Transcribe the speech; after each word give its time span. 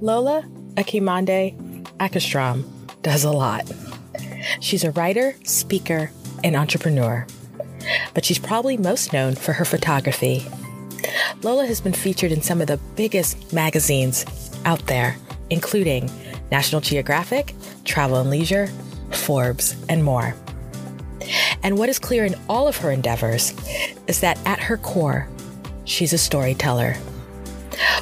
Lola 0.00 0.44
Akinmade 0.74 1.54
Åkerström 1.98 2.64
does 3.02 3.24
a 3.24 3.30
lot. 3.30 3.70
She's 4.60 4.84
a 4.84 4.90
writer, 4.90 5.34
speaker, 5.44 6.10
and 6.42 6.54
entrepreneur, 6.56 7.26
but 8.12 8.24
she's 8.24 8.38
probably 8.38 8.76
most 8.76 9.12
known 9.12 9.34
for 9.34 9.54
her 9.54 9.64
photography. 9.64 10.44
Lola 11.42 11.66
has 11.66 11.80
been 11.80 11.94
featured 11.94 12.32
in 12.32 12.42
some 12.42 12.60
of 12.60 12.66
the 12.66 12.78
biggest 12.96 13.52
magazines 13.52 14.26
out 14.64 14.86
there, 14.86 15.16
including 15.48 16.10
National 16.50 16.80
Geographic, 16.80 17.54
Travel 17.84 18.18
and 18.18 18.30
Leisure, 18.30 18.68
Forbes, 19.10 19.74
and 19.88 20.04
more. 20.04 20.34
And 21.64 21.78
what 21.78 21.88
is 21.88 21.98
clear 21.98 22.26
in 22.26 22.34
all 22.46 22.68
of 22.68 22.76
her 22.76 22.90
endeavors 22.90 23.54
is 24.06 24.20
that 24.20 24.38
at 24.44 24.60
her 24.60 24.76
core, 24.76 25.26
she's 25.86 26.12
a 26.12 26.18
storyteller. 26.18 26.92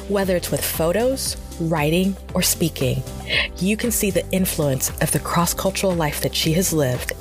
Whether 0.09 0.35
it's 0.35 0.51
with 0.51 0.63
photos, 0.63 1.37
writing, 1.61 2.17
or 2.33 2.41
speaking, 2.41 3.01
you 3.57 3.77
can 3.77 3.89
see 3.89 4.11
the 4.11 4.29
influence 4.31 4.89
of 5.01 5.11
the 5.11 5.19
cross 5.19 5.53
cultural 5.53 5.95
life 5.95 6.21
that 6.21 6.35
she 6.35 6.51
has 6.53 6.73
lived 6.73 7.13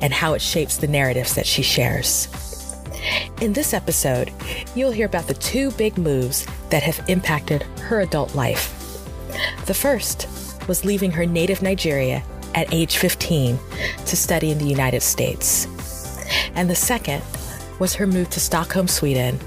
and 0.00 0.14
how 0.14 0.32
it 0.32 0.40
shapes 0.40 0.78
the 0.78 0.88
narratives 0.88 1.34
that 1.34 1.46
she 1.46 1.62
shares. 1.62 2.26
In 3.42 3.52
this 3.52 3.74
episode, 3.74 4.32
you'll 4.74 4.92
hear 4.92 5.06
about 5.06 5.26
the 5.26 5.34
two 5.34 5.72
big 5.72 5.98
moves 5.98 6.46
that 6.70 6.82
have 6.82 7.04
impacted 7.08 7.64
her 7.80 8.00
adult 8.00 8.34
life. 8.34 8.72
The 9.66 9.74
first 9.74 10.26
was 10.68 10.86
leaving 10.86 11.10
her 11.10 11.26
native 11.26 11.60
Nigeria 11.60 12.22
at 12.54 12.72
age 12.72 12.96
15 12.96 13.58
to 14.06 14.16
study 14.16 14.50
in 14.50 14.58
the 14.58 14.64
United 14.64 15.02
States. 15.02 15.66
And 16.54 16.68
the 16.68 16.74
second 16.74 17.22
was 17.78 17.94
her 17.94 18.06
move 18.06 18.30
to 18.30 18.40
Stockholm, 18.40 18.88
Sweden. 18.88 19.38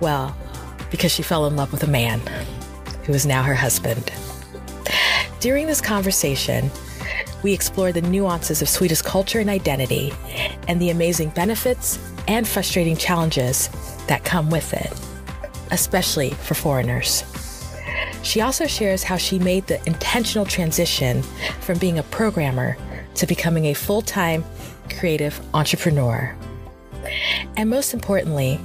Well, 0.00 0.36
because 0.90 1.12
she 1.12 1.22
fell 1.22 1.46
in 1.46 1.56
love 1.56 1.72
with 1.72 1.82
a 1.82 1.88
man 1.88 2.20
who 3.04 3.12
is 3.12 3.26
now 3.26 3.42
her 3.42 3.54
husband. 3.54 4.12
During 5.40 5.66
this 5.66 5.80
conversation, 5.80 6.70
we 7.42 7.52
explore 7.52 7.92
the 7.92 8.02
nuances 8.02 8.62
of 8.62 8.68
Swedish 8.68 9.02
culture 9.02 9.38
and 9.38 9.50
identity 9.50 10.12
and 10.68 10.80
the 10.80 10.90
amazing 10.90 11.30
benefits 11.30 11.98
and 12.26 12.46
frustrating 12.46 12.96
challenges 12.96 13.68
that 14.08 14.24
come 14.24 14.50
with 14.50 14.72
it, 14.72 14.92
especially 15.70 16.30
for 16.30 16.54
foreigners. 16.54 17.24
She 18.22 18.40
also 18.40 18.66
shares 18.66 19.04
how 19.04 19.16
she 19.16 19.38
made 19.38 19.66
the 19.68 19.80
intentional 19.86 20.46
transition 20.46 21.22
from 21.60 21.78
being 21.78 21.98
a 21.98 22.02
programmer 22.04 22.76
to 23.14 23.26
becoming 23.26 23.66
a 23.66 23.74
full 23.74 24.02
time 24.02 24.44
creative 24.90 25.40
entrepreneur. 25.54 26.36
And 27.56 27.70
most 27.70 27.94
importantly, 27.94 28.60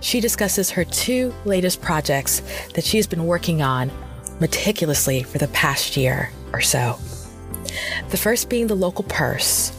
she 0.00 0.20
discusses 0.20 0.70
her 0.70 0.84
two 0.84 1.34
latest 1.44 1.80
projects 1.80 2.42
that 2.74 2.84
she 2.84 2.96
has 2.96 3.06
been 3.06 3.26
working 3.26 3.62
on 3.62 3.90
meticulously 4.40 5.22
for 5.22 5.38
the 5.38 5.48
past 5.48 5.96
year 5.96 6.30
or 6.52 6.60
so. 6.60 6.98
The 8.10 8.16
first 8.16 8.48
being 8.48 8.66
the 8.66 8.74
local 8.74 9.04
purse, 9.04 9.70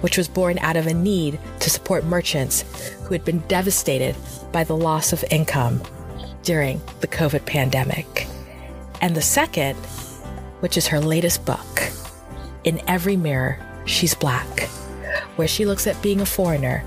which 0.00 0.16
was 0.16 0.28
born 0.28 0.58
out 0.58 0.76
of 0.76 0.86
a 0.86 0.94
need 0.94 1.38
to 1.60 1.70
support 1.70 2.04
merchants 2.04 2.62
who 3.04 3.12
had 3.12 3.24
been 3.24 3.40
devastated 3.48 4.14
by 4.52 4.64
the 4.64 4.76
loss 4.76 5.12
of 5.12 5.24
income 5.30 5.82
during 6.42 6.80
the 7.00 7.08
COVID 7.08 7.44
pandemic. 7.46 8.26
And 9.00 9.16
the 9.16 9.22
second, 9.22 9.76
which 10.60 10.76
is 10.76 10.86
her 10.86 11.00
latest 11.00 11.44
book, 11.44 11.82
In 12.64 12.80
Every 12.86 13.16
Mirror, 13.16 13.58
She's 13.84 14.14
Black, 14.14 14.68
where 15.36 15.48
she 15.48 15.64
looks 15.64 15.86
at 15.86 16.00
being 16.02 16.20
a 16.20 16.26
foreigner 16.26 16.84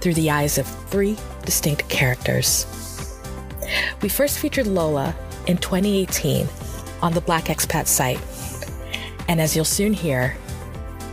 through 0.00 0.14
the 0.14 0.30
eyes 0.30 0.58
of 0.58 0.66
three 0.88 1.16
distinct 1.44 1.88
characters. 1.88 2.66
We 4.02 4.08
first 4.08 4.38
featured 4.38 4.66
Lola 4.66 5.14
in 5.46 5.58
2018 5.58 6.46
on 7.02 7.12
the 7.12 7.20
Black 7.20 7.44
Expat 7.44 7.86
site. 7.86 8.20
And 9.28 9.40
as 9.40 9.54
you'll 9.54 9.64
soon 9.64 9.92
hear, 9.92 10.36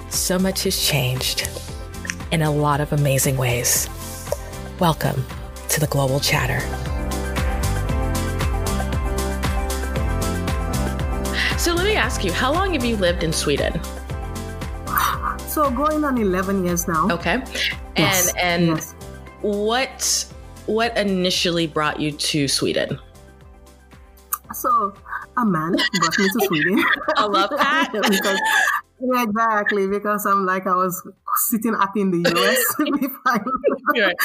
so 0.10 0.40
much 0.40 0.64
has 0.64 0.88
changed 0.88 1.50
in 2.32 2.42
a 2.42 2.52
lot 2.52 2.80
of 2.82 2.94
amazing 2.94 3.38
ways. 3.38 3.90
Welcome 4.80 5.26
to 5.70 5.80
the 5.80 5.88
Global 5.88 6.20
Chatter. 6.20 6.60
So 11.58 11.74
let 11.74 11.86
me 11.86 11.96
ask 11.96 12.24
you, 12.24 12.32
how 12.32 12.54
long 12.54 12.74
have 12.74 12.86
you 12.86 12.96
lived 12.98 13.24
in 13.24 13.34
Sweden? 13.34 13.82
So 15.56 15.72
going 15.72 16.04
on 16.04 16.18
11 16.18 16.66
years 16.66 16.86
now. 16.88 17.08
Okay. 17.10 17.42
Yes. 17.96 18.34
And 18.36 18.38
and 18.38 18.68
yes 18.76 18.96
what 19.46 20.26
what 20.66 20.98
initially 20.98 21.68
brought 21.68 22.00
you 22.00 22.12
to 22.12 22.48
Sweden? 22.48 23.00
So 24.54 24.94
a 25.38 25.46
man 25.46 25.74
brought 25.74 26.20
me 26.20 26.30
to 26.30 26.48
Sweden. 26.48 26.84
I 27.16 27.26
love 27.26 27.50
that. 27.52 27.90
because, 27.94 28.40
yeah, 29.00 29.24
exactly, 29.24 29.88
because 29.88 30.26
I'm 30.26 30.46
like 30.46 30.66
I 30.66 30.76
was 30.76 31.08
sitting 31.50 31.76
up 31.76 31.96
in 31.96 32.10
the 32.10 32.30
US. 32.32 32.76
right. 33.26 34.16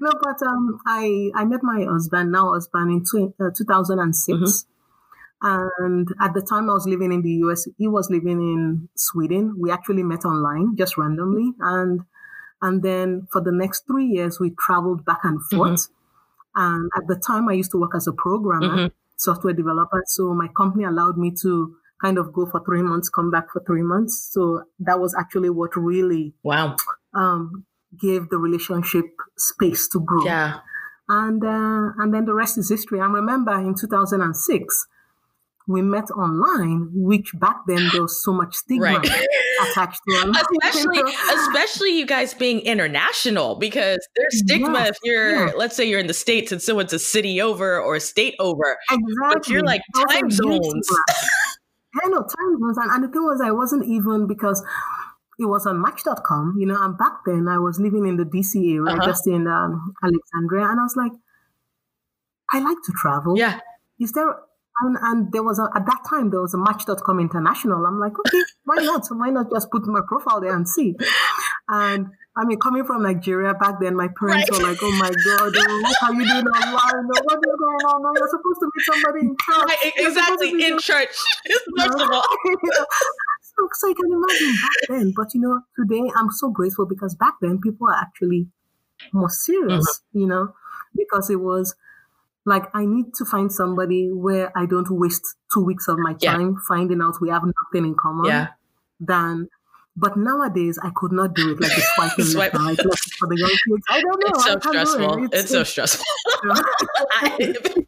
No, 0.00 0.12
but 0.22 0.46
um, 0.46 0.80
I 0.86 1.30
I 1.34 1.44
met 1.46 1.62
my 1.62 1.84
husband, 1.84 2.32
now 2.32 2.52
husband, 2.52 2.90
in 2.90 3.02
tw- 3.02 3.34
uh, 3.40 3.50
2006. 3.56 4.36
Mm-hmm. 4.36 4.75
And 5.42 6.08
at 6.20 6.34
the 6.34 6.40
time 6.40 6.70
I 6.70 6.74
was 6.74 6.86
living 6.86 7.12
in 7.12 7.22
the 7.22 7.32
US, 7.46 7.66
he 7.78 7.88
was 7.88 8.10
living 8.10 8.40
in 8.40 8.88
Sweden. 8.96 9.56
We 9.58 9.70
actually 9.70 10.02
met 10.02 10.24
online 10.24 10.76
just 10.76 10.96
randomly. 10.96 11.52
And 11.60 12.00
and 12.62 12.82
then 12.82 13.28
for 13.30 13.42
the 13.42 13.52
next 13.52 13.86
three 13.86 14.06
years, 14.06 14.40
we 14.40 14.52
traveled 14.58 15.04
back 15.04 15.20
and 15.24 15.38
mm-hmm. 15.38 15.56
forth. 15.56 15.80
Mm-hmm. 15.80 16.62
And 16.62 16.90
at 16.96 17.06
the 17.06 17.20
time, 17.26 17.48
I 17.48 17.52
used 17.52 17.70
to 17.72 17.78
work 17.78 17.92
as 17.94 18.06
a 18.06 18.12
programmer, 18.12 18.76
mm-hmm. 18.76 18.94
software 19.16 19.52
developer. 19.52 20.02
So 20.06 20.32
my 20.32 20.48
company 20.56 20.84
allowed 20.84 21.18
me 21.18 21.32
to 21.42 21.76
kind 22.02 22.18
of 22.18 22.32
go 22.32 22.46
for 22.46 22.62
three 22.64 22.82
months, 22.82 23.08
come 23.08 23.30
back 23.30 23.50
for 23.52 23.62
three 23.66 23.82
months. 23.82 24.30
So 24.32 24.62
that 24.80 25.00
was 25.00 25.14
actually 25.18 25.50
what 25.50 25.76
really 25.76 26.34
wow 26.42 26.76
um, 27.14 27.66
gave 28.00 28.28
the 28.30 28.38
relationship 28.38 29.04
space 29.36 29.88
to 29.90 30.00
grow. 30.00 30.24
Yeah. 30.24 30.58
And 31.08 31.44
uh, 31.44 31.92
and 31.98 32.12
then 32.12 32.24
the 32.24 32.34
rest 32.34 32.58
is 32.58 32.68
history. 32.68 33.00
I 33.00 33.06
remember 33.06 33.52
in 33.52 33.74
2006, 33.78 34.86
we 35.68 35.82
met 35.82 36.10
online, 36.12 36.90
which 36.92 37.32
back 37.34 37.56
then 37.66 37.88
there 37.92 38.02
was 38.02 38.22
so 38.22 38.32
much 38.32 38.54
stigma 38.54 38.98
right. 38.98 39.26
attached 39.70 40.00
to 40.08 40.20
them. 40.20 40.32
especially, 40.32 41.00
especially 41.34 41.98
you 41.98 42.06
guys 42.06 42.34
being 42.34 42.60
international, 42.60 43.56
because 43.56 43.98
there's 44.14 44.38
stigma 44.38 44.78
yes, 44.78 44.90
if 44.90 44.96
you're, 45.02 45.46
yeah. 45.46 45.52
let's 45.56 45.74
say 45.74 45.84
you're 45.84 45.98
in 45.98 46.06
the 46.06 46.14
States 46.14 46.52
and 46.52 46.62
someone's 46.62 46.92
a 46.92 46.98
city 46.98 47.40
over 47.40 47.80
or 47.80 47.96
a 47.96 48.00
state 48.00 48.36
over. 48.38 48.76
Exactly. 48.90 49.28
But 49.32 49.48
you're 49.48 49.64
like 49.64 49.82
time 50.08 50.30
zones. 50.30 50.88
I 52.02 52.08
know, 52.08 52.18
time 52.18 52.58
zones. 52.60 52.78
And, 52.78 52.90
and 52.92 53.04
the 53.04 53.08
thing 53.08 53.24
was, 53.24 53.40
I 53.44 53.50
wasn't 53.50 53.86
even 53.86 54.28
because 54.28 54.64
it 55.38 55.46
was 55.46 55.66
on 55.66 55.82
Match.com, 55.82 56.56
you 56.58 56.66
know, 56.66 56.80
and 56.80 56.96
back 56.96 57.24
then 57.26 57.48
I 57.48 57.58
was 57.58 57.80
living 57.80 58.06
in 58.06 58.16
the 58.16 58.24
DC 58.24 58.56
area, 58.56 58.96
uh-huh. 58.96 59.04
just 59.04 59.26
in 59.26 59.48
um, 59.48 59.94
Alexandria. 60.02 60.70
And 60.70 60.78
I 60.78 60.82
was 60.84 60.94
like, 60.96 61.12
I 62.50 62.60
like 62.60 62.78
to 62.84 62.92
travel. 62.92 63.36
Yeah. 63.36 63.58
Is 63.98 64.12
there 64.12 64.36
and, 64.80 64.96
and 65.00 65.32
there 65.32 65.42
was 65.42 65.58
a, 65.58 65.68
at 65.74 65.86
that 65.86 66.04
time, 66.08 66.30
there 66.30 66.40
was 66.40 66.52
a 66.52 66.58
Match.com 66.58 67.20
International. 67.20 67.86
I'm 67.86 67.98
like, 67.98 68.12
okay, 68.18 68.42
why 68.64 68.76
not? 68.84 69.06
So 69.06 69.16
why 69.16 69.30
not 69.30 69.50
just 69.50 69.70
put 69.70 69.86
my 69.86 70.00
profile 70.06 70.40
there 70.40 70.54
and 70.54 70.68
see? 70.68 70.94
And 71.68 72.08
I 72.36 72.44
mean, 72.44 72.58
coming 72.58 72.84
from 72.84 73.02
Nigeria 73.02 73.54
back 73.54 73.80
then, 73.80 73.96
my 73.96 74.08
parents 74.20 74.50
right. 74.50 74.60
were 74.60 74.68
like, 74.68 74.78
oh 74.82 74.92
my 75.00 75.08
God, 75.08 75.52
oh, 75.56 75.80
what 75.82 75.96
are 76.02 76.14
you 76.14 76.26
doing 76.26 76.46
online? 76.46 77.06
What 77.08 77.38
is 77.40 77.56
going 77.58 77.84
on? 77.88 78.02
No, 78.02 78.12
you're 78.18 78.28
supposed 78.28 78.60
to 78.60 78.70
meet 78.74 78.84
somebody 78.84 79.20
in 79.26 79.36
church. 79.40 79.64
Right, 79.64 79.92
exactly, 79.96 80.66
in 80.66 80.78
church. 80.78 81.16
First 81.78 82.00
of 82.00 82.10
all. 82.10 82.22
so, 83.40 83.68
so 83.72 83.88
you 83.88 83.94
can 83.94 84.12
imagine 84.12 84.54
back 84.60 84.78
then. 84.90 85.12
But 85.16 85.32
you 85.32 85.40
know, 85.40 85.60
today 85.74 86.10
I'm 86.14 86.30
so 86.30 86.50
grateful 86.50 86.84
because 86.84 87.14
back 87.14 87.34
then 87.40 87.58
people 87.62 87.88
are 87.88 87.96
actually 87.98 88.48
more 89.14 89.30
serious, 89.30 89.86
mm-hmm. 89.86 90.18
you 90.20 90.26
know, 90.26 90.54
because 90.94 91.30
it 91.30 91.40
was 91.40 91.74
like 92.46 92.64
I 92.74 92.86
need 92.86 93.12
to 93.14 93.24
find 93.24 93.52
somebody 93.52 94.08
where 94.12 94.56
I 94.56 94.66
don't 94.66 94.88
waste 94.90 95.36
two 95.52 95.64
weeks 95.64 95.88
of 95.88 95.98
my 95.98 96.14
time 96.14 96.52
yeah. 96.52 96.58
finding 96.68 97.02
out 97.02 97.16
we 97.20 97.28
have 97.28 97.42
nothing 97.42 97.86
in 97.86 97.96
common 98.00 98.26
yeah. 98.26 98.48
than 99.00 99.48
But 99.98 100.14
nowadays, 100.18 100.78
I 100.82 100.90
could 100.94 101.10
not 101.10 101.34
do 101.34 101.52
it 101.52 101.60
like 101.60 101.72
swiping 101.72 102.24
Swipe. 102.34 102.52
left 102.52 102.84
right 102.84 102.98
for 103.18 103.28
the 103.28 103.36
young 103.38 103.48
kids. 103.48 103.84
I 103.88 104.02
don't 104.02 104.20
know. 104.20 104.28
It's 104.28 104.44
so 104.44 104.58
stressful. 104.60 105.14
It. 105.14 105.24
It's, 105.24 105.42
it's, 105.42 105.50
so 105.50 105.64
stressful. 105.64 106.04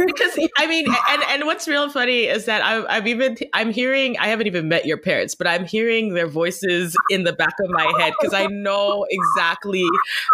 because 0.06 0.48
I 0.56 0.66
mean, 0.66 0.86
and 1.10 1.22
and 1.28 1.44
what's 1.44 1.68
real 1.68 1.90
funny 1.90 2.24
is 2.24 2.46
that 2.46 2.64
I, 2.64 2.86
I've 2.86 3.06
even 3.06 3.36
I'm 3.52 3.70
hearing. 3.72 4.16
I 4.18 4.28
haven't 4.28 4.46
even 4.46 4.68
met 4.68 4.86
your 4.86 4.96
parents, 4.96 5.34
but 5.34 5.46
I'm 5.46 5.66
hearing 5.66 6.14
their 6.14 6.28
voices 6.28 6.96
in 7.10 7.24
the 7.24 7.34
back 7.34 7.54
of 7.62 7.68
my 7.68 7.92
head 8.00 8.14
because 8.18 8.32
I 8.32 8.46
know 8.46 9.04
exactly 9.10 9.84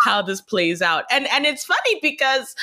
how 0.04 0.22
this 0.22 0.40
plays 0.40 0.80
out. 0.80 1.06
And 1.10 1.26
and 1.32 1.44
it's 1.44 1.64
funny 1.64 1.98
because 2.00 2.54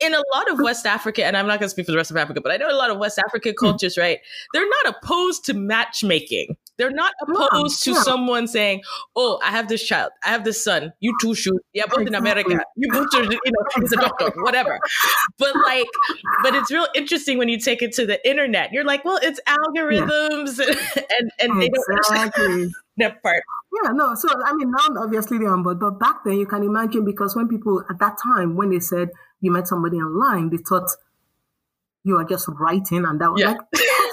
in 0.00 0.14
a 0.14 0.22
lot 0.34 0.50
of 0.50 0.58
West 0.60 0.86
Africa, 0.86 1.24
and 1.24 1.36
I'm 1.36 1.46
not 1.46 1.60
going 1.60 1.66
to 1.66 1.70
speak 1.70 1.86
for 1.86 1.92
the 1.92 1.98
rest 1.98 2.10
of 2.10 2.16
Africa, 2.16 2.40
but 2.40 2.52
I 2.52 2.56
know 2.56 2.70
a 2.70 2.76
lot 2.76 2.90
of 2.90 2.98
West 2.98 3.18
African 3.18 3.54
hmm. 3.58 3.66
cultures, 3.66 3.98
right? 3.98 4.18
They're 4.52 4.68
not 4.68 4.96
opposed 4.96 5.44
to 5.46 5.54
matchmaking. 5.54 6.56
They're 6.78 6.90
not 6.90 7.12
opposed 7.20 7.86
yeah, 7.86 7.92
to 7.92 7.98
yeah. 7.98 8.02
someone 8.04 8.48
saying, 8.48 8.80
"Oh, 9.14 9.38
I 9.44 9.50
have 9.50 9.68
this 9.68 9.82
child, 9.82 10.12
I 10.24 10.28
have 10.28 10.44
this 10.44 10.64
son. 10.64 10.94
You 11.00 11.14
two 11.20 11.34
should. 11.34 11.58
Yeah, 11.74 11.84
both 11.86 12.06
in 12.06 12.14
America. 12.14 12.58
You 12.76 12.90
both 12.90 13.08
are, 13.14 13.24
you 13.24 13.30
know, 13.30 13.64
he's 13.76 13.92
a 13.92 13.96
doctor, 13.96 14.32
whatever." 14.36 14.80
But 15.38 15.54
like, 15.56 15.88
but 16.42 16.54
it's 16.54 16.70
real 16.70 16.86
interesting 16.94 17.36
when 17.36 17.50
you 17.50 17.58
take 17.58 17.82
it 17.82 17.92
to 17.96 18.06
the 18.06 18.26
internet. 18.26 18.72
You're 18.72 18.84
like, 18.84 19.04
well, 19.04 19.18
it's 19.22 19.40
algorithms, 19.46 20.58
yeah. 20.58 21.02
and 21.18 21.30
and, 21.40 21.60
they 21.60 21.68
don't 21.68 22.72
that 22.96 23.22
part. 23.22 23.42
Yeah, 23.82 23.90
no. 23.92 24.14
So 24.14 24.28
I 24.44 24.54
mean, 24.54 24.70
now 24.70 25.02
obviously 25.02 25.36
they're 25.36 25.52
on 25.52 25.62
board, 25.62 25.80
but 25.80 25.98
back 25.98 26.24
then 26.24 26.38
you 26.38 26.46
can 26.46 26.62
imagine 26.62 27.04
because 27.04 27.36
when 27.36 27.48
people 27.48 27.84
at 27.90 27.98
that 27.98 28.16
time 28.22 28.56
when 28.56 28.70
they 28.70 28.80
said 28.80 29.10
you 29.40 29.50
met 29.50 29.68
somebody 29.68 29.96
online, 29.98 30.50
they 30.50 30.58
thought 30.58 30.88
you 32.02 32.16
are 32.16 32.24
just 32.24 32.48
writing 32.48 33.04
and 33.04 33.20
that 33.20 33.30
was 33.30 33.40
yeah. 33.40 33.48
like 33.48 33.60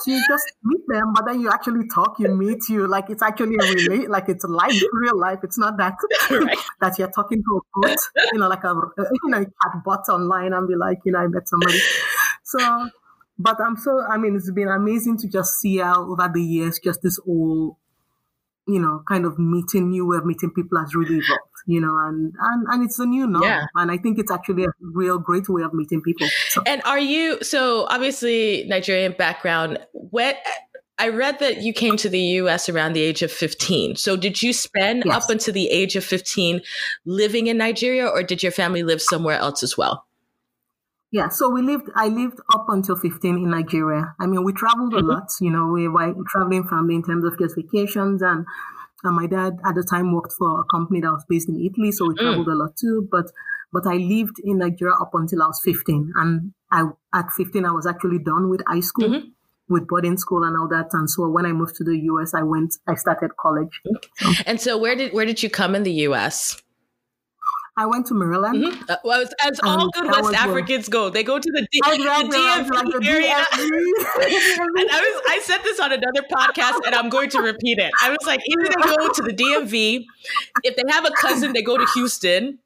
so 0.02 0.12
you 0.12 0.22
just 0.30 0.54
meet 0.64 0.82
them, 0.88 1.14
but 1.14 1.26
then 1.26 1.40
you 1.40 1.50
actually 1.50 1.88
talk, 1.88 2.20
you 2.20 2.28
meet 2.30 2.70
you 2.70 2.88
like 2.88 3.10
it's 3.10 3.24
actually 3.24 3.56
a 3.56 3.74
relate, 3.74 4.10
like 4.10 4.30
it's 4.30 4.44
life, 4.46 4.82
real 4.94 5.18
life. 5.20 5.40
It's 5.44 5.58
not 5.58 5.78
that 5.78 5.96
right. 6.30 6.58
that 6.82 7.00
you're 7.00 7.12
talking 7.12 7.44
to 7.44 7.58
a 7.58 7.82
bot, 7.82 7.98
you 8.34 8.40
know, 8.40 8.48
like 8.48 8.64
a 8.64 8.74
you 8.98 9.30
know 9.30 9.44
chat 9.44 9.84
bot 9.84 10.08
online 10.10 10.54
and 10.54 10.68
be 10.68 10.76
like, 10.76 11.00
you 11.06 11.12
know, 11.12 11.20
I 11.20 11.28
met 11.28 11.48
somebody. 11.48 11.80
So, 12.44 12.90
but 13.40 13.60
I'm 13.60 13.76
so 13.78 14.04
I 14.08 14.18
mean, 14.18 14.36
it's 14.36 14.52
been 14.52 14.70
amazing 14.70 15.18
to 15.20 15.28
just 15.28 15.56
see 15.60 15.78
how 15.78 16.12
over 16.12 16.30
the 16.34 16.42
years, 16.42 16.80
just 16.80 17.02
this 17.02 17.18
whole 17.26 17.78
you 18.68 18.80
know, 18.80 19.02
kind 19.08 19.26
of 19.26 19.40
meeting 19.40 19.90
new 19.90 20.06
way 20.06 20.18
of 20.18 20.26
meeting 20.26 20.52
people 20.52 20.78
has 20.78 20.94
really 20.94 21.16
evolved, 21.16 21.47
you 21.68 21.82
know, 21.82 21.96
and, 22.08 22.34
and, 22.40 22.68
and 22.70 22.84
it's 22.84 22.98
a 22.98 23.06
new 23.06 23.28
norm. 23.28 23.44
Yeah. 23.44 23.66
And 23.76 23.92
I 23.92 23.98
think 23.98 24.18
it's 24.18 24.32
actually 24.32 24.64
a 24.64 24.70
real 24.80 25.20
great 25.20 25.50
way 25.50 25.64
of 25.64 25.74
meeting 25.74 26.02
people. 26.02 26.28
So. 26.50 26.64
And 26.66 26.82
are 26.86 26.98
you, 26.98 27.44
so 27.44 27.86
obviously 27.90 28.64
Nigerian 28.68 29.14
background, 29.18 29.78
what, 29.92 30.38
I 30.98 31.10
read 31.10 31.40
that 31.40 31.62
you 31.62 31.74
came 31.74 31.98
to 31.98 32.10
the 32.10 32.20
US 32.20 32.70
around 32.70 32.94
the 32.94 33.02
age 33.02 33.22
of 33.22 33.32
15. 33.32 33.98
So 33.98 34.16
did 34.16 34.42
you 34.42 34.54
spend 34.54 35.04
yes. 35.06 35.16
up 35.24 35.30
until 35.30 35.54
the 35.54 35.68
age 35.68 35.96
of 35.98 36.06
15 36.06 36.62
living 37.06 37.48
in 37.48 37.58
Nigeria 37.58 38.08
or 38.08 38.24
did 38.24 38.42
your 38.42 38.54
family 38.54 38.82
live 38.82 39.02
somewhere 39.02 39.38
else 39.38 39.62
as 39.62 39.78
well? 39.78 40.06
Yeah, 41.12 41.30
so 41.30 41.50
we 41.50 41.62
lived, 41.62 41.90
I 41.96 42.08
lived 42.08 42.40
up 42.54 42.66
until 42.70 42.96
15 42.96 43.36
in 43.36 43.50
Nigeria. 43.50 44.16
I 44.20 44.26
mean, 44.26 44.44
we 44.44 44.54
traveled 44.54 44.94
a 44.94 44.98
mm-hmm. 44.98 45.08
lot, 45.08 45.30
you 45.40 45.52
know, 45.52 45.68
we 45.68 45.88
were 45.88 46.14
traveling 46.28 46.66
family 46.68 46.96
in 46.96 47.04
terms 47.04 47.26
of 47.26 47.38
just 47.38 47.56
vacations. 47.56 48.22
And, 48.22 48.46
and 49.04 49.16
my 49.16 49.28
dad 49.28 49.60
at 49.66 49.76
the 49.76 49.84
time 49.84 50.14
worked 50.14 50.34
for 50.34 50.62
a 50.62 50.64
company 50.66 51.02
that 51.02 51.12
was 51.12 51.26
based 51.30 51.50
in 51.50 51.60
Italy, 51.60 51.92
so 51.92 52.08
we 52.08 52.16
mm. 52.16 52.20
traveled 52.20 52.48
mm. 52.48 52.54
a 52.54 52.56
lot 52.56 52.76
too. 52.78 53.08
But, 53.12 53.26
but 53.72 53.86
I 53.86 53.96
lived 53.98 54.38
in 54.44 54.60
Nigeria 54.60 54.96
up 54.96 55.12
until 55.14 55.44
I 55.44 55.48
was 55.48 55.62
15. 55.64 56.14
And 56.16 56.54
I, 56.72 56.86
at 57.14 57.32
15, 57.36 57.66
I 57.66 57.72
was 57.72 57.86
actually 57.86 58.20
done 58.20 58.50
with 58.50 58.62
high 58.68 58.82
school. 58.82 59.10
Mm-hmm 59.10 59.30
with 59.70 59.86
boarding 59.86 60.16
school 60.16 60.44
and 60.44 60.56
all 60.58 60.68
that. 60.70 60.88
And 60.94 61.10
so 61.10 61.28
when 61.28 61.46
I 61.46 61.52
moved 61.52 61.76
to 61.76 61.84
the 61.84 61.98
US, 61.98 62.34
I 62.34 62.42
went, 62.42 62.78
I 62.88 62.96
started 62.96 63.32
college. 63.36 63.82
So. 64.16 64.32
And 64.46 64.62
so 64.62 64.78
where 64.78 64.96
did, 64.96 65.12
where 65.12 65.26
did 65.26 65.44
you 65.44 65.50
come 65.50 65.76
in 65.76 65.84
the 65.84 65.92
US? 66.08 66.62
I 67.78 67.86
went 67.86 68.08
to 68.08 68.16
Maryland. 68.16 68.64
Mm-hmm. 68.64 68.84
Uh, 68.90 68.96
well, 69.04 69.22
as, 69.22 69.32
as 69.46 69.60
all 69.64 69.90
good 69.92 70.06
West 70.06 70.34
Africans 70.34 70.90
go, 70.90 71.12
they 71.12 71.24
go 71.24 71.38
to 71.38 71.52
the, 71.52 71.68
D- 71.72 71.80
the 71.86 71.92
DMV 71.92 72.70
like 72.72 72.86
the 72.88 73.08
area. 73.08 73.36
and 74.80 74.90
I 74.90 75.00
was, 75.00 75.22
I 75.30 75.40
said 75.44 75.60
this 75.64 75.80
on 75.80 75.92
another 75.92 76.24
podcast, 76.24 76.80
and 76.88 76.96
I'm 76.96 77.10
going 77.10 77.30
to 77.30 77.40
repeat 77.40 77.78
it. 77.78 77.92
I 78.02 78.10
was 78.10 78.18
like, 78.26 78.42
either 78.50 78.64
they 78.64 78.96
go 78.96 79.14
to 79.14 79.22
the 79.22 79.32
DMV, 79.32 80.06
if 80.64 80.76
they 80.76 80.92
have 80.92 81.06
a 81.06 81.12
cousin, 81.12 81.54
they 81.54 81.62
go 81.62 81.78
to 81.78 81.86
Houston. 81.94 82.58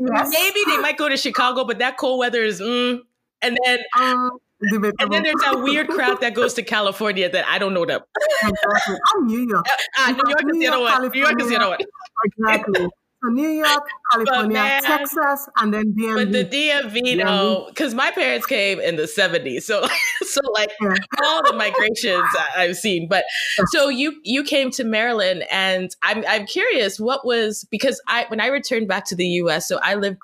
Yes. 0.00 0.30
Maybe 0.32 0.60
they 0.64 0.78
might 0.78 0.96
go 0.96 1.08
to 1.08 1.16
Chicago, 1.16 1.64
but 1.64 1.80
that 1.80 1.96
cold 1.96 2.20
weather 2.20 2.44
is. 2.44 2.60
Mm. 2.60 3.00
And 3.42 3.58
then. 3.66 3.80
Um, 3.98 4.30
and 4.62 5.10
then 5.10 5.22
there's 5.22 5.40
that 5.40 5.62
weird 5.62 5.88
crowd 5.88 6.20
that 6.20 6.34
goes 6.34 6.52
to 6.54 6.62
California 6.62 7.30
that 7.30 7.46
I 7.48 7.58
don't 7.58 7.72
know 7.72 7.86
them. 7.86 8.02
Exactly. 8.42 8.96
I'm 9.14 9.26
New 9.26 9.48
York. 9.48 9.64
Uh, 9.98 10.10
New 10.12 10.22
York 10.28 10.42
is 10.52 10.58
the 10.58 10.66
other 10.66 10.80
one. 10.80 11.10
New 11.10 11.20
York 11.20 11.40
is 11.40 11.48
the 11.48 11.56
other 11.56 11.68
one. 11.70 11.78
Exactly. 12.26 12.88
So 13.22 13.30
New 13.30 13.48
York, 13.48 13.86
California, 14.12 14.52
man, 14.52 14.82
Texas, 14.82 15.48
and 15.56 15.74
then 15.74 15.92
DMV. 15.92 16.14
But 16.14 16.32
the 16.32 16.44
DMV, 16.44 17.22
though, 17.22 17.66
because 17.68 17.94
my 17.94 18.10
parents 18.10 18.46
came 18.46 18.80
in 18.80 18.96
the 18.96 19.02
70s. 19.02 19.62
So, 19.62 19.86
so 20.22 20.40
like 20.52 20.70
yeah. 20.80 20.94
all 21.22 21.42
the 21.44 21.52
migrations 21.52 22.24
I've 22.56 22.76
seen. 22.76 23.08
But 23.08 23.24
so 23.66 23.88
you 23.88 24.20
you 24.24 24.42
came 24.42 24.70
to 24.72 24.84
Maryland, 24.84 25.44
and 25.50 25.94
I'm 26.02 26.24
I'm 26.28 26.46
curious, 26.46 26.98
what 26.98 27.26
was 27.26 27.64
because 27.70 28.00
I 28.06 28.24
when 28.28 28.40
I 28.40 28.46
returned 28.46 28.88
back 28.88 29.04
to 29.06 29.14
the 29.14 29.26
US, 29.26 29.68
so 29.68 29.78
I 29.82 29.96
lived 29.96 30.18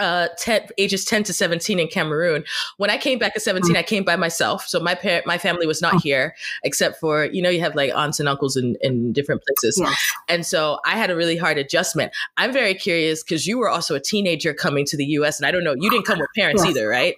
uh 0.00 0.28
10 0.38 0.68
ages 0.78 1.04
10 1.04 1.24
to 1.24 1.32
17 1.32 1.78
in 1.78 1.88
Cameroon. 1.88 2.44
When 2.78 2.90
I 2.90 2.98
came 2.98 3.18
back 3.18 3.32
at 3.36 3.42
17, 3.42 3.70
mm-hmm. 3.70 3.78
I 3.78 3.82
came 3.82 4.04
by 4.04 4.16
myself. 4.16 4.66
So 4.66 4.80
my 4.80 4.94
parent 4.94 5.26
my 5.26 5.38
family 5.38 5.66
was 5.66 5.80
not 5.80 5.94
oh. 5.94 5.98
here 5.98 6.34
except 6.62 6.98
for, 6.98 7.26
you 7.26 7.42
know, 7.42 7.50
you 7.50 7.60
have 7.60 7.74
like 7.74 7.92
aunts 7.94 8.20
and 8.20 8.28
uncles 8.28 8.56
in, 8.56 8.76
in 8.80 9.12
different 9.12 9.42
places. 9.42 9.78
Yeah. 9.80 9.94
And 10.28 10.44
so 10.44 10.80
I 10.84 10.96
had 10.96 11.10
a 11.10 11.16
really 11.16 11.36
hard 11.36 11.58
adjustment. 11.58 12.12
I'm 12.36 12.52
very 12.52 12.74
curious 12.74 13.22
because 13.22 13.46
you 13.46 13.58
were 13.58 13.70
also 13.70 13.94
a 13.94 14.00
teenager 14.00 14.52
coming 14.52 14.84
to 14.86 14.96
the 14.96 15.04
US 15.18 15.38
and 15.38 15.46
I 15.46 15.50
don't 15.50 15.64
know, 15.64 15.74
you 15.78 15.90
didn't 15.90 16.06
come 16.06 16.18
with 16.18 16.30
parents 16.36 16.64
yes. 16.64 16.70
either, 16.76 16.88
right? 16.88 17.14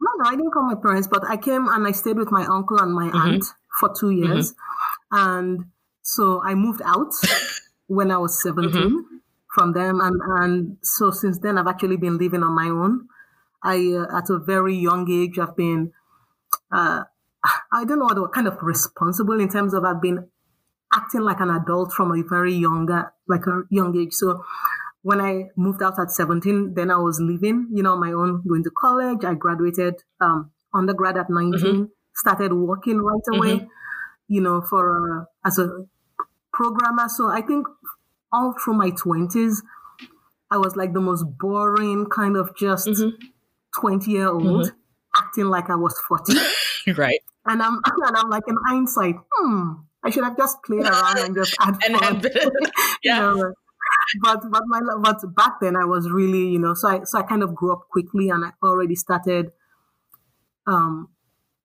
No, 0.00 0.10
no, 0.18 0.28
I 0.28 0.36
didn't 0.36 0.52
come 0.52 0.68
with 0.68 0.82
parents, 0.82 1.08
but 1.08 1.24
I 1.26 1.36
came 1.36 1.68
and 1.68 1.86
I 1.86 1.92
stayed 1.92 2.18
with 2.18 2.30
my 2.30 2.44
uncle 2.44 2.78
and 2.78 2.92
my 2.92 3.06
mm-hmm. 3.06 3.16
aunt 3.16 3.44
for 3.80 3.90
two 3.98 4.10
years. 4.10 4.52
Mm-hmm. 4.52 5.18
And 5.18 5.64
so 6.02 6.42
I 6.42 6.54
moved 6.54 6.82
out 6.84 7.12
when 7.86 8.10
I 8.10 8.18
was 8.18 8.42
17 8.42 8.72
mm-hmm 8.72 9.15
from 9.56 9.72
them. 9.72 10.00
And, 10.00 10.20
and 10.40 10.76
so 10.82 11.10
since 11.10 11.38
then, 11.38 11.56
I've 11.56 11.66
actually 11.66 11.96
been 11.96 12.18
living 12.18 12.42
on 12.42 12.54
my 12.54 12.68
own. 12.68 13.08
I, 13.62 13.76
uh, 13.94 14.18
at 14.18 14.28
a 14.28 14.38
very 14.38 14.76
young 14.76 15.10
age, 15.10 15.38
I've 15.38 15.56
been, 15.56 15.92
uh, 16.70 17.04
I 17.72 17.84
don't 17.86 17.98
know 17.98 18.20
what 18.20 18.34
kind 18.34 18.46
of 18.46 18.58
responsible 18.62 19.40
in 19.40 19.48
terms 19.48 19.72
of 19.72 19.84
I've 19.84 20.02
been 20.02 20.28
acting 20.94 21.22
like 21.22 21.40
an 21.40 21.50
adult 21.50 21.92
from 21.92 22.12
a 22.12 22.22
very 22.22 22.52
young, 22.52 22.86
like 23.26 23.46
a 23.46 23.62
young 23.70 23.96
age. 23.96 24.12
So 24.12 24.44
when 25.02 25.22
I 25.22 25.44
moved 25.56 25.82
out 25.82 25.98
at 25.98 26.10
17, 26.10 26.74
then 26.74 26.90
I 26.90 26.98
was 26.98 27.18
living, 27.18 27.68
you 27.72 27.82
know, 27.82 27.94
on 27.94 28.00
my 28.00 28.12
own, 28.12 28.42
going 28.46 28.62
to 28.64 28.70
college. 28.70 29.24
I 29.24 29.34
graduated, 29.34 29.94
um, 30.20 30.50
undergrad 30.74 31.16
at 31.16 31.30
19, 31.30 31.60
mm-hmm. 31.60 31.84
started 32.14 32.52
working 32.52 32.98
right 32.98 33.26
away, 33.32 33.56
mm-hmm. 33.56 33.66
you 34.28 34.42
know, 34.42 34.60
for, 34.60 35.22
uh, 35.22 35.48
as 35.48 35.58
a 35.58 35.86
programmer. 36.52 37.08
So 37.08 37.28
I 37.28 37.40
think 37.40 37.66
all 38.32 38.54
through 38.62 38.74
my 38.74 38.90
20s, 38.90 39.58
I 40.50 40.58
was 40.58 40.76
like 40.76 40.92
the 40.92 41.00
most 41.00 41.24
boring 41.38 42.06
kind 42.06 42.36
of 42.36 42.56
just 42.56 42.86
20 42.86 43.14
mm-hmm. 43.80 44.10
year 44.10 44.28
old 44.28 44.42
mm-hmm. 44.42 44.76
acting 45.16 45.46
like 45.46 45.70
I 45.70 45.76
was 45.76 45.98
40. 46.08 46.34
right. 46.96 47.20
And 47.46 47.62
I'm, 47.62 47.74
and 47.84 48.16
I'm 48.16 48.30
like 48.30 48.44
in 48.48 48.56
hindsight, 48.66 49.16
hmm, 49.32 49.72
I 50.04 50.10
should 50.10 50.24
have 50.24 50.36
just 50.36 50.62
played 50.62 50.82
around 50.82 51.18
and 51.18 51.34
just 51.34 51.54
had 51.60 51.76
and 51.86 51.98
fun. 51.98 52.22
yeah. 53.02 53.30
you 53.30 53.36
know, 53.36 53.52
but 54.20 54.40
but 54.50 54.62
my 54.66 54.80
but 55.00 55.34
back 55.34 55.54
then 55.60 55.76
I 55.76 55.84
was 55.84 56.10
really 56.10 56.48
you 56.48 56.58
know 56.58 56.74
so 56.74 56.88
I 56.88 57.04
so 57.04 57.18
I 57.18 57.22
kind 57.22 57.42
of 57.42 57.54
grew 57.54 57.72
up 57.72 57.88
quickly 57.90 58.30
and 58.30 58.44
I 58.44 58.50
already 58.62 58.94
started 58.94 59.52
um 60.66 61.08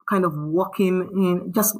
kind 0.09 0.25
of 0.25 0.33
walking 0.35 1.09
in 1.15 1.51
just 1.53 1.77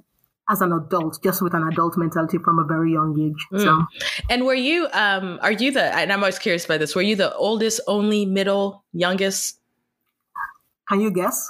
as 0.50 0.62
an 0.62 0.74
adult, 0.74 1.22
just 1.24 1.42
with 1.42 1.54
an 1.54 1.68
adult 1.68 1.98
mentality 1.98 2.38
from 2.38 2.60
a 2.60 2.64
very 2.64 2.92
young 2.92 3.18
age. 3.20 3.48
Mm. 3.54 3.64
So, 3.64 3.86
and 4.30 4.46
were 4.46 4.56
you, 4.56 4.88
um, 4.94 5.40
are 5.42 5.52
you 5.52 5.72
the? 5.72 5.84
And 5.96 6.12
I'm 6.12 6.20
always 6.20 6.40
curious 6.40 6.66
by 6.66 6.78
this. 6.78 6.96
Were 6.96 7.02
you 7.02 7.16
the 7.16 7.34
oldest, 7.36 7.80
only, 7.88 8.26
middle, 8.26 8.84
youngest? 8.94 9.60
Can 10.90 11.00
you 11.00 11.12
guess? 11.12 11.48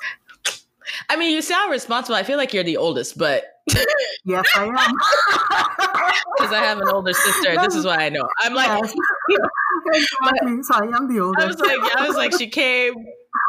I 1.10 1.16
mean, 1.16 1.34
you 1.34 1.42
sound 1.42 1.72
responsible. 1.72 2.16
I 2.16 2.24
feel 2.24 2.38
like 2.38 2.54
you're 2.54 2.64
the 2.64 2.78
oldest, 2.78 3.18
but 3.18 3.46
yes, 4.26 4.46
I 4.56 4.66
am. 4.66 4.76
Because 6.38 6.54
I 6.54 6.64
have 6.64 6.80
an 6.80 6.88
older 6.90 7.14
sister. 7.14 7.56
This 7.62 7.76
is 7.76 7.86
why 7.86 7.98
I 7.98 8.10
know. 8.10 8.28
I'm 8.40 8.54
like, 8.54 8.68
yes. 8.68 8.96
exactly. 9.94 10.64
so 10.64 10.74
I 10.74 10.98
am 10.98 11.14
the 11.14 11.20
oldest. 11.22 11.44
I 11.44 11.48
was 11.48 11.60
like, 11.60 11.96
I 11.96 12.08
was 12.08 12.16
like, 12.16 12.38
she 12.38 12.48
came, 12.48 12.96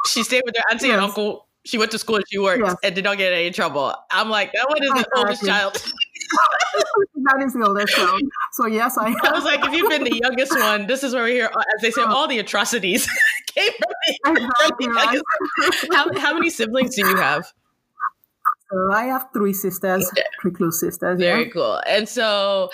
she 0.06 0.22
stayed 0.22 0.42
with 0.44 0.54
her 0.56 0.62
auntie 0.70 0.88
yes. 0.88 0.94
and 0.94 1.02
uncle 1.02 1.46
she 1.64 1.78
went 1.78 1.90
to 1.92 1.98
school 1.98 2.16
and 2.16 2.24
she 2.28 2.38
worked 2.38 2.64
yes. 2.64 2.76
and 2.82 2.94
did 2.94 3.04
not 3.04 3.18
get 3.18 3.32
any 3.32 3.50
trouble. 3.50 3.94
I'm 4.10 4.28
like, 4.28 4.52
that 4.52 4.68
one 4.68 4.82
is 4.82 4.90
the 4.90 5.06
oldest 5.16 5.44
child. 5.44 5.74
that 7.14 7.42
is 7.44 7.52
the 7.52 7.64
oldest 7.66 7.94
child. 7.94 8.20
So 8.52 8.66
yes, 8.66 8.98
I. 8.98 9.14
I 9.22 9.32
was 9.32 9.44
like, 9.44 9.64
if 9.64 9.72
you've 9.72 9.90
been 9.90 10.04
the 10.04 10.20
youngest 10.22 10.58
one, 10.58 10.86
this 10.86 11.04
is 11.04 11.14
where 11.14 11.24
we 11.24 11.32
hear, 11.32 11.46
as 11.46 11.82
they 11.82 11.90
say, 11.90 12.02
all 12.02 12.26
the 12.26 12.38
atrocities 12.38 13.08
came 13.46 13.72
from 14.24 14.34
the, 14.34 14.40
from 14.58 14.76
the 14.78 14.88
right. 14.88 15.20
How, 15.92 16.18
how 16.18 16.34
many 16.34 16.50
siblings 16.50 16.96
do 16.96 17.06
you 17.06 17.16
have? 17.16 17.52
So 18.72 18.90
I 18.90 19.04
have 19.04 19.26
three 19.34 19.52
sisters, 19.52 20.10
three 20.40 20.50
close 20.50 20.80
sisters. 20.80 21.18
Very 21.18 21.44
yeah. 21.44 21.50
cool. 21.50 21.82
And 21.86 22.08
so 22.08 22.70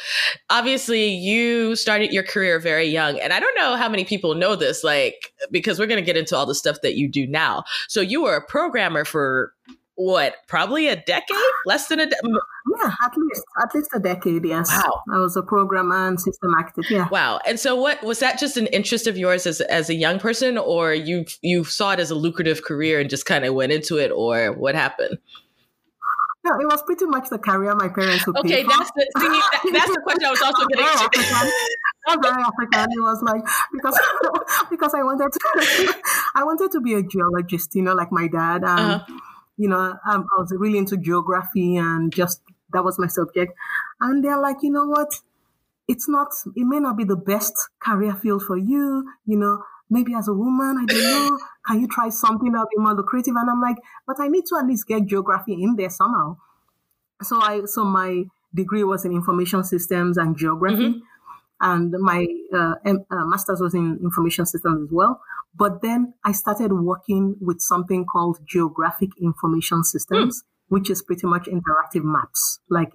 obviously 0.48 1.08
you 1.08 1.74
started 1.74 2.12
your 2.12 2.22
career 2.22 2.60
very 2.60 2.86
young. 2.86 3.18
And 3.18 3.32
I 3.32 3.40
don't 3.40 3.56
know 3.56 3.76
how 3.76 3.88
many 3.88 4.04
people 4.04 4.34
know 4.36 4.54
this, 4.54 4.84
like, 4.84 5.32
because 5.50 5.78
we're 5.78 5.86
going 5.86 6.00
to 6.00 6.06
get 6.06 6.16
into 6.16 6.36
all 6.36 6.46
the 6.46 6.54
stuff 6.54 6.78
that 6.82 6.94
you 6.94 7.08
do 7.08 7.26
now. 7.26 7.64
So 7.88 8.00
you 8.00 8.22
were 8.22 8.36
a 8.36 8.46
programmer 8.46 9.04
for 9.04 9.52
what, 9.96 10.36
probably 10.46 10.86
a 10.86 10.94
decade? 10.94 11.36
Less 11.66 11.88
than 11.88 11.98
a 11.98 12.06
decade? 12.06 12.30
Yeah, 12.80 12.92
at 13.04 13.16
least 13.16 13.44
at 13.60 13.74
least 13.74 13.90
a 13.92 13.98
decade. 13.98 14.44
Yes. 14.44 14.70
Wow. 14.70 15.02
I 15.12 15.18
was 15.18 15.36
a 15.36 15.42
programmer 15.42 16.06
and 16.06 16.20
system 16.20 16.54
architect. 16.54 16.88
Yeah. 16.88 17.08
Wow. 17.10 17.40
And 17.44 17.58
so, 17.58 17.74
what 17.74 18.00
was 18.04 18.20
that? 18.20 18.38
Just 18.38 18.56
an 18.56 18.68
interest 18.68 19.08
of 19.08 19.18
yours 19.18 19.44
as 19.44 19.60
as 19.62 19.90
a 19.90 19.94
young 19.94 20.20
person, 20.20 20.56
or 20.56 20.94
you 20.94 21.24
you 21.42 21.64
saw 21.64 21.90
it 21.92 21.98
as 21.98 22.12
a 22.12 22.14
lucrative 22.14 22.62
career 22.62 23.00
and 23.00 23.10
just 23.10 23.26
kind 23.26 23.44
of 23.44 23.54
went 23.54 23.72
into 23.72 23.96
it, 23.96 24.12
or 24.12 24.52
what 24.52 24.76
happened? 24.76 25.18
No, 26.44 26.58
it 26.60 26.66
was 26.66 26.82
pretty 26.82 27.04
much 27.06 27.28
the 27.30 27.38
career 27.38 27.74
my 27.74 27.88
parents 27.88 28.26
would 28.26 28.38
okay, 28.38 28.62
that's 28.62 28.90
the 28.92 29.06
that, 29.16 29.70
that's 29.72 29.92
the 29.92 30.00
question 30.02 30.24
I 30.24 30.30
was 30.30 30.42
also 30.42 30.66
getting 30.66 30.86
to. 30.86 31.08
That's 32.06 32.26
very 32.26 32.42
African. 32.42 32.92
It 32.92 33.02
was 33.02 33.22
like 33.22 33.42
because 33.72 33.98
because 34.70 34.94
I 34.94 35.02
wanted 35.02 35.32
to 35.32 35.94
I 36.34 36.44
wanted 36.44 36.70
to 36.72 36.80
be 36.80 36.94
a 36.94 37.02
geologist, 37.02 37.74
you 37.74 37.82
know, 37.82 37.94
like 37.94 38.12
my 38.12 38.28
dad. 38.28 38.62
And, 38.64 38.66
uh-huh. 38.66 39.18
You 39.60 39.68
know, 39.68 39.98
um, 40.08 40.24
I 40.36 40.40
was 40.40 40.54
really 40.56 40.78
into 40.78 40.96
geography 40.96 41.76
and 41.76 42.14
just 42.14 42.40
that 42.72 42.84
was 42.84 42.96
my 42.96 43.08
subject. 43.08 43.52
And 44.00 44.24
they're 44.24 44.40
like, 44.40 44.58
you 44.62 44.70
know 44.70 44.86
what? 44.86 45.08
It's 45.88 46.08
not. 46.08 46.28
It 46.54 46.64
may 46.64 46.78
not 46.78 46.96
be 46.96 47.02
the 47.02 47.16
best 47.16 47.54
career 47.80 48.14
field 48.14 48.44
for 48.44 48.56
you. 48.56 49.04
You 49.26 49.36
know, 49.36 49.64
maybe 49.90 50.14
as 50.14 50.28
a 50.28 50.34
woman, 50.34 50.76
I 50.80 50.84
don't 50.86 51.02
know, 51.02 51.38
can 51.66 51.80
you 51.80 51.88
try 51.88 52.08
something 52.08 52.52
that'll 52.52 52.68
be 52.68 52.80
more 52.80 52.94
lucrative? 52.94 53.34
And 53.36 53.50
I'm 53.50 53.60
like, 53.60 53.76
but 54.06 54.20
I 54.20 54.28
need 54.28 54.44
to 54.46 54.56
at 54.56 54.66
least 54.66 54.86
get 54.86 55.06
geography 55.06 55.54
in 55.62 55.76
there 55.76 55.90
somehow. 55.90 56.36
So 57.22 57.40
I, 57.40 57.62
so 57.64 57.84
my 57.84 58.24
degree 58.54 58.84
was 58.84 59.04
in 59.04 59.12
information 59.12 59.64
systems 59.64 60.16
and 60.16 60.36
geography. 60.36 60.88
Mm-hmm. 60.88 60.98
And 61.60 61.92
my 61.98 62.24
uh, 62.54 62.74
uh, 62.86 63.26
master's 63.26 63.60
was 63.60 63.74
in 63.74 63.98
information 64.02 64.46
systems 64.46 64.88
as 64.88 64.92
well. 64.92 65.20
But 65.56 65.82
then 65.82 66.14
I 66.24 66.30
started 66.30 66.72
working 66.72 67.34
with 67.40 67.60
something 67.60 68.04
called 68.04 68.38
geographic 68.46 69.10
information 69.20 69.82
systems, 69.82 70.42
mm. 70.42 70.44
which 70.68 70.88
is 70.88 71.02
pretty 71.02 71.26
much 71.26 71.46
interactive 71.46 72.04
maps. 72.04 72.60
Like 72.70 72.92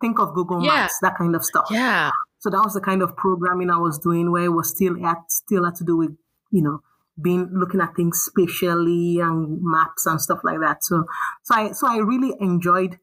think 0.00 0.18
of 0.18 0.34
Google 0.34 0.64
yeah. 0.64 0.70
Maps, 0.70 0.98
that 1.02 1.16
kind 1.16 1.36
of 1.36 1.44
stuff. 1.44 1.68
Yeah. 1.70 2.10
So 2.40 2.50
that 2.50 2.62
was 2.64 2.74
the 2.74 2.80
kind 2.80 3.02
of 3.02 3.16
programming 3.16 3.70
I 3.70 3.78
was 3.78 3.98
doing 3.98 4.32
where 4.32 4.44
it 4.44 4.52
was 4.52 4.70
still 4.70 5.06
at 5.06 5.30
still 5.30 5.64
had 5.64 5.76
to 5.76 5.84
do 5.84 5.96
with 5.96 6.16
you 6.50 6.62
know, 6.62 6.80
being 7.20 7.50
looking 7.52 7.80
at 7.80 7.94
things 7.94 8.18
spatially 8.18 9.18
and 9.20 9.58
maps 9.62 10.06
and 10.06 10.20
stuff 10.20 10.40
like 10.44 10.60
that. 10.60 10.82
So, 10.84 11.04
so 11.42 11.54
I, 11.54 11.72
so 11.72 11.88
I 11.88 11.98
really 11.98 12.34
enjoyed 12.40 12.98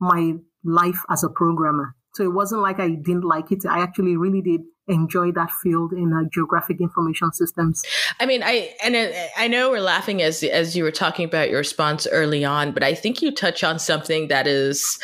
my 0.00 0.34
life 0.64 1.02
as 1.10 1.24
a 1.24 1.28
programmer. 1.28 1.94
So 2.14 2.24
it 2.24 2.32
wasn't 2.32 2.62
like 2.62 2.80
I 2.80 2.90
didn't 2.90 3.24
like 3.24 3.52
it. 3.52 3.64
I 3.68 3.82
actually 3.82 4.16
really 4.16 4.42
did 4.42 4.62
enjoy 4.88 5.30
that 5.32 5.50
field 5.62 5.92
in 5.92 6.12
uh, 6.12 6.28
geographic 6.32 6.80
information 6.80 7.32
systems. 7.32 7.82
I 8.18 8.26
mean, 8.26 8.42
I 8.42 8.74
and 8.84 8.96
I 9.36 9.46
know 9.46 9.70
we're 9.70 9.80
laughing 9.80 10.20
as 10.20 10.42
as 10.42 10.76
you 10.76 10.82
were 10.82 10.90
talking 10.90 11.24
about 11.24 11.48
your 11.50 11.58
response 11.58 12.08
early 12.10 12.44
on, 12.44 12.72
but 12.72 12.82
I 12.82 12.94
think 12.94 13.22
you 13.22 13.32
touch 13.32 13.62
on 13.62 13.78
something 13.78 14.26
that 14.26 14.48
is 14.48 14.98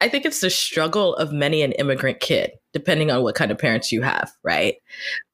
I 0.00 0.08
think 0.08 0.24
it's 0.24 0.40
the 0.40 0.50
struggle 0.50 1.16
of 1.16 1.32
many 1.32 1.62
an 1.62 1.72
immigrant 1.72 2.20
kid, 2.20 2.52
depending 2.72 3.10
on 3.10 3.22
what 3.24 3.34
kind 3.34 3.50
of 3.50 3.58
parents 3.58 3.90
you 3.90 4.02
have, 4.02 4.30
right? 4.44 4.76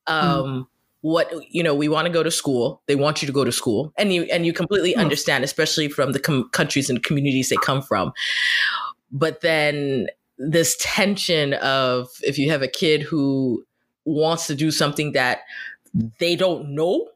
Mm. 0.08 0.12
Um, 0.12 0.44
mm 0.44 0.66
what 1.04 1.30
you 1.50 1.62
know 1.62 1.74
we 1.74 1.86
want 1.86 2.06
to 2.06 2.10
go 2.10 2.22
to 2.22 2.30
school 2.30 2.80
they 2.86 2.96
want 2.96 3.20
you 3.20 3.26
to 3.26 3.32
go 3.32 3.44
to 3.44 3.52
school 3.52 3.92
and 3.98 4.10
you 4.10 4.22
and 4.32 4.46
you 4.46 4.54
completely 4.54 4.96
understand 4.96 5.44
especially 5.44 5.86
from 5.86 6.12
the 6.12 6.18
com- 6.18 6.48
countries 6.52 6.88
and 6.88 7.02
communities 7.02 7.50
they 7.50 7.56
come 7.56 7.82
from 7.82 8.10
but 9.12 9.42
then 9.42 10.06
this 10.38 10.78
tension 10.80 11.52
of 11.54 12.08
if 12.22 12.38
you 12.38 12.50
have 12.50 12.62
a 12.62 12.68
kid 12.68 13.02
who 13.02 13.62
wants 14.06 14.46
to 14.46 14.54
do 14.54 14.70
something 14.70 15.12
that 15.12 15.40
they 16.18 16.34
don't 16.34 16.70
know 16.70 17.06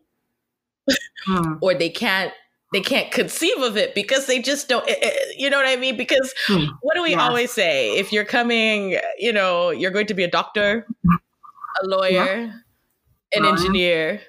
hmm. 1.25 1.55
or 1.63 1.73
they 1.73 1.89
can't 1.89 2.35
they 2.75 2.83
can't 2.83 3.11
conceive 3.11 3.57
of 3.63 3.79
it 3.79 3.95
because 3.95 4.27
they 4.27 4.39
just 4.39 4.69
don't 4.69 4.87
eh, 4.87 4.97
eh, 5.01 5.13
you 5.35 5.49
know 5.49 5.57
what 5.57 5.67
i 5.67 5.77
mean 5.77 5.97
because 5.97 6.35
hmm. 6.47 6.67
what 6.83 6.95
do 6.95 7.03
we 7.03 7.13
yeah. 7.13 7.27
always 7.27 7.51
say 7.51 7.97
if 7.97 8.13
you're 8.13 8.27
coming 8.27 8.99
you 9.19 9.33
know 9.33 9.71
you're 9.71 9.91
going 9.91 10.07
to 10.07 10.13
be 10.13 10.25
a 10.25 10.31
doctor 10.31 10.87
a 11.83 11.87
lawyer 11.87 12.11
yeah 12.11 12.53
an 13.35 13.45
engineer. 13.45 14.21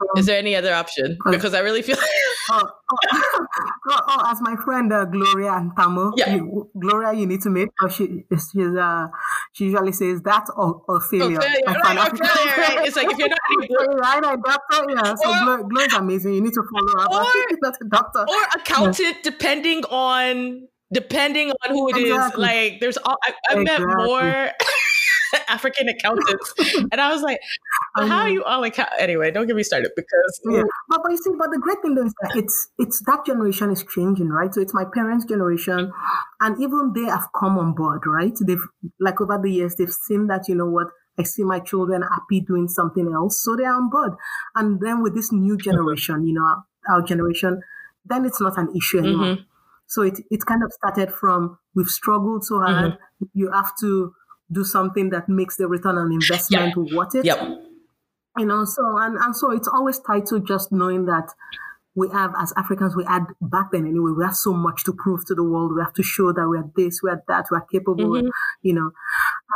Um, 0.00 0.18
Is 0.18 0.26
there 0.26 0.38
any 0.38 0.56
other 0.56 0.74
option? 0.74 1.16
Because 1.30 1.54
I 1.54 1.60
really 1.60 1.82
feel. 1.82 1.96
oh, 2.50 2.62
oh, 2.62 3.46
oh, 3.90 4.00
oh, 4.08 4.30
as 4.30 4.38
my 4.40 4.56
friend 4.56 4.92
uh, 4.92 5.04
Gloria 5.04 5.52
and 5.52 5.70
Tamu, 5.76 6.12
yeah. 6.16 6.34
You, 6.34 6.68
Gloria, 6.78 7.18
you 7.18 7.26
need 7.26 7.40
to 7.42 7.50
make. 7.50 7.68
Oh, 7.80 7.88
she 7.88 8.24
she's 8.30 8.74
uh 8.76 9.06
she 9.52 9.66
usually 9.66 9.92
says 9.92 10.20
that 10.22 10.46
or, 10.56 10.82
or 10.88 11.00
failure. 11.00 11.40
failure. 11.40 11.60
Right, 11.66 12.12
or 12.12 12.16
failure, 12.26 12.56
right? 12.56 12.86
It's 12.86 12.96
like 12.96 13.10
if 13.10 13.18
you're 13.18 13.28
not 13.28 13.38
any 13.56 13.68
good, 13.68 13.94
right, 14.00 14.20
right, 14.20 14.38
doctor, 14.44 14.84
yeah. 14.90 15.14
So 15.14 15.52
or, 15.52 15.68
Gloria, 15.68 15.86
is 15.86 15.94
amazing. 15.94 16.34
You 16.34 16.42
need 16.42 16.54
to 16.54 16.62
follow 16.72 17.04
up. 17.04 17.12
Or, 17.12 17.56
not 17.62 17.76
a 17.80 17.88
doctor 17.88 18.20
or 18.28 18.42
accountant, 18.56 18.98
yeah. 19.00 19.12
depending 19.22 19.84
on 19.84 20.66
depending 20.92 21.50
on 21.50 21.70
who 21.70 21.88
it 21.88 21.96
exactly. 21.96 22.44
is. 22.44 22.50
Like 22.50 22.80
there's 22.80 22.96
all 22.98 23.16
I, 23.24 23.32
I 23.50 23.60
exactly. 23.60 23.86
met 23.86 23.96
more. 23.96 24.50
African 25.48 25.88
accountants. 25.88 26.54
and 26.92 27.00
I 27.00 27.12
was 27.12 27.22
like, 27.22 27.40
well, 27.96 28.06
how 28.06 28.22
are 28.22 28.30
you 28.30 28.44
all 28.44 28.62
account? 28.64 28.90
Anyway, 28.98 29.30
don't 29.30 29.46
get 29.46 29.56
me 29.56 29.62
started 29.62 29.90
because. 29.96 30.40
Yeah. 30.50 30.62
But, 30.88 31.00
but 31.02 31.10
you 31.12 31.18
see, 31.18 31.30
but 31.38 31.50
the 31.50 31.58
great 31.58 31.78
thing 31.82 31.94
though 31.94 32.06
is 32.06 32.14
that 32.22 32.36
it's, 32.36 32.68
it's 32.78 33.02
that 33.06 33.24
generation 33.26 33.70
is 33.70 33.84
changing, 33.94 34.28
right? 34.28 34.52
So 34.52 34.60
it's 34.60 34.74
my 34.74 34.84
parents' 34.84 35.24
generation 35.24 35.92
and 36.40 36.62
even 36.62 36.92
they 36.94 37.04
have 37.10 37.28
come 37.38 37.58
on 37.58 37.74
board, 37.74 38.02
right? 38.06 38.34
They've, 38.46 38.64
like 39.00 39.20
over 39.20 39.38
the 39.42 39.50
years, 39.50 39.76
they've 39.76 39.90
seen 39.90 40.26
that, 40.28 40.48
you 40.48 40.54
know 40.54 40.66
what, 40.66 40.88
I 41.18 41.22
see 41.22 41.44
my 41.44 41.60
children 41.60 42.02
happy 42.02 42.40
doing 42.40 42.68
something 42.68 43.12
else. 43.12 43.42
So 43.42 43.56
they 43.56 43.64
are 43.64 43.74
on 43.74 43.90
board. 43.90 44.12
And 44.54 44.80
then 44.80 45.02
with 45.02 45.14
this 45.14 45.32
new 45.32 45.56
generation, 45.56 46.26
you 46.26 46.34
know, 46.34 46.42
our, 46.42 46.64
our 46.90 47.02
generation, 47.02 47.60
then 48.04 48.24
it's 48.24 48.40
not 48.40 48.58
an 48.58 48.74
issue 48.76 48.98
anymore. 48.98 49.26
Mm-hmm. 49.26 49.42
So 49.86 50.02
it, 50.02 50.18
it 50.30 50.44
kind 50.46 50.62
of 50.64 50.72
started 50.72 51.12
from 51.12 51.58
we've 51.74 51.88
struggled 51.88 52.44
so 52.44 52.60
hard. 52.60 52.92
Mm-hmm. 52.92 53.24
You 53.34 53.50
have 53.52 53.72
to 53.80 54.14
do 54.54 54.64
something 54.64 55.10
that 55.10 55.28
makes 55.28 55.56
the 55.56 55.66
return 55.66 55.98
on 55.98 56.12
investment 56.12 56.74
yep. 56.76 56.96
worth 56.96 57.14
it. 57.14 57.24
Yep. 57.24 57.38
You 58.38 58.46
know, 58.46 58.64
so 58.64 58.82
and, 58.98 59.16
and 59.18 59.36
so 59.36 59.50
it's 59.50 59.68
always 59.68 59.98
tied 60.00 60.26
to 60.26 60.40
just 60.40 60.72
knowing 60.72 61.06
that 61.06 61.32
we 61.94 62.08
have 62.08 62.32
as 62.40 62.52
Africans, 62.56 62.96
we 62.96 63.04
had 63.04 63.22
back 63.40 63.70
then 63.72 63.86
anyway, 63.86 64.12
we 64.16 64.24
have 64.24 64.34
so 64.34 64.52
much 64.52 64.82
to 64.84 64.92
prove 64.92 65.24
to 65.26 65.34
the 65.34 65.44
world. 65.44 65.74
We 65.74 65.80
have 65.80 65.94
to 65.94 66.02
show 66.02 66.32
that 66.32 66.48
we 66.48 66.58
are 66.58 66.68
this, 66.76 67.00
we 67.02 67.10
are 67.10 67.22
that, 67.28 67.46
we 67.50 67.56
are 67.56 67.66
capable, 67.70 68.14
mm-hmm. 68.14 68.28
you 68.62 68.74
know. 68.74 68.90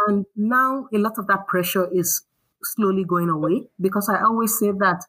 And 0.07 0.25
now 0.37 0.87
a 0.95 0.99
lot 0.99 1.19
of 1.19 1.27
that 1.27 1.49
pressure 1.49 1.89
is 1.93 2.23
slowly 2.63 3.05
going 3.05 3.29
away 3.29 3.69
because 3.81 4.09
I 4.09 4.23
always 4.23 4.57
say 4.57 4.71
that, 4.71 5.05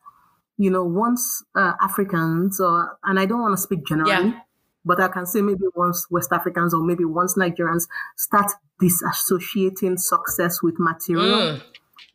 you 0.57 0.71
know, 0.71 0.83
once 0.83 1.43
uh, 1.55 1.73
Africans, 1.79 2.59
or, 2.59 2.97
and 3.03 3.19
I 3.19 3.25
don't 3.27 3.41
want 3.41 3.53
to 3.53 3.61
speak 3.61 3.85
generally, 3.85 4.11
yeah. 4.11 4.39
But 4.85 4.99
I 5.01 5.07
can 5.07 5.25
say 5.25 5.41
maybe 5.41 5.63
once 5.75 6.07
West 6.09 6.31
Africans 6.31 6.73
or 6.73 6.83
maybe 6.83 7.05
once 7.05 7.35
Nigerians 7.35 7.87
start 8.17 8.51
disassociating 8.81 9.99
success 9.99 10.61
with 10.61 10.75
material 10.77 11.57
mm, 11.57 11.61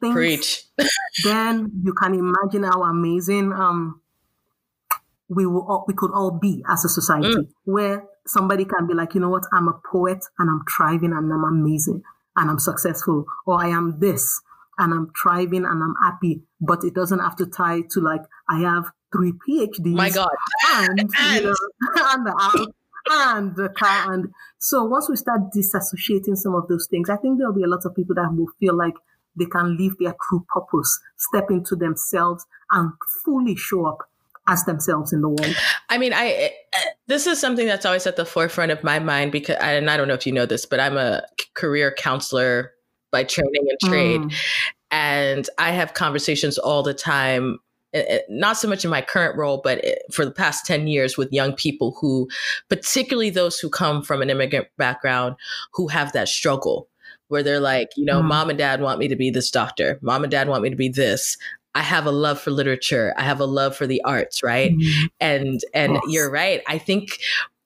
things, 0.00 0.14
preach. 0.14 0.64
then 1.24 1.70
you 1.82 1.92
can 1.92 2.14
imagine 2.14 2.64
how 2.64 2.82
amazing 2.82 3.52
um, 3.52 4.00
we 5.28 5.46
will 5.46 5.66
all, 5.68 5.84
we 5.86 5.94
could 5.94 6.12
all 6.12 6.30
be 6.30 6.62
as 6.68 6.84
a 6.84 6.88
society, 6.88 7.28
mm. 7.28 7.48
where 7.64 8.04
somebody 8.26 8.64
can 8.64 8.86
be 8.86 8.94
like, 8.94 9.14
you 9.14 9.20
know 9.20 9.28
what, 9.30 9.44
I'm 9.52 9.68
a 9.68 9.78
poet 9.90 10.24
and 10.38 10.50
I'm 10.50 10.62
thriving 10.76 11.12
and 11.12 11.32
I'm 11.32 11.44
amazing 11.44 12.02
and 12.36 12.50
I'm 12.50 12.58
successful, 12.58 13.26
or 13.46 13.62
I 13.62 13.68
am 13.68 14.00
this 14.00 14.40
and 14.78 14.92
I'm 14.92 15.12
thriving 15.20 15.64
and 15.64 15.82
I'm 15.82 15.94
happy, 16.02 16.42
but 16.60 16.82
it 16.84 16.94
doesn't 16.94 17.20
have 17.20 17.36
to 17.36 17.46
tie 17.46 17.82
to 17.90 18.00
like 18.00 18.22
I 18.48 18.60
have 18.60 18.90
three 19.14 19.32
PhDs. 19.48 19.94
My 19.94 20.10
God, 20.10 20.30
and, 20.72 21.10
and. 21.18 21.44
You 21.44 21.52
know, 21.96 22.06
and 22.10 22.26
the 22.26 22.72
and 23.10 23.56
the 23.56 23.68
car. 23.68 24.12
And 24.12 24.32
so 24.58 24.84
once 24.84 25.08
we 25.08 25.16
start 25.16 25.52
disassociating 25.54 26.36
some 26.36 26.54
of 26.54 26.68
those 26.68 26.86
things, 26.90 27.10
I 27.10 27.16
think 27.16 27.38
there'll 27.38 27.54
be 27.54 27.64
a 27.64 27.68
lot 27.68 27.84
of 27.84 27.94
people 27.94 28.14
that 28.14 28.34
will 28.34 28.48
feel 28.58 28.76
like 28.76 28.94
they 29.36 29.46
can 29.46 29.76
live 29.76 29.96
their 29.98 30.14
true 30.28 30.44
purpose, 30.48 31.00
step 31.16 31.50
into 31.50 31.76
themselves 31.76 32.44
and 32.70 32.92
fully 33.24 33.56
show 33.56 33.86
up 33.86 33.98
as 34.46 34.64
themselves 34.64 35.12
in 35.12 35.22
the 35.22 35.28
world. 35.28 35.56
I 35.88 35.98
mean, 35.98 36.12
I 36.14 36.52
this 37.06 37.26
is 37.26 37.40
something 37.40 37.66
that's 37.66 37.86
always 37.86 38.06
at 38.06 38.16
the 38.16 38.26
forefront 38.26 38.72
of 38.72 38.84
my 38.84 38.98
mind 38.98 39.32
because 39.32 39.56
and 39.60 39.90
I 39.90 39.96
don't 39.96 40.08
know 40.08 40.14
if 40.14 40.26
you 40.26 40.32
know 40.32 40.46
this, 40.46 40.66
but 40.66 40.80
I'm 40.80 40.96
a 40.96 41.22
career 41.54 41.94
counselor 41.96 42.72
by 43.10 43.24
training 43.24 43.66
and 43.68 43.90
trade. 43.90 44.20
Mm. 44.20 44.34
And 44.90 45.50
I 45.58 45.72
have 45.72 45.94
conversations 45.94 46.58
all 46.58 46.82
the 46.82 46.94
time 46.94 47.58
not 48.28 48.56
so 48.56 48.68
much 48.68 48.84
in 48.84 48.90
my 48.90 49.00
current 49.00 49.36
role, 49.36 49.60
but 49.62 49.84
for 50.12 50.24
the 50.24 50.30
past 50.30 50.66
10 50.66 50.86
years 50.86 51.16
with 51.16 51.32
young 51.32 51.52
people 51.52 51.96
who, 52.00 52.28
particularly 52.68 53.30
those 53.30 53.58
who 53.58 53.70
come 53.70 54.02
from 54.02 54.22
an 54.22 54.30
immigrant 54.30 54.68
background, 54.78 55.36
who 55.72 55.88
have 55.88 56.12
that 56.12 56.28
struggle 56.28 56.88
where 57.28 57.42
they're 57.42 57.60
like, 57.60 57.88
you 57.96 58.04
know, 58.04 58.20
mm. 58.20 58.26
mom 58.26 58.50
and 58.50 58.58
dad 58.58 58.80
want 58.80 58.98
me 58.98 59.08
to 59.08 59.16
be 59.16 59.30
this 59.30 59.50
doctor. 59.50 59.98
Mom 60.02 60.24
and 60.24 60.30
dad 60.30 60.48
want 60.48 60.62
me 60.62 60.70
to 60.70 60.76
be 60.76 60.88
this. 60.88 61.36
I 61.74 61.82
have 61.82 62.06
a 62.06 62.12
love 62.12 62.40
for 62.40 62.50
literature. 62.50 63.14
I 63.16 63.22
have 63.22 63.40
a 63.40 63.46
love 63.46 63.76
for 63.76 63.86
the 63.86 64.02
arts, 64.04 64.42
right? 64.42 64.72
Mm. 64.72 65.08
And 65.20 65.60
and 65.74 65.94
yes. 65.94 66.02
you're 66.08 66.30
right. 66.30 66.62
I 66.68 66.78
think 66.78 67.08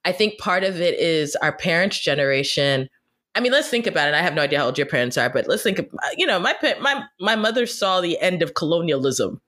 I 0.04 0.12
think 0.12 0.38
part 0.38 0.64
of 0.64 0.80
it 0.80 0.98
is 0.98 1.36
our 1.36 1.56
parents' 1.56 2.00
generation. 2.00 2.88
I 3.34 3.40
mean, 3.40 3.52
let's 3.52 3.68
think 3.68 3.86
about 3.86 4.08
it. 4.08 4.14
I 4.14 4.22
have 4.22 4.34
no 4.34 4.42
idea 4.42 4.58
how 4.58 4.66
old 4.66 4.78
your 4.78 4.86
parents 4.86 5.18
are, 5.18 5.28
but 5.28 5.46
let's 5.46 5.62
think. 5.62 5.78
Of, 5.78 5.86
you 6.16 6.26
know, 6.26 6.38
my 6.38 6.54
my 6.80 7.04
my 7.20 7.36
mother 7.36 7.66
saw 7.66 8.00
the 8.00 8.18
end 8.20 8.42
of 8.42 8.54
colonialism 8.54 9.40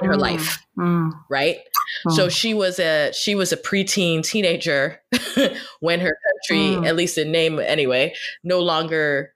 in 0.00 0.08
her 0.08 0.14
mm, 0.14 0.20
life, 0.20 0.58
mm, 0.78 1.12
right? 1.28 1.58
Mm. 2.06 2.12
So 2.12 2.28
she 2.28 2.54
was 2.54 2.78
a 2.78 3.12
she 3.12 3.34
was 3.34 3.52
a 3.52 3.56
preteen 3.56 4.22
teenager 4.22 5.00
when 5.80 6.00
her 6.00 6.16
country, 6.48 6.76
mm. 6.76 6.86
at 6.86 6.96
least 6.96 7.18
in 7.18 7.32
name 7.32 7.58
anyway, 7.58 8.14
no 8.44 8.60
longer 8.60 9.32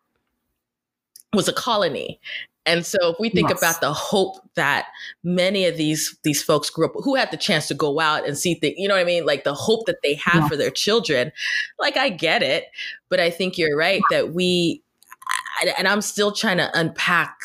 was 1.32 1.48
a 1.48 1.52
colony. 1.52 2.20
And 2.66 2.86
so 2.86 3.10
if 3.10 3.16
we 3.20 3.28
think 3.28 3.50
yes. 3.50 3.58
about 3.58 3.80
the 3.82 3.92
hope 3.92 4.36
that 4.54 4.86
many 5.22 5.66
of 5.66 5.76
these 5.76 6.16
these 6.24 6.42
folks 6.42 6.70
grew 6.70 6.86
up 6.86 6.92
who 6.96 7.14
had 7.14 7.30
the 7.30 7.36
chance 7.36 7.68
to 7.68 7.74
go 7.74 8.00
out 8.00 8.26
and 8.26 8.38
see 8.38 8.54
things, 8.54 8.76
you 8.78 8.88
know 8.88 8.94
what 8.94 9.02
I 9.02 9.04
mean? 9.04 9.26
Like 9.26 9.44
the 9.44 9.54
hope 9.54 9.84
that 9.86 9.98
they 10.02 10.14
have 10.14 10.42
yes. 10.42 10.48
for 10.48 10.56
their 10.56 10.70
children. 10.70 11.30
Like 11.78 11.96
I 11.96 12.08
get 12.08 12.42
it, 12.42 12.66
but 13.10 13.20
I 13.20 13.30
think 13.30 13.58
you're 13.58 13.76
right 13.76 14.02
that 14.10 14.32
we 14.32 14.82
and 15.78 15.86
I'm 15.86 16.00
still 16.00 16.32
trying 16.32 16.56
to 16.56 16.70
unpack 16.78 17.36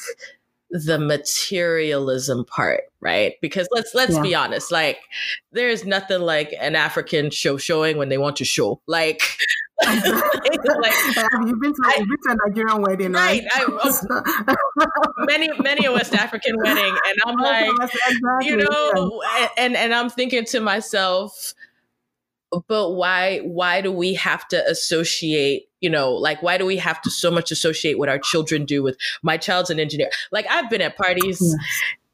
the 0.71 0.99
materialism 0.99 2.45
part, 2.45 2.83
right? 3.01 3.33
Because 3.41 3.67
let's 3.71 3.93
let's 3.95 4.15
yeah. 4.15 4.21
be 4.21 4.35
honest, 4.35 4.71
like 4.71 4.99
there's 5.51 5.85
nothing 5.85 6.21
like 6.21 6.53
an 6.59 6.75
African 6.75 7.31
show 7.31 7.57
showing 7.57 7.97
when 7.97 8.09
they 8.09 8.17
want 8.17 8.35
to 8.37 8.45
show. 8.45 8.81
Like, 8.85 9.21
like 9.85 10.03
you've 10.03 11.61
been 11.61 11.73
to, 11.73 11.81
I, 11.83 11.95
you've 11.97 12.07
been 12.07 12.17
to 12.23 12.31
a 12.31 12.35
Nigerian 12.47 12.81
wedding, 12.81 13.13
right? 13.13 13.43
right? 13.55 13.63
I, 13.63 13.65
oh, 13.69 15.25
many 15.25 15.49
many 15.59 15.85
a 15.85 15.91
West 15.91 16.13
African 16.13 16.55
wedding, 16.63 16.95
and 17.07 17.17
I'm 17.25 17.35
oh, 17.39 17.43
like, 17.43 17.71
exactly, 17.71 18.47
you 18.47 18.57
know, 18.57 19.23
and 19.57 19.75
and 19.75 19.93
I'm 19.93 20.09
thinking 20.09 20.45
to 20.45 20.59
myself, 20.59 21.53
but 22.67 22.91
why 22.91 23.39
why 23.39 23.81
do 23.81 23.91
we 23.91 24.13
have 24.15 24.47
to 24.49 24.63
associate 24.69 25.68
you 25.81 25.89
know 25.89 26.11
like 26.11 26.41
why 26.41 26.57
do 26.57 26.65
we 26.65 26.77
have 26.77 27.01
to 27.01 27.09
so 27.09 27.31
much 27.31 27.51
associate 27.51 27.97
what 27.97 28.09
our 28.09 28.19
children 28.19 28.65
do 28.65 28.83
with 28.83 28.97
my 29.23 29.37
child's 29.37 29.69
an 29.69 29.79
engineer 29.79 30.09
like 30.31 30.45
i've 30.49 30.69
been 30.69 30.81
at 30.81 30.97
parties 30.97 31.39
yes. 31.41 31.55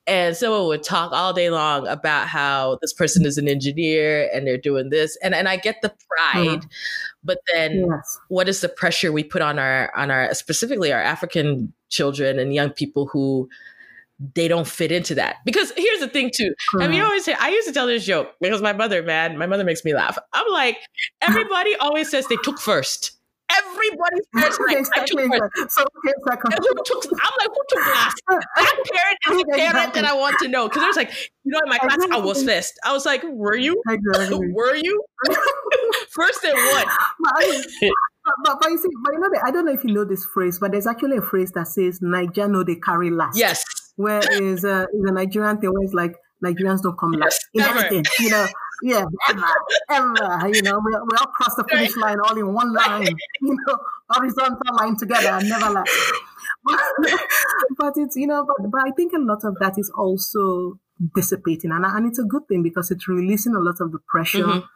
and 0.07 0.37
someone 0.37 0.67
would 0.67 0.83
talk 0.83 1.11
all 1.11 1.33
day 1.33 1.49
long 1.49 1.87
about 1.87 2.27
how 2.27 2.77
this 2.81 2.93
person 2.93 3.25
is 3.25 3.37
an 3.37 3.47
engineer 3.47 4.29
and 4.33 4.45
they're 4.45 4.57
doing 4.57 4.89
this 4.89 5.17
and 5.23 5.33
and 5.33 5.47
i 5.47 5.55
get 5.55 5.81
the 5.81 5.93
pride 6.07 6.61
mm. 6.61 6.69
but 7.23 7.39
then 7.53 7.85
yes. 7.89 8.19
what 8.29 8.47
is 8.47 8.61
the 8.61 8.69
pressure 8.69 9.11
we 9.11 9.23
put 9.23 9.41
on 9.41 9.59
our 9.59 9.95
on 9.95 10.11
our 10.11 10.33
specifically 10.33 10.91
our 10.91 11.01
african 11.01 11.73
children 11.89 12.39
and 12.39 12.53
young 12.53 12.69
people 12.69 13.07
who 13.07 13.47
they 14.33 14.47
don't 14.47 14.67
fit 14.67 14.91
into 14.91 15.15
that. 15.15 15.37
Because 15.45 15.71
here's 15.75 15.99
the 15.99 16.07
thing 16.07 16.31
too. 16.33 16.53
I 16.79 16.87
mean, 16.87 16.97
you 16.97 17.03
always 17.03 17.25
say 17.25 17.33
I 17.33 17.49
used 17.49 17.67
to 17.67 17.73
tell 17.73 17.87
this 17.87 18.05
joke 18.05 18.33
because 18.39 18.61
my 18.61 18.73
mother, 18.73 19.03
man, 19.03 19.37
my 19.37 19.45
mother 19.45 19.63
makes 19.63 19.83
me 19.83 19.93
laugh. 19.93 20.17
I'm 20.33 20.51
like, 20.51 20.77
everybody 21.21 21.75
always 21.75 22.09
says 22.09 22.27
they 22.27 22.37
took 22.43 22.59
first. 22.59 23.11
Everybody's 23.57 24.25
exactly. 24.77 25.23
I 25.23 25.27
took 25.27 25.51
first. 25.55 25.71
So, 25.71 25.83
okay, 25.83 26.13
who 26.59 26.83
took, 26.85 27.05
I'm 27.21 27.33
like, 27.39 27.49
who 27.49 27.63
took 27.69 27.85
last? 27.87 28.21
That 28.55 28.75
parent 28.91 29.17
is 29.29 29.45
the 29.45 29.57
parent 29.57 29.93
that 29.93 30.05
I 30.05 30.13
want 30.15 30.37
to 30.39 30.47
know. 30.47 30.67
Because 30.67 30.81
there's 30.83 30.95
like, 30.95 31.11
you 31.43 31.51
know, 31.51 31.59
in 31.63 31.69
my 31.69 31.77
class, 31.77 31.97
I 32.11 32.17
was 32.17 32.43
first. 32.43 32.73
I 32.83 32.93
was 32.93 33.05
like, 33.05 33.23
were 33.23 33.55
you? 33.55 33.81
Were 33.87 34.75
you? 34.75 35.03
first 36.09 36.43
and 36.43 36.53
what? 36.53 36.87
But, 37.19 37.35
but, 38.61 38.69
you 38.69 38.77
see, 38.77 38.89
but 39.03 39.13
you 39.13 39.19
know, 39.19 39.29
I 39.45 39.51
don't 39.51 39.65
know 39.65 39.73
if 39.73 39.83
you 39.83 39.93
know 39.93 40.05
this 40.05 40.25
phrase, 40.25 40.59
but 40.59 40.71
there's 40.71 40.87
actually 40.87 41.17
a 41.17 41.21
phrase 41.21 41.51
that 41.51 41.67
says 41.67 41.99
Naija 41.99 42.49
know 42.49 42.63
they 42.63 42.75
carry 42.75 43.11
last. 43.11 43.37
Yes 43.37 43.63
where 43.95 44.21
is 44.41 44.65
uh, 44.65 44.85
is 44.93 45.09
a 45.09 45.13
Nigerian 45.13 45.57
thing 45.57 45.71
where 45.71 45.83
it's 45.83 45.93
like 45.93 46.15
Nigerians 46.43 46.81
don't 46.81 46.97
come 46.97 47.13
last 47.13 47.47
in 47.53 47.61
anything, 47.61 48.03
you 48.19 48.29
know. 48.29 48.47
Yeah, 48.83 49.05
ever, 49.29 49.45
ever. 49.89 50.49
You 50.49 50.61
know, 50.61 50.79
we, 50.83 50.91
we 50.91 51.17
all 51.17 51.27
cross 51.27 51.55
the 51.55 51.63
finish 51.69 51.95
line 51.95 52.17
all 52.19 52.37
in 52.37 52.53
one 52.53 52.73
line, 52.73 53.07
you 53.41 53.57
know, 53.67 53.77
horizontal 54.09 54.75
line 54.75 54.97
together, 54.97 55.39
never 55.43 55.71
like. 55.71 55.85
but 57.77 57.93
it's 57.95 58.15
you 58.15 58.27
know, 58.27 58.45
but, 58.45 58.69
but 58.69 58.81
I 58.85 58.91
think 58.91 59.13
a 59.13 59.19
lot 59.19 59.43
of 59.43 59.57
that 59.59 59.77
is 59.77 59.91
also 59.95 60.79
dissipating, 61.15 61.71
and 61.71 61.85
and 61.85 62.07
it's 62.07 62.19
a 62.19 62.23
good 62.23 62.47
thing 62.47 62.63
because 62.63 62.91
it's 62.91 63.07
releasing 63.07 63.55
a 63.55 63.59
lot 63.59 63.79
of 63.79 63.91
the 63.91 63.99
pressure. 64.07 64.43
Mm-hmm. 64.43 64.67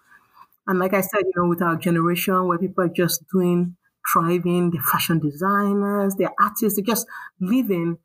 And 0.68 0.80
like 0.80 0.94
I 0.94 1.02
said, 1.02 1.24
you 1.24 1.34
know, 1.36 1.48
with 1.48 1.62
our 1.62 1.76
generation 1.76 2.48
where 2.48 2.60
people 2.60 2.84
are 2.84 2.90
just 2.90 3.24
doing, 3.32 3.76
thriving, 4.12 4.70
they're 4.70 4.84
fashion 4.84 5.20
designers, 5.20 6.16
they're 6.16 6.34
artists, 6.40 6.78
they're 6.78 6.86
just 6.86 7.08
living 7.40 7.98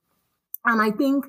and 0.64 0.80
I 0.80 0.90
think 0.90 1.26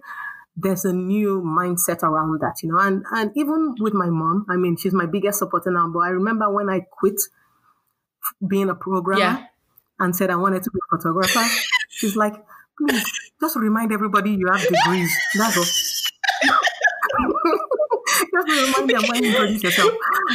there's 0.58 0.86
a 0.86 0.94
new 0.94 1.42
mindset 1.42 2.02
around 2.04 2.40
that, 2.42 2.64
you 2.64 2.72
know, 2.72 2.80
and, 2.80 3.04
and 3.12 3.32
even 3.36 3.76
with 3.80 3.94
my 3.94 4.08
mom, 4.08 4.46
I 4.50 4.56
mean, 4.56 4.78
she's 4.78 4.94
my 4.94 5.06
biggest 5.06 5.40
supporter 5.40 5.72
now, 5.72 5.90
but 5.90 6.00
I 6.00 6.10
remember 6.10 6.52
when 6.52 6.70
I 6.70 6.82
quit 6.90 7.20
being 8.48 8.70
a 8.70 8.76
programmer 8.76 9.20
yeah. 9.20 9.46
and 10.00 10.16
said 10.16 10.30
I 10.30 10.36
wanted 10.38 10.64
to 10.64 10.72
be 10.72 10.80
a 10.80 10.98
photographer, 10.98 11.44
she's 11.90 12.16
like, 12.16 12.36
please 12.78 13.04
just 13.42 13.56
remind 13.58 13.92
everybody 13.92 14.32
you 14.32 14.48
have 14.48 14.62
degrees. 14.62 15.14
That's 15.36 15.58
all. 15.58 15.64
just 18.44 18.78
remind 18.78 18.90
them 18.90 19.04
when 19.10 19.24
you 19.24 19.30
introduce 19.32 19.64
yourself. 19.64 19.92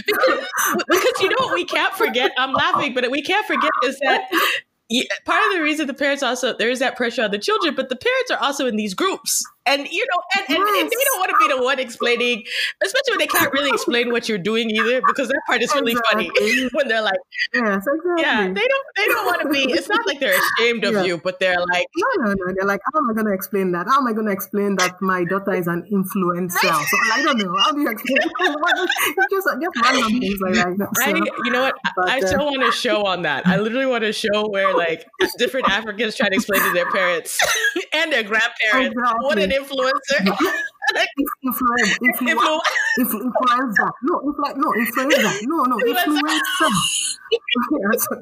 because, 0.07 0.47
because 0.89 1.21
you 1.21 1.31
know 1.31 1.37
what 1.39 1.55
we 1.55 1.65
can't 1.65 1.95
forget? 1.95 2.33
I'm 2.37 2.53
laughing, 2.53 2.93
but 2.95 3.11
we 3.11 3.23
can't 3.23 3.47
forget 3.47 3.71
is 3.85 3.99
that 4.01 4.29
part 5.25 5.43
of 5.47 5.53
the 5.53 5.63
reason 5.63 5.87
the 5.87 5.95
parents 5.95 6.23
also 6.23 6.57
there 6.57 6.71
is 6.71 6.81
that 6.81 6.97
pressure 6.97 7.23
on 7.23 7.31
the 7.31 7.39
children, 7.39 7.75
but 7.75 7.89
the 7.89 7.97
parents 7.97 8.31
are 8.31 8.39
also 8.39 8.67
in 8.67 8.77
these 8.77 8.95
groups, 8.95 9.45
and 9.71 9.89
you 9.89 10.05
know, 10.07 10.21
and, 10.37 10.45
and, 10.49 10.59
yes. 10.59 10.83
and 10.83 10.91
they 10.91 11.05
don't 11.07 11.21
want 11.21 11.31
to 11.31 11.39
be 11.39 11.49
the 11.55 11.63
one 11.63 11.79
explaining, 11.79 12.45
especially 12.83 13.13
when 13.13 13.19
they 13.19 13.27
can't 13.27 13.53
really 13.53 13.71
explain 13.71 14.11
what 14.11 14.29
you're 14.29 14.39
doing 14.39 14.71
either, 14.71 15.01
because 15.07 15.29
that 15.29 15.41
part 15.47 15.63
is 15.63 15.73
really 15.75 15.93
exactly. 15.93 16.31
funny 16.39 16.69
when 16.73 16.89
they're 16.89 17.03
like, 17.03 17.21
yes, 17.55 17.87
exactly. 17.87 18.15
yeah, 18.19 18.47
they 18.49 18.67
don't 18.67 18.87
they 18.97 19.07
don't 19.07 19.27
want 19.27 19.43
to 19.43 19.49
be. 19.49 19.73
It's 19.73 19.89
not 19.89 20.07
like 20.07 20.21
they're 20.21 20.39
ashamed 20.59 20.85
of 20.85 20.95
yeah. 20.95 21.05
you, 21.05 21.19
but 21.19 21.39
they're 21.39 21.61
like, 21.61 21.87
no, 21.97 22.25
no, 22.25 22.35
no. 22.35 22.55
They're 22.57 22.67
like, 22.67 22.81
how 22.93 23.01
am 23.01 23.11
I 23.11 23.15
going 23.15 23.27
to 23.27 23.33
explain 23.33 23.73
that? 23.73 23.87
How 23.87 24.01
am 24.01 24.07
I 24.07 24.13
going 24.13 24.27
to 24.27 24.33
explain 24.33 24.77
that 24.77 25.01
my 25.01 25.25
daughter 25.25 25.53
is 25.53 25.67
an 25.67 25.85
influencer? 25.93 26.63
Right. 26.65 26.87
So 26.91 26.97
I 27.13 27.23
don't 27.23 27.39
know. 27.39 27.57
How 27.59 27.73
do 27.73 27.81
you 27.81 27.91
explain? 27.91 28.19
just 29.31 29.49
just 29.61 29.83
random 29.83 30.21
things 30.21 30.41
like 30.41 30.55
that. 30.55 30.89
So, 30.97 31.05
I, 31.05 31.15
you 31.45 31.51
know 31.51 31.63
what? 31.63 31.77
But, 31.97 32.09
I 32.09 32.21
still 32.21 32.43
uh, 32.43 32.51
want 32.51 32.63
to 32.63 32.73
show 32.73 33.05
on 33.05 33.23
that. 33.23 33.47
I 33.47 33.57
literally 33.57 33.87
want 33.87 34.05
to 34.05 34.13
show 34.13 34.49
where 34.49 34.77
like 34.77 35.07
different 35.39 35.69
Africans 35.69 36.17
try 36.17 36.29
to 36.29 36.35
explain 36.35 36.63
to 36.63 36.73
their 36.73 36.91
parents 36.91 37.39
and 37.93 38.13
their 38.13 38.23
grandparents 38.23 38.95
exactly. 38.97 39.27
what 39.27 39.39
an 39.39 39.53
influencer. 39.61 40.37
influenza, 41.43 42.61
influ- 42.99 42.99
influenza. 42.99 43.91
No, 44.03 44.21
influ- 44.21 44.57
no, 44.57 44.73
influenza. 44.75 45.47
No, 45.47 45.65
no, 45.65 45.79
influenza. 45.79 46.67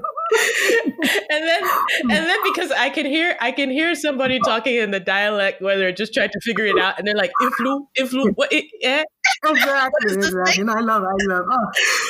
and 1.30 1.48
then, 1.48 1.62
and 2.02 2.10
then 2.26 2.38
because 2.44 2.70
I 2.70 2.90
can 2.90 3.06
hear, 3.06 3.36
I 3.40 3.52
can 3.52 3.70
hear 3.70 3.94
somebody 3.94 4.38
talking 4.40 4.76
in 4.76 4.90
the 4.90 5.00
dialect 5.00 5.62
where 5.62 5.78
they're 5.78 5.92
just 5.92 6.12
trying 6.12 6.28
to 6.30 6.40
figure 6.42 6.66
it 6.66 6.78
out, 6.78 6.98
and 6.98 7.06
they're 7.06 7.14
like, 7.14 7.30
influ, 7.40 7.86
influ, 7.98 8.32
what? 8.34 8.52
It, 8.52 8.66
eh? 8.82 9.04
Exactly, 9.46 9.90
exactly. 10.14 10.64
No, 10.64 10.72
I 10.74 10.80
love, 10.80 11.02
I 11.02 11.14
love. 11.28 11.44
Oh, 11.50 11.66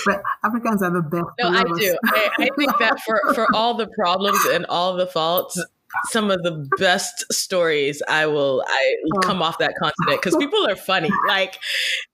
but 0.06 0.22
Africans 0.44 0.82
are 0.82 0.90
the 0.90 1.02
best. 1.02 1.24
No, 1.40 1.48
I 1.48 1.64
do. 1.64 1.96
I, 2.04 2.30
I 2.38 2.48
think 2.56 2.78
that 2.78 3.00
for 3.00 3.20
for 3.34 3.46
all 3.54 3.74
the 3.74 3.86
problems 3.88 4.44
and 4.46 4.66
all 4.66 4.96
the 4.96 5.06
faults, 5.06 5.62
some 6.07 6.31
of 6.31 6.42
the 6.42 6.68
best 6.79 7.24
stories 7.33 8.03
I 8.09 8.27
will 8.27 8.62
I 8.66 8.94
oh. 9.14 9.18
come 9.20 9.42
off 9.42 9.59
that 9.59 9.74
continent 9.81 10.20
because 10.22 10.37
people 10.37 10.66
are 10.66 10.77
funny 10.77 11.11
like 11.27 11.59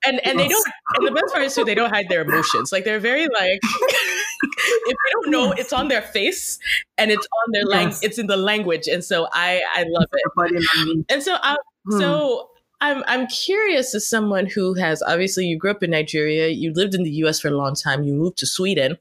and 0.06 0.24
and 0.26 0.38
they 0.38 0.48
don't 0.48 0.66
and 0.96 1.06
the 1.06 1.12
best 1.12 1.32
part 1.32 1.44
is 1.44 1.54
too 1.54 1.64
they 1.64 1.74
don't 1.74 1.90
hide 1.90 2.08
their 2.08 2.22
emotions 2.22 2.70
like 2.72 2.84
they're 2.84 3.00
very 3.00 3.26
like 3.26 3.60
if 3.62 4.86
they 4.86 5.10
don't 5.12 5.30
know 5.30 5.52
it's 5.52 5.72
on 5.72 5.88
their 5.88 6.02
face 6.02 6.58
and 6.98 7.10
it's 7.10 7.26
on 7.26 7.52
their 7.52 7.64
language 7.64 7.98
it's 8.02 8.18
in 8.18 8.26
the 8.26 8.36
language 8.36 8.86
and 8.86 9.04
so 9.04 9.28
I 9.32 9.62
I 9.74 9.84
love 9.88 10.08
it. 10.12 11.04
and 11.08 11.22
so 11.22 11.36
I 11.42 11.56
hmm. 11.88 11.98
so 11.98 12.50
I'm 12.80 13.02
I'm 13.06 13.26
curious 13.26 13.94
as 13.94 14.08
someone 14.08 14.46
who 14.46 14.74
has 14.74 15.02
obviously 15.02 15.46
you 15.46 15.58
grew 15.58 15.70
up 15.70 15.82
in 15.82 15.90
Nigeria 15.90 16.48
you 16.48 16.72
lived 16.72 16.94
in 16.94 17.02
the 17.02 17.10
US 17.24 17.40
for 17.40 17.48
a 17.48 17.56
long 17.56 17.74
time 17.74 18.04
you 18.04 18.14
moved 18.14 18.38
to 18.38 18.46
Sweden. 18.46 18.98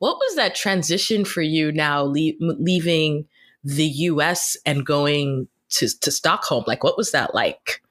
What 0.00 0.16
was 0.16 0.34
that 0.34 0.56
transition 0.56 1.24
for 1.24 1.40
you 1.40 1.70
now 1.70 2.02
le- 2.02 2.32
leaving 2.40 3.26
the 3.64 3.86
US 3.86 4.56
and 4.64 4.84
going 4.84 5.48
to, 5.70 5.88
to 6.00 6.10
Stockholm? 6.10 6.64
Like, 6.66 6.84
what 6.84 6.96
was 6.96 7.10
that 7.12 7.34
like? 7.34 7.82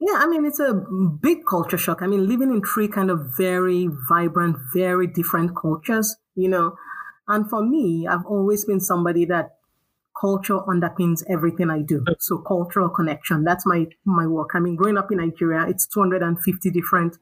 Yeah, 0.00 0.14
I 0.16 0.26
mean, 0.26 0.44
it's 0.44 0.58
a 0.58 0.74
big 0.74 1.46
culture 1.48 1.78
shock. 1.78 2.02
I 2.02 2.08
mean, 2.08 2.26
living 2.28 2.50
in 2.50 2.62
three 2.62 2.88
kind 2.88 3.08
of 3.08 3.36
very 3.36 3.88
vibrant, 4.08 4.56
very 4.74 5.06
different 5.06 5.54
cultures, 5.54 6.16
you 6.34 6.48
know. 6.48 6.76
And 7.28 7.48
for 7.48 7.64
me, 7.64 8.08
I've 8.08 8.26
always 8.26 8.64
been 8.64 8.80
somebody 8.80 9.24
that 9.26 9.58
culture 10.20 10.58
underpins 10.58 11.22
everything 11.30 11.70
I 11.70 11.82
do. 11.82 12.04
So 12.18 12.38
cultural 12.38 12.88
connection, 12.88 13.44
that's 13.44 13.64
my, 13.64 13.86
my 14.04 14.26
work. 14.26 14.50
I 14.54 14.58
mean, 14.58 14.74
growing 14.74 14.98
up 14.98 15.12
in 15.12 15.18
Nigeria, 15.18 15.66
it's 15.68 15.86
250 15.86 16.70
different 16.70 17.18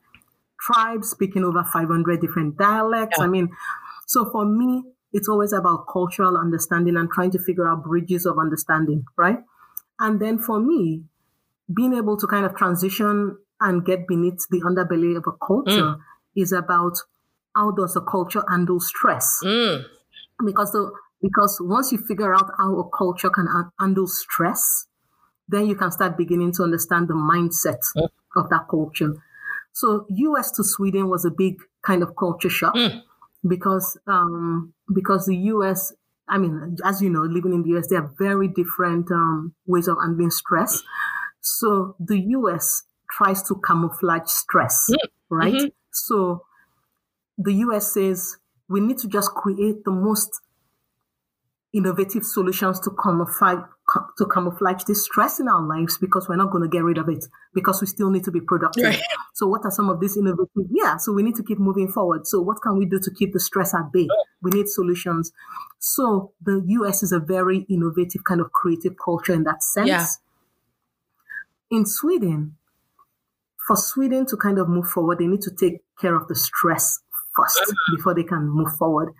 tribes 0.58 1.10
speaking 1.10 1.44
over 1.44 1.62
500 1.62 2.20
different 2.20 2.56
dialects. 2.56 3.16
Yeah. 3.18 3.24
I 3.24 3.28
mean, 3.28 3.50
so 4.06 4.30
for 4.30 4.44
me, 4.44 4.84
it's 5.12 5.28
always 5.28 5.52
about 5.52 5.86
cultural 5.92 6.36
understanding 6.36 6.96
and 6.96 7.10
trying 7.10 7.30
to 7.32 7.38
figure 7.38 7.68
out 7.68 7.84
bridges 7.84 8.26
of 8.26 8.38
understanding, 8.38 9.04
right? 9.16 9.38
And 9.98 10.20
then 10.20 10.38
for 10.38 10.60
me, 10.60 11.04
being 11.72 11.94
able 11.94 12.16
to 12.16 12.26
kind 12.26 12.46
of 12.46 12.56
transition 12.56 13.36
and 13.60 13.84
get 13.84 14.06
beneath 14.06 14.46
the 14.50 14.60
underbelly 14.62 15.16
of 15.16 15.24
a 15.26 15.46
culture 15.46 15.94
mm. 15.94 16.00
is 16.34 16.52
about 16.52 16.96
how 17.54 17.70
does 17.72 17.96
a 17.96 18.00
culture 18.00 18.42
handle 18.48 18.80
stress? 18.80 19.40
Mm. 19.44 19.84
Because 20.44 20.72
the 20.72 20.90
because 21.22 21.58
once 21.60 21.92
you 21.92 21.98
figure 21.98 22.34
out 22.34 22.50
how 22.56 22.78
a 22.78 22.88
culture 22.96 23.28
can 23.28 23.46
handle 23.78 24.06
stress, 24.06 24.86
then 25.48 25.66
you 25.66 25.74
can 25.74 25.90
start 25.90 26.16
beginning 26.16 26.52
to 26.52 26.62
understand 26.62 27.08
the 27.08 27.14
mindset 27.14 27.80
mm. 27.94 28.08
of 28.36 28.48
that 28.48 28.66
culture. 28.70 29.14
So 29.72 30.06
US 30.08 30.50
to 30.52 30.64
Sweden 30.64 31.08
was 31.08 31.24
a 31.24 31.30
big 31.30 31.56
kind 31.82 32.02
of 32.02 32.16
culture 32.16 32.48
shock 32.48 32.74
mm. 32.74 33.02
Because 33.46 33.98
um, 34.06 34.74
because 34.92 35.26
the 35.26 35.36
US, 35.36 35.92
I 36.28 36.38
mean, 36.38 36.76
as 36.84 37.00
you 37.02 37.10
know, 37.10 37.20
living 37.22 37.52
in 37.52 37.62
the 37.62 37.78
US, 37.78 37.88
there 37.88 38.02
are 38.02 38.12
very 38.18 38.48
different 38.48 39.10
um, 39.10 39.54
ways 39.66 39.88
of 39.88 39.98
handling 40.00 40.30
stress. 40.30 40.82
So 41.40 41.96
the 41.98 42.18
US 42.18 42.84
tries 43.10 43.42
to 43.44 43.60
camouflage 43.66 44.28
stress, 44.28 44.86
mm. 44.90 44.96
right? 45.30 45.54
Mm-hmm. 45.54 45.66
So 45.92 46.44
the 47.38 47.54
US 47.54 47.94
says 47.94 48.36
we 48.68 48.80
need 48.80 48.98
to 48.98 49.08
just 49.08 49.30
create 49.32 49.84
the 49.84 49.90
most 49.90 50.40
innovative 51.72 52.24
solutions 52.24 52.80
to 52.80 52.90
camouflage 53.02 53.64
to 54.18 54.26
camouflage 54.26 54.84
the 54.84 54.94
stress 54.94 55.40
in 55.40 55.48
our 55.48 55.62
lives 55.62 55.98
because 55.98 56.28
we're 56.28 56.36
not 56.36 56.50
going 56.50 56.62
to 56.62 56.68
get 56.68 56.84
rid 56.84 56.98
of 56.98 57.08
it 57.08 57.24
because 57.54 57.80
we 57.80 57.86
still 57.86 58.10
need 58.10 58.24
to 58.24 58.30
be 58.30 58.40
productive. 58.40 58.84
Right. 58.84 59.02
So 59.34 59.46
what 59.46 59.64
are 59.64 59.70
some 59.70 59.88
of 59.88 60.00
these 60.00 60.16
innovative? 60.16 60.66
Yeah, 60.70 60.96
so 60.96 61.12
we 61.12 61.22
need 61.22 61.34
to 61.36 61.42
keep 61.42 61.58
moving 61.58 61.88
forward. 61.88 62.26
So 62.26 62.40
what 62.40 62.62
can 62.62 62.76
we 62.76 62.84
do 62.86 62.98
to 63.00 63.10
keep 63.10 63.32
the 63.32 63.40
stress 63.40 63.74
at 63.74 63.92
bay? 63.92 64.08
We 64.42 64.50
need 64.52 64.68
solutions. 64.68 65.32
So 65.78 66.32
the 66.42 66.62
US 66.66 67.02
is 67.02 67.12
a 67.12 67.18
very 67.18 67.66
innovative 67.68 68.24
kind 68.24 68.40
of 68.40 68.52
creative 68.52 68.94
culture 69.02 69.32
in 69.32 69.44
that 69.44 69.62
sense. 69.62 69.88
Yeah. 69.88 70.06
In 71.70 71.86
Sweden, 71.86 72.56
for 73.66 73.76
Sweden 73.76 74.26
to 74.26 74.36
kind 74.36 74.58
of 74.58 74.68
move 74.68 74.88
forward, 74.88 75.18
they 75.18 75.26
need 75.26 75.42
to 75.42 75.50
take 75.50 75.80
care 76.00 76.14
of 76.14 76.28
the 76.28 76.34
stress 76.34 77.00
1st 77.38 77.70
Mm-hmm. 77.70 77.96
before 77.96 78.14
they 78.14 78.24
can 78.24 78.48
move 78.48 78.74
forward. 78.76 79.14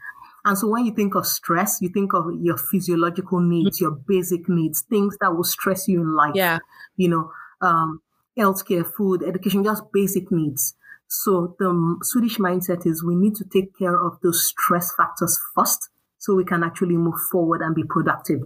And 0.45 0.57
so 0.57 0.69
when 0.69 0.85
you 0.85 0.95
think 0.95 1.15
of 1.15 1.27
stress, 1.27 1.79
you 1.81 1.89
think 1.91 2.15
of 2.15 2.27
your 2.41 2.57
physiological 2.57 3.41
needs, 3.41 3.81
your 3.81 3.91
basic 3.91 4.49
needs, 4.49 4.83
things 4.83 5.17
that 5.21 5.35
will 5.35 5.45
stress 5.45 5.87
you 5.87 6.01
in 6.01 6.15
life. 6.15 6.33
Yeah. 6.35 6.59
You 6.97 7.09
know, 7.09 7.33
um, 7.61 8.01
healthcare, 8.39 8.87
food, 8.87 9.23
education, 9.23 9.65
just 9.65 9.85
basic 9.93 10.31
needs. 10.31 10.75
So 11.09 11.57
the 11.59 11.99
Swedish 12.03 12.39
mindset 12.39 12.87
is 12.87 13.05
we 13.05 13.17
need 13.17 13.35
to 13.37 13.45
take 13.45 13.77
care 13.77 14.01
of 14.01 14.21
those 14.23 14.47
stress 14.47 14.95
factors 14.95 15.39
first 15.55 15.91
so 16.19 16.35
we 16.35 16.45
can 16.45 16.63
actually 16.63 16.97
move 16.97 17.21
forward 17.31 17.63
and 17.63 17.75
be 17.75 17.83
productive. 17.83 18.43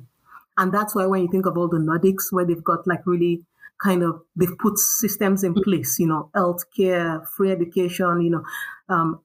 And 0.56 0.72
that's 0.72 0.94
why 0.94 1.06
when 1.06 1.22
you 1.22 1.28
think 1.30 1.46
of 1.46 1.58
all 1.58 1.68
the 1.68 1.78
Nordics 1.78 2.32
where 2.32 2.46
they've 2.46 2.62
got 2.62 2.86
like 2.86 3.06
really 3.06 3.44
kind 3.82 4.02
of 4.02 4.22
they've 4.36 4.56
put 4.58 4.78
systems 4.78 5.44
in 5.44 5.54
place, 5.54 5.98
you 5.98 6.06
know, 6.06 6.30
healthcare, 6.34 7.26
free 7.36 7.52
education, 7.52 8.20
you 8.22 8.30
know, 8.30 8.44
um, 8.88 9.20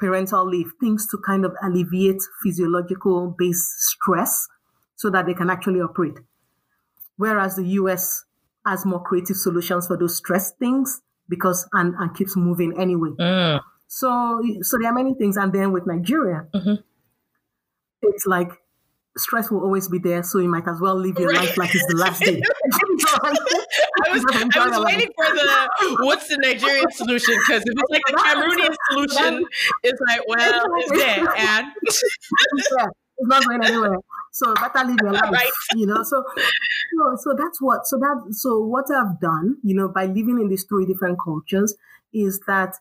parental 0.00 0.44
leave, 0.46 0.72
things 0.80 1.06
to 1.08 1.18
kind 1.18 1.44
of 1.44 1.54
alleviate 1.62 2.22
physiological 2.42 3.34
based 3.38 3.68
stress 3.80 4.48
so 4.96 5.10
that 5.10 5.26
they 5.26 5.34
can 5.34 5.50
actually 5.50 5.80
operate. 5.80 6.18
Whereas 7.16 7.56
the 7.56 7.66
US 7.80 8.24
has 8.66 8.86
more 8.86 9.02
creative 9.02 9.36
solutions 9.36 9.86
for 9.86 9.96
those 9.96 10.16
stress 10.16 10.52
things 10.52 11.02
because 11.28 11.68
and, 11.72 11.94
and 11.98 12.14
keeps 12.14 12.36
moving 12.36 12.78
anyway. 12.80 13.10
Mm. 13.18 13.60
So 13.88 14.42
so 14.62 14.78
there 14.78 14.90
are 14.90 14.94
many 14.94 15.14
things. 15.14 15.36
And 15.36 15.52
then 15.52 15.72
with 15.72 15.86
Nigeria, 15.86 16.46
mm-hmm. 16.54 16.74
it's 18.02 18.26
like 18.26 18.50
stress 19.16 19.50
will 19.50 19.60
always 19.60 19.88
be 19.88 19.98
there, 19.98 20.22
so 20.22 20.38
you 20.38 20.48
might 20.48 20.66
as 20.66 20.80
well 20.80 20.94
live 20.94 21.18
your 21.18 21.28
right. 21.28 21.40
life 21.40 21.56
like 21.56 21.74
it's 21.74 21.86
the 21.86 21.96
last 21.96 22.22
day. 22.22 22.40
I 23.06 24.12
was, 24.12 24.24
I 24.34 24.68
was 24.68 24.84
waiting 24.84 25.08
for 25.16 25.26
the 25.26 25.96
what's 26.04 26.28
the 26.28 26.38
Nigerian 26.38 26.90
solution 26.92 27.34
because 27.46 27.62
if 27.66 27.74
it's 27.76 27.90
like 27.90 28.02
the 28.06 28.14
Cameroonian 28.14 28.76
solution, 28.90 29.44
it's 29.82 30.00
like 30.08 30.20
well, 30.26 30.64
it's 30.76 30.90
there 30.90 31.28
and 31.36 31.66
yeah, 32.78 32.86
it's 33.18 33.28
not 33.28 33.44
going 33.44 33.64
anywhere. 33.64 33.96
So 34.32 34.54
better 34.54 34.86
live 34.86 34.98
your 35.02 35.12
life, 35.12 35.30
right. 35.32 35.50
you 35.74 35.86
know. 35.86 36.02
So, 36.02 36.24
so, 36.36 37.16
so 37.16 37.34
that's 37.36 37.60
what. 37.60 37.86
So 37.86 37.98
that. 37.98 38.32
So 38.32 38.60
what 38.60 38.84
I've 38.90 39.20
done, 39.20 39.56
you 39.62 39.74
know, 39.74 39.88
by 39.88 40.06
living 40.06 40.38
in 40.40 40.48
these 40.48 40.64
three 40.64 40.86
different 40.86 41.18
cultures, 41.22 41.74
is 42.12 42.40
that 42.46 42.74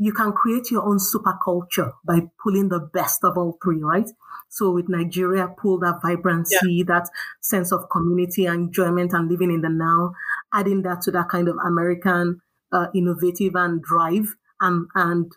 you 0.00 0.14
can 0.14 0.32
create 0.32 0.70
your 0.70 0.82
own 0.88 0.98
super 0.98 1.38
culture 1.44 1.92
by 2.06 2.20
pulling 2.42 2.70
the 2.70 2.80
best 2.80 3.22
of 3.22 3.36
all 3.36 3.58
three, 3.62 3.82
right? 3.82 4.08
So 4.48 4.70
with 4.70 4.88
Nigeria, 4.88 5.46
pull 5.46 5.78
that 5.80 6.00
vibrancy, 6.02 6.56
yeah. 6.62 6.84
that 6.86 7.10
sense 7.42 7.70
of 7.70 7.90
community 7.90 8.46
and 8.46 8.68
enjoyment 8.68 9.12
and 9.12 9.30
living 9.30 9.52
in 9.52 9.60
the 9.60 9.68
now, 9.68 10.14
adding 10.54 10.82
that 10.82 11.02
to 11.02 11.10
that 11.10 11.28
kind 11.28 11.48
of 11.48 11.56
American 11.62 12.40
uh, 12.72 12.86
innovative 12.94 13.54
and 13.54 13.82
drive 13.82 14.36
and, 14.62 14.86
and 14.94 15.32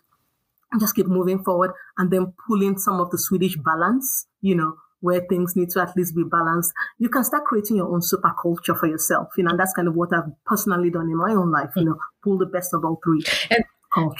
just 0.80 0.96
keep 0.96 1.08
moving 1.08 1.44
forward 1.44 1.72
and 1.98 2.10
then 2.10 2.32
pulling 2.48 2.78
some 2.78 3.00
of 3.00 3.10
the 3.10 3.18
Swedish 3.18 3.56
balance, 3.56 4.26
you 4.40 4.54
know, 4.54 4.78
where 5.00 5.20
things 5.20 5.54
need 5.54 5.68
to 5.68 5.82
at 5.82 5.94
least 5.94 6.16
be 6.16 6.24
balanced. 6.24 6.72
You 6.98 7.10
can 7.10 7.22
start 7.22 7.44
creating 7.44 7.76
your 7.76 7.92
own 7.92 8.00
super 8.00 8.34
culture 8.40 8.74
for 8.74 8.86
yourself, 8.86 9.28
you 9.36 9.44
know, 9.44 9.50
and 9.50 9.60
that's 9.60 9.74
kind 9.74 9.88
of 9.88 9.94
what 9.94 10.08
I've 10.14 10.32
personally 10.46 10.88
done 10.88 11.10
in 11.10 11.18
my 11.18 11.32
own 11.32 11.52
life, 11.52 11.72
you 11.76 11.84
know, 11.84 11.98
pull 12.22 12.38
the 12.38 12.46
best 12.46 12.72
of 12.72 12.82
all 12.82 12.98
three. 13.04 13.22
And 13.50 13.62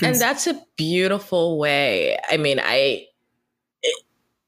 and 0.03 0.17
that's 0.17 0.47
a 0.47 0.61
beautiful 0.77 1.59
way. 1.59 2.19
I 2.31 2.37
mean, 2.37 2.61
I 2.63 3.07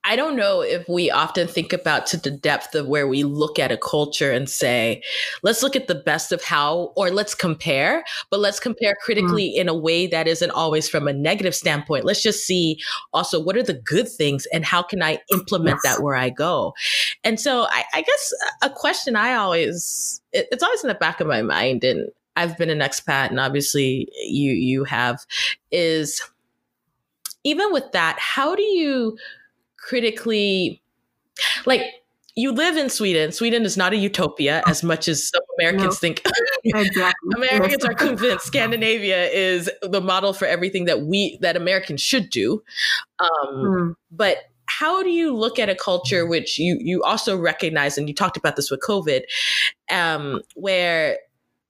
I 0.09 0.15
don't 0.15 0.37
know 0.37 0.61
if 0.61 0.89
we 0.89 1.11
often 1.11 1.49
think 1.49 1.73
about 1.73 2.07
to 2.09 2.17
the 2.17 2.31
depth 2.31 2.77
of 2.77 2.87
where 2.87 3.09
we 3.09 3.25
look 3.25 3.59
at 3.59 3.73
a 3.73 3.77
culture 3.77 4.31
and 4.31 4.49
say, 4.49 5.03
let's 5.43 5.65
look 5.65 5.75
at 5.75 5.89
the 5.89 5.97
best 5.97 6.31
of 6.31 6.45
how, 6.45 6.93
or 6.95 7.11
let's 7.11 7.35
compare, 7.35 8.05
but 8.31 8.39
let's 8.39 8.61
compare 8.61 8.95
critically 9.03 9.49
mm. 9.49 9.61
in 9.61 9.69
a 9.69 9.75
way 9.75 10.07
that 10.07 10.29
isn't 10.29 10.53
always 10.53 10.89
from 10.89 11.09
a 11.09 11.13
negative 11.13 11.57
standpoint. 11.57 12.05
Let's 12.05 12.23
just 12.23 12.47
see 12.47 12.79
also 13.13 13.43
what 13.43 13.57
are 13.57 13.65
the 13.65 13.75
good 13.75 14.09
things 14.09 14.47
and 14.53 14.65
how 14.65 14.81
can 14.81 15.03
I 15.03 15.19
implement 15.33 15.81
yes. 15.83 15.97
that 15.97 16.05
where 16.05 16.15
I 16.15 16.31
go. 16.31 16.75
And 17.25 17.41
so 17.41 17.67
I, 17.69 17.83
I 17.93 18.03
guess 18.03 18.33
a 18.63 18.71
question 18.71 19.17
I 19.17 19.35
always, 19.35 20.23
it, 20.33 20.47
it's 20.53 20.63
always 20.63 20.85
in 20.85 20.89
the 20.89 20.95
back 20.95 21.21
of 21.21 21.27
my 21.27 21.43
mind 21.43 21.83
and 21.83 22.11
I've 22.37 22.57
been 22.59 22.71
an 22.71 22.81
expat 22.81 23.31
and 23.31 23.41
obviously 23.41 24.09
you 24.25 24.53
you 24.53 24.85
have 24.85 25.25
is 25.71 26.23
even 27.45 27.73
with 27.73 27.93
that 27.93 28.17
how 28.19 28.55
do 28.55 28.63
you 28.63 29.17
critically 29.77 30.83
like 31.65 31.83
you 32.39 32.53
live 32.53 32.77
in 32.77 32.91
Sweden. 32.91 33.33
Sweden 33.33 33.65
is 33.65 33.79
not 33.79 33.95
a 33.95 33.97
utopia 33.97 34.63
as 34.67 34.83
much 34.83 35.09
as 35.09 35.29
some 35.29 35.41
Americans 35.59 35.95
no. 35.95 36.09
think. 36.09 36.23
exactly. 36.65 37.31
Americans 37.35 37.85
are 37.85 37.95
convinced 37.95 38.47
Scandinavia 38.47 39.25
is 39.31 39.71
the 39.81 40.03
model 40.03 40.35
for 40.35 40.45
everything 40.45 40.85
that 40.85 41.01
we 41.01 41.39
that 41.41 41.57
Americans 41.57 42.03
should 42.03 42.29
do. 42.29 42.63
Um, 43.19 43.55
mm. 43.55 43.95
But 44.11 44.37
how 44.67 45.03
do 45.03 45.09
you 45.09 45.35
look 45.35 45.59
at 45.59 45.71
a 45.71 45.75
culture 45.75 46.27
which 46.27 46.59
you 46.59 46.77
you 46.79 47.03
also 47.03 47.39
recognize, 47.39 47.97
and 47.97 48.07
you 48.07 48.15
talked 48.15 48.37
about 48.37 48.57
this 48.57 48.71
with 48.71 48.81
COVID, 48.87 49.23
um, 49.91 50.43
where 50.55 51.19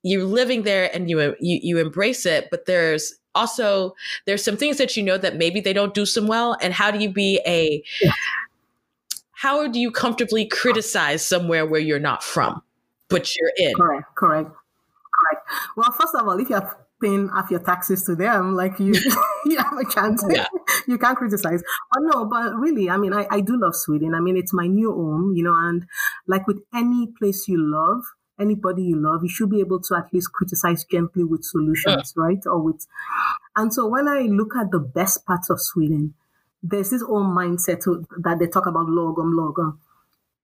you're 0.07 0.25
living 0.25 0.63
there 0.63 0.89
and 0.95 1.11
you, 1.11 1.21
you 1.41 1.59
you 1.63 1.79
embrace 1.79 2.25
it 2.25 2.49
but 2.51 2.67
there's 2.67 3.15
also 3.35 3.95
there's 4.25 4.43
some 4.43 4.57
things 4.57 4.79
that 4.79 4.97
you 4.97 5.03
know 5.03 5.19
that 5.19 5.37
maybe 5.37 5.61
they 5.61 5.73
don't 5.73 5.95
do 5.95 6.07
some 6.07 6.27
well 6.27 6.57
and 6.61 6.73
how 6.73 6.91
do 6.91 6.99
you 6.99 7.11
be 7.11 7.41
a 7.47 7.83
how 9.33 9.67
do 9.67 9.79
you 9.79 9.91
comfortably 9.91 10.47
criticize 10.47 11.27
somewhere 11.27 11.67
where 11.67 11.81
you're 11.81 11.99
not 11.99 12.23
from 12.23 12.63
but 13.09 13.37
you're 13.37 13.53
in? 13.57 13.75
Correct 13.75 14.15
correct 14.17 14.51
correct. 14.51 15.49
Well 15.77 15.93
first 15.93 16.15
of 16.15 16.27
all 16.27 16.39
if 16.39 16.49
you're 16.49 16.77
paying 17.03 17.29
half 17.29 17.51
your 17.51 17.61
taxes 17.61 18.05
to 18.05 18.15
them 18.15 18.55
like 18.55 18.79
you 18.79 18.95
you 19.45 19.59
have 19.59 19.77
a 19.77 19.91
chance. 19.91 20.25
Yeah. 20.31 20.47
you 20.87 20.99
can't 20.99 21.19
criticize. 21.19 21.63
But 21.93 22.03
no 22.03 22.25
but 22.27 22.55
really 22.55 22.89
i 22.91 22.97
mean 22.97 23.13
I, 23.13 23.27
I 23.31 23.41
do 23.41 23.61
love 23.61 23.75
sweden. 23.75 24.15
I 24.15 24.21
mean 24.21 24.37
it's 24.37 24.55
my 24.55 24.67
new 24.67 24.93
home 24.93 25.35
you 25.37 25.43
know 25.43 25.57
and 25.57 25.85
like 26.27 26.47
with 26.47 26.61
any 26.75 27.09
place 27.19 27.49
you 27.49 27.59
love 27.59 28.05
anybody 28.39 28.83
you 28.83 28.97
love, 28.97 29.23
you 29.23 29.29
should 29.29 29.51
be 29.51 29.61
able 29.61 29.81
to 29.81 29.97
at 29.97 30.13
least 30.13 30.33
criticize 30.33 30.85
gently 30.85 31.25
with 31.25 31.45
solutions, 31.45 32.15
yeah. 32.17 32.23
right? 32.23 32.43
Or 32.47 32.61
with, 32.61 32.87
and 33.55 33.73
so 33.73 33.87
when 33.87 34.09
I 34.09 34.23
look 34.23 34.55
at 34.57 34.71
the 34.71 34.79
best 34.79 35.25
parts 35.27 35.51
of 35.51 35.61
Sweden, 35.61 36.15
there's 36.63 36.91
this 36.91 37.03
old 37.03 37.27
mindset 37.27 37.83
to, 37.85 38.07
that 38.19 38.39
they 38.39 38.47
talk 38.47 38.67
about 38.67 38.87
lagom 38.87 39.35
lagom. 39.35 39.79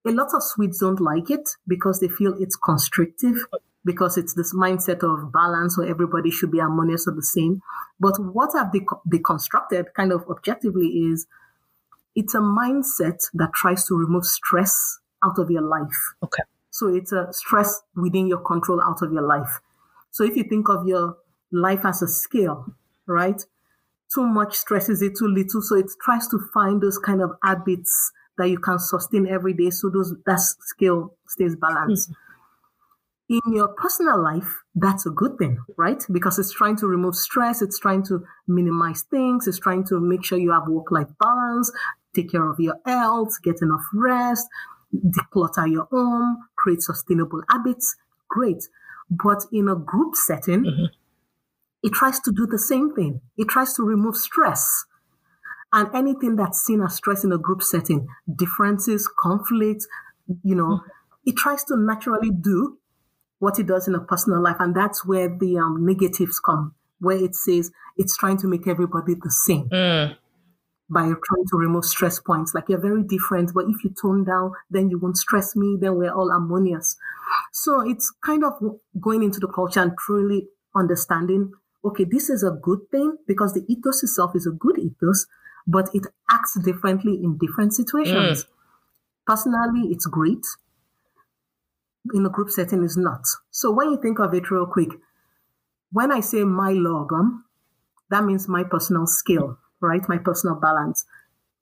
A 0.04 0.10
lot 0.10 0.34
of 0.34 0.42
Swedes 0.42 0.80
don't 0.80 1.00
like 1.00 1.30
it 1.30 1.48
because 1.66 2.00
they 2.00 2.08
feel 2.08 2.34
it's 2.40 2.56
constrictive 2.56 3.46
because 3.84 4.16
it's 4.16 4.34
this 4.34 4.54
mindset 4.54 5.02
of 5.02 5.32
balance 5.32 5.76
where 5.76 5.88
everybody 5.88 6.30
should 6.30 6.50
be 6.50 6.58
harmonious 6.58 7.06
or 7.06 7.14
the 7.14 7.22
same. 7.22 7.62
But 8.00 8.14
what 8.18 8.50
I've 8.54 8.72
deconstructed 8.72 9.94
kind 9.94 10.12
of 10.12 10.24
objectively 10.28 10.86
is 10.86 11.26
it's 12.14 12.34
a 12.34 12.38
mindset 12.38 13.18
that 13.34 13.52
tries 13.54 13.86
to 13.86 13.96
remove 13.96 14.24
stress 14.24 14.98
out 15.24 15.38
of 15.38 15.50
your 15.50 15.62
life. 15.62 16.14
Okay. 16.22 16.42
So 16.72 16.88
it's 16.88 17.12
a 17.12 17.28
stress 17.32 17.82
within 17.94 18.26
your 18.26 18.40
control 18.40 18.82
out 18.82 19.02
of 19.02 19.12
your 19.12 19.22
life. 19.22 19.60
So 20.10 20.24
if 20.24 20.36
you 20.36 20.42
think 20.44 20.68
of 20.68 20.86
your 20.86 21.16
life 21.52 21.84
as 21.84 22.02
a 22.02 22.08
scale, 22.08 22.74
right? 23.06 23.40
Too 24.12 24.26
much 24.26 24.56
stresses 24.56 25.02
it 25.02 25.16
too 25.16 25.28
little. 25.28 25.62
So 25.62 25.76
it 25.76 25.90
tries 26.02 26.26
to 26.28 26.38
find 26.52 26.82
those 26.82 26.98
kind 26.98 27.22
of 27.22 27.32
habits 27.44 28.12
that 28.38 28.48
you 28.48 28.58
can 28.58 28.78
sustain 28.78 29.28
every 29.28 29.52
day. 29.54 29.70
So 29.70 29.90
those 29.90 30.14
that 30.26 30.40
scale 30.40 31.14
stays 31.28 31.56
balanced. 31.56 32.10
Mm-hmm. 32.10 33.38
in 33.46 33.54
your 33.54 33.68
personal 33.68 34.22
life, 34.22 34.62
that's 34.74 35.06
a 35.06 35.10
good 35.10 35.38
thing, 35.38 35.58
right? 35.76 36.04
Because 36.10 36.38
it's 36.38 36.52
trying 36.52 36.76
to 36.76 36.86
remove 36.86 37.14
stress, 37.14 37.62
it's 37.62 37.78
trying 37.78 38.02
to 38.04 38.24
minimize 38.46 39.02
things, 39.02 39.46
it's 39.46 39.58
trying 39.58 39.84
to 39.84 40.00
make 40.00 40.24
sure 40.24 40.38
you 40.38 40.52
have 40.52 40.68
work 40.68 40.90
life 40.90 41.08
balance, 41.20 41.72
take 42.14 42.30
care 42.30 42.46
of 42.48 42.60
your 42.60 42.76
health, 42.84 43.30
get 43.42 43.62
enough 43.62 43.84
rest, 43.94 44.46
declutter 44.94 45.70
your 45.70 45.84
home, 45.90 46.38
create 46.56 46.82
sustainable 46.82 47.42
habits. 47.50 47.96
Great. 48.28 48.68
But 49.10 49.44
in 49.52 49.68
a 49.68 49.76
group 49.76 50.14
setting, 50.14 50.64
mm-hmm. 50.64 50.84
it 51.82 51.92
tries 51.92 52.20
to 52.20 52.32
do 52.32 52.46
the 52.46 52.58
same 52.58 52.94
thing. 52.94 53.20
It 53.36 53.48
tries 53.48 53.74
to 53.74 53.82
remove 53.82 54.16
stress. 54.16 54.84
And 55.72 55.88
anything 55.94 56.36
that's 56.36 56.62
seen 56.62 56.82
as 56.82 56.96
stress 56.96 57.24
in 57.24 57.32
a 57.32 57.38
group 57.38 57.62
setting, 57.62 58.06
differences, 58.34 59.08
conflicts, 59.18 59.86
you 60.42 60.54
know, 60.54 60.80
mm-hmm. 60.80 60.88
it 61.26 61.36
tries 61.36 61.64
to 61.64 61.76
naturally 61.76 62.30
do 62.30 62.78
what 63.38 63.58
it 63.58 63.66
does 63.66 63.88
in 63.88 63.94
a 63.94 64.00
personal 64.00 64.42
life. 64.42 64.56
And 64.60 64.74
that's 64.74 65.04
where 65.04 65.28
the 65.28 65.58
um, 65.58 65.84
negatives 65.84 66.38
come, 66.38 66.74
where 67.00 67.16
it 67.16 67.34
says 67.34 67.70
it's 67.96 68.16
trying 68.16 68.36
to 68.38 68.46
make 68.46 68.68
everybody 68.68 69.14
the 69.14 69.30
same. 69.30 69.68
Mm. 69.68 70.16
By 70.90 71.04
trying 71.04 71.46
to 71.50 71.56
remove 71.56 71.86
stress 71.86 72.20
points, 72.20 72.52
like 72.54 72.68
you're 72.68 72.78
very 72.80 73.02
different, 73.02 73.52
but 73.54 73.64
if 73.66 73.82
you 73.82 73.94
tone 74.00 74.24
down, 74.24 74.52
then 74.70 74.90
you 74.90 74.98
won't 74.98 75.16
stress 75.16 75.56
me, 75.56 75.78
then 75.80 75.96
we're 75.96 76.12
all 76.12 76.30
harmonious. 76.30 76.96
So 77.52 77.80
it's 77.80 78.12
kind 78.22 78.44
of 78.44 78.52
going 79.00 79.22
into 79.22 79.40
the 79.40 79.48
culture 79.48 79.80
and 79.80 79.92
truly 79.96 80.48
understanding 80.74 81.52
okay, 81.84 82.04
this 82.04 82.30
is 82.30 82.42
a 82.42 82.50
good 82.50 82.78
thing 82.90 83.16
because 83.26 83.54
the 83.54 83.64
ethos 83.68 84.02
itself 84.02 84.32
is 84.34 84.46
a 84.46 84.50
good 84.50 84.78
ethos, 84.78 85.26
but 85.66 85.88
it 85.94 86.06
acts 86.30 86.58
differently 86.60 87.14
in 87.14 87.38
different 87.38 87.74
situations. 87.74 88.44
Mm. 88.44 88.48
Personally, 89.26 89.88
it's 89.90 90.06
great 90.06 90.44
in 92.14 92.26
a 92.26 92.30
group 92.30 92.50
setting 92.50 92.82
is 92.82 92.96
not. 92.96 93.22
So 93.50 93.70
when 93.70 93.90
you 93.90 94.00
think 94.00 94.18
of 94.18 94.34
it 94.34 94.50
real 94.50 94.66
quick, 94.66 94.88
when 95.92 96.10
I 96.10 96.20
say 96.20 96.44
my 96.44 96.72
lagom, 96.72 97.42
that 98.10 98.24
means 98.24 98.48
my 98.48 98.64
personal 98.64 99.06
skill, 99.06 99.58
right? 99.82 100.02
My 100.08 100.18
personal 100.18 100.56
balance. 100.56 101.04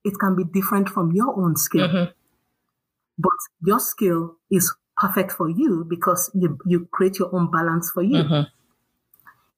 It 0.05 0.15
can 0.21 0.37
be 0.37 0.45
different 0.45 0.89
from 0.89 1.13
your 1.13 1.37
own 1.39 1.57
skill. 1.57 1.89
Mm-hmm. 1.89 2.11
But 3.19 3.33
your 3.65 3.81
skill 3.81 4.37
is 4.51 4.73
perfect 4.97 5.33
for 5.33 5.49
you 5.49 5.85
because 5.89 6.31
you, 6.35 6.59
you 6.67 6.89
create 6.91 7.19
your 7.19 7.35
own 7.35 7.51
balance 7.51 7.91
for 7.91 8.03
you. 8.03 8.23
Mm-hmm. 8.23 8.43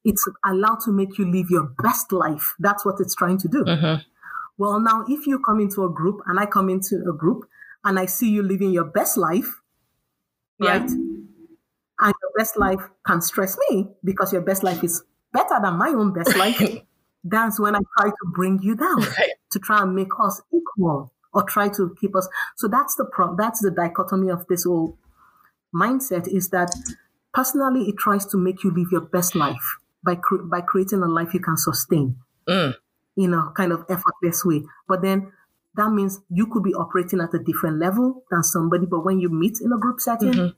It's 0.04 0.28
allowed 0.44 0.80
to 0.84 0.90
make 0.90 1.16
you 1.18 1.30
live 1.30 1.46
your 1.50 1.64
best 1.82 2.12
life. 2.12 2.54
That's 2.58 2.84
what 2.84 2.96
it's 2.98 3.14
trying 3.14 3.38
to 3.38 3.48
do. 3.48 3.64
Mm-hmm. 3.64 4.02
Well, 4.58 4.80
now, 4.80 5.04
if 5.08 5.26
you 5.26 5.38
come 5.38 5.60
into 5.60 5.84
a 5.84 5.90
group 5.90 6.20
and 6.26 6.38
I 6.38 6.46
come 6.46 6.68
into 6.68 7.04
a 7.08 7.12
group 7.12 7.48
and 7.84 7.98
I 7.98 8.06
see 8.06 8.30
you 8.30 8.42
living 8.42 8.72
your 8.72 8.84
best 8.84 9.16
life, 9.16 9.60
right? 10.60 10.82
And 10.82 12.14
your 12.20 12.32
best 12.36 12.56
life 12.56 12.80
can 13.06 13.20
stress 13.20 13.56
me 13.70 13.88
because 14.04 14.32
your 14.32 14.42
best 14.42 14.62
life 14.62 14.82
is 14.82 15.04
better 15.32 15.58
than 15.62 15.74
my 15.74 15.88
own 15.88 16.12
best 16.12 16.36
life. 16.36 16.60
That's 17.24 17.60
when 17.60 17.76
I 17.76 17.80
try 17.98 18.10
to 18.10 18.32
bring 18.34 18.60
you 18.62 18.74
down 18.74 18.96
right. 19.18 19.30
to 19.50 19.58
try 19.58 19.82
and 19.82 19.94
make 19.94 20.10
us 20.20 20.40
equal 20.52 21.12
or 21.32 21.42
try 21.44 21.68
to 21.68 21.94
keep 22.00 22.14
us. 22.16 22.28
So 22.56 22.68
that's 22.68 22.94
the 22.96 23.04
pro- 23.04 23.36
that's 23.36 23.60
the 23.60 23.70
dichotomy 23.70 24.30
of 24.30 24.46
this 24.48 24.64
whole 24.64 24.98
mindset 25.74 26.28
is 26.28 26.50
that 26.50 26.74
personally 27.32 27.88
it 27.88 27.96
tries 27.96 28.26
to 28.26 28.36
make 28.36 28.62
you 28.62 28.70
live 28.70 28.88
your 28.92 29.00
best 29.00 29.34
life 29.34 29.78
by 30.04 30.16
cre- 30.16 30.42
by 30.42 30.60
creating 30.60 31.02
a 31.02 31.06
life 31.06 31.32
you 31.32 31.40
can 31.40 31.56
sustain 31.56 32.16
mm. 32.48 32.74
in 33.16 33.34
a 33.34 33.52
kind 33.56 33.72
of 33.72 33.84
effortless 33.88 34.44
way. 34.44 34.62
But 34.88 35.02
then 35.02 35.32
that 35.74 35.90
means 35.90 36.20
you 36.30 36.46
could 36.46 36.62
be 36.62 36.74
operating 36.74 37.20
at 37.20 37.34
a 37.34 37.38
different 37.38 37.78
level 37.78 38.24
than 38.30 38.42
somebody. 38.42 38.86
But 38.86 39.04
when 39.04 39.20
you 39.20 39.28
meet 39.28 39.60
in 39.60 39.72
a 39.72 39.78
group 39.78 40.00
setting, 40.00 40.32
mm-hmm. 40.32 40.56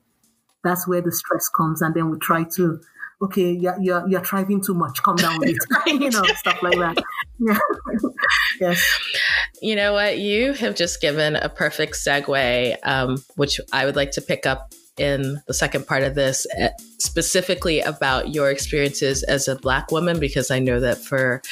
that's 0.64 0.88
where 0.88 1.00
the 1.00 1.12
stress 1.12 1.48
comes. 1.48 1.82
And 1.82 1.94
then 1.94 2.10
we 2.10 2.18
try 2.18 2.44
to, 2.56 2.80
okay, 3.22 3.52
you're, 3.52 3.76
you're, 3.80 4.08
you're 4.08 4.24
thriving 4.24 4.60
too 4.60 4.74
much. 4.74 5.02
Calm 5.02 5.16
down 5.16 5.38
with 5.38 5.50
it. 5.50 5.56
you 5.86 6.10
know, 6.10 6.22
stuff 6.36 6.62
like 6.62 6.78
that. 6.78 7.02
Yeah. 7.38 7.58
yes. 8.60 8.98
You 9.62 9.76
know 9.76 9.92
what? 9.92 10.18
You 10.18 10.52
have 10.54 10.74
just 10.74 11.00
given 11.00 11.36
a 11.36 11.48
perfect 11.48 11.94
segue, 11.94 12.76
um, 12.82 13.22
which 13.36 13.60
I 13.72 13.84
would 13.84 13.96
like 13.96 14.10
to 14.12 14.20
pick 14.20 14.46
up 14.46 14.72
in 14.96 15.42
the 15.46 15.54
second 15.54 15.86
part 15.86 16.02
of 16.02 16.14
this, 16.14 16.46
eh, 16.56 16.70
specifically 16.98 17.80
about 17.80 18.32
your 18.32 18.50
experiences 18.50 19.22
as 19.24 19.48
a 19.48 19.56
Black 19.56 19.90
woman, 19.90 20.20
because 20.20 20.50
I 20.50 20.58
know 20.58 20.78
that 20.80 20.98
for 20.98 21.42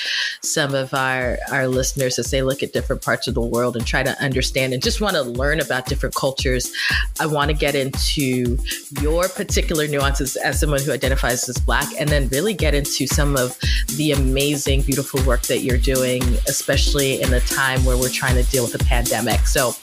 some 0.43 0.75
of 0.75 0.95
our, 0.95 1.39
our 1.51 1.67
listeners, 1.67 2.19
as 2.19 2.31
they 2.31 2.43
look 2.43 2.63
at 2.63 2.73
different 2.73 3.03
parts 3.03 3.27
of 3.27 3.35
the 3.35 3.41
world 3.41 3.77
and 3.77 3.87
try 3.87 4.03
to 4.03 4.23
understand 4.23 4.73
and 4.73 4.83
just 4.83 5.01
want 5.01 5.17
to 5.17 5.23
learn 5.23 5.61
about 5.61 5.87
different 5.87 6.15
cultures, 6.15 6.73
I 7.21 7.27
want 7.27 7.51
to 7.51 7.57
get 7.57 7.75
into 7.75 8.59
your 9.01 9.29
particular 9.29 9.89
nuances 9.89 10.37
as 10.37 10.61
someone 10.61 10.81
who 10.81 10.93
identifies 10.93 11.49
as 11.49 11.59
Black, 11.59 11.89
and 11.99 12.09
then 12.09 12.29
really 12.29 12.55
get 12.55 12.75
into 12.75 13.07
some 13.07 13.37
of 13.37 13.59
the 13.97 14.13
amazing, 14.13 14.83
beautiful 14.83 15.23
work 15.25 15.43
that 15.43 15.61
you're 15.61 15.79
doing, 15.79 16.23
especially 16.49 17.21
in 17.21 17.33
a 17.33 17.41
time 17.41 17.85
where 17.85 17.97
we're 17.97 18.09
trying 18.09 18.37
to 18.37 18.49
deal 18.51 18.65
with 18.65 18.81
a 18.81 18.85
pandemic. 18.85 19.41
So, 19.47 19.75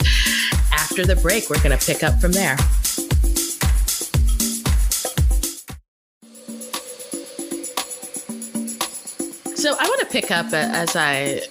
after 0.71 1.05
the 1.05 1.15
break, 1.17 1.49
we're 1.49 1.61
going 1.61 1.77
to 1.77 1.85
pick 1.85 2.03
up 2.03 2.19
from 2.19 2.31
there. 2.31 2.57
So 9.59 9.75
I 9.77 9.83
want 9.83 9.99
to 9.99 10.05
pick 10.05 10.31
up, 10.31 10.45
uh, 10.53 10.69
as 10.71 10.95
I 10.95 11.41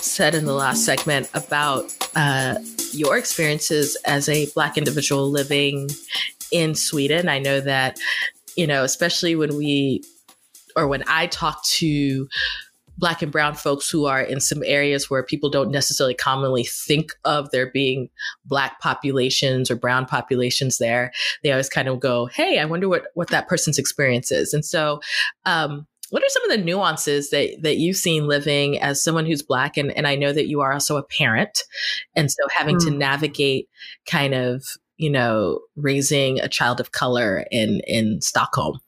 said 0.00 0.34
in 0.34 0.46
the 0.46 0.52
last 0.52 0.84
segment, 0.84 1.30
about 1.32 1.96
uh, 2.16 2.56
your 2.90 3.16
experiences 3.16 3.96
as 4.04 4.28
a 4.28 4.46
Black 4.46 4.76
individual 4.76 5.30
living 5.30 5.88
in 6.50 6.74
Sweden. 6.74 7.28
I 7.28 7.38
know 7.38 7.60
that, 7.60 8.00
you 8.56 8.66
know, 8.66 8.82
especially 8.82 9.36
when 9.36 9.56
we, 9.56 10.02
or 10.74 10.88
when 10.88 11.04
I 11.06 11.28
talk 11.28 11.64
to 11.76 12.26
black 12.98 13.22
and 13.22 13.30
brown 13.30 13.54
folks 13.54 13.88
who 13.88 14.06
are 14.06 14.20
in 14.20 14.40
some 14.40 14.62
areas 14.66 15.08
where 15.08 15.22
people 15.22 15.48
don't 15.48 15.70
necessarily 15.70 16.14
commonly 16.14 16.64
think 16.64 17.12
of 17.24 17.48
there 17.52 17.70
being 17.70 18.08
black 18.44 18.80
populations 18.80 19.70
or 19.70 19.76
brown 19.76 20.04
populations 20.04 20.76
there 20.76 21.10
they 21.42 21.50
always 21.50 21.70
kind 21.70 21.88
of 21.88 21.98
go 21.98 22.26
hey 22.26 22.58
i 22.58 22.66
wonder 22.66 22.90
what 22.90 23.06
what 23.14 23.28
that 23.28 23.48
person's 23.48 23.78
experience 23.78 24.30
is 24.30 24.52
and 24.52 24.62
so 24.62 25.00
um, 25.46 25.86
what 26.12 26.22
are 26.22 26.28
some 26.28 26.44
of 26.44 26.50
the 26.50 26.62
nuances 26.62 27.30
that 27.30 27.62
that 27.62 27.78
you've 27.78 27.96
seen 27.96 28.26
living 28.26 28.78
as 28.78 29.02
someone 29.02 29.24
who's 29.24 29.42
black 29.42 29.78
and, 29.78 29.90
and 29.96 30.06
I 30.06 30.14
know 30.14 30.32
that 30.32 30.46
you 30.46 30.60
are 30.60 30.72
also 30.72 30.98
a 30.98 31.02
parent 31.02 31.64
and 32.14 32.30
so 32.30 32.42
having 32.54 32.76
mm. 32.76 32.84
to 32.84 32.90
navigate 32.90 33.68
kind 34.06 34.34
of 34.34 34.62
you 34.98 35.08
know 35.08 35.60
raising 35.74 36.38
a 36.38 36.48
child 36.48 36.80
of 36.80 36.92
color 36.92 37.46
in 37.50 37.80
in 37.86 38.20
Stockholm 38.20 38.78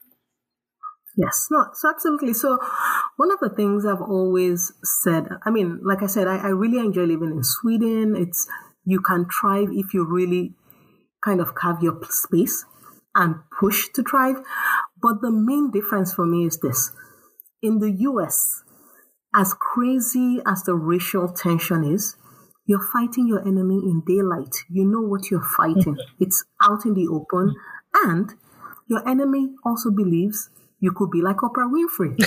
Yes, 1.17 1.47
no, 1.49 1.67
so 1.73 1.89
absolutely. 1.89 2.33
So, 2.33 2.59
one 3.15 3.31
of 3.31 3.39
the 3.39 3.47
things 3.49 3.85
I've 3.85 4.01
always 4.01 4.73
said, 4.83 5.29
I 5.45 5.49
mean, 5.49 5.79
like 5.81 6.03
I 6.03 6.07
said, 6.07 6.27
I, 6.27 6.35
I, 6.35 6.49
really 6.49 6.77
enjoy 6.77 7.03
living 7.03 7.31
in 7.31 7.41
Sweden. 7.41 8.17
It's 8.17 8.49
you 8.83 8.99
can 8.99 9.25
thrive 9.29 9.69
if 9.71 9.93
you 9.93 10.03
really 10.03 10.55
kind 11.23 11.39
of 11.39 11.55
carve 11.55 11.81
your 11.81 11.97
space 12.09 12.65
and 13.15 13.35
push 13.57 13.87
to 13.93 14.03
thrive. 14.03 14.41
But 15.01 15.21
the 15.21 15.31
main 15.31 15.71
difference 15.71 16.13
for 16.13 16.25
me 16.25 16.45
is 16.45 16.59
this: 16.59 16.91
in 17.65 17.79
the 17.79 17.91
US, 18.09 18.63
as 19.33 19.53
crazy 19.53 20.39
as 20.45 20.63
the 20.63 20.75
racial 20.75 21.27
tension 21.27 21.83
is, 21.83 22.15
you're 22.65 22.81
fighting 22.81 23.27
your 23.27 23.41
enemy 23.41 23.75
in 23.75 24.03
daylight. 24.05 24.55
You 24.69 24.85
know 24.85 25.01
what 25.01 25.29
you're 25.29 25.43
fighting. 25.57 25.97
it's 26.19 26.45
out 26.61 26.85
in 26.85 26.93
the 26.93 27.07
open. 27.07 27.55
And 28.05 28.33
your 28.87 29.07
enemy 29.07 29.49
also 29.65 29.89
believes 29.91 30.49
you 30.79 30.91
could 30.91 31.09
be 31.09 31.21
like 31.21 31.37
Oprah 31.37 31.69
Winfrey. 31.69 32.17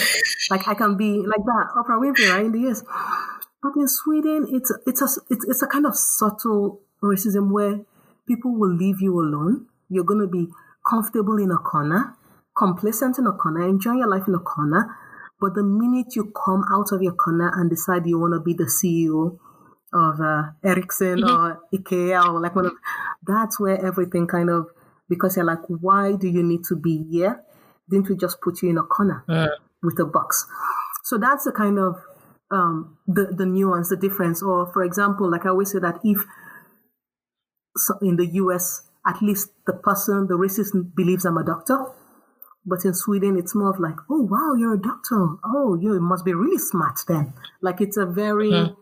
like 0.51 0.67
I 0.67 0.75
can 0.75 0.97
be 0.97 1.23
like 1.27 1.45
that, 1.45 1.67
Oprah 1.77 2.01
Winfrey, 2.01 2.31
right? 2.31 2.45
In 2.45 2.53
the 2.53 2.69
US. 2.71 2.83
But 3.63 3.73
in 3.77 3.89
Sweden, 3.89 4.47
it's 4.51 4.73
it's 4.87 5.03
a 5.03 5.09
it's, 5.31 5.45
it's 5.47 5.63
a 5.63 5.67
kind 5.67 5.87
of 5.87 5.97
subtle 5.97 6.81
racism 7.03 7.53
where 7.53 7.81
people 8.27 8.57
will 8.57 8.75
leave 8.75 9.01
you 9.01 9.19
alone. 9.21 9.67
You're 9.89 10.05
gonna 10.05 10.29
be 10.29 10.49
comfortable 10.89 11.39
in 11.39 11.51
a 11.51 11.59
corner, 11.59 12.17
complacent 12.57 13.19
in 13.19 13.27
a 13.27 13.33
corner, 13.33 13.69
enjoying 13.69 13.99
your 13.99 14.09
life 14.09 14.29
in 14.29 14.35
a 14.35 14.39
corner, 14.39 14.97
but 15.41 15.55
the 15.55 15.63
minute 15.63 16.17
you 16.17 16.33
come 16.45 16.65
out 16.73 16.93
of 16.93 17.03
your 17.03 17.15
corner 17.15 17.51
and 17.55 17.71
decide 17.71 18.07
you 18.07 18.19
want 18.19 18.35
to 18.35 18.41
be 18.41 18.55
the 18.55 18.65
CEO 18.65 19.39
of 19.93 20.21
uh, 20.21 20.51
Ericsson 20.65 21.21
mm-hmm. 21.21 21.31
or 21.31 21.61
IKEA 21.73 22.25
or 22.25 22.41
like 22.41 22.55
one 22.55 22.67
of, 22.67 22.73
that's 23.27 23.59
where 23.61 23.85
everything 23.85 24.27
kind 24.27 24.51
of, 24.51 24.67
because 25.09 25.37
you're 25.37 25.45
like, 25.45 25.63
why 25.69 26.15
do 26.17 26.29
you 26.29 26.43
need 26.43 26.65
to 26.69 26.77
be 26.77 27.05
here? 27.11 27.43
Didn't 27.89 28.09
we 28.09 28.17
just 28.17 28.41
put 28.41 28.63
you 28.63 28.71
in 28.71 28.79
a 28.79 28.83
corner 28.83 29.25
uh. 29.29 29.49
with 29.83 29.99
a 29.99 30.05
box? 30.05 30.47
So 31.05 31.17
that's 31.17 31.45
the 31.45 31.53
kind 31.53 31.79
of 31.79 31.97
um, 32.51 32.99
the 33.07 33.33
the 33.35 33.47
nuance, 33.47 33.89
the 33.89 33.97
difference. 33.97 34.43
Or 34.43 34.71
for 34.73 34.83
example, 34.83 35.31
like 35.31 35.47
I 35.47 35.51
always 35.51 35.73
say 35.73 35.79
that 35.79 36.01
if 36.05 36.25
so 37.77 37.95
in 38.03 38.17
the 38.17 38.27
U.S. 38.27 38.83
at 39.07 39.23
least 39.23 39.51
the 39.67 39.73
person, 39.73 40.27
the 40.27 40.35
racist 40.35 40.73
believes 40.95 41.25
I'm 41.25 41.39
a 41.39 41.45
doctor, 41.45 41.87
but 42.67 42.85
in 42.85 42.95
Sweden, 42.95 43.37
it's 43.39 43.55
more 43.55 43.71
of 43.71 43.81
like, 43.81 43.97
oh, 44.11 44.23
wow, 44.23 44.55
you're 44.59 44.75
a 44.75 44.81
doctor. 44.81 45.37
Oh, 45.45 45.79
you 45.81 45.99
must 46.01 46.25
be 46.25 46.35
really 46.35 46.59
smart 46.59 47.01
then. 47.09 47.33
Like 47.63 47.81
it's 47.81 47.97
a 47.97 48.07
very 48.07 48.51
mm-hmm. 48.51 48.75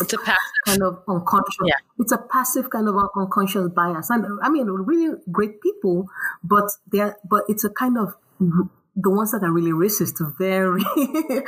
it's 0.00 0.12
a 0.12 0.18
passive 0.18 0.38
kind 0.66 0.82
of 0.82 1.02
unconscious. 1.08 1.56
Yeah. 1.64 1.74
It's 1.98 2.12
a 2.12 2.18
passive 2.18 2.70
kind 2.70 2.88
of 2.88 2.96
unconscious 3.16 3.68
bias, 3.70 4.10
and 4.10 4.26
I 4.42 4.48
mean, 4.48 4.66
really 4.66 5.16
great 5.30 5.60
people, 5.60 6.06
but 6.44 6.70
they're 6.90 7.16
but 7.28 7.44
it's 7.48 7.64
a 7.64 7.70
kind 7.70 7.98
of 7.98 8.14
the 8.38 9.10
ones 9.10 9.32
that 9.32 9.42
are 9.42 9.52
really 9.52 9.72
racist. 9.72 10.20
Very, 10.38 10.82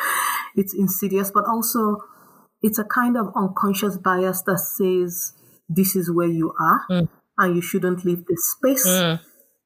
it's 0.57 0.75
insidious, 0.75 1.31
but 1.31 1.44
also 1.47 2.03
it's 2.62 2.79
a 2.79 2.85
kind 2.85 3.16
of 3.16 3.31
unconscious 3.37 3.97
bias 3.99 4.42
that 4.42 4.59
says 4.59 5.33
this 5.68 5.94
is 5.94 6.11
where 6.11 6.29
you 6.29 6.53
are, 6.59 6.85
mm. 6.90 7.09
and 7.38 7.57
you 7.57 7.62
shouldn't 7.62 8.05
leave 8.05 8.27
this 8.27 8.51
space. 8.51 8.88
Mm 8.88 9.20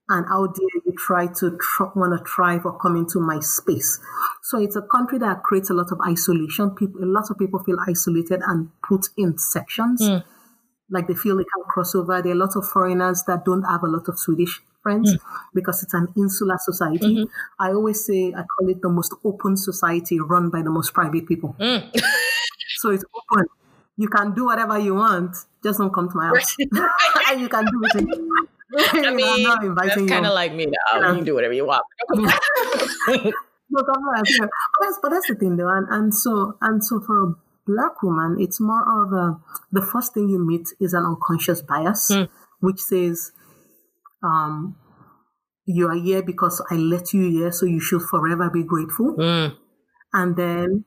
and 0.08 0.26
how 0.26 0.46
dare 0.46 0.82
you 0.86 0.94
try 0.96 1.26
to 1.26 1.58
tr- 1.58 1.92
want 1.94 2.18
to 2.18 2.24
thrive 2.24 2.64
or 2.64 2.78
come 2.78 2.96
into 2.96 3.20
my 3.20 3.40
space? 3.40 4.00
So 4.42 4.58
it's 4.58 4.76
a 4.76 4.82
country 4.82 5.18
that 5.18 5.42
creates 5.42 5.70
a 5.70 5.74
lot 5.74 5.92
of 5.92 6.00
isolation. 6.06 6.70
People 6.70 7.04
a 7.04 7.06
lot 7.06 7.30
of 7.30 7.38
people 7.38 7.62
feel 7.62 7.76
isolated 7.86 8.40
and 8.46 8.70
put 8.82 9.06
in 9.16 9.38
sections. 9.38 10.02
Mm. 10.02 10.24
like 10.90 11.06
they 11.06 11.14
feel 11.14 11.36
they 11.36 11.44
can 11.44 11.64
cross 11.68 11.94
over. 11.94 12.22
There 12.22 12.32
are 12.32 12.34
a 12.34 12.38
lot 12.38 12.56
of 12.56 12.66
foreigners 12.66 13.22
that 13.26 13.44
don't 13.44 13.64
have 13.64 13.82
a 13.82 13.86
lot 13.86 14.08
of 14.08 14.18
swedish 14.18 14.60
friends 14.82 15.14
mm. 15.14 15.20
because 15.54 15.82
it's 15.82 15.92
an 15.92 16.08
insular 16.16 16.56
society. 16.58 17.16
Mm-hmm. 17.16 17.24
i 17.58 17.72
always 17.72 18.04
say 18.06 18.32
i 18.34 18.42
call 18.42 18.68
it 18.68 18.80
the 18.80 18.88
most 18.88 19.12
open 19.24 19.56
society 19.56 20.20
run 20.20 20.48
by 20.48 20.62
the 20.62 20.70
most 20.70 20.94
private 20.94 21.26
people. 21.26 21.54
Mm. 21.60 21.90
so 22.76 22.90
it's 22.90 23.04
open. 23.14 23.46
You 23.98 24.08
can 24.08 24.32
do 24.32 24.46
whatever 24.46 24.78
you 24.78 24.94
want. 24.94 25.36
Just 25.62 25.78
don't 25.78 25.92
come 25.92 26.08
to 26.08 26.16
my 26.16 26.26
house. 26.28 26.56
And 27.28 27.40
you 27.40 27.48
can 27.48 27.64
do 27.64 27.82
it 27.84 28.48
I 28.76 29.10
mean, 29.14 29.74
that's 29.74 29.94
kind 29.94 30.26
of 30.26 30.34
like 30.34 30.54
me 30.54 30.66
now. 30.66 31.00
Yeah. 31.00 31.08
You 31.08 31.14
can 31.16 31.24
do 31.24 31.34
whatever 31.34 31.54
you 31.54 31.66
want. 31.66 31.84
no, 32.10 32.28
come 33.08 34.02
on. 34.02 34.24
But 34.38 34.50
that's, 34.80 34.98
but 35.02 35.10
that's 35.10 35.28
the 35.28 35.36
thing, 35.36 35.56
though. 35.56 35.68
And, 35.68 35.86
and 35.90 36.14
so, 36.14 36.54
and 36.60 36.84
so 36.84 37.00
for 37.00 37.22
a 37.22 37.34
black 37.66 38.02
woman, 38.02 38.36
it's 38.38 38.60
more 38.60 38.82
of 38.82 39.12
a, 39.12 39.40
the 39.72 39.82
first 39.82 40.14
thing 40.14 40.28
you 40.28 40.38
meet 40.38 40.68
is 40.80 40.92
an 40.92 41.04
unconscious 41.04 41.62
bias, 41.62 42.10
mm. 42.12 42.28
which 42.60 42.80
says, 42.80 43.32
um, 44.22 44.76
you 45.64 45.86
are 45.88 45.96
here 45.96 46.22
because 46.22 46.64
I 46.70 46.74
let 46.74 47.12
you 47.12 47.30
here, 47.30 47.52
so 47.52 47.66
you 47.66 47.80
should 47.80 48.02
forever 48.02 48.50
be 48.50 48.64
grateful. 48.64 49.16
Mm. 49.16 49.56
And 50.12 50.36
then 50.36 50.84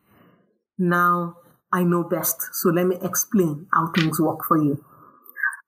now 0.77 1.35
I 1.71 1.83
know 1.83 2.03
best, 2.03 2.49
so 2.53 2.69
let 2.69 2.85
me 2.85 2.97
explain 3.01 3.67
how 3.73 3.91
things 3.95 4.19
work 4.19 4.43
for 4.47 4.57
you. 4.57 4.83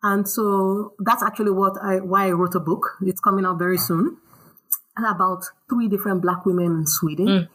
And 0.04 0.28
so 0.28 0.94
that's 1.00 1.24
actually 1.24 1.52
what 1.52 1.78
I 1.82 2.02
why 2.02 2.28
I 2.28 2.32
wrote 2.32 2.56
a 2.56 2.60
book. 2.60 2.98
It's 3.02 3.22
coming 3.22 3.46
out 3.46 3.58
very 3.58 3.78
soon. 3.78 4.18
About 4.98 5.46
three 5.70 5.88
different 5.88 6.22
black 6.22 6.46
women 6.46 6.66
in 6.66 6.88
Sweden. 6.88 7.28
Mm. 7.28 7.50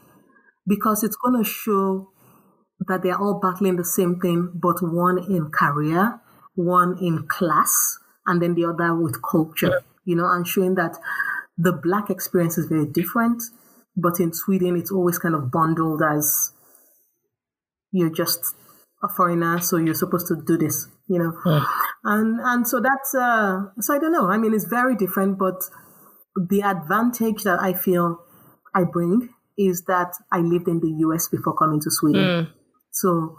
Because 0.67 1.05
it's 1.05 1.17
gonna 1.17 1.45
show 1.45 2.11
that 2.87 3.03
they're 3.03 3.19
all 3.19 3.39
battling 3.41 3.77
the 3.77 3.85
same 3.85 4.19
thing, 4.19 4.51
but 4.55 4.83
one 4.83 5.19
in 5.19 5.51
career, 5.51 6.21
one 6.55 6.97
in 7.01 7.27
class, 7.29 7.99
and 8.27 8.41
then 8.41 8.55
the 8.55 8.65
other 8.65 8.95
with 8.95 9.23
culture. 9.23 9.69
Mm. 9.69 9.83
You 10.05 10.17
know, 10.17 10.31
and 10.31 10.47
showing 10.47 10.75
that 10.77 10.97
the 11.59 11.73
black 11.73 12.09
experience 12.09 12.57
is 12.57 12.67
very 12.67 12.87
different, 12.87 13.43
but 13.97 14.21
in 14.21 14.33
Sweden 14.33 14.77
it's 14.77 14.91
always 14.91 15.19
kind 15.19 15.35
of 15.35 15.51
bundled 15.51 16.03
as 16.03 16.53
you're 17.93 18.11
just 18.11 18.55
a 19.03 19.09
foreigner, 19.09 19.61
so 19.61 19.77
you're 19.77 19.95
supposed 19.95 20.27
to 20.29 20.37
do 20.47 20.57
this, 20.57 20.89
you 21.09 21.19
know. 21.19 21.33
Hmm. 21.45 21.65
And 22.05 22.41
and 22.41 22.69
so 22.69 22.81
that's 22.81 23.15
uh 23.15 23.67
so 23.81 23.95
I 23.95 23.99
don't 23.99 24.13
know. 24.13 24.29
I 24.29 24.39
mean 24.39 24.55
it's 24.55 24.65
very 24.65 24.97
different, 24.97 25.39
but 25.39 25.57
the 26.37 26.63
advantage 26.63 27.43
that 27.45 27.61
I 27.61 27.75
feel 27.75 28.19
I 28.75 28.85
bring 28.85 29.31
is 29.57 29.85
that 29.87 30.15
I 30.33 30.39
lived 30.39 30.69
in 30.69 30.81
the 30.81 30.91
US 31.07 31.29
before 31.29 31.55
coming 31.55 31.81
to 31.81 31.91
Sweden. 31.91 32.23
Mm. 32.23 32.53
So 32.93 33.39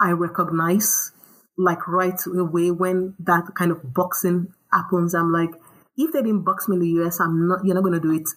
I 0.00 0.10
recognize 0.10 1.12
like 1.56 1.88
right 1.88 2.18
away 2.26 2.70
when 2.70 3.14
that 3.18 3.44
kind 3.56 3.72
of 3.72 3.94
boxing 3.94 4.48
happens, 4.72 5.14
I'm 5.14 5.32
like, 5.32 5.50
if 5.96 6.12
they 6.12 6.22
didn't 6.22 6.44
box 6.44 6.68
me 6.68 6.76
in 6.76 6.80
the 6.80 7.02
US, 7.02 7.20
I'm 7.20 7.48
not 7.48 7.64
you're 7.64 7.74
not 7.74 7.84
gonna 7.84 8.00
do 8.00 8.12
it. 8.12 8.28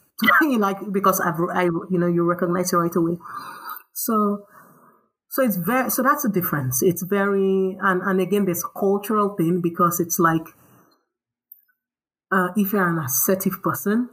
like 0.60 0.78
because 0.92 1.20
I've 1.22 1.40
I 1.54 1.64
you 1.64 2.00
know, 2.00 2.08
you 2.08 2.24
recognize 2.24 2.74
it 2.74 2.78
right 2.78 2.96
away. 2.96 3.18
So 3.94 4.46
so 5.32 5.42
it's 5.42 5.56
very, 5.56 5.90
so 5.90 6.04
that's 6.04 6.24
the 6.24 6.30
difference. 6.30 6.84
It's 6.84 7.04
very, 7.04 7.78
and, 7.82 8.02
and 8.02 8.20
again, 8.20 8.46
a 8.50 8.54
cultural 8.78 9.34
thing 9.38 9.62
because 9.64 10.02
it's 10.02 10.20
like, 10.20 10.46
uh, 12.30 12.50
if 12.58 12.74
you're 12.74 12.86
an 12.86 13.00
assertive 13.00 13.64
person, 13.64 14.10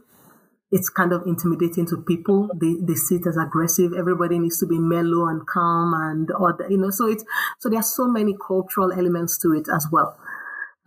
it's 0.71 0.89
kind 0.89 1.11
of 1.11 1.23
intimidating 1.27 1.85
to 1.87 1.97
people. 2.07 2.47
They, 2.61 2.75
they 2.81 2.93
see 2.93 3.15
it 3.15 3.27
as 3.27 3.35
aggressive. 3.35 3.91
Everybody 3.97 4.39
needs 4.39 4.59
to 4.59 4.65
be 4.65 4.79
mellow 4.79 5.27
and 5.27 5.45
calm 5.45 5.93
and, 5.93 6.29
or, 6.31 6.57
you 6.69 6.77
know, 6.77 6.89
so 6.89 7.07
it's, 7.07 7.25
so 7.59 7.67
there 7.67 7.79
are 7.79 7.83
so 7.83 8.07
many 8.07 8.33
cultural 8.47 8.93
elements 8.93 9.37
to 9.39 9.51
it 9.51 9.67
as 9.67 9.87
well. 9.91 10.17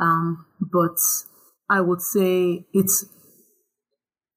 Um, 0.00 0.46
but 0.60 0.96
I 1.68 1.82
would 1.82 2.00
say 2.00 2.64
it's 2.72 3.04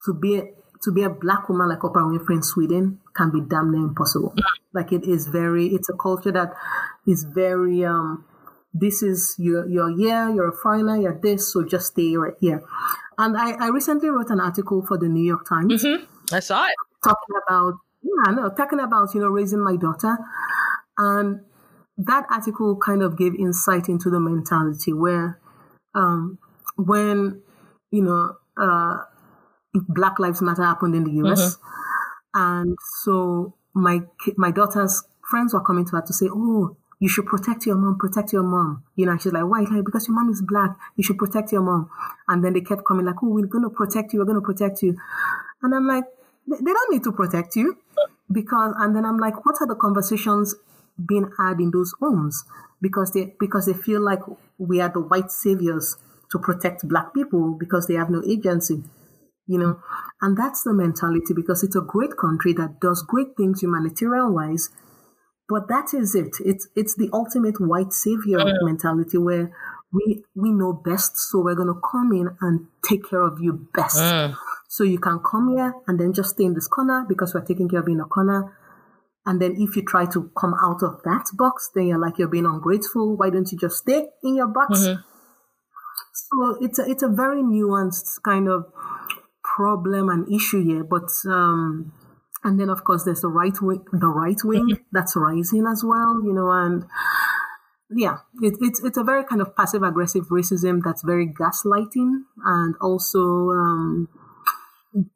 to 0.03 0.13
be, 0.13 0.41
to 0.85 0.91
be 0.91 1.03
a 1.03 1.09
black 1.09 1.49
woman 1.49 1.69
like 1.69 1.79
Oprah 1.79 2.07
Winfrey 2.09 2.35
in 2.35 2.43
Sweden 2.43 2.99
can 3.13 3.31
be 3.31 3.41
damn 3.41 3.71
near 3.71 3.81
impossible. 3.81 4.33
Like 4.73 4.91
it 4.91 5.03
is 5.03 5.27
very, 5.27 5.67
it's 5.67 5.89
a 5.89 5.93
culture 5.93 6.31
that 6.31 6.53
is 7.05 7.23
very, 7.23 7.83
um, 7.83 8.25
this 8.73 9.03
is, 9.03 9.35
you're, 9.37 9.67
you're 9.67 9.95
here, 9.95 10.29
you're 10.29 10.49
a 10.49 10.55
foreigner, 10.55 10.97
you're 10.97 11.19
this, 11.19 11.51
so 11.51 11.63
just 11.63 11.93
stay 11.93 12.15
right 12.15 12.33
here. 12.39 12.63
And 13.17 13.37
I, 13.37 13.51
I 13.53 13.67
recently 13.69 14.09
wrote 14.09 14.29
an 14.29 14.39
article 14.39 14.85
for 14.85 14.97
the 14.97 15.07
New 15.07 15.23
York 15.23 15.47
Times. 15.47 15.83
Mm-hmm. 15.83 16.35
I 16.35 16.39
saw 16.39 16.65
it. 16.65 16.75
Talking 17.03 17.35
about, 17.47 17.73
yeah, 18.01 18.33
no, 18.33 18.49
talking 18.49 18.79
about, 18.79 19.13
you 19.13 19.21
know, 19.21 19.29
raising 19.29 19.63
my 19.63 19.77
daughter. 19.77 20.17
And 20.97 21.41
that 21.97 22.25
article 22.29 22.77
kind 22.77 23.01
of 23.01 23.17
gave 23.17 23.35
insight 23.35 23.87
into 23.87 24.09
the 24.09 24.19
mentality 24.19 24.91
where, 24.91 25.39
um, 25.93 26.37
when, 26.75 27.41
you 27.91 28.01
know, 28.01 28.35
uh, 28.57 28.97
Black 29.87 30.19
Lives 30.19 30.41
Matter 30.41 30.63
happened 30.63 30.95
in 30.95 31.03
the 31.03 31.11
US. 31.25 31.55
Mm-hmm. 31.55 31.65
And 32.35 32.77
so 33.03 33.55
my 33.73 34.01
my 34.37 34.51
daughter's 34.51 35.03
friends 35.29 35.53
were 35.53 35.63
coming 35.63 35.85
to 35.85 35.95
her 35.95 36.01
to 36.01 36.13
say, 36.13 36.27
"Oh, 36.29 36.75
you 36.99 37.09
should 37.09 37.25
protect 37.25 37.65
your 37.65 37.75
mom, 37.75 37.97
protect 37.97 38.33
your 38.33 38.43
mom." 38.43 38.83
You 38.95 39.05
know, 39.05 39.17
she's 39.17 39.33
like, 39.33 39.45
"Why? 39.45 39.61
Like, 39.61 39.85
because 39.85 40.07
your 40.07 40.15
mom 40.15 40.29
is 40.29 40.41
black, 40.41 40.77
you 40.95 41.03
should 41.03 41.17
protect 41.17 41.51
your 41.51 41.61
mom." 41.61 41.89
And 42.27 42.43
then 42.43 42.53
they 42.53 42.61
kept 42.61 42.85
coming 42.85 43.05
like, 43.05 43.23
"Oh, 43.23 43.29
we're 43.29 43.47
gonna 43.47 43.69
protect 43.69 44.13
you, 44.13 44.19
we're 44.19 44.25
gonna 44.25 44.41
protect 44.41 44.81
you," 44.81 44.95
and 45.61 45.73
I'm 45.73 45.87
like, 45.87 46.05
"They 46.47 46.73
don't 46.73 46.91
need 46.91 47.03
to 47.03 47.11
protect 47.11 47.55
you," 47.55 47.77
because. 48.31 48.73
And 48.77 48.95
then 48.95 49.05
I'm 49.05 49.17
like, 49.17 49.45
"What 49.45 49.55
are 49.61 49.67
the 49.67 49.75
conversations 49.75 50.55
being 51.05 51.29
had 51.37 51.59
in 51.59 51.71
those 51.71 51.93
homes?" 51.99 52.43
Because 52.81 53.11
they 53.11 53.35
because 53.39 53.65
they 53.65 53.73
feel 53.73 54.01
like 54.01 54.21
we 54.57 54.81
are 54.81 54.89
the 54.89 54.99
white 54.99 55.31
saviors 55.31 55.97
to 56.31 56.39
protect 56.39 56.87
black 56.87 57.13
people 57.13 57.53
because 57.53 57.87
they 57.87 57.95
have 57.95 58.09
no 58.09 58.21
agency 58.25 58.83
you 59.47 59.57
know 59.57 59.79
and 60.21 60.37
that's 60.37 60.63
the 60.63 60.73
mentality 60.73 61.33
because 61.35 61.63
it's 61.63 61.75
a 61.75 61.81
great 61.81 62.17
country 62.17 62.53
that 62.53 62.79
does 62.79 63.03
great 63.07 63.35
things 63.37 63.61
humanitarian 63.61 64.33
wise 64.33 64.69
but 65.47 65.67
that 65.67 65.93
is 65.93 66.15
it 66.15 66.35
it's 66.43 66.67
it's 66.75 66.95
the 66.95 67.09
ultimate 67.13 67.59
white 67.59 67.93
savior 67.93 68.39
mm. 68.39 68.53
mentality 68.61 69.17
where 69.17 69.51
we 69.91 70.23
we 70.35 70.51
know 70.51 70.73
best 70.73 71.17
so 71.17 71.41
we're 71.41 71.55
going 71.55 71.67
to 71.67 71.79
come 71.91 72.11
in 72.11 72.29
and 72.41 72.67
take 72.87 73.09
care 73.09 73.21
of 73.21 73.39
you 73.39 73.67
best 73.73 73.97
mm. 73.97 74.35
so 74.67 74.83
you 74.83 74.97
can 74.97 75.19
come 75.19 75.55
here 75.55 75.73
and 75.87 75.99
then 75.99 76.13
just 76.13 76.31
stay 76.31 76.43
in 76.43 76.53
this 76.53 76.67
corner 76.67 77.05
because 77.07 77.33
we're 77.33 77.45
taking 77.45 77.69
care 77.69 77.79
of 77.79 77.87
you 77.87 77.93
in 77.93 78.01
a 78.01 78.05
corner 78.05 78.57
and 79.25 79.41
then 79.41 79.55
if 79.57 79.75
you 79.75 79.83
try 79.83 80.05
to 80.05 80.31
come 80.37 80.53
out 80.61 80.83
of 80.83 81.01
that 81.03 81.25
box 81.33 81.69
then 81.75 81.87
you're 81.87 81.99
like 81.99 82.17
you're 82.17 82.27
being 82.27 82.45
ungrateful 82.45 83.15
why 83.15 83.29
don't 83.29 83.51
you 83.51 83.57
just 83.57 83.77
stay 83.77 84.07
in 84.23 84.35
your 84.35 84.47
box 84.47 84.79
mm-hmm. 84.79 85.01
so 86.13 86.57
it's 86.61 86.79
a, 86.79 86.89
it's 86.89 87.03
a 87.03 87.09
very 87.09 87.41
nuanced 87.41 88.21
kind 88.23 88.49
of 88.49 88.65
problem 89.55 90.09
and 90.09 90.31
issue 90.31 90.63
here. 90.63 90.83
But 90.83 91.09
um, 91.25 91.93
and 92.43 92.59
then 92.59 92.69
of 92.69 92.83
course 92.83 93.03
there's 93.03 93.21
the 93.21 93.29
right 93.29 93.59
wing, 93.61 93.85
the 93.91 94.07
right 94.07 94.37
wing 94.43 94.67
mm-hmm. 94.69 94.83
that's 94.91 95.15
rising 95.15 95.65
as 95.71 95.83
well. 95.83 96.21
You 96.23 96.33
know, 96.33 96.51
and 96.51 96.85
yeah, 97.89 98.17
it, 98.41 98.55
it's 98.61 98.83
it's 98.83 98.97
a 98.97 99.03
very 99.03 99.23
kind 99.23 99.41
of 99.41 99.55
passive 99.55 99.83
aggressive 99.83 100.25
racism 100.29 100.81
that's 100.83 101.03
very 101.03 101.27
gaslighting 101.27 102.23
and 102.45 102.75
also 102.81 103.19
um, 103.49 104.09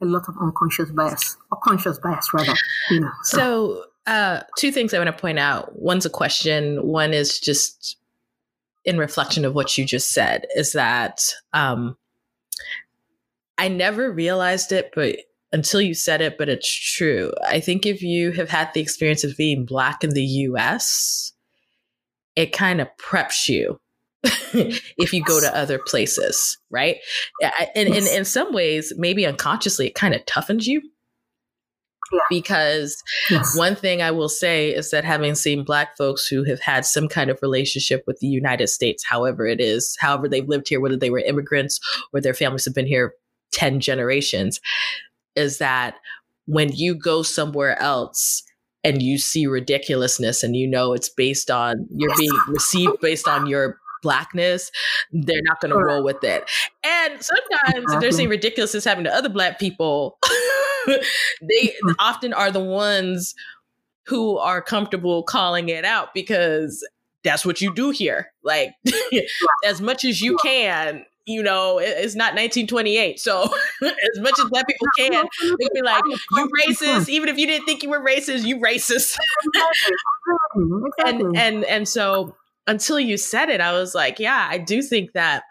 a 0.01 0.05
lot 0.05 0.23
of 0.27 0.35
unconscious 0.41 0.91
bias 0.91 1.37
or 1.51 1.59
conscious 1.63 1.99
bias 1.99 2.33
rather. 2.33 2.55
You 2.89 3.01
know. 3.01 3.11
So. 3.23 3.37
so 3.37 3.85
uh, 4.07 4.41
two 4.57 4.71
things 4.71 4.91
I 4.91 4.97
want 4.97 5.15
to 5.15 5.21
point 5.21 5.37
out. 5.37 5.79
One's 5.79 6.05
a 6.05 6.09
question. 6.09 6.87
One 6.87 7.13
is 7.13 7.39
just 7.39 7.97
in 8.83 8.97
reflection 8.97 9.45
of 9.45 9.53
what 9.53 9.77
you 9.77 9.85
just 9.85 10.09
said. 10.09 10.47
Is 10.55 10.71
that 10.71 11.19
um, 11.53 11.95
I 13.59 13.67
never 13.67 14.09
realized 14.09 14.71
it, 14.71 14.91
but 14.95 15.17
until 15.51 15.81
you 15.81 15.93
said 15.93 16.21
it, 16.21 16.37
but 16.37 16.47
it's 16.47 16.69
true. 16.95 17.33
I 17.45 17.59
think 17.59 17.85
if 17.85 18.01
you 18.01 18.31
have 18.31 18.49
had 18.49 18.73
the 18.73 18.79
experience 18.79 19.25
of 19.25 19.35
being 19.35 19.65
black 19.65 20.01
in 20.01 20.11
the 20.11 20.23
US, 20.23 21.33
it 22.37 22.53
kind 22.53 22.79
of 22.79 22.87
preps 22.97 23.49
you 23.49 23.77
if 24.23 25.11
you 25.11 25.21
go 25.21 25.41
to 25.41 25.55
other 25.55 25.77
places, 25.77 26.57
right? 26.69 26.97
And 27.75 27.89
in, 27.89 28.07
in 28.07 28.23
some 28.23 28.53
ways, 28.53 28.93
maybe 28.97 29.25
unconsciously, 29.25 29.87
it 29.87 29.95
kind 29.95 30.13
of 30.13 30.23
toughens 30.25 30.65
you. 30.65 30.81
yeah. 32.13 32.19
because 32.29 33.03
yes. 33.29 33.57
one 33.57 33.75
thing 33.75 34.01
I 34.01 34.11
will 34.11 34.29
say 34.29 34.69
is 34.69 34.91
that 34.91 35.03
having 35.03 35.35
seen 35.35 35.65
Black 35.65 35.97
folks 35.97 36.27
who 36.27 36.45
have 36.45 36.61
had 36.61 36.85
some 36.85 37.09
kind 37.09 37.29
of 37.29 37.39
relationship 37.41 38.05
with 38.07 38.19
the 38.19 38.27
United 38.27 38.67
States, 38.67 39.03
however 39.05 39.45
it 39.45 39.59
is, 39.59 39.97
however 39.99 40.29
they've 40.29 40.47
lived 40.47 40.69
here, 40.69 40.79
whether 40.79 40.97
they 40.97 41.09
were 41.09 41.19
immigrants 41.19 41.81
or 42.13 42.21
their 42.21 42.33
families 42.33 42.63
have 42.63 42.73
been 42.73 42.87
here 42.87 43.13
10 43.51 43.79
generations, 43.79 44.59
is 45.35 45.57
that 45.57 45.95
when 46.45 46.71
you 46.73 46.95
go 46.95 47.23
somewhere 47.23 47.79
else, 47.81 48.43
and 48.83 49.01
you 49.01 49.17
see 49.17 49.45
ridiculousness 49.45 50.41
and 50.41 50.55
you 50.55 50.65
know 50.65 50.93
it's 50.93 51.09
based 51.09 51.51
on 51.51 51.85
you're 51.93 52.15
being 52.17 52.31
received 52.47 52.93
based 53.01 53.27
on 53.27 53.45
your 53.45 53.77
blackness, 54.01 54.71
they're 55.11 55.41
not 55.43 55.59
going 55.59 55.71
to 55.71 55.77
roll 55.77 56.03
with 56.03 56.23
it. 56.23 56.49
And 56.83 57.21
sometimes 57.21 57.93
if 57.93 57.99
they're 57.99 58.11
seeing 58.11 58.29
ridiculousness 58.29 58.85
happening 58.85 59.05
to 59.05 59.13
other 59.13 59.29
black 59.29 59.59
people, 59.59 60.17
they 60.87 61.75
mm. 61.85 61.95
often 61.99 62.33
are 62.33 62.51
the 62.51 62.63
ones 62.63 63.35
who 64.05 64.37
are 64.37 64.61
comfortable 64.61 65.23
calling 65.23 65.69
it 65.69 65.85
out 65.85 66.13
because 66.13 66.87
that's 67.23 67.45
what 67.45 67.61
you 67.61 67.73
do 67.73 67.89
here. 67.89 68.31
Like 68.43 68.73
as 69.65 69.81
much 69.81 70.05
as 70.05 70.21
you 70.21 70.37
can, 70.37 71.05
you 71.29 71.43
know, 71.43 71.77
it's 71.77 72.15
not 72.15 72.33
1928. 72.33 73.19
So 73.19 73.43
as 73.83 74.19
much 74.19 74.33
as 74.39 74.45
black 74.49 74.67
people 74.67 74.87
can, 74.97 75.25
they 75.41 75.67
be 75.73 75.81
like, 75.83 76.03
you 76.05 76.49
racist, 76.65 77.07
even 77.07 77.29
if 77.29 77.37
you 77.37 77.45
didn't 77.45 77.65
think 77.65 77.83
you 77.83 77.89
were 77.89 78.03
racist, 78.03 78.45
you 78.45 78.57
racist. 78.57 79.17
and 81.05 81.37
and 81.37 81.63
and 81.65 81.87
so 81.87 82.35
until 82.67 82.99
you 82.99 83.17
said 83.17 83.49
it, 83.49 83.61
I 83.61 83.73
was 83.73 83.93
like, 83.93 84.19
yeah, 84.19 84.47
I 84.49 84.57
do 84.57 84.81
think 84.81 85.13
that 85.13 85.43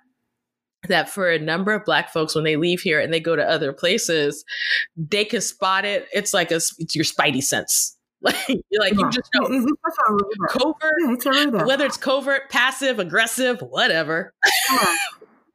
that 0.88 1.08
for 1.08 1.30
a 1.30 1.38
number 1.38 1.72
of 1.72 1.84
black 1.84 2.10
folks 2.10 2.34
when 2.34 2.44
they 2.44 2.56
leave 2.56 2.80
here 2.80 3.00
and 3.00 3.12
they 3.12 3.20
go 3.20 3.34
to 3.34 3.42
other 3.42 3.72
places 3.72 4.44
they 4.96 5.24
can 5.24 5.40
spot 5.40 5.84
it 5.84 6.06
it's 6.12 6.32
like 6.32 6.52
a 6.52 6.56
it's 6.78 6.94
your 6.94 7.04
spidey 7.04 7.42
sense. 7.42 7.94
Like 8.20 8.34
you're 8.48 8.80
like 8.80 8.94
yeah. 8.94 8.98
you 8.98 9.10
just 9.10 9.30
know. 9.34 9.66
Covert 10.48 11.54
yeah, 11.54 11.64
whether 11.64 11.86
it's 11.86 11.96
covert 11.96 12.50
passive 12.50 12.98
aggressive 12.98 13.60
whatever 13.60 14.34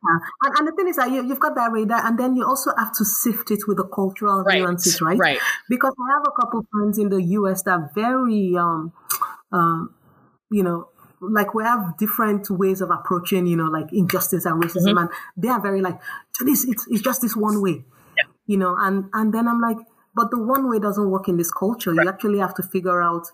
yeah. 0.03 0.19
And, 0.43 0.57
and, 0.57 0.67
the 0.67 0.71
thing 0.73 0.87
is 0.87 0.97
that 0.97 1.11
you, 1.11 1.27
have 1.27 1.39
got 1.39 1.55
that 1.55 1.71
radar, 1.71 2.05
and 2.05 2.17
then 2.17 2.35
you 2.35 2.45
also 2.45 2.71
have 2.77 2.93
to 2.97 3.05
sift 3.05 3.51
it 3.51 3.67
with 3.67 3.77
the 3.77 3.85
cultural 3.85 4.43
right. 4.43 4.59
nuances, 4.59 5.01
right? 5.01 5.17
Right. 5.17 5.39
Because 5.69 5.93
I 5.99 6.13
have 6.13 6.23
a 6.27 6.31
couple 6.41 6.65
friends 6.71 6.97
in 6.97 7.09
the 7.09 7.21
U.S. 7.21 7.63
that 7.63 7.71
are 7.71 7.91
very, 7.95 8.55
um, 8.57 8.91
um, 9.51 9.95
you 10.51 10.63
know, 10.63 10.89
like 11.21 11.53
we 11.53 11.63
have 11.63 11.97
different 11.97 12.49
ways 12.49 12.81
of 12.81 12.89
approaching, 12.89 13.47
you 13.47 13.55
know, 13.55 13.65
like 13.65 13.93
injustice 13.93 14.45
and 14.45 14.61
racism, 14.61 14.89
mm-hmm. 14.89 14.97
and 14.97 15.09
they 15.37 15.47
are 15.47 15.61
very 15.61 15.81
like 15.81 15.99
this. 16.41 16.65
It's, 16.67 16.85
it's 16.89 17.01
just 17.01 17.21
this 17.21 17.35
one 17.35 17.61
way, 17.61 17.85
yeah. 18.17 18.23
you 18.45 18.57
know, 18.57 18.75
and 18.77 19.05
and 19.13 19.33
then 19.33 19.47
I'm 19.47 19.61
like, 19.61 19.77
but 20.15 20.31
the 20.31 20.43
one 20.43 20.69
way 20.69 20.79
doesn't 20.79 21.09
work 21.09 21.27
in 21.27 21.37
this 21.37 21.51
culture. 21.51 21.93
Right. 21.93 22.03
You 22.03 22.09
actually 22.09 22.39
have 22.39 22.53
to 22.55 22.63
figure 22.63 23.01
out 23.01 23.27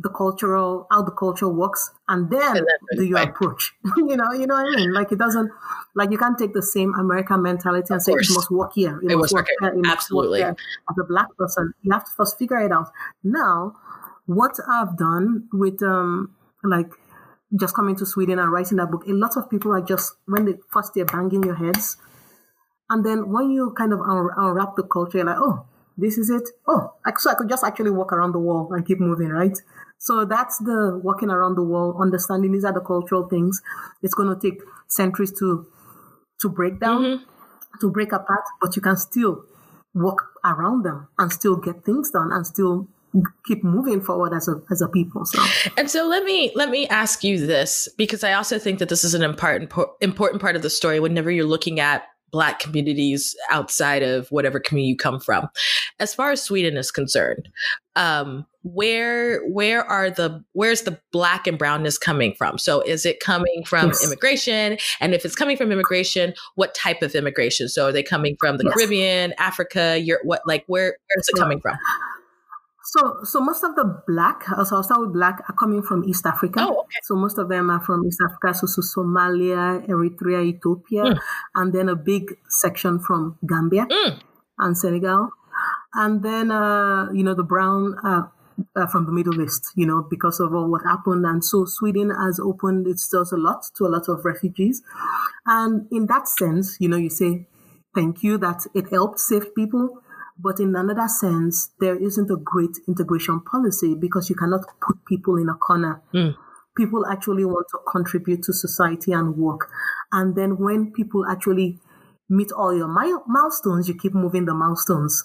the 0.00 0.08
cultural 0.08 0.86
how 0.90 1.02
the 1.02 1.10
culture 1.10 1.48
works, 1.48 1.90
and 2.08 2.30
then, 2.30 2.64
do 2.94 3.04
your 3.04 3.16
right. 3.18 3.28
approach. 3.28 3.74
you 3.96 4.16
know, 4.16 4.32
you 4.32 4.46
know 4.46 4.54
what 4.54 4.72
I 4.72 4.76
mean? 4.76 4.92
Like 4.92 5.10
it 5.10 5.18
doesn't 5.18 5.50
like 5.94 6.10
you 6.12 6.18
can't 6.18 6.38
take 6.38 6.54
the 6.54 6.62
same 6.62 6.94
American 6.94 7.42
mentality 7.42 7.92
and 7.92 8.02
say 8.02 8.12
it 8.12 8.26
must 8.30 8.50
work 8.50 8.72
here. 8.74 9.00
It, 9.02 9.10
it 9.10 9.16
must 9.16 9.32
work 9.32 9.48
here. 9.60 9.70
It 9.70 9.86
Absolutely. 9.86 10.42
Work 10.42 10.58
As 10.90 10.96
a 11.00 11.04
black 11.04 11.36
person, 11.36 11.72
you 11.82 11.92
have 11.92 12.04
to 12.04 12.10
first 12.16 12.38
figure 12.38 12.60
it 12.60 12.70
out. 12.70 12.90
Now, 13.24 13.74
what 14.26 14.56
I've 14.70 14.96
done 14.96 15.48
with 15.52 15.82
um 15.82 16.34
like 16.62 16.90
just 17.58 17.74
coming 17.74 17.96
to 17.96 18.06
Sweden 18.06 18.38
and 18.38 18.52
writing 18.52 18.76
that 18.76 18.90
book, 18.90 19.04
a 19.06 19.12
lot 19.12 19.36
of 19.36 19.50
people 19.50 19.72
are 19.72 19.80
just 19.80 20.14
when 20.26 20.44
they 20.44 20.54
first 20.70 20.92
they're 20.94 21.06
banging 21.06 21.42
your 21.42 21.56
heads, 21.56 21.96
and 22.88 23.04
then 23.04 23.32
when 23.32 23.50
you 23.50 23.74
kind 23.76 23.92
of 23.92 24.00
un- 24.00 24.30
unwrap 24.36 24.76
the 24.76 24.84
culture, 24.84 25.18
you're 25.18 25.26
like, 25.26 25.38
oh, 25.38 25.66
this 25.96 26.16
is 26.16 26.30
it. 26.30 26.48
Oh, 26.66 26.94
so 27.16 27.30
I 27.30 27.34
could 27.34 27.48
just 27.48 27.64
actually 27.64 27.90
walk 27.90 28.12
around 28.12 28.32
the 28.32 28.38
wall 28.38 28.72
and 28.72 28.86
keep 28.86 29.00
moving, 29.00 29.30
right? 29.30 29.58
So 29.98 30.24
that's 30.24 30.58
the 30.58 31.00
walking 31.02 31.30
around 31.30 31.56
the 31.56 31.62
wall, 31.62 31.96
understanding 32.00 32.52
these 32.52 32.64
are 32.64 32.72
the 32.72 32.80
cultural 32.80 33.28
things. 33.28 33.60
It's 34.02 34.14
going 34.14 34.34
to 34.34 34.40
take 34.40 34.60
centuries 34.86 35.32
to 35.38 35.66
to 36.40 36.48
break 36.48 36.78
down, 36.78 37.02
mm-hmm. 37.02 37.24
to 37.80 37.90
break 37.90 38.12
apart, 38.12 38.44
but 38.60 38.76
you 38.76 38.82
can 38.82 38.96
still 38.96 39.44
walk 39.94 40.22
around 40.44 40.84
them 40.84 41.08
and 41.18 41.32
still 41.32 41.56
get 41.56 41.84
things 41.84 42.10
done 42.10 42.30
and 42.32 42.46
still 42.46 42.86
keep 43.46 43.64
moving 43.64 44.00
forward 44.00 44.34
as 44.34 44.48
a 44.48 44.62
as 44.70 44.82
a 44.82 44.88
people 44.88 45.24
so 45.24 45.42
and 45.78 45.90
so 45.90 46.06
let 46.06 46.24
me 46.24 46.52
let 46.54 46.68
me 46.68 46.86
ask 46.88 47.24
you 47.24 47.46
this 47.46 47.88
because 47.96 48.22
i 48.22 48.34
also 48.34 48.58
think 48.58 48.78
that 48.78 48.90
this 48.90 49.02
is 49.02 49.14
an 49.14 49.22
important 49.22 49.72
important 50.02 50.42
part 50.42 50.54
of 50.56 50.62
the 50.62 50.68
story 50.68 51.00
whenever 51.00 51.30
you're 51.30 51.46
looking 51.46 51.80
at 51.80 52.02
black 52.30 52.58
communities 52.58 53.34
outside 53.50 54.02
of 54.02 54.28
whatever 54.30 54.60
community 54.60 54.90
you 54.90 54.96
come 54.96 55.20
from. 55.20 55.48
As 55.98 56.14
far 56.14 56.30
as 56.30 56.42
sweden 56.42 56.76
is 56.76 56.90
concerned 56.90 57.48
um, 57.96 58.46
where 58.62 59.44
where 59.48 59.84
are 59.84 60.08
the 60.08 60.42
where's 60.52 60.82
the 60.82 60.98
black 61.10 61.46
and 61.46 61.58
brownness 61.58 61.98
coming 61.98 62.32
from? 62.34 62.58
So 62.58 62.80
is 62.82 63.04
it 63.04 63.18
coming 63.18 63.64
from 63.66 63.88
yes. 63.88 64.04
immigration? 64.04 64.78
And 65.00 65.14
if 65.14 65.24
it's 65.24 65.34
coming 65.34 65.56
from 65.56 65.72
immigration 65.72 66.32
what 66.54 66.74
type 66.74 67.02
of 67.02 67.14
immigration? 67.14 67.68
So 67.68 67.86
are 67.86 67.92
they 67.92 68.02
coming 68.04 68.36
from 68.38 68.56
the 68.56 68.64
yes. 68.64 68.74
caribbean 68.74 69.34
africa 69.38 69.98
You're 69.98 70.20
what 70.22 70.42
like 70.46 70.64
where 70.66 70.96
where 71.08 71.18
is 71.18 71.28
it 71.28 71.38
coming 71.38 71.60
from 71.60 71.76
so, 72.90 73.18
so 73.22 73.40
most 73.40 73.62
of 73.64 73.74
the 73.76 74.02
black, 74.06 74.44
so 74.44 74.76
I'll 74.76 74.82
start 74.82 75.00
with 75.00 75.12
black, 75.12 75.42
are 75.46 75.54
coming 75.54 75.82
from 75.82 76.04
East 76.04 76.24
Africa. 76.24 76.60
Oh, 76.62 76.80
okay. 76.80 77.00
So 77.02 77.16
most 77.16 77.36
of 77.36 77.50
them 77.50 77.68
are 77.68 77.80
from 77.80 78.06
East 78.06 78.20
Africa, 78.24 78.54
so, 78.54 78.66
so 78.66 78.80
Somalia, 78.80 79.86
Eritrea, 79.86 80.42
Ethiopia, 80.42 81.02
mm. 81.04 81.18
and 81.54 81.72
then 81.74 81.90
a 81.90 81.96
big 81.96 82.34
section 82.48 82.98
from 82.98 83.36
Gambia 83.46 83.86
mm. 83.90 84.18
and 84.58 84.78
Senegal, 84.78 85.28
and 85.92 86.22
then 86.22 86.50
uh, 86.50 87.12
you 87.12 87.22
know 87.22 87.34
the 87.34 87.44
brown. 87.44 87.96
Uh, 88.02 88.22
uh, 88.74 88.88
from 88.88 89.06
the 89.06 89.12
Middle 89.12 89.40
East, 89.40 89.70
you 89.76 89.86
know, 89.86 90.04
because 90.10 90.40
of 90.40 90.52
all 90.52 90.68
what 90.68 90.82
happened. 90.82 91.24
And 91.24 91.44
so 91.44 91.64
Sweden 91.64 92.10
has 92.10 92.40
opened 92.40 92.88
its 92.88 93.06
doors 93.06 93.30
a 93.30 93.36
lot 93.36 93.62
to 93.76 93.86
a 93.86 93.88
lot 93.88 94.08
of 94.08 94.24
refugees. 94.24 94.82
And 95.46 95.86
in 95.92 96.06
that 96.06 96.26
sense, 96.26 96.76
you 96.80 96.88
know, 96.88 96.96
you 96.96 97.08
say, 97.08 97.46
thank 97.94 98.24
you 98.24 98.36
that 98.38 98.66
it 98.74 98.88
helped 98.90 99.20
save 99.20 99.54
people. 99.54 100.02
But 100.38 100.60
in 100.60 100.76
another 100.76 101.08
sense, 101.08 101.70
there 101.80 101.96
isn't 101.96 102.30
a 102.30 102.36
great 102.36 102.78
integration 102.86 103.40
policy 103.40 103.94
because 103.94 104.30
you 104.30 104.36
cannot 104.36 104.64
put 104.80 105.04
people 105.04 105.36
in 105.36 105.48
a 105.48 105.54
corner. 105.54 106.00
Mm. 106.14 106.36
People 106.76 107.04
actually 107.06 107.44
want 107.44 107.66
to 107.72 107.78
contribute 107.90 108.44
to 108.44 108.52
society 108.52 109.12
and 109.12 109.36
work. 109.36 109.68
And 110.12 110.36
then 110.36 110.58
when 110.58 110.92
people 110.92 111.26
actually 111.28 111.80
meet 112.28 112.52
all 112.52 112.76
your 112.76 112.88
milestones, 113.26 113.88
you 113.88 113.94
keep 113.94 114.14
moving 114.14 114.44
the 114.44 114.54
milestones. 114.54 115.24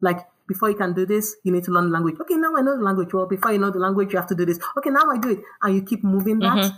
Like 0.00 0.26
before 0.48 0.68
you 0.68 0.76
can 0.76 0.94
do 0.94 1.06
this, 1.06 1.36
you 1.44 1.52
need 1.52 1.62
to 1.64 1.70
learn 1.70 1.84
the 1.84 1.90
language. 1.90 2.16
Okay, 2.20 2.34
now 2.34 2.56
I 2.56 2.62
know 2.62 2.76
the 2.76 2.82
language. 2.82 3.14
Well, 3.14 3.26
before 3.26 3.52
you 3.52 3.58
know 3.58 3.70
the 3.70 3.78
language, 3.78 4.12
you 4.12 4.18
have 4.18 4.28
to 4.28 4.34
do 4.34 4.44
this. 4.44 4.58
Okay, 4.78 4.90
now 4.90 5.08
I 5.08 5.18
do 5.18 5.30
it. 5.30 5.38
And 5.62 5.76
you 5.76 5.82
keep 5.82 6.02
moving 6.02 6.40
that. 6.40 6.56
Mm-hmm. 6.56 6.76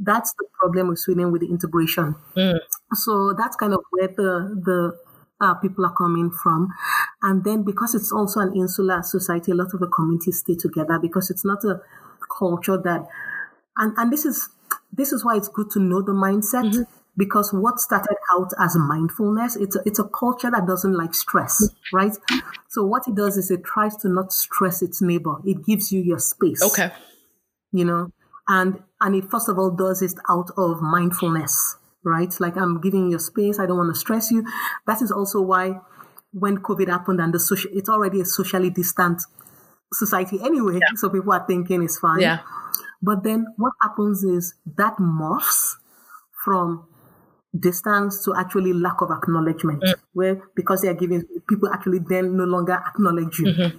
That's 0.00 0.32
the 0.38 0.46
problem 0.58 0.88
with 0.88 0.98
Sweden 0.98 1.30
with 1.30 1.42
the 1.42 1.48
integration. 1.48 2.14
Mm. 2.34 2.58
So 2.94 3.34
that's 3.36 3.56
kind 3.56 3.74
of 3.74 3.80
where 3.90 4.08
the 4.08 4.60
the 4.64 4.98
uh, 5.40 5.54
people 5.54 5.84
are 5.84 5.94
coming 5.94 6.30
from. 6.30 6.72
And 7.22 7.44
then 7.44 7.62
because 7.62 7.94
it's 7.94 8.12
also 8.12 8.40
an 8.40 8.54
insular 8.54 9.02
society, 9.02 9.52
a 9.52 9.54
lot 9.54 9.74
of 9.74 9.80
the 9.80 9.88
communities 9.88 10.40
stay 10.40 10.54
together 10.54 10.98
because 11.00 11.30
it's 11.30 11.44
not 11.44 11.64
a 11.64 11.80
culture 12.38 12.80
that, 12.82 13.06
and, 13.76 13.92
and 13.96 14.12
this 14.12 14.24
is, 14.24 14.48
this 14.92 15.12
is 15.12 15.24
why 15.24 15.36
it's 15.36 15.48
good 15.48 15.70
to 15.70 15.80
know 15.80 16.02
the 16.02 16.12
mindset. 16.12 16.64
Mm-hmm. 16.64 16.82
Because 17.18 17.50
what 17.50 17.80
started 17.80 18.18
out 18.34 18.52
as 18.60 18.76
mindfulness, 18.76 19.56
it's 19.56 19.74
a, 19.74 19.80
it's 19.86 19.98
a 19.98 20.04
culture 20.04 20.50
that 20.50 20.66
doesn't 20.66 20.92
like 20.92 21.14
stress, 21.14 21.66
right? 21.90 22.12
So 22.68 22.84
what 22.84 23.08
it 23.08 23.14
does 23.14 23.38
is 23.38 23.50
it 23.50 23.64
tries 23.64 23.96
to 24.02 24.10
not 24.10 24.34
stress 24.34 24.82
its 24.82 25.00
neighbor. 25.00 25.36
It 25.46 25.64
gives 25.64 25.90
you 25.90 26.02
your 26.02 26.18
space. 26.18 26.62
Okay. 26.62 26.90
You 27.72 27.86
know, 27.86 28.12
and 28.48 28.82
and 29.00 29.14
it 29.14 29.30
first 29.30 29.48
of 29.48 29.58
all 29.58 29.70
does 29.70 30.02
it 30.02 30.12
out 30.28 30.50
of 30.58 30.82
mindfulness 30.82 31.76
right? 32.04 32.32
Like 32.40 32.56
I'm 32.56 32.80
giving 32.80 33.10
you 33.10 33.18
space. 33.18 33.58
I 33.58 33.66
don't 33.66 33.78
want 33.78 33.94
to 33.94 33.98
stress 33.98 34.30
you. 34.30 34.44
That 34.86 35.02
is 35.02 35.10
also 35.10 35.40
why 35.40 35.80
when 36.32 36.58
COVID 36.58 36.88
happened 36.88 37.20
and 37.20 37.32
the 37.32 37.40
social, 37.40 37.70
it's 37.72 37.88
already 37.88 38.20
a 38.20 38.24
socially 38.24 38.70
distant 38.70 39.22
society 39.92 40.38
anyway. 40.42 40.74
Yeah. 40.74 40.94
So 40.96 41.08
people 41.08 41.32
are 41.32 41.46
thinking 41.46 41.82
it's 41.82 41.98
fine. 41.98 42.20
Yeah. 42.20 42.40
But 43.02 43.24
then 43.24 43.46
what 43.56 43.72
happens 43.82 44.24
is 44.24 44.54
that 44.76 44.96
morphs 44.98 45.74
from 46.44 46.86
distance 47.58 48.24
to 48.24 48.34
actually 48.36 48.72
lack 48.72 49.00
of 49.00 49.10
acknowledgement, 49.10 49.82
mm. 49.82 49.94
where 50.12 50.42
because 50.54 50.82
they 50.82 50.88
are 50.88 50.94
giving 50.94 51.24
people 51.48 51.68
actually 51.72 52.00
then 52.00 52.36
no 52.36 52.44
longer 52.44 52.74
acknowledge 52.74 53.38
you. 53.38 53.46
Mm-hmm. 53.46 53.78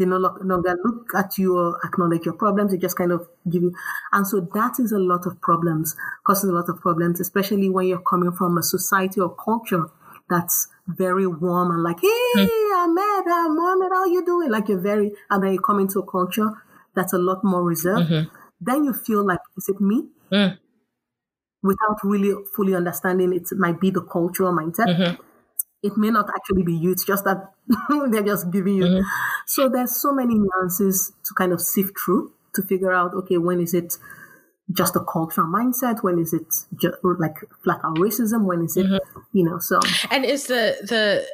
They 0.00 0.06
no 0.06 0.16
longer 0.16 0.78
look 0.82 1.12
at 1.14 1.36
you 1.36 1.58
or 1.58 1.78
acknowledge 1.84 2.24
your 2.24 2.32
problems. 2.32 2.72
They 2.72 2.78
just 2.78 2.96
kind 2.96 3.12
of 3.12 3.28
give 3.50 3.62
you. 3.62 3.74
And 4.12 4.26
so 4.26 4.40
that 4.54 4.80
is 4.80 4.92
a 4.92 4.98
lot 4.98 5.26
of 5.26 5.38
problems, 5.42 5.94
causes 6.26 6.48
a 6.48 6.54
lot 6.54 6.70
of 6.70 6.80
problems, 6.80 7.20
especially 7.20 7.68
when 7.68 7.86
you're 7.86 8.00
coming 8.00 8.32
from 8.32 8.56
a 8.56 8.62
society 8.62 9.20
or 9.20 9.36
culture 9.36 9.84
that's 10.30 10.68
very 10.86 11.26
warm 11.26 11.70
and 11.70 11.82
like, 11.82 12.00
hey, 12.00 12.08
mm. 12.34 12.48
Ahmed, 12.78 13.26
uh, 13.26 13.48
Mohammed, 13.50 13.92
how 13.92 14.06
you 14.06 14.24
doing? 14.24 14.50
Like 14.50 14.68
you're 14.68 14.80
very, 14.80 15.12
and 15.28 15.44
then 15.44 15.52
you 15.52 15.60
come 15.60 15.80
into 15.80 15.98
a 15.98 16.10
culture 16.10 16.50
that's 16.94 17.12
a 17.12 17.18
lot 17.18 17.44
more 17.44 17.62
reserved. 17.62 18.08
Mm-hmm. 18.08 18.34
Then 18.58 18.84
you 18.84 18.94
feel 18.94 19.26
like, 19.26 19.40
is 19.58 19.68
it 19.68 19.82
me? 19.82 20.08
Mm. 20.32 20.56
Without 21.62 21.98
really 22.04 22.34
fully 22.56 22.74
understanding 22.74 23.34
it 23.34 23.48
might 23.58 23.78
be 23.78 23.90
the 23.90 24.00
cultural 24.00 24.54
mindset. 24.54 24.86
Mm-hmm. 24.86 25.22
It 25.82 25.96
may 25.96 26.10
not 26.10 26.28
actually 26.34 26.62
be 26.62 26.74
you. 26.74 26.92
It's 26.92 27.04
just 27.04 27.24
that 27.24 27.52
they're 28.10 28.22
just 28.22 28.50
giving 28.50 28.76
you. 28.76 28.84
Mm-hmm. 28.84 29.06
So 29.46 29.68
there's 29.68 30.00
so 30.00 30.12
many 30.12 30.34
nuances 30.34 31.12
to 31.24 31.34
kind 31.34 31.52
of 31.52 31.60
sift 31.60 31.98
through 31.98 32.32
to 32.54 32.62
figure 32.62 32.92
out, 32.92 33.14
okay, 33.14 33.38
when 33.38 33.60
is 33.60 33.74
it 33.74 33.94
just 34.72 34.94
a 34.94 35.00
cultural 35.00 35.46
mindset? 35.46 36.02
When 36.02 36.18
is 36.18 36.32
it 36.32 36.46
just 36.76 36.96
like 37.02 37.36
flat 37.64 37.80
out 37.84 37.96
racism? 37.96 38.44
When 38.44 38.62
is 38.62 38.76
it, 38.76 38.86
mm-hmm. 38.86 39.20
you 39.32 39.44
know, 39.44 39.58
so. 39.58 39.80
And 40.10 40.24
is 40.24 40.46
the, 40.46 40.76
the, 40.82 41.26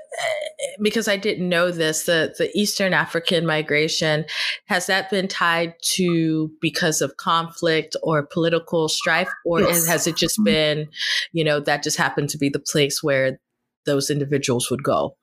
because 0.80 1.08
I 1.08 1.16
didn't 1.16 1.48
know 1.48 1.70
this, 1.70 2.04
the, 2.04 2.34
the 2.38 2.50
Eastern 2.58 2.94
African 2.94 3.46
migration, 3.46 4.24
has 4.66 4.86
that 4.86 5.10
been 5.10 5.28
tied 5.28 5.74
to 5.96 6.50
because 6.60 7.02
of 7.02 7.16
conflict 7.16 7.96
or 8.02 8.24
political 8.24 8.88
strife? 8.88 9.30
Or 9.44 9.60
yes. 9.60 9.86
has 9.86 10.06
it 10.06 10.16
just 10.16 10.36
mm-hmm. 10.38 10.44
been, 10.44 10.88
you 11.32 11.44
know, 11.44 11.60
that 11.60 11.82
just 11.82 11.98
happened 11.98 12.30
to 12.30 12.38
be 12.38 12.48
the 12.48 12.60
place 12.60 13.02
where 13.02 13.38
those 13.86 14.10
individuals 14.10 14.70
would 14.70 14.82
go? 14.82 15.16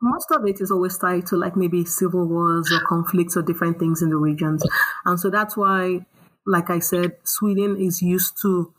Most 0.00 0.30
of 0.30 0.46
it 0.46 0.60
is 0.60 0.70
always 0.70 0.96
tied 0.96 1.26
to 1.26 1.36
like 1.36 1.56
maybe 1.56 1.84
civil 1.84 2.26
wars 2.26 2.70
or 2.72 2.80
conflicts 2.86 3.36
or 3.36 3.42
different 3.42 3.78
things 3.78 4.00
in 4.00 4.10
the 4.10 4.16
regions. 4.16 4.64
And 5.04 5.18
so 5.18 5.28
that's 5.28 5.56
why, 5.56 6.06
like 6.46 6.70
I 6.70 6.78
said, 6.78 7.16
Sweden 7.24 7.76
is 7.80 8.00
used 8.00 8.40
to 8.42 8.72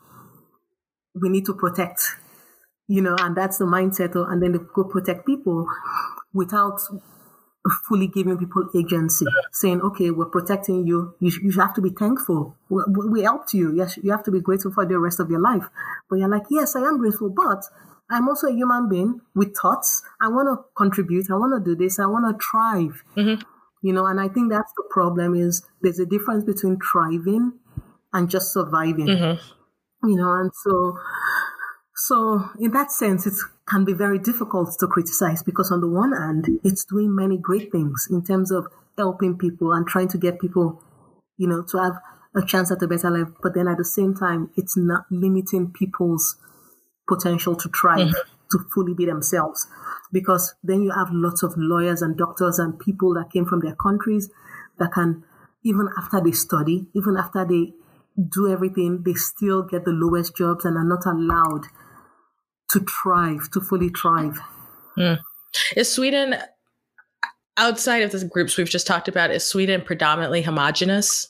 we 1.14 1.28
need 1.28 1.44
to 1.46 1.54
protect, 1.54 2.00
you 2.88 3.02
know, 3.02 3.16
and 3.18 3.36
that's 3.36 3.58
the 3.58 3.64
mindset. 3.64 4.14
Of, 4.14 4.28
and 4.28 4.42
then 4.42 4.52
they 4.52 4.58
go 4.74 4.84
protect 4.84 5.26
people 5.26 5.66
without 6.32 6.80
fully 7.88 8.06
giving 8.06 8.38
people 8.38 8.68
agency, 8.74 9.26
saying, 9.52 9.80
okay, 9.82 10.10
we're 10.10 10.26
protecting 10.26 10.86
you. 10.86 11.14
You, 11.20 11.32
you 11.42 11.60
have 11.60 11.74
to 11.74 11.82
be 11.82 11.90
thankful. 11.90 12.56
We, 12.68 12.82
we 12.86 13.22
helped 13.22 13.52
you. 13.52 13.74
Yes, 13.74 13.98
you 14.02 14.10
have 14.12 14.22
to 14.24 14.30
be 14.30 14.40
grateful 14.40 14.72
for 14.72 14.86
the 14.86 14.98
rest 14.98 15.20
of 15.20 15.30
your 15.30 15.40
life. 15.40 15.64
But 16.08 16.20
you're 16.20 16.28
like, 16.28 16.44
yes, 16.50 16.74
I 16.74 16.80
am 16.80 16.98
grateful, 16.98 17.28
but 17.28 17.64
I'm 18.10 18.28
also 18.28 18.48
a 18.48 18.52
human 18.52 18.88
being 18.88 19.20
with 19.34 19.56
thoughts. 19.56 20.02
I 20.20 20.28
want 20.28 20.48
to 20.48 20.64
contribute. 20.76 21.30
I 21.30 21.34
want 21.34 21.64
to 21.64 21.70
do 21.70 21.76
this. 21.76 21.98
I 21.98 22.06
want 22.06 22.26
to 22.26 22.44
thrive. 22.44 23.02
Mm-hmm. 23.16 23.42
You 23.82 23.92
know, 23.92 24.06
and 24.06 24.20
I 24.20 24.28
think 24.28 24.50
that's 24.50 24.72
the 24.76 24.84
problem 24.90 25.34
is 25.34 25.66
there's 25.80 26.00
a 26.00 26.06
difference 26.06 26.44
between 26.44 26.78
thriving 26.92 27.52
and 28.12 28.28
just 28.28 28.52
surviving. 28.52 29.06
Mm-hmm. 29.06 30.08
You 30.08 30.16
know, 30.16 30.32
and 30.32 30.50
so 30.64 30.98
so 31.94 32.48
in 32.58 32.72
that 32.72 32.90
sense 32.90 33.26
it 33.26 33.34
can 33.68 33.84
be 33.84 33.92
very 33.92 34.18
difficult 34.18 34.74
to 34.80 34.86
criticize 34.86 35.42
because 35.42 35.70
on 35.70 35.80
the 35.80 35.88
one 35.88 36.12
hand 36.12 36.46
it's 36.64 36.84
doing 36.84 37.14
many 37.14 37.38
great 37.38 37.70
things 37.70 38.08
in 38.10 38.24
terms 38.24 38.50
of 38.50 38.66
helping 38.96 39.36
people 39.36 39.72
and 39.72 39.86
trying 39.86 40.08
to 40.08 40.18
get 40.18 40.40
people, 40.40 40.82
you 41.36 41.46
know, 41.46 41.62
to 41.70 41.78
have 41.78 41.92
a 42.34 42.44
chance 42.44 42.70
at 42.70 42.82
a 42.82 42.88
better 42.88 43.10
life. 43.10 43.32
But 43.42 43.54
then 43.54 43.68
at 43.68 43.78
the 43.78 43.84
same 43.84 44.14
time, 44.14 44.50
it's 44.56 44.76
not 44.76 45.04
limiting 45.10 45.72
people's 45.72 46.36
potential 47.10 47.56
to 47.56 47.68
thrive, 47.68 48.08
mm-hmm. 48.08 48.48
to 48.52 48.58
fully 48.72 48.94
be 48.94 49.04
themselves. 49.04 49.66
Because 50.12 50.54
then 50.62 50.82
you 50.82 50.92
have 50.92 51.08
lots 51.10 51.42
of 51.42 51.54
lawyers 51.56 52.02
and 52.02 52.16
doctors 52.16 52.58
and 52.58 52.78
people 52.78 53.14
that 53.14 53.30
came 53.32 53.44
from 53.44 53.60
their 53.60 53.74
countries 53.74 54.30
that 54.78 54.92
can, 54.92 55.24
even 55.64 55.88
after 55.98 56.20
they 56.22 56.32
study, 56.32 56.86
even 56.94 57.16
after 57.16 57.44
they 57.44 57.74
do 58.16 58.48
everything, 58.50 59.02
they 59.04 59.14
still 59.14 59.62
get 59.62 59.84
the 59.84 59.92
lowest 59.92 60.36
jobs 60.36 60.64
and 60.64 60.76
are 60.76 60.84
not 60.84 61.04
allowed 61.06 61.66
to 62.70 62.80
thrive, 62.80 63.50
to 63.52 63.60
fully 63.60 63.88
thrive. 63.88 64.38
Mm. 64.96 65.18
Is 65.76 65.92
Sweden, 65.92 66.36
outside 67.56 68.02
of 68.02 68.12
the 68.12 68.24
groups 68.24 68.56
we've 68.56 68.70
just 68.70 68.86
talked 68.86 69.08
about, 69.08 69.30
is 69.30 69.44
Sweden 69.44 69.82
predominantly 69.82 70.42
homogenous? 70.42 71.28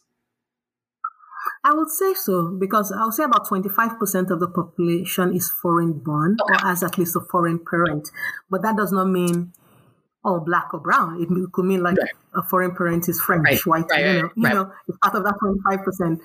I 1.62 1.74
would 1.74 1.90
say 1.90 2.14
so 2.14 2.56
because 2.58 2.90
I 2.90 3.04
would 3.04 3.14
say 3.14 3.24
about 3.24 3.46
25% 3.46 4.30
of 4.30 4.40
the 4.40 4.48
population 4.48 5.34
is 5.34 5.50
foreign 5.50 5.92
born 5.92 6.36
or 6.48 6.54
has 6.62 6.82
at 6.82 6.96
least 6.96 7.16
a 7.16 7.20
foreign 7.20 7.58
parent. 7.58 8.10
But 8.48 8.62
that 8.62 8.76
does 8.76 8.92
not 8.92 9.06
mean 9.06 9.52
all 10.24 10.40
black 10.40 10.72
or 10.72 10.80
brown. 10.80 11.20
It 11.20 11.28
could 11.52 11.64
mean 11.64 11.82
like 11.82 11.98
right. 11.98 12.10
a 12.34 12.42
foreign 12.42 12.74
parent 12.74 13.08
is 13.08 13.20
French, 13.20 13.44
right. 13.44 13.66
white, 13.66 13.84
right. 13.90 14.06
you 14.06 14.22
know, 14.22 14.30
you 14.36 14.54
know, 14.54 14.72
it's 14.88 14.98
part 14.98 15.14
of 15.14 15.24
that 15.24 15.34
25%. 15.42 16.20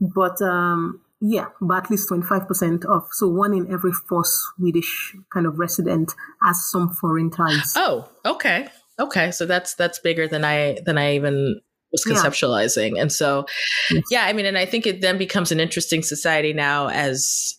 But 0.00 0.42
um, 0.42 1.00
yeah, 1.20 1.46
but 1.60 1.84
at 1.84 1.90
least 1.90 2.10
25% 2.10 2.84
of, 2.84 3.08
so 3.12 3.28
one 3.28 3.54
in 3.54 3.72
every 3.72 3.92
four 3.92 4.24
Swedish 4.24 5.14
kind 5.32 5.46
of 5.46 5.58
resident 5.58 6.14
has 6.42 6.68
some 6.68 6.90
foreign 6.90 7.30
ties. 7.30 7.72
Oh, 7.76 8.08
okay. 8.24 8.68
Okay. 8.98 9.30
So 9.30 9.46
that's, 9.46 9.74
that's 9.74 9.98
bigger 9.98 10.28
than 10.28 10.44
I, 10.44 10.78
than 10.84 10.98
I 10.98 11.14
even 11.14 11.60
was 11.94 12.04
conceptualizing. 12.04 12.96
Yeah. 12.96 13.02
And 13.02 13.12
so, 13.12 13.46
mm-hmm. 13.90 14.00
yeah, 14.10 14.24
I 14.24 14.32
mean, 14.32 14.46
and 14.46 14.58
I 14.58 14.66
think 14.66 14.86
it 14.86 15.00
then 15.00 15.16
becomes 15.16 15.52
an 15.52 15.60
interesting 15.60 16.02
society 16.02 16.52
now 16.52 16.88
as, 16.88 17.56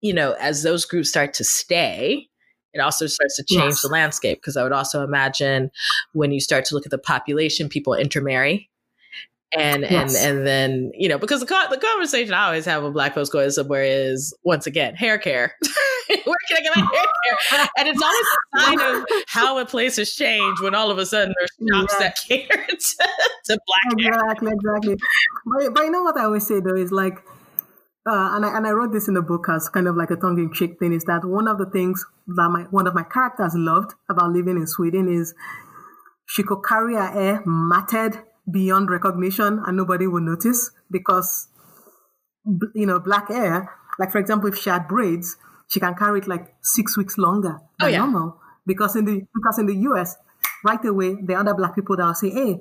you 0.00 0.12
know, 0.12 0.32
as 0.40 0.62
those 0.62 0.84
groups 0.84 1.08
start 1.08 1.34
to 1.34 1.44
stay, 1.44 2.28
it 2.74 2.80
also 2.80 3.06
starts 3.06 3.36
to 3.36 3.44
change 3.44 3.72
yes. 3.72 3.82
the 3.82 3.88
landscape. 3.88 4.38
Because 4.38 4.56
I 4.56 4.62
would 4.62 4.72
also 4.72 5.04
imagine 5.04 5.70
when 6.12 6.32
you 6.32 6.40
start 6.40 6.64
to 6.66 6.74
look 6.74 6.86
at 6.86 6.90
the 6.90 6.98
population, 6.98 7.68
people 7.68 7.94
intermarry 7.94 8.70
and 9.54 9.82
yes. 9.82 10.14
and 10.16 10.38
and 10.38 10.46
then 10.46 10.92
you 10.94 11.10
know 11.10 11.18
because 11.18 11.40
the 11.40 11.46
the 11.46 11.76
conversation 11.76 12.32
I 12.32 12.46
always 12.46 12.64
have 12.64 12.82
with 12.82 12.94
black 12.94 13.14
folks 13.14 13.28
going 13.28 13.50
somewhere 13.50 13.84
is 13.84 14.34
once 14.44 14.66
again 14.66 14.94
hair 14.94 15.18
care. 15.18 15.56
Where 16.24 16.36
can 16.48 16.56
I 16.56 16.60
get 16.60 16.76
my 16.76 16.82
hair 16.82 17.04
care? 17.24 17.68
And 17.78 17.88
it's 17.88 18.02
always 18.02 18.26
a 18.26 18.60
sign 18.60 18.80
of 18.80 19.04
how 19.28 19.58
a 19.58 19.64
place 19.64 19.96
has 19.96 20.12
changed 20.12 20.62
when 20.62 20.74
all 20.74 20.90
of 20.90 20.98
a 20.98 21.06
sudden 21.06 21.34
there's 21.38 21.70
shops 21.70 21.98
that 21.98 22.16
cater 22.28 22.66
to, 22.66 23.08
to 23.46 23.58
black 23.66 23.92
exactly, 23.92 24.04
hair. 24.04 24.12
Exactly, 24.12 24.52
exactly. 24.52 24.96
But, 25.46 25.74
but 25.74 25.82
you 25.84 25.90
know 25.90 26.02
what 26.02 26.18
I 26.18 26.24
always 26.24 26.46
say 26.46 26.60
though 26.60 26.76
is 26.76 26.92
like, 26.92 27.18
uh, 28.04 28.30
and 28.34 28.44
I 28.44 28.56
and 28.56 28.66
I 28.66 28.70
wrote 28.70 28.92
this 28.92 29.06
in 29.06 29.14
the 29.14 29.22
book 29.22 29.46
as 29.48 29.68
kind 29.68 29.86
of 29.86 29.96
like 29.96 30.10
a 30.10 30.16
tongue 30.16 30.38
in 30.38 30.52
cheek 30.52 30.78
thing 30.80 30.92
is 30.92 31.04
that 31.04 31.24
one 31.24 31.46
of 31.46 31.58
the 31.58 31.66
things 31.66 32.04
that 32.26 32.48
my 32.50 32.62
one 32.70 32.88
of 32.88 32.94
my 32.94 33.04
characters 33.04 33.54
loved 33.54 33.92
about 34.10 34.32
living 34.32 34.56
in 34.56 34.66
Sweden 34.66 35.08
is 35.08 35.34
she 36.26 36.42
could 36.42 36.62
carry 36.66 36.94
her 36.94 37.06
hair 37.06 37.42
matted 37.46 38.18
beyond 38.50 38.90
recognition 38.90 39.62
and 39.64 39.76
nobody 39.76 40.06
would 40.06 40.24
notice 40.24 40.72
because 40.90 41.48
you 42.74 42.86
know 42.86 42.98
black 42.98 43.28
hair 43.28 43.70
like 44.00 44.10
for 44.10 44.18
example 44.18 44.48
if 44.48 44.58
she 44.58 44.68
had 44.68 44.88
braids 44.88 45.36
she 45.72 45.80
can 45.80 45.94
carry 45.94 46.20
it 46.20 46.28
like 46.28 46.54
six 46.60 46.96
weeks 46.96 47.16
longer 47.16 47.60
than 47.78 47.88
oh, 47.88 47.90
yeah. 47.90 47.98
normal 47.98 48.40
because 48.66 48.94
in 48.96 49.04
the 49.04 49.22
because 49.34 49.58
in 49.58 49.66
the 49.66 49.74
us 49.74 50.16
right 50.64 50.84
away 50.84 51.16
the 51.22 51.34
other 51.34 51.54
black 51.54 51.74
people 51.74 51.96
that 51.96 52.04
will 52.04 52.14
say 52.14 52.30
hey 52.30 52.60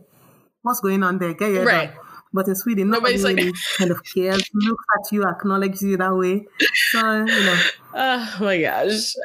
what's 0.62 0.80
going 0.80 1.04
on 1.04 1.18
there 1.18 1.34
get 1.34 1.52
your 1.52 1.66
right. 1.66 1.94
But 2.34 2.48
in 2.48 2.56
Sweden, 2.56 2.90
nobody 2.90 3.18
really 3.18 3.44
like... 3.48 3.56
kind 3.78 3.92
of 3.92 4.02
cares, 4.04 4.50
looks 4.54 4.86
at 4.98 5.12
you, 5.12 5.26
acknowledges 5.26 5.82
you 5.82 5.98
that 5.98 6.16
way. 6.16 6.46
So, 6.92 7.26
you 7.26 7.44
know. 7.44 7.62
Oh 7.94 8.38
my 8.40 8.62
gosh, 8.62 9.16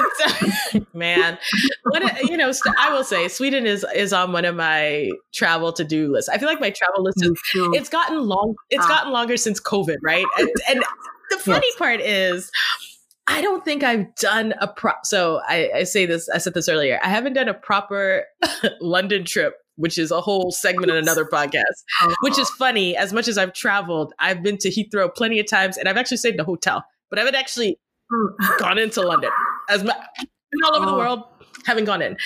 man! 0.94 1.36
What 1.82 2.22
you 2.22 2.38
know, 2.38 2.50
I 2.78 2.90
will 2.90 3.04
say 3.04 3.28
Sweden 3.28 3.66
is 3.66 3.84
is 3.94 4.14
on 4.14 4.32
one 4.32 4.46
of 4.46 4.56
my 4.56 5.10
travel 5.34 5.74
to 5.74 5.84
do 5.84 6.10
lists. 6.10 6.30
I 6.30 6.38
feel 6.38 6.48
like 6.48 6.58
my 6.58 6.70
travel 6.70 7.02
list 7.02 7.22
is, 7.22 7.38
it's 7.74 7.90
gotten 7.90 8.26
long. 8.26 8.54
It's 8.70 8.86
ah. 8.86 8.88
gotten 8.88 9.12
longer 9.12 9.36
since 9.36 9.60
COVID, 9.60 9.98
right? 10.02 10.24
And, 10.38 10.48
and 10.70 10.82
the 11.30 11.36
funny 11.36 11.66
yes. 11.66 11.76
part 11.76 12.00
is. 12.00 12.50
I 13.34 13.40
don't 13.40 13.64
think 13.64 13.82
I've 13.82 14.14
done 14.14 14.54
a 14.60 14.68
pro. 14.68 14.92
So 15.02 15.40
I, 15.48 15.70
I 15.74 15.84
say 15.84 16.06
this. 16.06 16.28
I 16.28 16.38
said 16.38 16.54
this 16.54 16.68
earlier. 16.68 17.00
I 17.02 17.08
haven't 17.08 17.32
done 17.32 17.48
a 17.48 17.54
proper 17.54 18.24
London 18.80 19.24
trip 19.24 19.54
which 19.76 19.98
is 19.98 20.12
a 20.12 20.20
whole 20.20 20.52
segment 20.52 20.88
in 20.88 20.96
another 20.96 21.24
podcast, 21.24 21.82
which 22.20 22.38
is 22.38 22.48
funny. 22.50 22.96
As 22.96 23.12
much 23.12 23.26
as 23.26 23.36
I've 23.36 23.52
traveled, 23.52 24.12
I've 24.20 24.40
been 24.40 24.56
to 24.58 24.68
Heathrow 24.68 25.12
plenty 25.12 25.40
of 25.40 25.48
times 25.48 25.76
and 25.76 25.88
I've 25.88 25.96
actually 25.96 26.18
stayed 26.18 26.34
in 26.34 26.40
a 26.40 26.44
hotel, 26.44 26.84
but 27.10 27.18
I 27.18 27.22
haven't 27.22 27.34
actually 27.34 27.80
hmm. 28.08 28.26
gone 28.58 28.78
into 28.78 29.02
London. 29.02 29.30
As 29.68 29.82
much, 29.82 29.96
been 30.16 30.60
all 30.64 30.76
over 30.76 30.86
the 30.86 30.92
oh. 30.92 30.98
world, 30.98 31.24
haven't 31.64 31.86
gone 31.86 32.02
in. 32.02 32.16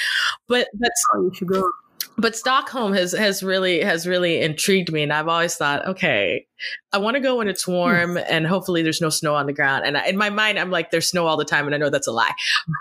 But 0.47 0.69
that's. 0.79 1.03
Oh, 1.15 1.23
you 1.23 1.31
should 1.35 1.49
go 1.49 1.71
but 2.19 2.37
Stockholm 2.37 2.93
has 2.95 3.13
has 3.13 3.43
really 3.43 3.81
has 3.81 4.07
really 4.07 4.41
intrigued 4.41 4.93
me, 4.93 5.03
and 5.03 5.13
I've 5.13 5.29
always 5.29 5.55
thought, 5.55 5.87
okay, 5.87 6.47
I 6.93 6.99
want 6.99 7.15
to 7.15 7.21
go 7.21 7.37
when 7.37 7.49
it's 7.49 7.67
warm, 7.67 8.15
mm. 8.15 8.27
and 8.29 8.47
hopefully 8.47 8.83
there's 8.83 9.01
no 9.01 9.09
snow 9.09 9.37
on 9.37 9.47
the 9.47 9.53
ground. 9.53 9.85
And 9.87 9.97
I, 9.97 10.07
in 10.07 10.17
my 10.17 10.31
mind, 10.31 10.59
I'm 10.59 10.71
like, 10.71 10.91
there's 10.91 11.07
snow 11.07 11.27
all 11.27 11.37
the 11.37 11.45
time, 11.45 11.67
and 11.67 11.75
I 11.75 11.79
know 11.79 11.91
that's 11.91 12.09
a 12.09 12.13
lie. 12.13 12.33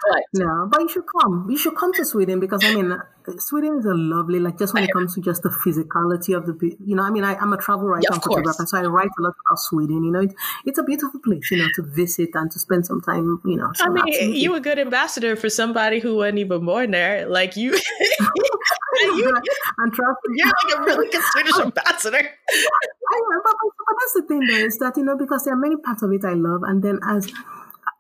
But 0.10 0.24
no, 0.34 0.68
but 0.72 0.82
you 0.82 0.90
should 0.90 1.04
come. 1.22 1.48
You 1.50 1.58
should 1.58 1.76
come 1.76 1.94
to 1.94 2.04
Sweden 2.04 2.40
because 2.40 2.64
I 2.66 2.74
mean, 2.74 2.98
Sweden 3.38 3.78
is 3.78 3.86
a 3.86 3.94
lovely, 3.94 4.40
like 4.40 4.58
just 4.58 4.74
when 4.74 4.84
it 4.84 4.92
comes 4.92 5.14
to 5.16 5.22
just 5.22 5.44
the 5.44 5.50
physicality 5.50 6.36
of 6.36 6.46
the, 6.48 6.76
you 6.84 6.96
know, 6.96 7.04
I 7.04 7.12
mean, 7.12 7.24
I, 7.24 7.34
am 7.42 7.54
a 7.54 7.58
travel 7.58 7.88
writer, 7.88 8.08
yeah, 8.10 8.18
photographer, 8.18 8.66
so 8.66 8.78
I 8.78 8.84
write 8.84 9.10
a 9.20 9.22
lot 9.22 9.34
about 9.46 9.60
Sweden. 9.60 10.04
You 10.04 10.12
know, 10.12 10.22
it, 10.22 10.34
it's 10.66 10.80
a 10.80 10.84
beautiful 10.84 11.20
place, 11.20 11.52
you 11.52 11.58
know, 11.58 11.68
to 11.76 11.84
visit 11.84 12.30
and 12.34 12.50
to 12.50 12.60
spend 12.60 12.88
some 12.88 13.02
time. 13.02 13.40
You 13.46 13.58
know, 13.58 13.72
so 13.76 13.86
I 13.86 13.90
mean, 13.90 14.08
absolutely. 14.08 14.40
you 14.40 14.56
a 14.56 14.60
good 14.60 14.80
ambassador 14.80 15.36
for 15.36 15.50
somebody 15.50 16.00
who 16.00 16.16
wasn't 16.16 16.40
even 16.40 16.66
born 16.66 16.90
there, 16.92 17.28
like 17.28 17.56
you. 17.56 17.78
you, 19.02 19.34
and 19.78 19.93
trust 19.93 20.20
me, 20.28 20.36
you're 20.38 20.48
like 20.48 20.78
a 20.78 20.82
really 20.84 21.10
good 21.10 21.24
Swedish 21.32 21.60
ambassador. 21.60 22.18
I 22.18 23.20
know, 23.20 23.41
but, 23.43 23.54
but 23.62 23.95
that's 24.00 24.14
the 24.14 24.24
thing, 24.28 24.39
though, 24.39 24.66
is 24.66 24.78
that 24.80 24.98
you 24.98 25.04
know 25.04 25.18
because 25.18 25.45
there 25.45 25.54
are 25.54 25.58
many 25.58 25.78
parts 25.78 26.04
of 26.04 26.12
it 26.12 26.26
I 26.26 26.34
love, 26.34 26.62
and 26.64 26.84
then 26.84 27.00
as 27.08 27.32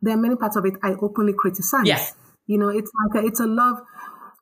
there 0.01 0.13
are 0.13 0.21
many 0.21 0.35
parts 0.35 0.55
of 0.55 0.65
it 0.65 0.73
I 0.83 0.93
openly 1.01 1.33
criticize. 1.37 1.85
Yes. 1.85 2.13
You 2.47 2.57
know, 2.57 2.69
it's 2.69 2.91
like 3.05 3.23
a, 3.23 3.27
it's 3.27 3.39
a 3.39 3.47
love, 3.47 3.79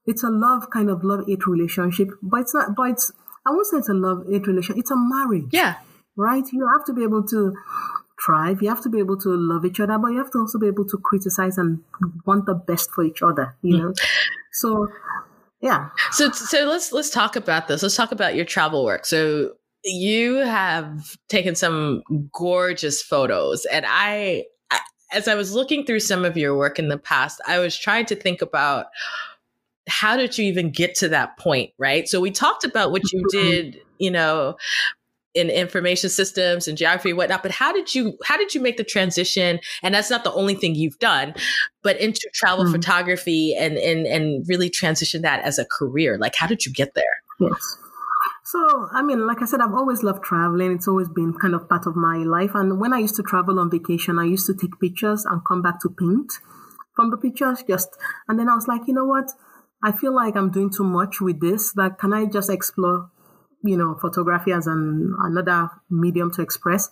it's 0.05 0.23
a 0.23 0.29
love 0.29 0.69
kind 0.69 0.89
of 0.89 1.03
love 1.03 1.25
hate 1.27 1.47
relationship, 1.47 2.09
but 2.21 2.41
it's 2.41 2.53
not. 2.53 2.75
But 2.75 2.91
it's 2.91 3.11
I 3.45 3.51
won't 3.51 3.67
say 3.67 3.77
it's 3.77 3.89
a 3.89 3.93
love 3.93 4.25
hate 4.29 4.47
relationship. 4.47 4.79
It's 4.79 4.91
a 4.91 4.97
marriage. 4.97 5.49
Yeah. 5.51 5.75
Right. 6.15 6.45
You 6.51 6.69
have 6.73 6.85
to 6.85 6.93
be 6.93 7.03
able 7.03 7.23
to 7.27 7.53
thrive. 8.23 8.61
You 8.61 8.69
have 8.69 8.81
to 8.81 8.89
be 8.89 8.99
able 8.99 9.17
to 9.17 9.29
love 9.29 9.65
each 9.65 9.79
other, 9.79 9.97
but 9.97 10.07
you 10.07 10.17
have 10.17 10.31
to 10.31 10.39
also 10.39 10.59
be 10.59 10.67
able 10.67 10.85
to 10.85 10.97
criticize 10.97 11.57
and 11.57 11.83
want 12.25 12.45
the 12.45 12.53
best 12.53 12.91
for 12.91 13.03
each 13.03 13.21
other, 13.21 13.55
you 13.61 13.75
mm. 13.75 13.79
know? 13.81 13.93
So, 14.53 14.87
yeah. 15.65 15.89
So, 16.11 16.31
so 16.31 16.65
let's, 16.65 16.91
let's 16.91 17.09
talk 17.09 17.35
about 17.35 17.67
this. 17.67 17.81
Let's 17.81 17.95
talk 17.95 18.11
about 18.11 18.35
your 18.35 18.45
travel 18.45 18.85
work. 18.85 19.05
So 19.05 19.53
you 19.83 20.35
have 20.35 21.17
taken 21.27 21.55
some 21.55 22.03
gorgeous 22.31 23.01
photos 23.01 23.65
and 23.65 23.83
I, 23.87 24.45
as 25.11 25.27
I 25.27 25.35
was 25.35 25.53
looking 25.53 25.85
through 25.85 26.01
some 26.01 26.23
of 26.23 26.37
your 26.37 26.55
work 26.55 26.77
in 26.77 26.89
the 26.89 26.97
past, 26.97 27.41
I 27.47 27.59
was 27.59 27.77
trying 27.77 28.05
to 28.07 28.15
think 28.15 28.41
about 28.41 28.87
how 29.87 30.17
did 30.17 30.37
you 30.37 30.45
even 30.45 30.71
get 30.71 30.95
to 30.95 31.09
that 31.09 31.37
point, 31.37 31.71
right? 31.77 32.07
So 32.07 32.19
we 32.19 32.31
talked 32.31 32.63
about 32.63 32.91
what 32.91 33.01
you 33.11 33.19
mm-hmm. 33.19 33.37
did, 33.37 33.81
you 33.97 34.11
know, 34.11 34.57
in 35.35 35.49
information 35.49 36.09
systems 36.09 36.67
and 36.67 36.77
geography 36.77 37.09
and 37.09 37.17
whatnot 37.17 37.43
but 37.43 37.51
how 37.51 37.71
did 37.71 37.93
you 37.93 38.17
how 38.23 38.37
did 38.37 38.55
you 38.55 38.61
make 38.61 38.77
the 38.77 38.83
transition 38.83 39.59
and 39.83 39.93
that's 39.93 40.09
not 40.09 40.23
the 40.23 40.33
only 40.33 40.55
thing 40.55 40.73
you've 40.73 40.99
done 40.99 41.33
but 41.83 41.99
into 41.99 42.29
travel 42.33 42.63
mm-hmm. 42.63 42.73
photography 42.73 43.53
and 43.55 43.77
and 43.77 44.07
and 44.07 44.45
really 44.47 44.69
transition 44.69 45.21
that 45.21 45.41
as 45.43 45.59
a 45.59 45.65
career 45.65 46.17
like 46.17 46.35
how 46.35 46.47
did 46.47 46.65
you 46.65 46.71
get 46.71 46.93
there 46.95 47.21
yes 47.39 47.77
so, 48.43 48.87
I 48.91 49.01
mean, 49.01 49.25
like 49.25 49.41
I 49.41 49.45
said, 49.45 49.59
I've 49.59 49.73
always 49.73 50.03
loved 50.03 50.23
traveling. 50.23 50.71
It's 50.71 50.87
always 50.87 51.09
been 51.09 51.33
kind 51.33 51.55
of 51.55 51.67
part 51.67 51.87
of 51.87 51.95
my 51.95 52.17
life. 52.17 52.51
And 52.53 52.79
when 52.79 52.93
I 52.93 52.99
used 52.99 53.15
to 53.15 53.23
travel 53.23 53.59
on 53.59 53.71
vacation, 53.71 54.19
I 54.19 54.25
used 54.25 54.45
to 54.45 54.53
take 54.53 54.79
pictures 54.79 55.25
and 55.25 55.43
come 55.43 55.63
back 55.63 55.79
to 55.81 55.89
paint 55.89 56.31
from 56.95 57.09
the 57.09 57.17
pictures 57.17 57.63
just, 57.67 57.89
and 58.27 58.37
then 58.39 58.47
I 58.47 58.53
was 58.53 58.67
like, 58.67 58.81
you 58.87 58.93
know 58.93 59.05
what? 59.05 59.31
I 59.83 59.91
feel 59.91 60.13
like 60.13 60.35
I'm 60.35 60.51
doing 60.51 60.69
too 60.69 60.83
much 60.83 61.19
with 61.19 61.41
this. 61.41 61.73
That 61.73 61.97
can 61.97 62.13
I 62.13 62.25
just 62.25 62.49
explore 62.49 63.09
you 63.65 63.77
know, 63.77 63.95
photography 63.95 64.51
as 64.51 64.67
an 64.67 65.15
another 65.19 65.69
medium 65.89 66.31
to 66.31 66.41
express. 66.41 66.89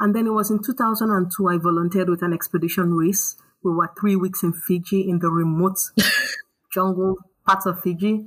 And 0.00 0.14
then 0.14 0.26
it 0.26 0.30
was 0.30 0.50
in 0.50 0.62
2002 0.62 1.48
I 1.48 1.58
volunteered 1.58 2.08
with 2.08 2.22
an 2.22 2.32
expedition 2.32 2.94
race. 2.94 3.36
We 3.62 3.72
were 3.72 3.90
three 3.98 4.16
weeks 4.16 4.42
in 4.42 4.52
Fiji 4.52 5.08
in 5.08 5.18
the 5.18 5.30
remote 5.30 5.78
jungle 6.72 7.16
parts 7.46 7.66
of 7.66 7.80
Fiji, 7.80 8.26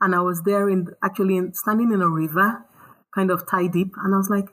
and 0.00 0.14
I 0.14 0.20
was 0.20 0.42
there 0.42 0.68
in 0.68 0.88
actually 1.02 1.36
in, 1.36 1.54
standing 1.54 1.92
in 1.92 2.02
a 2.02 2.08
river, 2.08 2.64
kind 3.14 3.30
of 3.30 3.46
tie 3.48 3.66
deep, 3.66 3.92
and 4.02 4.14
I 4.14 4.18
was 4.18 4.30
like, 4.30 4.46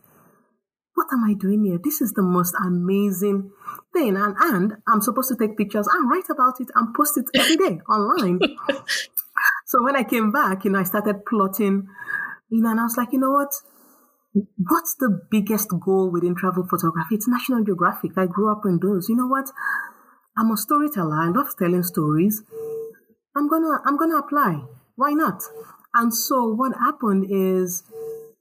"What 0.94 1.08
am 1.12 1.24
I 1.24 1.34
doing 1.34 1.66
here? 1.66 1.80
This 1.84 2.02
is 2.02 2.14
the 2.14 2.24
most 2.24 2.56
amazing." 2.66 3.52
thing 3.96 4.18
and, 4.18 4.36
and 4.40 4.78
i'm 4.88 5.02
supposed 5.02 5.30
to 5.30 5.36
take 5.36 5.58
pictures 5.58 5.88
and 5.88 6.10
write 6.10 6.30
about 6.30 6.60
it 6.60 6.68
and 6.76 6.94
post 6.94 7.18
it 7.18 7.26
every 7.34 7.56
day 7.56 7.80
online 7.90 8.40
so 9.66 9.84
when 9.84 9.96
i 9.96 10.04
came 10.04 10.32
back 10.32 10.66
you 10.66 10.72
know 10.72 10.80
i 10.80 10.84
started 10.84 11.26
plotting 11.26 11.88
you 12.56 12.62
know, 12.62 12.72
and 12.72 12.80
I 12.80 12.84
was 12.84 12.98
like, 12.98 13.10
you 13.12 13.20
know 13.20 13.32
what? 13.32 13.52
What's 14.58 14.96
the 14.96 15.22
biggest 15.30 15.70
goal 15.80 16.12
within 16.12 16.36
travel 16.36 16.66
photography? 16.68 17.16
It's 17.16 17.28
National 17.28 17.64
Geographic. 17.64 18.12
I 18.18 18.26
grew 18.26 18.52
up 18.52 18.64
in 18.66 18.80
those. 18.82 19.08
You 19.10 19.16
know 19.16 19.28
what? 19.28 19.50
I'm 20.38 20.52
a 20.52 20.58
storyteller. 20.58 21.16
I 21.16 21.30
love 21.30 21.56
telling 21.58 21.84
stories. 21.84 22.44
I'm 23.36 23.50
gonna 23.50 23.80
I'm 23.86 23.98
gonna 23.98 24.18
apply. 24.18 24.64
Why 24.96 25.12
not? 25.12 25.44
And 25.94 26.14
so 26.14 26.54
what 26.54 26.74
happened 26.78 27.28
is 27.30 27.84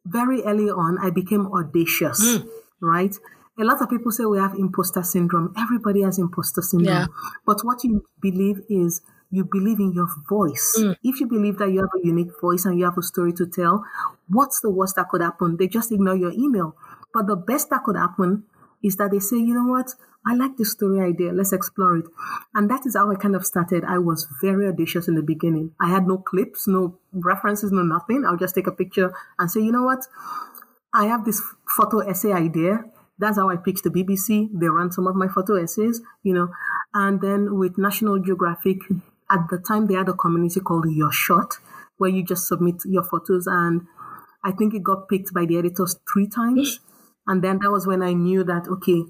very 0.05 0.43
early 0.43 0.71
on 0.71 0.99
I 1.01 1.11
became 1.11 1.47
audacious, 1.47 2.21
mm. 2.25 2.49
right? 2.81 3.15
A 3.59 3.65
lot 3.65 3.81
of 3.81 3.89
people 3.89 4.11
say 4.11 4.25
we 4.25 4.39
have 4.39 4.55
imposter 4.55 5.03
syndrome. 5.03 5.55
Everybody 5.57 6.03
has 6.03 6.19
imposter 6.19 6.63
syndrome. 6.63 6.97
Yeah. 6.97 7.07
But 7.47 7.65
what 7.65 7.85
you 7.85 8.05
believe 8.21 8.63
is 8.69 9.01
you 9.35 9.45
believe 9.45 9.81
in 9.81 9.93
your 9.93 10.09
voice. 10.29 10.77
Mm. 10.79 10.97
If 11.03 11.21
you 11.21 11.27
believe 11.27 11.59
that 11.59 11.71
you 11.71 11.81
have 11.81 12.01
a 12.01 12.07
unique 12.07 12.31
voice 12.41 12.65
and 12.65 12.79
you 12.79 12.85
have 12.85 12.99
a 12.99 13.03
story 13.03 13.33
to 13.35 13.47
tell, 13.47 13.85
what's 14.29 14.61
the 14.61 14.71
worst 14.71 14.97
that 14.97 15.09
could 15.09 15.21
happen? 15.21 15.57
They 15.57 15.69
just 15.69 15.91
ignore 15.93 16.17
your 16.17 16.33
email. 16.33 16.77
But 17.13 17.27
the 17.27 17.37
best 17.37 17.71
that 17.71 17.85
could 17.85 17.97
happen 17.97 18.45
is 18.83 18.97
that 18.97 19.11
they 19.11 19.19
say, 19.19 19.37
you 19.37 19.55
know 19.55 19.67
what? 19.67 19.95
I 20.27 20.35
like 20.35 20.57
this 20.57 20.73
story 20.73 21.01
idea. 21.01 21.33
Let's 21.33 21.53
explore 21.53 21.99
it. 21.99 22.07
And 22.55 22.71
that 22.71 22.87
is 22.87 22.97
how 22.97 23.11
I 23.11 23.15
kind 23.17 23.37
of 23.37 23.45
started. 23.45 23.85
I 23.85 23.99
was 23.99 24.27
very 24.41 24.67
audacious 24.67 25.07
in 25.07 25.15
the 25.17 25.23
beginning. 25.23 25.73
I 25.81 25.91
had 25.91 26.07
no 26.07 26.19
clips, 26.19 26.67
no 26.67 26.99
references, 27.13 27.73
no 27.73 27.83
nothing. 27.83 28.25
I'll 28.27 28.37
just 28.37 28.55
take 28.55 28.67
a 28.67 28.73
picture 28.73 29.13
and 29.39 29.51
say, 29.51 29.61
you 29.61 29.73
know 29.73 29.85
what? 29.85 30.07
I 30.95 31.07
have 31.07 31.25
this 31.25 31.43
photo 31.69 31.99
essay 31.99 32.33
idea. 32.33 32.85
That's 33.19 33.37
how 33.37 33.51
I 33.51 33.57
pitched 33.57 33.85
the 33.85 33.91
BBC. 33.91 34.49
They 34.53 34.69
ran 34.69 34.93
some 34.93 35.07
of 35.07 35.15
my 35.15 35.29
photo 35.29 35.57
essays, 35.57 36.01
you 36.23 36.35
know. 36.35 36.49
And 36.95 37.21
then 37.21 37.59
with 37.59 37.79
National 37.79 38.19
Geographic, 38.19 38.79
at 39.35 39.49
the 39.51 39.59
time 39.59 39.87
they 39.87 39.95
had 39.95 40.09
a 40.09 40.15
community 40.15 40.61
called 40.61 40.87
Your 40.89 41.13
Shot, 41.13 41.55
where 41.99 42.11
you 42.11 42.25
just 42.25 42.47
submit 42.47 42.77
your 42.85 43.03
photos, 43.03 43.47
and 43.47 43.83
I 44.45 44.53
think 44.53 44.75
it 44.75 44.85
got 44.85 45.09
picked 45.09 45.35
by 45.35 45.47
the 45.47 45.59
editors 45.59 45.97
three 46.13 46.29
times, 46.29 46.81
and 47.27 47.43
then 47.43 47.59
that 47.63 47.71
was 47.71 47.87
when 47.87 48.03
I 48.03 48.13
knew 48.13 48.45
that 48.45 48.69
okay, 48.69 49.03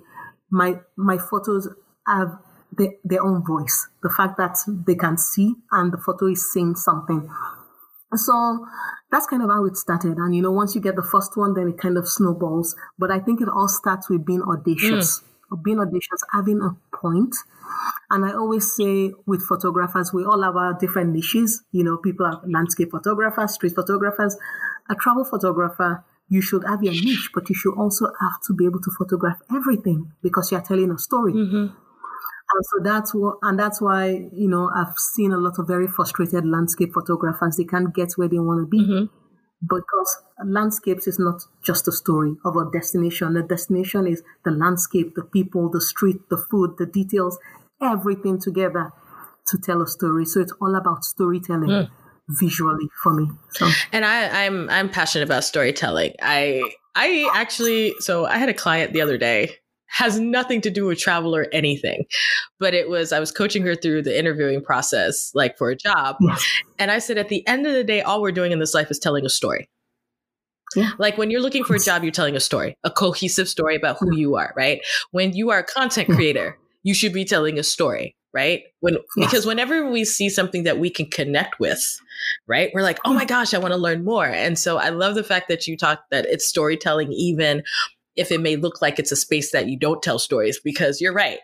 my 0.50 0.80
my 0.96 1.18
photos 1.18 1.68
have 2.06 2.38
their, 2.76 2.92
their 3.04 3.22
own 3.22 3.44
voice. 3.44 3.88
The 4.02 4.10
fact 4.10 4.36
that 4.38 4.56
they 4.86 4.94
can 4.94 5.18
see 5.18 5.54
and 5.70 5.92
the 5.92 5.98
photo 5.98 6.26
is 6.26 6.52
saying 6.52 6.76
something. 6.76 7.28
So 8.14 8.66
that's 9.10 9.26
kind 9.26 9.42
of 9.42 9.50
how 9.50 9.64
it 9.64 9.76
started. 9.76 10.18
And 10.18 10.34
you 10.34 10.42
know, 10.42 10.52
once 10.52 10.74
you 10.74 10.80
get 10.80 10.96
the 10.96 11.02
first 11.02 11.36
one, 11.36 11.54
then 11.54 11.68
it 11.68 11.78
kind 11.78 11.98
of 11.98 12.08
snowballs. 12.08 12.76
But 12.98 13.10
I 13.10 13.18
think 13.18 13.40
it 13.40 13.48
all 13.48 13.68
starts 13.68 14.08
with 14.08 14.24
being 14.24 14.42
audacious, 14.42 15.20
mm. 15.50 15.62
being 15.64 15.80
audacious, 15.80 16.22
having 16.32 16.60
a 16.62 16.76
point, 16.96 17.34
and 18.14 18.24
I 18.24 18.32
always 18.32 18.76
say 18.76 19.12
with 19.26 19.42
photographers, 19.42 20.12
we 20.12 20.24
all 20.24 20.40
have 20.42 20.54
our 20.54 20.72
different 20.78 21.12
niches. 21.12 21.64
You 21.72 21.82
know, 21.82 21.96
people 21.96 22.24
are 22.26 22.40
landscape 22.46 22.92
photographers, 22.92 23.54
street 23.54 23.74
photographers. 23.74 24.36
A 24.88 24.94
travel 24.94 25.24
photographer, 25.24 26.04
you 26.28 26.40
should 26.40 26.62
have 26.64 26.84
your 26.84 26.92
niche, 26.92 27.30
but 27.34 27.48
you 27.48 27.56
should 27.56 27.74
also 27.76 28.06
have 28.20 28.40
to 28.46 28.54
be 28.54 28.66
able 28.66 28.80
to 28.82 28.90
photograph 28.96 29.38
everything 29.52 30.12
because 30.22 30.52
you're 30.52 30.60
telling 30.60 30.92
a 30.92 30.98
story. 30.98 31.32
Mm-hmm. 31.32 31.74
And 32.54 32.62
so 32.62 32.84
that's 32.84 33.12
what, 33.12 33.38
and 33.42 33.58
that's 33.58 33.80
why, 33.80 34.28
you 34.32 34.48
know, 34.48 34.70
I've 34.72 34.96
seen 34.96 35.32
a 35.32 35.38
lot 35.38 35.58
of 35.58 35.66
very 35.66 35.88
frustrated 35.88 36.46
landscape 36.46 36.92
photographers. 36.94 37.56
They 37.56 37.64
can't 37.64 37.92
get 37.92 38.12
where 38.14 38.28
they 38.28 38.38
want 38.38 38.60
to 38.60 38.66
be. 38.66 38.80
Mm-hmm 38.80 39.04
because 39.68 40.18
landscapes 40.44 41.06
is 41.06 41.18
not 41.18 41.40
just 41.62 41.88
a 41.88 41.92
story 41.92 42.34
of 42.44 42.56
a 42.56 42.70
destination. 42.70 43.34
The 43.34 43.42
destination 43.42 44.06
is 44.06 44.22
the 44.44 44.50
landscape, 44.50 45.14
the 45.14 45.22
people, 45.22 45.70
the 45.70 45.80
street, 45.80 46.16
the 46.28 46.36
food, 46.36 46.74
the 46.78 46.86
details, 46.86 47.38
everything 47.84 48.40
together 48.40 48.92
to 49.48 49.58
tell 49.58 49.82
a 49.82 49.86
story. 49.86 50.24
So 50.24 50.40
it's 50.40 50.52
all 50.60 50.74
about 50.74 51.04
storytelling. 51.04 51.68
Mm. 51.68 51.90
visually 52.40 52.88
for 53.02 53.12
me 53.12 53.28
so 53.50 53.68
and 53.92 54.02
i 54.02 54.46
i'm 54.46 54.70
i'm 54.70 54.88
passionate 54.88 55.22
about 55.22 55.44
storytelling 55.44 56.10
i 56.22 56.62
i 56.94 57.30
actually 57.34 57.94
so 57.98 58.24
i 58.24 58.38
had 58.38 58.48
a 58.48 58.54
client 58.54 58.94
the 58.94 59.02
other 59.02 59.18
day 59.18 59.58
has 59.94 60.18
nothing 60.18 60.60
to 60.60 60.70
do 60.70 60.86
with 60.86 60.98
travel 60.98 61.36
or 61.36 61.46
anything. 61.52 62.04
But 62.58 62.74
it 62.74 62.88
was, 62.88 63.12
I 63.12 63.20
was 63.20 63.30
coaching 63.30 63.62
her 63.62 63.76
through 63.76 64.02
the 64.02 64.18
interviewing 64.18 64.60
process, 64.60 65.30
like 65.34 65.56
for 65.56 65.70
a 65.70 65.76
job. 65.76 66.16
Yes. 66.20 66.44
And 66.80 66.90
I 66.90 66.98
said, 66.98 67.16
at 67.16 67.28
the 67.28 67.46
end 67.46 67.64
of 67.66 67.74
the 67.74 67.84
day, 67.84 68.02
all 68.02 68.20
we're 68.20 68.32
doing 68.32 68.50
in 68.50 68.58
this 68.58 68.74
life 68.74 68.90
is 68.90 68.98
telling 68.98 69.24
a 69.24 69.30
story. 69.30 69.68
Yeah. 70.74 70.90
Like 70.98 71.16
when 71.16 71.30
you're 71.30 71.40
looking 71.40 71.62
for 71.62 71.76
a 71.76 71.78
job, 71.78 72.02
you're 72.02 72.10
telling 72.10 72.34
a 72.34 72.40
story, 72.40 72.76
a 72.82 72.90
cohesive 72.90 73.48
story 73.48 73.76
about 73.76 73.98
who 74.00 74.16
you 74.16 74.34
are, 74.34 74.52
right? 74.56 74.80
When 75.12 75.32
you 75.32 75.50
are 75.50 75.58
a 75.58 75.64
content 75.64 76.08
creator, 76.08 76.58
you 76.84 76.94
should 76.94 77.12
be 77.12 77.24
telling 77.24 77.58
a 77.58 77.64
story, 77.64 78.14
right? 78.32 78.62
When 78.80 78.98
because 79.16 79.44
whenever 79.44 79.90
we 79.90 80.04
see 80.04 80.28
something 80.28 80.62
that 80.62 80.78
we 80.78 80.90
can 80.90 81.06
connect 81.06 81.58
with, 81.58 81.82
right? 82.46 82.70
We're 82.72 82.82
like, 82.82 83.00
"Oh 83.04 83.12
my 83.12 83.24
gosh, 83.24 83.52
I 83.52 83.58
want 83.58 83.72
to 83.72 83.78
learn 83.78 84.04
more." 84.04 84.26
And 84.26 84.56
so 84.56 84.78
I 84.78 84.90
love 84.90 85.16
the 85.16 85.24
fact 85.24 85.48
that 85.48 85.66
you 85.66 85.76
talk 85.76 86.04
that 86.12 86.26
it's 86.26 86.46
storytelling 86.46 87.12
even 87.12 87.64
if 88.16 88.30
it 88.30 88.40
may 88.40 88.54
look 88.54 88.80
like 88.80 89.00
it's 89.00 89.10
a 89.10 89.16
space 89.16 89.50
that 89.50 89.66
you 89.68 89.76
don't 89.76 90.02
tell 90.02 90.20
stories 90.20 90.60
because 90.62 91.00
you're 91.00 91.12
right. 91.12 91.40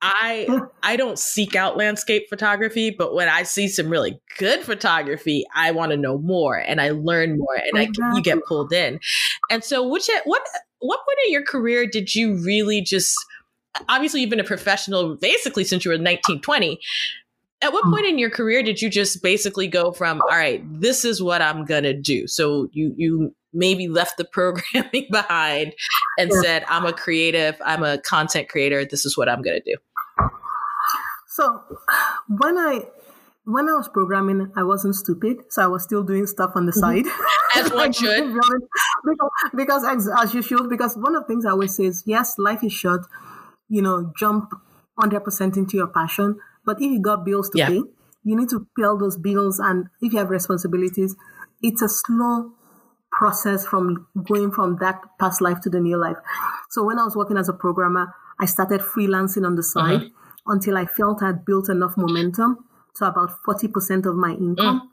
I 0.00 0.48
I 0.82 0.96
don't 0.96 1.18
seek 1.18 1.56
out 1.56 1.76
landscape 1.76 2.28
photography, 2.28 2.90
but 2.90 3.14
when 3.14 3.28
I 3.28 3.42
see 3.42 3.66
some 3.66 3.88
really 3.88 4.20
good 4.38 4.60
photography, 4.60 5.44
I 5.54 5.72
want 5.72 5.90
to 5.90 5.96
know 5.96 6.18
more 6.18 6.56
and 6.56 6.80
I 6.80 6.90
learn 6.90 7.36
more 7.38 7.56
and. 7.56 7.78
I 7.78 7.88
you 8.14 8.22
get 8.22 8.44
pulled 8.46 8.72
in. 8.72 9.00
And 9.50 9.64
so 9.64 9.86
which 9.86 10.08
what 10.24 10.42
what 10.78 10.98
point 10.98 11.18
in 11.26 11.32
your 11.32 11.44
career 11.44 11.86
did 11.86 12.14
you 12.14 12.36
really 12.44 12.80
just 12.80 13.14
obviously 13.88 14.20
you've 14.20 14.30
been 14.30 14.40
a 14.40 14.44
professional 14.44 15.16
basically 15.16 15.64
since 15.64 15.84
you 15.84 15.90
were 15.90 15.98
19 15.98 16.40
20 16.40 16.80
at 17.62 17.72
what 17.72 17.84
hmm. 17.84 17.92
point 17.92 18.06
in 18.06 18.18
your 18.18 18.30
career 18.30 18.62
did 18.62 18.82
you 18.82 18.90
just 18.90 19.22
basically 19.22 19.66
go 19.66 19.92
from 19.92 20.20
all 20.22 20.36
right 20.36 20.62
this 20.80 21.04
is 21.04 21.22
what 21.22 21.40
i'm 21.40 21.64
gonna 21.64 21.94
do 21.94 22.26
so 22.26 22.68
you 22.72 22.94
you 22.96 23.34
maybe 23.52 23.88
left 23.88 24.16
the 24.16 24.24
programming 24.32 25.06
behind 25.10 25.74
and 26.18 26.30
yeah. 26.32 26.40
said, 26.40 26.64
I'm 26.68 26.86
a 26.86 26.92
creative, 26.92 27.56
I'm 27.64 27.82
a 27.82 27.98
content 27.98 28.48
creator, 28.48 28.84
this 28.84 29.04
is 29.04 29.16
what 29.16 29.28
I'm 29.28 29.42
going 29.42 29.60
to 29.62 29.72
do? 29.72 29.76
So 31.28 31.62
when 32.28 32.58
I 32.58 32.82
when 33.44 33.68
I 33.68 33.72
was 33.72 33.88
programming, 33.88 34.52
I 34.54 34.62
wasn't 34.62 34.94
stupid, 34.94 35.38
so 35.50 35.64
I 35.64 35.66
was 35.66 35.82
still 35.82 36.04
doing 36.04 36.26
stuff 36.26 36.52
on 36.54 36.66
the 36.66 36.72
mm-hmm. 36.72 36.80
side. 36.80 37.06
As 37.56 37.72
one 37.72 37.92
should. 37.92 38.32
because, 38.32 39.30
because 39.56 39.84
as, 39.84 40.08
as, 40.16 40.32
you 40.32 40.42
should, 40.42 40.70
because 40.70 40.96
one 40.96 41.16
of 41.16 41.24
the 41.24 41.26
things 41.26 41.44
I 41.44 41.50
always 41.50 41.74
say 41.74 41.84
is, 41.84 42.04
yes, 42.06 42.38
life 42.38 42.62
is 42.62 42.72
short, 42.72 43.04
you 43.72 43.80
know, 43.80 44.12
jump 44.18 44.52
100% 45.00 45.56
into 45.56 45.78
your 45.78 45.86
passion. 45.86 46.38
But 46.64 46.76
if 46.76 46.92
you 46.92 47.00
got 47.00 47.24
bills 47.24 47.48
to 47.50 47.58
yeah. 47.58 47.68
pay, 47.68 47.80
you 48.22 48.36
need 48.36 48.50
to 48.50 48.66
pay 48.76 48.84
all 48.84 48.98
those 48.98 49.16
bills. 49.16 49.58
And 49.58 49.86
if 50.02 50.12
you 50.12 50.18
have 50.18 50.28
responsibilities, 50.28 51.16
it's 51.62 51.80
a 51.80 51.88
slow 51.88 52.52
process 53.10 53.66
from 53.66 54.06
going 54.24 54.52
from 54.52 54.76
that 54.80 55.00
past 55.18 55.40
life 55.40 55.60
to 55.62 55.70
the 55.70 55.80
new 55.80 55.96
life. 55.96 56.18
So 56.68 56.84
when 56.84 56.98
I 56.98 57.04
was 57.04 57.16
working 57.16 57.38
as 57.38 57.48
a 57.48 57.54
programmer, 57.54 58.14
I 58.38 58.44
started 58.44 58.82
freelancing 58.82 59.46
on 59.46 59.56
the 59.56 59.62
side 59.62 60.02
uh-huh. 60.02 60.52
until 60.52 60.76
I 60.76 60.84
felt 60.84 61.22
I'd 61.22 61.46
built 61.46 61.70
enough 61.70 61.94
momentum 61.96 62.58
to 62.96 63.06
about 63.06 63.30
40% 63.48 64.04
of 64.04 64.16
my 64.16 64.32
income. 64.32 64.82
Mm. 64.82 64.88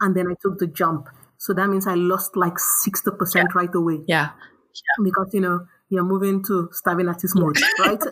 And 0.00 0.16
then 0.16 0.26
I 0.26 0.34
took 0.42 0.58
the 0.58 0.66
jump. 0.66 1.08
So 1.38 1.54
that 1.54 1.68
means 1.68 1.86
I 1.86 1.94
lost 1.94 2.36
like 2.36 2.54
60% 2.54 3.34
yeah. 3.34 3.44
right 3.54 3.74
away. 3.74 4.00
Yeah. 4.08 4.30
yeah. 4.30 5.04
Because, 5.04 5.30
you 5.32 5.40
know, 5.40 5.66
you're 5.88 6.04
moving 6.04 6.42
to 6.44 6.68
starving 6.72 7.08
artist 7.08 7.34
mode, 7.36 7.58
right? 7.80 8.00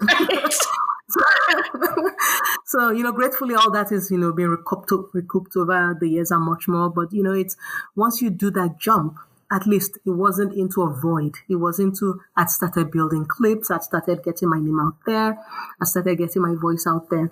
so 2.66 2.90
you 2.90 3.02
know 3.02 3.12
gratefully 3.12 3.54
all 3.54 3.70
that 3.70 3.92
is 3.92 4.10
you 4.10 4.16
know 4.16 4.32
being 4.32 4.48
recouped 4.48 4.90
recouped 5.12 5.54
over 5.56 5.94
the 6.00 6.08
years 6.08 6.30
and 6.30 6.42
much 6.42 6.68
more 6.68 6.88
but 6.88 7.12
you 7.12 7.22
know 7.22 7.32
it's 7.32 7.54
once 7.96 8.22
you 8.22 8.30
do 8.30 8.50
that 8.50 8.78
jump 8.78 9.18
at 9.52 9.66
least 9.66 9.98
it 10.06 10.10
wasn't 10.10 10.54
into 10.54 10.80
a 10.80 10.90
void. 10.90 11.34
It 11.46 11.56
was 11.56 11.78
into, 11.78 12.20
I 12.34 12.46
started 12.46 12.90
building 12.90 13.26
clips. 13.28 13.70
I 13.70 13.80
started 13.80 14.24
getting 14.24 14.48
my 14.48 14.58
name 14.58 14.80
out 14.80 14.96
there. 15.04 15.36
I 15.80 15.84
started 15.84 16.16
getting 16.16 16.40
my 16.40 16.54
voice 16.58 16.86
out 16.88 17.10
there. 17.10 17.28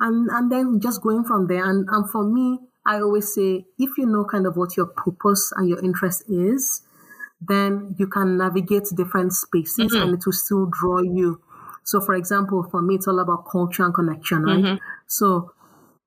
And, 0.00 0.30
and 0.30 0.50
then 0.50 0.80
just 0.80 1.02
going 1.02 1.24
from 1.24 1.46
there. 1.46 1.68
And, 1.68 1.86
and 1.90 2.10
for 2.10 2.24
me, 2.24 2.60
I 2.86 3.00
always 3.00 3.34
say, 3.34 3.66
if 3.78 3.98
you 3.98 4.06
know 4.06 4.24
kind 4.24 4.46
of 4.46 4.56
what 4.56 4.78
your 4.78 4.86
purpose 4.86 5.52
and 5.56 5.68
your 5.68 5.84
interest 5.84 6.24
is, 6.30 6.80
then 7.40 7.94
you 7.98 8.06
can 8.06 8.36
navigate 8.36 8.84
different 8.96 9.32
spaces 9.32 9.92
mm-hmm. 9.92 10.02
and 10.02 10.14
it 10.14 10.26
will 10.26 10.32
still 10.32 10.66
draw 10.66 11.00
you. 11.00 11.40
So 11.84 12.00
for 12.00 12.14
example, 12.14 12.66
for 12.70 12.82
me, 12.82 12.96
it's 12.96 13.08
all 13.08 13.18
about 13.20 13.48
culture 13.50 13.84
and 13.84 13.94
connection, 13.94 14.42
right? 14.42 14.58
Mm-hmm. 14.58 14.84
So 15.06 15.52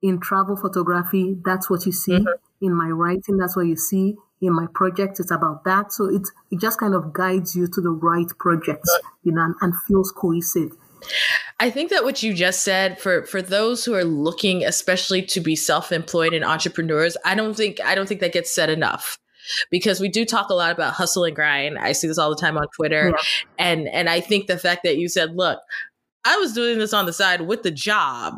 in 0.02 0.20
travel 0.20 0.56
photography, 0.56 1.38
that's 1.44 1.70
what 1.70 1.86
you 1.86 1.92
see. 1.92 2.14
Mm-hmm. 2.14 2.66
In 2.66 2.76
my 2.76 2.90
writing, 2.90 3.38
that's 3.38 3.56
what 3.56 3.66
you 3.66 3.76
see 3.76 4.16
in 4.42 4.54
my 4.54 4.66
project 4.74 5.20
it's 5.20 5.32
about 5.32 5.64
that 5.64 5.94
so 5.94 6.06
it 6.06 6.28
it 6.50 6.60
just 6.60 6.80
kind 6.80 6.96
of 6.96 7.14
guides 7.14 7.56
you 7.56 7.68
to 7.68 7.80
the 7.80 7.92
right 7.92 8.30
project 8.40 8.90
you 9.24 9.32
know 9.32 9.44
and, 9.44 9.56
and 9.62 9.74
feels 9.88 10.12
cohesive 10.12 10.72
I 11.60 11.70
think 11.70 11.90
that 11.92 12.04
what 12.04 12.24
you 12.24 12.34
just 12.34 12.64
said 12.64 13.00
for 13.00 13.24
for 13.26 13.42
those 13.42 13.86
who 13.86 13.94
are 13.94 14.04
looking 14.04 14.64
especially 14.64 15.22
to 15.28 15.40
be 15.40 15.56
self-employed 15.56 16.34
and 16.34 16.44
entrepreneurs, 16.44 17.18
I 17.26 17.36
don't 17.36 17.56
think 17.56 17.80
I 17.84 17.96
don't 17.96 18.08
think 18.08 18.22
that 18.22 18.34
gets 18.34 18.54
said 18.54 18.70
enough. 18.70 19.18
Because 19.70 20.00
we 20.00 20.10
do 20.10 20.26
talk 20.26 20.50
a 20.50 20.54
lot 20.54 20.72
about 20.72 20.94
hustle 20.94 21.24
and 21.24 21.36
grind. 21.36 21.78
I 21.78 21.92
see 21.92 22.08
this 22.08 22.18
all 22.18 22.30
the 22.30 22.42
time 22.42 22.58
on 22.58 22.68
Twitter. 22.76 23.10
Yeah. 23.10 23.24
And 23.58 23.88
and 23.88 24.10
I 24.10 24.20
think 24.20 24.48
the 24.48 24.58
fact 24.58 24.82
that 24.84 24.98
you 24.98 25.10
said, 25.10 25.36
look, 25.36 25.60
I 26.24 26.38
was 26.38 26.54
doing 26.54 26.78
this 26.78 26.94
on 26.94 27.06
the 27.06 27.14
side 27.14 27.42
with 27.42 27.64
the 27.64 27.72
job 27.72 28.36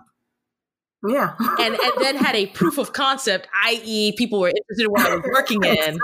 yeah. 1.08 1.36
and, 1.60 1.76
and 1.76 1.92
then 2.00 2.16
had 2.16 2.36
a 2.36 2.48
proof 2.48 2.78
of 2.78 2.94
concept, 2.94 3.48
i.e., 3.66 4.14
people 4.18 4.40
were 4.40 4.50
interested 4.50 4.86
in 4.86 4.92
what 4.92 5.06
I 5.06 5.16
was 5.16 5.26
working 5.34 5.64
in. 5.64 6.00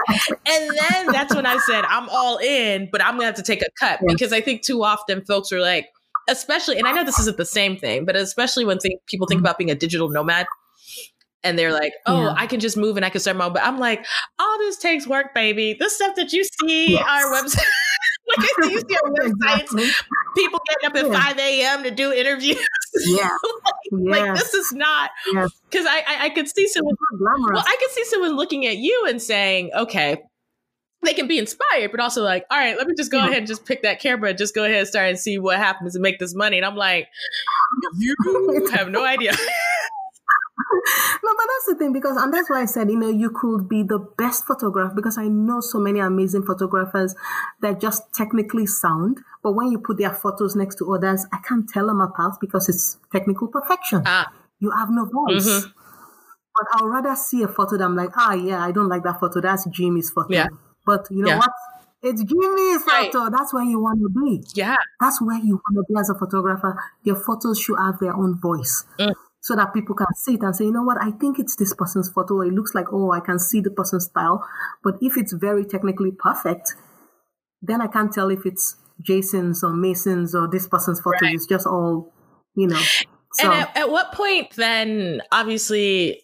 And 0.45 0.77
then 0.79 1.11
that's 1.11 1.33
when 1.33 1.45
I 1.45 1.57
said, 1.59 1.85
I'm 1.85 2.09
all 2.09 2.37
in, 2.37 2.89
but 2.91 3.01
I'm 3.01 3.11
going 3.11 3.21
to 3.21 3.25
have 3.27 3.35
to 3.35 3.43
take 3.43 3.61
a 3.61 3.69
cut 3.79 3.99
yeah. 4.01 4.13
because 4.13 4.33
I 4.33 4.41
think 4.41 4.61
too 4.61 4.83
often 4.83 5.23
folks 5.25 5.51
are 5.51 5.61
like, 5.61 5.87
especially, 6.29 6.77
and 6.77 6.87
I 6.87 6.91
know 6.91 7.03
this 7.03 7.19
isn't 7.19 7.37
the 7.37 7.45
same 7.45 7.77
thing, 7.77 8.05
but 8.05 8.15
especially 8.15 8.65
when 8.65 8.77
think, 8.79 9.01
people 9.07 9.25
think 9.25 9.39
mm-hmm. 9.39 9.45
about 9.45 9.57
being 9.57 9.71
a 9.71 9.75
digital 9.75 10.09
nomad 10.09 10.47
and 11.43 11.57
they're 11.57 11.73
like, 11.73 11.93
"Oh, 12.05 12.23
yeah. 12.23 12.33
I 12.37 12.47
can 12.47 12.59
just 12.59 12.77
move 12.77 12.97
and 12.97 13.05
I 13.05 13.09
can 13.09 13.21
start 13.21 13.37
my 13.37 13.45
own." 13.45 13.53
But 13.53 13.63
I'm 13.63 13.79
like, 13.79 14.05
all 14.37 14.57
this 14.59 14.77
takes 14.77 15.07
work, 15.07 15.33
baby. 15.33 15.75
The 15.79 15.89
stuff 15.89 16.15
that 16.15 16.33
you 16.33 16.43
see 16.43 16.93
yes. 16.93 17.05
our 17.07 17.33
website, 17.33 17.65
like 18.37 18.71
you 18.71 18.79
see 18.79 18.97
our 19.03 19.11
websites, 19.29 19.93
people 20.35 20.59
getting 20.67 20.85
up 20.85 20.95
at 20.95 21.11
yeah. 21.11 21.27
5 21.27 21.39
a.m. 21.39 21.83
to 21.83 21.91
do 21.91 22.11
interviews. 22.11 22.57
Yeah, 23.05 23.29
like, 23.91 24.19
yes. 24.19 24.19
like, 24.19 24.35
this 24.35 24.53
is 24.55 24.73
not 24.73 25.11
because 25.69 25.85
I, 25.85 26.03
I, 26.07 26.25
I 26.25 26.29
could 26.29 26.49
see 26.49 26.67
someone. 26.67 26.95
Well, 27.19 27.63
I 27.65 27.77
could 27.79 27.91
see 27.91 28.03
someone 28.05 28.35
looking 28.35 28.65
at 28.65 28.77
you 28.77 29.05
and 29.07 29.21
saying, 29.21 29.69
"Okay." 29.75 30.17
They 31.01 31.13
can 31.13 31.27
be 31.27 31.37
inspired, 31.37 31.91
but 31.91 32.01
also 32.01 32.23
like, 32.23 32.45
all 32.51 32.57
right, 32.57 32.75
let 32.77 32.85
me 32.85 32.93
just 32.97 33.09
go 33.09 33.19
yeah. 33.19 33.27
ahead 33.27 33.37
and 33.37 33.47
just 33.47 33.63
pick 33.63 33.83
that 33.83 34.01
camera 34.01 34.29
and 34.31 34.37
just 34.37 34.53
go 34.53 34.65
ahead 34.65 34.79
and 34.79 34.87
start 34.87 35.07
and 35.07 35.17
see 35.17 35.39
what 35.39 35.57
happens 35.57 35.95
and 35.95 36.01
make 36.01 36.19
this 36.19 36.35
money. 36.35 36.57
And 36.57 36.65
I'm 36.65 36.75
like, 36.75 37.07
you 37.97 38.67
have 38.73 38.89
no 38.89 39.05
idea. 39.05 39.31
no, 41.24 41.30
but 41.38 41.47
that's 41.47 41.68
the 41.68 41.76
thing 41.78 41.93
because, 41.93 42.18
and 42.18 42.34
that's 42.34 42.49
why 42.49 42.62
I 42.62 42.66
said, 42.66 42.89
you 42.89 42.97
know, 42.97 43.10
you 43.10 43.30
could 43.30 43.70
be 43.70 43.84
the 43.84 43.99
best 43.99 44.45
photographer 44.45 44.93
because 44.95 45.18
I 45.18 45.28
know 45.28 45.62
so 45.62 45.80
many 45.80 45.99
amazing 45.99 46.43
photographers 46.43 47.16
that 47.62 47.80
just 47.80 48.14
technically 48.14 48.66
sound, 48.66 49.20
but 49.43 49.53
when 49.53 49.72
you 49.72 49.80
put 49.80 49.97
their 49.97 50.14
photos 50.14 50.55
next 50.55 50.76
to 50.80 50.93
others, 50.93 51.26
I 51.32 51.38
can't 51.47 51.68
tell 51.68 51.88
them 51.88 52.01
apart 52.01 52.36
because 52.41 52.68
it's 52.70 52.97
technical 53.12 53.47
perfection. 53.47 54.03
Ah. 54.05 54.32
You 54.60 54.72
have 54.72 54.89
no 54.89 55.05
voice. 55.05 55.47
Mm-hmm. 55.47 55.70
But 56.55 56.82
I'd 56.82 56.86
rather 56.86 57.16
see 57.16 57.43
a 57.43 57.47
photo 57.47 57.78
that 57.78 57.84
I'm 57.86 57.95
like, 57.95 58.12
ah, 58.18 58.34
yeah, 58.34 58.64
I 58.64 58.72
don't 58.72 58.89
like 58.89 59.03
that 59.03 59.20
photo. 59.20 59.39
That's 59.39 59.66
Jimmy's 59.70 60.10
photo. 60.10 60.34
Yeah. 60.34 60.47
But 60.86 61.07
you 61.10 61.24
know 61.24 61.30
yeah. 61.30 61.38
what? 61.38 61.51
It's 62.01 62.24
Jimmy's 62.24 62.84
right. 62.88 63.12
photo. 63.12 63.30
That's 63.30 63.53
where 63.53 63.64
you 63.64 63.80
want 63.80 63.99
to 64.01 64.10
be. 64.10 64.43
Yeah. 64.55 64.76
That's 64.99 65.22
where 65.22 65.38
you 65.38 65.62
want 65.70 65.88
to 65.88 65.93
be 65.93 65.99
as 65.99 66.10
a 66.10 66.16
photographer. 66.16 66.82
Your 67.03 67.16
photos 67.16 67.60
should 67.60 67.78
have 67.78 67.99
their 67.99 68.14
own 68.14 68.39
voice. 68.39 68.84
Mm 68.99 69.14
so 69.41 69.55
that 69.55 69.73
people 69.73 69.95
can 69.95 70.07
see 70.15 70.33
it 70.33 70.41
and 70.41 70.55
say, 70.55 70.65
you 70.65 70.71
know 70.71 70.83
what, 70.83 71.01
I 71.01 71.11
think 71.11 71.39
it's 71.39 71.55
this 71.55 71.73
person's 71.73 72.09
photo. 72.09 72.41
It 72.41 72.53
looks 72.53 72.75
like, 72.75 72.87
oh, 72.91 73.11
I 73.11 73.19
can 73.19 73.39
see 73.39 73.61
the 73.61 73.71
person's 73.71 74.05
style. 74.05 74.45
But 74.83 74.95
if 75.01 75.17
it's 75.17 75.33
very 75.33 75.65
technically 75.65 76.11
perfect, 76.11 76.75
then 77.61 77.81
I 77.81 77.87
can't 77.87 78.11
tell 78.11 78.29
if 78.29 78.45
it's 78.45 78.75
Jason's 79.01 79.63
or 79.63 79.73
Mason's 79.73 80.35
or 80.35 80.47
this 80.49 80.67
person's 80.67 80.99
photo. 80.99 81.25
Right. 81.25 81.35
It's 81.35 81.45
just 81.45 81.65
all, 81.65 82.13
you 82.55 82.67
know. 82.67 82.81
So. 83.33 83.51
And 83.51 83.53
at, 83.53 83.77
at 83.77 83.91
what 83.91 84.11
point 84.11 84.55
then, 84.55 85.21
obviously, 85.31 86.21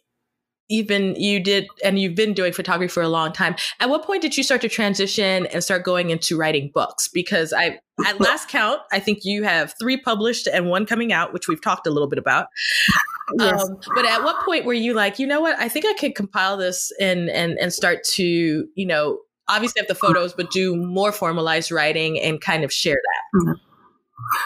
you've 0.67 0.89
you 0.89 1.39
did 1.39 1.67
and 1.83 1.99
you've 1.99 2.15
been 2.15 2.33
doing 2.33 2.51
photography 2.51 2.91
for 2.91 3.03
a 3.03 3.09
long 3.09 3.31
time 3.31 3.55
at 3.79 3.89
what 3.89 4.03
point 4.03 4.21
did 4.21 4.35
you 4.35 4.43
start 4.43 4.61
to 4.61 4.69
transition 4.69 5.45
and 5.47 5.63
start 5.63 5.83
going 5.83 6.09
into 6.09 6.37
writing 6.37 6.71
books 6.73 7.07
because 7.07 7.53
i 7.53 7.79
at 8.05 8.19
last 8.19 8.49
count 8.49 8.81
i 8.91 8.99
think 8.99 9.23
you 9.23 9.43
have 9.43 9.73
three 9.79 9.97
published 9.97 10.47
and 10.47 10.67
one 10.67 10.85
coming 10.85 11.13
out 11.13 11.33
which 11.33 11.47
we've 11.47 11.61
talked 11.61 11.85
a 11.85 11.91
little 11.91 12.07
bit 12.07 12.19
about 12.19 12.47
yes. 13.39 13.63
Um, 13.63 13.77
but 13.93 14.05
at 14.05 14.23
what 14.23 14.43
point 14.43 14.65
were 14.65 14.73
you 14.73 14.93
like 14.93 15.19
you 15.19 15.27
know 15.27 15.39
what 15.39 15.57
i 15.59 15.69
think 15.69 15.85
i 15.85 15.93
could 15.93 16.15
compile 16.15 16.57
this 16.57 16.91
and 16.99 17.29
and 17.29 17.57
and 17.59 17.71
start 17.71 18.03
to 18.13 18.23
you 18.23 18.85
know 18.85 19.19
obviously 19.47 19.79
have 19.79 19.87
the 19.87 19.95
photos 19.95 20.33
but 20.33 20.49
do 20.49 20.75
more 20.75 21.11
formalized 21.11 21.71
writing 21.71 22.19
and 22.19 22.41
kind 22.41 22.63
of 22.63 22.73
share 22.73 22.95
that 22.95 23.39
mm-hmm. 23.39 23.51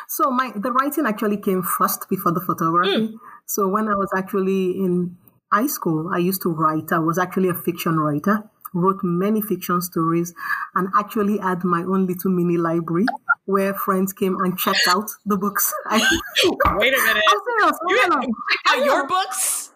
so 0.09 0.29
my 0.29 0.51
the 0.55 0.71
writing 0.73 1.05
actually 1.05 1.37
came 1.37 1.63
first 1.63 2.09
before 2.09 2.33
the 2.33 2.41
photography 2.41 3.07
mm. 3.07 3.13
so 3.45 3.69
when 3.69 3.87
i 3.87 3.95
was 3.95 4.09
actually 4.13 4.71
in 4.71 5.15
high 5.51 5.67
school, 5.67 6.09
I 6.13 6.17
used 6.17 6.41
to 6.43 6.49
write. 6.49 6.91
I 6.91 6.99
was 6.99 7.17
actually 7.17 7.49
a 7.49 7.53
fiction 7.53 7.97
writer, 7.97 8.43
wrote 8.73 8.99
many 9.03 9.41
fiction 9.41 9.81
stories, 9.81 10.33
and 10.75 10.87
actually 10.95 11.37
had 11.37 11.63
my 11.63 11.81
own 11.81 12.05
little 12.05 12.31
mini 12.31 12.57
library 12.57 13.05
where 13.45 13.73
friends 13.73 14.13
came 14.13 14.37
and 14.39 14.57
checked 14.57 14.87
out 14.87 15.09
the 15.25 15.37
books. 15.37 15.73
Wait 15.91 16.01
a 16.01 16.97
minute. 16.97 17.23
I'm 17.27 17.39
serious. 17.45 17.79
You 17.87 18.33
had, 18.65 18.85
your 18.85 19.07
books? 19.07 19.71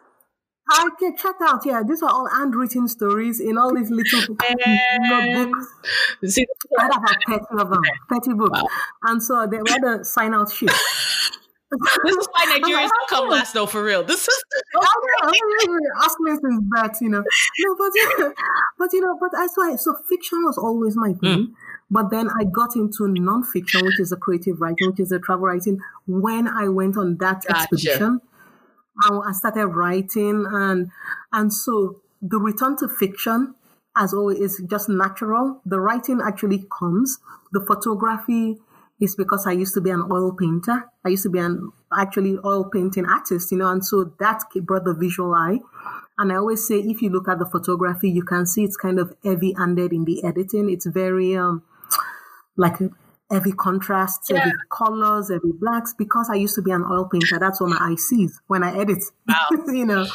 I 0.70 0.90
can 0.98 1.18
check 1.18 1.36
out. 1.42 1.66
Yeah, 1.66 1.82
these 1.88 2.02
are 2.02 2.10
all 2.10 2.28
handwritten 2.30 2.88
stories 2.88 3.40
in 3.40 3.58
all 3.58 3.74
these 3.74 3.90
little 3.90 4.38
notebooks. 5.00 5.68
See, 6.26 6.46
I 6.80 6.84
had 6.84 6.92
about 6.92 7.16
30 7.28 7.62
of 7.62 7.70
them, 7.70 7.82
30 8.10 8.34
books. 8.36 8.62
Wow. 8.62 8.68
And 9.04 9.22
so 9.22 9.46
they 9.46 9.58
were 9.58 9.98
the 9.98 10.06
sign 10.06 10.34
out 10.34 10.52
sheet 10.52 10.72
this 12.06 12.16
is 12.16 12.28
why 12.32 12.46
Nigerians 12.60 12.90
don't 12.90 13.10
come 13.10 13.30
last 13.30 13.54
though, 13.54 13.66
for 13.66 13.84
real. 13.84 14.04
This 14.04 14.28
is 14.28 14.44
Asking 16.04 16.28
is 16.28 16.40
that, 16.42 16.98
you 17.02 17.10
know. 17.10 17.24
No, 17.60 17.76
but 17.78 18.34
but 18.80 18.94
you 18.94 19.02
know, 19.02 19.18
but 19.20 19.32
I 19.38 19.48
saw 19.48 19.76
so 19.76 19.96
fiction 20.10 20.44
was 20.44 20.58
always 20.58 20.96
my 20.96 21.14
thing. 21.14 21.48
Mm. 21.48 21.54
But 21.90 22.10
then 22.10 22.30
I 22.30 22.44
got 22.44 22.76
into 22.76 23.04
nonfiction, 23.04 23.84
which 23.84 24.00
is 24.00 24.12
a 24.12 24.18
creative 24.18 24.60
writing, 24.60 24.90
which 24.90 25.00
is 25.00 25.12
a 25.12 25.20
travel 25.20 25.46
writing, 25.46 25.80
when 26.08 26.48
I 26.48 26.68
went 26.70 26.98
on 26.98 27.18
that 27.18 27.44
gotcha. 27.44 27.62
expedition. 27.62 28.22
I 29.06 29.32
started 29.32 29.68
writing 29.68 30.46
and 30.50 30.92
and 31.32 31.52
so 31.52 32.02
the 32.22 32.38
return 32.38 32.78
to 32.78 32.88
fiction 32.88 33.56
as 33.96 34.14
always 34.14 34.40
is 34.40 34.62
just 34.70 34.90
natural. 34.90 35.62
The 35.66 35.80
writing 35.80 36.22
actually 36.26 36.66
comes. 36.72 37.20
The 37.52 37.64
photography 37.66 38.60
is 39.04 39.16
because 39.16 39.46
I 39.46 39.52
used 39.52 39.74
to 39.76 39.82
be 39.82 39.90
an 39.90 40.08
oil 40.12 40.34
painter. 40.34 40.90
I 41.06 41.10
used 41.10 41.24
to 41.24 41.30
be 41.30 41.40
an 41.40 41.72
actually 41.96 42.38
oil 42.44 42.70
painting 42.72 43.06
artist, 43.06 43.52
you 43.52 43.58
know, 43.58 43.70
and 43.70 43.86
so 43.86 44.14
that 44.20 44.42
brought 44.64 44.86
the 44.86 44.94
visual 44.94 45.34
eye. 45.34 45.60
And 46.18 46.32
I 46.32 46.36
always 46.36 46.68
say, 46.68 46.76
if 46.80 47.02
you 47.02 47.10
look 47.10 47.28
at 47.28 47.40
the 47.40 47.46
photography, 47.46 48.10
you 48.10 48.24
can 48.24 48.46
see 48.46 48.64
it's 48.64 48.78
kind 48.78 49.00
of 49.00 49.14
heavy 49.24 49.54
handed 49.58 49.92
in 49.92 50.06
the 50.06 50.24
editing. 50.24 50.70
It's 50.70 50.86
very, 50.86 51.36
um, 51.36 51.64
like 52.56 52.78
heavy 53.32 53.52
contrasts, 53.52 54.30
yeah. 54.30 54.40
heavy 54.40 54.52
colors, 54.72 55.30
heavy 55.30 55.52
blacks, 55.60 55.94
because 55.98 56.30
I 56.32 56.36
used 56.36 56.56
to 56.56 56.62
be 56.62 56.72
an 56.72 56.84
oil 56.84 57.10
painter. 57.12 57.40
That's 57.40 57.60
what 57.60 57.72
my 57.72 57.78
eye 57.80 57.96
sees 57.96 58.40
when 58.48 58.64
I 58.64 58.80
edit, 58.80 59.04
wow. 59.28 59.48
you 59.68 59.86
know. 59.86 60.06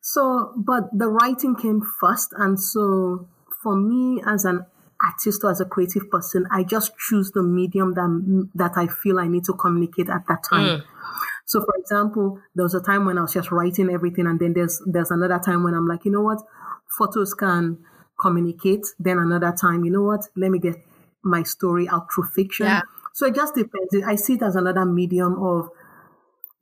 So, 0.00 0.52
but 0.56 0.90
the 0.92 1.08
writing 1.08 1.54
came 1.54 1.80
first. 2.00 2.34
And 2.36 2.60
so 2.60 3.28
for 3.62 3.76
me 3.76 4.22
as 4.26 4.44
an 4.44 4.66
artist 5.04 5.44
or 5.44 5.50
as 5.50 5.60
a 5.60 5.64
creative 5.64 6.10
person, 6.10 6.46
I 6.50 6.64
just 6.64 6.96
choose 6.98 7.32
the 7.32 7.42
medium 7.42 7.94
that 7.94 8.48
that 8.54 8.72
I 8.76 8.86
feel 8.86 9.18
I 9.18 9.28
need 9.28 9.44
to 9.44 9.52
communicate 9.52 10.08
at 10.08 10.26
that 10.28 10.44
time. 10.48 10.80
Mm. 10.80 10.84
So, 11.46 11.60
for 11.60 11.74
example, 11.78 12.40
there 12.54 12.62
was 12.62 12.74
a 12.74 12.80
time 12.80 13.04
when 13.04 13.18
I 13.18 13.22
was 13.22 13.34
just 13.34 13.50
writing 13.50 13.90
everything, 13.90 14.26
and 14.26 14.40
then 14.40 14.54
there's 14.54 14.80
there's 14.86 15.10
another 15.10 15.38
time 15.38 15.62
when 15.62 15.74
I'm 15.74 15.86
like, 15.86 16.04
you 16.04 16.10
know 16.10 16.22
what, 16.22 16.40
photos 16.88 17.34
can 17.34 17.78
communicate. 18.18 18.86
Then 18.98 19.18
another 19.18 19.52
time, 19.52 19.84
you 19.84 19.90
know 19.90 20.02
what, 20.02 20.26
let 20.36 20.50
me 20.50 20.58
get 20.58 20.76
my 21.22 21.42
story 21.42 21.88
out 21.88 22.12
through 22.12 22.24
fiction. 22.24 22.66
Yeah. 22.66 22.82
So 23.12 23.26
it 23.26 23.34
just 23.34 23.54
depends. 23.54 23.94
I 24.06 24.16
see 24.16 24.34
it 24.34 24.42
as 24.42 24.56
another 24.56 24.84
medium 24.84 25.42
of 25.42 25.68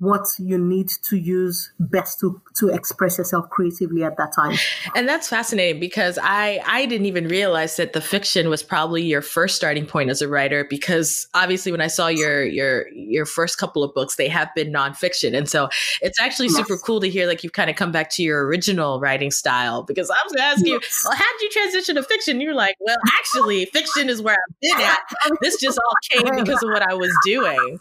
what 0.03 0.27
you 0.37 0.59
need 0.59 0.89
to 1.01 1.17
use 1.17 1.71
best 1.79 2.19
to 2.19 2.43
to 2.57 2.69
express 2.71 3.19
yourself 3.19 3.49
creatively 3.51 4.03
at 4.03 4.17
that 4.17 4.33
time. 4.35 4.59
And 4.97 5.09
that's 5.09 5.29
fascinating 5.29 5.79
because 5.79 6.19
I 6.21 6.61
I 6.67 6.87
didn't 6.87 7.07
even 7.07 7.29
realize 7.29 7.77
that 7.77 7.93
the 7.93 8.01
fiction 8.01 8.51
was 8.51 8.65
probably 8.65 9.05
your 9.05 9.23
first 9.23 9.55
starting 9.55 9.87
point 9.87 10.11
as 10.11 10.21
a 10.21 10.27
writer 10.27 10.67
because 10.69 11.29
obviously 11.35 11.71
when 11.71 11.81
I 11.81 11.87
saw 11.87 12.09
your 12.09 12.45
your 12.45 12.89
your 12.89 13.25
first 13.25 13.59
couple 13.59 13.85
of 13.85 13.95
books 13.95 14.17
they 14.17 14.27
have 14.27 14.49
been 14.57 14.73
nonfiction 14.73 15.39
and 15.39 15.49
so 15.49 15.69
it's 16.01 16.21
actually 16.21 16.49
yes. 16.49 16.57
super 16.57 16.79
cool 16.79 16.99
to 16.99 17.09
hear 17.09 17.29
like 17.29 17.45
you've 17.45 17.53
kind 17.53 17.71
of 17.71 17.77
come 17.77 17.93
back 17.93 18.11
to 18.11 18.25
your 18.25 18.45
original 18.45 18.99
writing 18.99 19.31
style 19.31 19.85
because 19.85 20.11
I 20.11 20.17
was 20.25 20.33
going 20.33 20.43
to 20.43 20.53
ask 20.53 20.67
yes. 20.67 20.67
you 20.67 21.11
well 21.11 21.17
how 21.17 21.33
did 21.39 21.43
you 21.43 21.51
transition 21.51 21.95
to 21.95 22.03
fiction 22.03 22.41
you're 22.41 22.55
like 22.55 22.75
well 22.81 22.97
actually 23.19 23.67
fiction 23.67 24.09
is 24.09 24.21
where 24.21 24.35
I've 24.35 24.61
been 24.61 24.81
at 24.85 24.99
this 25.43 25.61
just 25.61 25.79
all 25.79 25.95
came 26.11 26.45
because 26.45 26.61
of 26.61 26.71
what 26.71 26.83
I 26.83 26.95
was 26.95 27.17
doing 27.25 27.79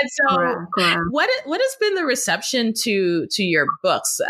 and 0.00 0.10
so 0.12 0.66
what 1.10 1.28
what 1.44 1.55
what 1.56 1.64
has 1.64 1.76
been 1.80 1.94
the 1.94 2.04
reception 2.04 2.74
to 2.74 3.26
to 3.30 3.42
your 3.42 3.66
books? 3.82 4.20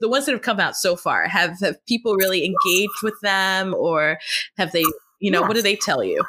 the 0.00 0.08
ones 0.08 0.26
that 0.26 0.32
have 0.32 0.42
come 0.42 0.60
out 0.60 0.76
so 0.76 0.96
far, 0.96 1.26
have 1.26 1.58
have 1.60 1.84
people 1.86 2.14
really 2.14 2.44
engaged 2.44 3.00
with 3.02 3.18
them, 3.22 3.74
or 3.74 4.18
have 4.58 4.72
they? 4.72 4.84
You 5.18 5.30
know, 5.30 5.40
yes. 5.40 5.48
what 5.48 5.54
do 5.54 5.62
they 5.62 5.76
tell 5.76 6.04
you? 6.04 6.22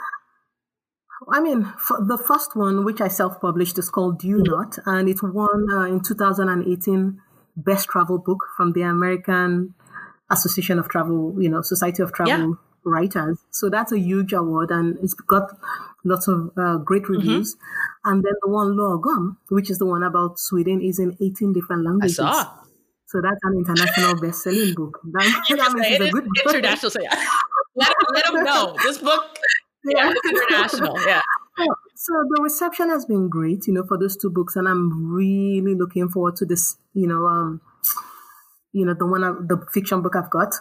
I 1.29 1.41
mean, 1.41 1.63
the 2.07 2.17
first 2.17 2.55
one, 2.55 2.85
which 2.85 3.01
I 3.01 3.09
self 3.09 3.41
published, 3.41 3.77
is 3.77 3.89
called 3.89 4.19
Due 4.19 4.37
mm-hmm. 4.37 4.51
North, 4.51 4.79
and 4.85 5.09
it 5.09 5.21
won 5.21 5.67
uh, 5.69 5.83
in 5.83 5.99
2018 5.99 7.19
Best 7.57 7.89
Travel 7.89 8.17
Book 8.17 8.39
from 8.55 8.71
the 8.71 8.83
American 8.83 9.75
Association 10.31 10.79
of 10.79 10.87
Travel, 10.87 11.35
you 11.37 11.49
know, 11.49 11.61
Society 11.61 12.01
of 12.01 12.13
Travel. 12.13 12.57
Writers. 12.83 13.39
So 13.51 13.69
that's 13.69 13.91
a 13.91 13.99
huge 13.99 14.33
award, 14.33 14.71
and 14.71 14.97
it's 15.01 15.13
got 15.13 15.51
lots 16.03 16.27
of 16.27 16.51
uh, 16.57 16.77
great 16.77 17.03
mm-hmm. 17.03 17.13
reviews. 17.13 17.55
Mm-hmm. 17.55 18.11
And 18.11 18.23
then 18.23 18.33
the 18.41 18.49
one 18.49 18.77
Lagom, 18.77 19.37
which 19.49 19.69
is 19.69 19.79
the 19.79 19.85
one 19.85 20.03
about 20.03 20.39
Sweden, 20.39 20.81
is 20.81 20.99
in 20.99 21.17
18 21.21 21.53
different 21.53 21.85
languages. 21.85 22.19
I 22.19 22.31
saw. 22.31 22.53
So 23.07 23.21
that's 23.21 23.39
an 23.41 23.57
international 23.57 24.21
best-selling 24.21 24.75
book. 24.75 24.99
That, 25.13 25.45
that 25.49 25.73
means 25.73 25.87
it's 25.89 26.09
a 26.09 26.11
good 26.11 26.25
book. 26.25 26.55
International. 26.55 26.91
So 26.91 27.01
yeah. 27.01 27.25
let, 27.75 27.93
let 28.13 28.25
them 28.25 28.43
know. 28.43 28.75
This 28.83 28.99
book, 28.99 29.37
yeah, 29.85 30.11
it's 30.13 30.29
international. 30.29 30.97
Yeah. 31.07 31.21
So 31.95 32.13
the 32.29 32.41
reception 32.41 32.89
has 32.89 33.05
been 33.05 33.27
great, 33.27 33.67
you 33.67 33.73
know, 33.73 33.83
for 33.83 33.97
those 33.97 34.15
two 34.15 34.29
books, 34.29 34.55
and 34.55 34.67
I'm 34.67 35.11
really 35.11 35.75
looking 35.75 36.07
forward 36.07 36.37
to 36.37 36.45
this, 36.45 36.77
you 36.93 37.05
know, 37.05 37.25
um, 37.25 37.59
you 38.71 38.85
know, 38.85 38.93
the 38.93 39.05
one, 39.05 39.21
the 39.21 39.65
fiction 39.73 40.01
book 40.01 40.15
I've 40.15 40.29
got. 40.29 40.53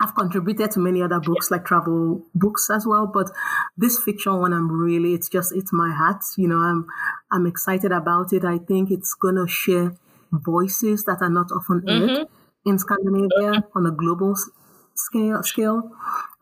I've 0.00 0.14
contributed 0.14 0.70
to 0.72 0.80
many 0.80 1.02
other 1.02 1.20
books 1.20 1.50
like 1.50 1.64
travel 1.64 2.24
books 2.34 2.70
as 2.70 2.86
well, 2.86 3.06
but 3.06 3.30
this 3.76 3.98
fiction 4.02 4.38
one, 4.38 4.52
I'm 4.52 4.70
really, 4.70 5.14
it's 5.14 5.28
just, 5.28 5.52
it's 5.54 5.72
my 5.72 5.92
heart. 5.92 6.22
You 6.36 6.48
know, 6.48 6.58
I'm, 6.58 6.86
I'm 7.32 7.46
excited 7.46 7.90
about 7.90 8.32
it. 8.32 8.44
I 8.44 8.58
think 8.58 8.90
it's 8.90 9.14
going 9.14 9.34
to 9.34 9.48
share 9.48 9.96
voices 10.30 11.04
that 11.04 11.18
are 11.20 11.30
not 11.30 11.50
often 11.50 11.82
heard 11.86 12.10
mm-hmm. 12.10 12.68
in 12.68 12.78
Scandinavia 12.78 13.64
on 13.74 13.86
a 13.86 13.90
global 13.90 14.36
scale, 14.94 15.42
scale 15.42 15.90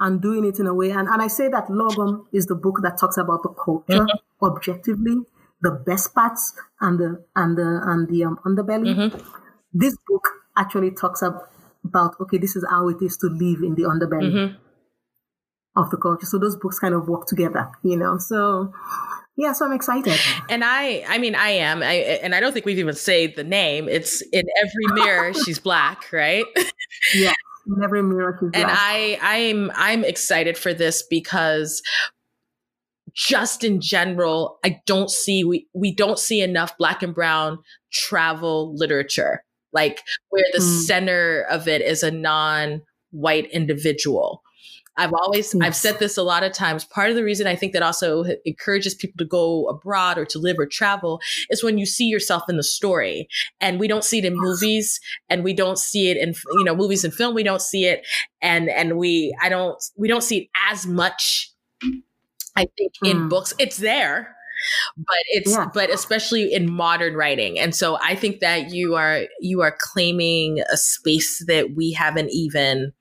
and 0.01 0.21
doing 0.21 0.45
it 0.45 0.59
in 0.59 0.67
a 0.67 0.75
way. 0.75 0.91
And, 0.91 1.09
and 1.09 1.23
I 1.23 1.29
say 1.29 1.49
that 1.49 1.69
Lagom 1.69 2.27
is 2.33 2.47
the 2.47 2.55
book 2.55 2.81
that 2.83 2.99
talks 2.99 3.17
about 3.17 3.43
the 3.43 3.51
culture 3.51 4.05
mm-hmm. 4.05 4.45
objectively, 4.45 5.23
the 5.63 5.71
best 5.71 6.15
parts 6.15 6.53
and 6.81 6.99
the, 6.99 7.25
and 7.35 7.57
the, 7.57 7.81
and 7.85 8.09
the 8.09 8.25
um, 8.25 8.39
underbelly. 8.45 8.95
Mm-hmm. 8.95 9.19
This 9.73 9.97
book 10.07 10.29
actually 10.59 10.91
talks 10.91 11.23
about 11.23 11.49
about 11.89 12.15
okay, 12.21 12.39
this 12.39 12.57
is 12.57 12.65
how 12.69 12.89
it 12.89 12.99
is 13.01 13.17
to 13.19 13.27
live 13.27 13.63
in 13.63 13.75
the 13.75 13.83
underbelly 13.83 14.33
mm-hmm. 14.33 14.57
of 15.77 15.91
the 15.91 15.97
culture. 15.97 16.27
So 16.27 16.39
those 16.39 16.57
books 16.57 16.79
kind 16.79 16.95
of 16.95 17.09
work 17.09 17.27
together, 17.27 17.71
you 17.83 17.97
know. 17.97 18.19
So 18.19 18.73
yeah, 19.37 19.53
so 19.53 19.67
I'm 19.67 19.73
excited. 19.73 20.19
And 20.49 20.65
I, 20.65 21.05
I 21.07 21.19
mean, 21.19 21.35
I 21.35 21.51
am, 21.51 21.83
I, 21.83 21.93
and 22.23 22.35
I 22.35 22.41
don't 22.41 22.53
think 22.53 22.65
we've 22.65 22.79
even 22.79 22.95
said 22.95 23.35
the 23.37 23.45
name. 23.45 23.87
It's 23.89 24.23
in 24.33 24.45
every 24.59 24.87
mirror, 25.05 25.35
she's 25.35 25.59
black, 25.59 26.11
right? 26.11 26.45
Yeah, 27.15 27.35
in 27.67 27.85
every 27.85 28.03
mirror, 28.03 28.39
she's 28.41 28.51
black. 28.51 28.63
And 28.63 28.71
I, 28.73 29.19
I'm, 29.21 29.71
I'm 29.75 30.05
excited 30.05 30.57
for 30.57 30.73
this 30.73 31.03
because 31.03 31.83
just 33.15 33.63
in 33.63 33.81
general, 33.81 34.59
I 34.65 34.81
don't 34.87 35.11
see 35.11 35.45
we 35.45 35.67
we 35.75 35.95
don't 35.95 36.19
see 36.19 36.43
enough 36.43 36.77
black 36.77 37.03
and 37.03 37.15
brown 37.15 37.59
travel 37.91 38.75
literature 38.77 39.43
like 39.77 40.03
where 40.31 40.45
the 40.53 40.61
mm. 40.61 40.81
center 40.87 41.47
of 41.51 41.69
it 41.69 41.83
is 41.83 42.03
a 42.03 42.11
non-white 42.11 43.51
individual. 43.53 44.43
I've 44.99 45.13
always 45.13 45.53
yes. 45.53 45.63
I've 45.63 45.77
said 45.77 45.99
this 45.99 46.17
a 46.17 46.23
lot 46.23 46.43
of 46.43 46.53
times. 46.53 46.87
Part 46.87 47.11
of 47.11 47.17
the 47.17 47.23
reason 47.23 47.47
I 47.47 47.55
think 47.55 47.75
that 47.75 47.83
also 47.83 48.25
encourages 48.47 48.95
people 48.95 49.19
to 49.19 49.27
go 49.27 49.67
abroad 49.67 50.17
or 50.17 50.25
to 50.25 50.39
live 50.39 50.59
or 50.59 50.65
travel 50.65 51.21
is 51.51 51.63
when 51.63 51.77
you 51.77 51.85
see 51.85 52.07
yourself 52.07 52.45
in 52.49 52.57
the 52.57 52.63
story. 52.63 53.29
And 53.61 53.79
we 53.79 53.89
don't 53.89 54.05
see 54.05 54.19
it 54.19 54.25
in 54.25 54.35
movies 54.35 54.99
and 55.29 55.45
we 55.45 55.53
don't 55.53 55.79
see 55.79 56.11
it 56.11 56.17
in 56.17 56.35
you 56.55 56.65
know 56.65 56.75
movies 56.75 57.05
and 57.05 57.13
film 57.13 57.35
we 57.35 57.43
don't 57.43 57.61
see 57.61 57.85
it 57.85 58.07
and 58.41 58.71
and 58.71 58.97
we 58.97 59.37
I 59.43 59.51
don't 59.51 59.77
we 59.99 60.09
don't 60.09 60.23
see 60.23 60.39
it 60.39 60.49
as 60.71 60.87
much 60.87 61.53
I 62.57 62.67
think 62.79 62.93
in 63.05 63.17
mm. 63.19 63.29
books. 63.29 63.53
It's 63.59 63.77
there, 63.77 64.36
but 64.97 65.17
it's 65.29 65.53
yeah. 65.53 65.67
but 65.73 65.91
especially 65.91 66.53
in 66.53 66.71
modern 66.71 67.15
writing 67.15 67.59
and 67.59 67.75
so 67.75 67.99
i 68.03 68.15
think 68.15 68.41
that 68.41 68.71
you 68.71 68.95
are 68.95 69.25
you 69.41 69.61
are 69.61 69.77
claiming 69.79 70.61
a 70.73 70.77
space 70.77 71.45
that 71.47 71.75
we 71.75 71.93
haven't 71.93 72.31
even 72.31 72.93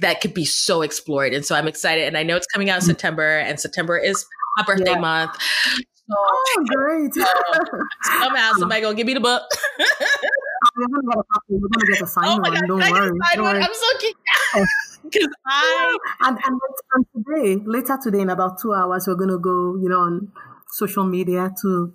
that 0.00 0.20
could 0.20 0.34
be 0.34 0.44
so 0.44 0.82
explored 0.82 1.32
and 1.32 1.44
so 1.44 1.54
i'm 1.54 1.68
excited 1.68 2.04
and 2.04 2.16
i 2.16 2.22
know 2.22 2.36
it's 2.36 2.46
coming 2.46 2.70
out 2.70 2.76
in 2.76 2.82
mm. 2.82 2.86
september 2.86 3.38
and 3.38 3.60
september 3.60 3.96
is 3.96 4.26
my 4.56 4.64
birthday 4.64 4.92
yeah. 4.92 4.98
month 4.98 5.36
so, 5.70 6.16
oh 6.16 6.64
great 6.66 7.14
so 7.14 7.24
somehow 8.20 8.52
somebody 8.58 8.80
gonna 8.80 8.94
give 8.94 9.06
me 9.06 9.14
the 9.14 9.20
book 9.20 9.42
We're 10.76 10.88
gonna 10.88 11.86
get 11.92 12.02
a 12.02 12.06
sign 12.06 12.38
oh 12.38 12.40
my 12.40 12.50
God, 12.50 12.64
don't 12.66 12.80
worry. 12.80 13.18
Don't 13.34 13.44
worry. 13.44 13.62
I'm 13.62 13.74
so 13.74 13.98
cute. 13.98 14.16
Because 15.04 15.28
I 15.46 15.96
and, 16.22 16.38
and, 16.44 16.60
and 16.94 17.06
today, 17.14 17.62
later 17.64 17.98
today, 18.02 18.20
in 18.20 18.30
about 18.30 18.60
two 18.60 18.72
hours, 18.72 19.06
we're 19.06 19.14
gonna 19.14 19.38
go, 19.38 19.76
you 19.76 19.88
know, 19.88 20.00
on 20.00 20.32
social 20.70 21.04
media 21.04 21.52
to 21.62 21.94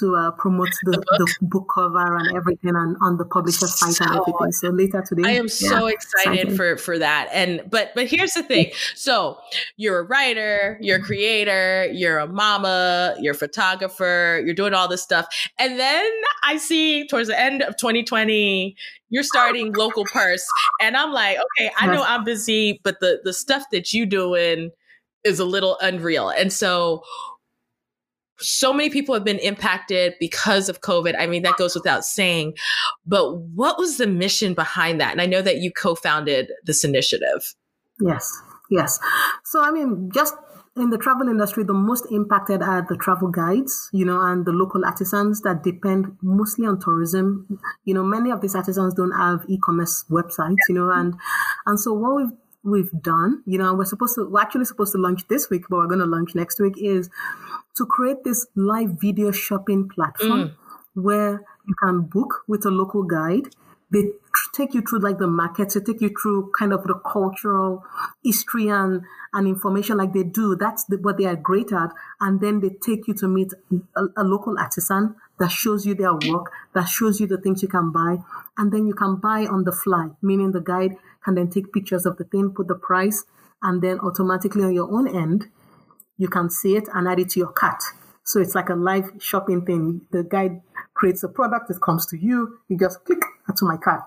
to 0.00 0.16
uh, 0.16 0.30
promote 0.32 0.68
the, 0.84 0.92
the, 0.92 0.98
book. 0.98 1.28
the, 1.40 1.46
book. 1.46 1.68
cover 1.74 2.16
and 2.16 2.36
everything 2.36 2.74
on, 2.74 2.96
on 3.00 3.16
the 3.16 3.24
publisher's 3.24 3.78
site 3.78 3.94
so, 3.94 4.04
and 4.04 4.16
everything. 4.16 4.52
So 4.52 4.68
later 4.68 5.02
today, 5.06 5.22
I 5.24 5.32
am 5.32 5.44
yeah, 5.44 5.68
so 5.68 5.86
excited, 5.86 6.32
excited, 6.32 6.56
for 6.56 6.76
for 6.76 6.98
that. 6.98 7.28
And 7.32 7.62
but 7.70 7.92
but 7.94 8.06
here's 8.06 8.32
the 8.32 8.42
thing: 8.42 8.70
so 8.94 9.38
you're 9.76 10.00
a 10.00 10.02
writer, 10.04 10.78
you're 10.80 10.98
a 10.98 11.02
creator, 11.02 11.88
you're 11.92 12.18
a 12.18 12.26
mama, 12.26 13.16
you're 13.20 13.34
a 13.34 13.36
photographer, 13.36 14.42
you're 14.44 14.54
doing 14.54 14.74
all 14.74 14.88
this 14.88 15.02
stuff, 15.02 15.26
and 15.58 15.78
then 15.78 16.10
I 16.44 16.56
see 16.56 17.06
towards 17.06 17.28
the 17.28 17.38
end 17.38 17.62
of 17.62 17.76
2020. 17.76 18.76
You're 19.10 19.22
starting 19.22 19.72
local 19.72 20.04
purse, 20.04 20.46
and 20.82 20.94
I'm 20.94 21.12
like, 21.12 21.38
okay, 21.38 21.70
I 21.78 21.86
know 21.86 22.02
I'm 22.02 22.24
busy, 22.24 22.78
but 22.84 23.00
the 23.00 23.20
the 23.24 23.32
stuff 23.32 23.64
that 23.72 23.94
you're 23.94 24.04
doing 24.04 24.70
is 25.24 25.38
a 25.38 25.44
little 25.44 25.78
unreal. 25.80 26.30
And 26.30 26.52
so, 26.52 27.02
so 28.40 28.72
many 28.72 28.90
people 28.90 29.14
have 29.14 29.24
been 29.24 29.38
impacted 29.38 30.14
because 30.20 30.68
of 30.68 30.80
COVID. 30.80 31.14
I 31.18 31.26
mean, 31.26 31.42
that 31.42 31.56
goes 31.56 31.74
without 31.74 32.04
saying. 32.04 32.54
But 33.06 33.36
what 33.36 33.78
was 33.78 33.96
the 33.96 34.06
mission 34.06 34.54
behind 34.54 35.00
that? 35.00 35.12
And 35.12 35.20
I 35.20 35.26
know 35.26 35.42
that 35.42 35.58
you 35.58 35.72
co 35.72 35.94
founded 35.94 36.52
this 36.64 36.84
initiative. 36.84 37.54
Yes, 38.00 38.40
yes. 38.70 38.98
So, 39.44 39.62
I 39.62 39.70
mean, 39.70 40.10
just 40.12 40.34
in 40.76 40.90
the 40.90 40.98
travel 40.98 41.28
industry, 41.28 41.64
the 41.64 41.74
most 41.74 42.06
impacted 42.10 42.62
are 42.62 42.86
the 42.88 42.96
travel 42.96 43.28
guides, 43.28 43.90
you 43.92 44.04
know, 44.04 44.20
and 44.20 44.46
the 44.46 44.52
local 44.52 44.84
artisans 44.84 45.40
that 45.42 45.62
depend 45.64 46.16
mostly 46.22 46.66
on 46.66 46.78
tourism. 46.80 47.58
You 47.84 47.94
know, 47.94 48.04
many 48.04 48.30
of 48.30 48.40
these 48.40 48.54
artisans 48.54 48.94
don't 48.94 49.12
have 49.12 49.44
e-commerce 49.48 50.04
websites, 50.10 50.56
you 50.68 50.76
know, 50.76 50.90
and 50.92 51.14
and 51.66 51.80
so 51.80 51.92
what 51.92 52.16
we've 52.16 52.32
we've 52.62 53.02
done, 53.02 53.42
you 53.46 53.58
know, 53.58 53.74
we're 53.74 53.84
supposed 53.84 54.14
to 54.16 54.28
we're 54.28 54.40
actually 54.40 54.64
supposed 54.64 54.92
to 54.92 54.98
launch 54.98 55.26
this 55.28 55.50
week, 55.50 55.64
but 55.68 55.76
we're 55.76 55.86
going 55.86 56.00
to 56.00 56.06
launch 56.06 56.34
next 56.34 56.60
week 56.60 56.74
is 56.76 57.10
to 57.76 57.86
create 57.86 58.24
this 58.24 58.46
live 58.54 59.00
video 59.00 59.30
shopping 59.30 59.88
platform 59.88 60.40
mm. 60.40 60.54
where 60.94 61.42
you 61.66 61.74
can 61.82 62.02
book 62.02 62.42
with 62.48 62.64
a 62.64 62.70
local 62.70 63.02
guide. 63.02 63.48
They 63.90 64.12
take 64.52 64.74
you 64.74 64.82
through 64.82 65.00
like 65.00 65.18
the 65.18 65.26
markets, 65.26 65.74
they 65.74 65.80
take 65.80 66.02
you 66.02 66.10
through 66.20 66.50
kind 66.58 66.72
of 66.72 66.84
the 66.84 66.94
cultural 66.94 67.84
history 68.22 68.68
and, 68.68 69.02
and 69.32 69.46
information 69.46 69.96
like 69.96 70.12
they 70.12 70.24
do. 70.24 70.56
That's 70.56 70.84
the, 70.84 70.98
what 70.98 71.16
they 71.16 71.24
are 71.24 71.36
great 71.36 71.72
at. 71.72 71.90
And 72.20 72.40
then 72.40 72.60
they 72.60 72.70
take 72.70 73.08
you 73.08 73.14
to 73.14 73.28
meet 73.28 73.52
a, 73.96 74.02
a 74.16 74.24
local 74.24 74.58
artisan 74.58 75.16
that 75.38 75.48
shows 75.48 75.86
you 75.86 75.94
their 75.94 76.12
work, 76.12 76.52
that 76.74 76.84
shows 76.86 77.20
you 77.20 77.26
the 77.26 77.38
things 77.38 77.62
you 77.62 77.68
can 77.68 77.90
buy. 77.90 78.18
And 78.58 78.72
then 78.72 78.86
you 78.86 78.94
can 78.94 79.16
buy 79.16 79.46
on 79.46 79.64
the 79.64 79.72
fly, 79.72 80.10
meaning 80.20 80.52
the 80.52 80.60
guide 80.60 80.96
can 81.24 81.36
then 81.36 81.48
take 81.48 81.72
pictures 81.72 82.04
of 82.04 82.16
the 82.16 82.24
thing, 82.24 82.50
put 82.50 82.68
the 82.68 82.74
price, 82.74 83.24
and 83.62 83.82
then 83.82 84.00
automatically 84.00 84.64
on 84.64 84.72
your 84.72 84.90
own 84.92 85.08
end, 85.08 85.48
you 86.18 86.28
can 86.28 86.50
see 86.50 86.76
it 86.76 86.88
and 86.94 87.08
add 87.08 87.18
it 87.20 87.30
to 87.30 87.40
your 87.40 87.52
cart. 87.52 87.82
So 88.24 88.40
it's 88.40 88.54
like 88.54 88.68
a 88.68 88.74
live 88.74 89.10
shopping 89.18 89.64
thing. 89.64 90.02
The 90.12 90.22
guy 90.22 90.60
creates 90.94 91.22
a 91.22 91.28
product, 91.28 91.70
it 91.70 91.80
comes 91.80 92.06
to 92.06 92.18
you, 92.18 92.58
you 92.68 92.76
just 92.78 93.04
click 93.04 93.20
to 93.56 93.64
my 93.64 93.76
cart. 93.78 94.02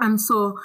And 0.00 0.20
so 0.20 0.58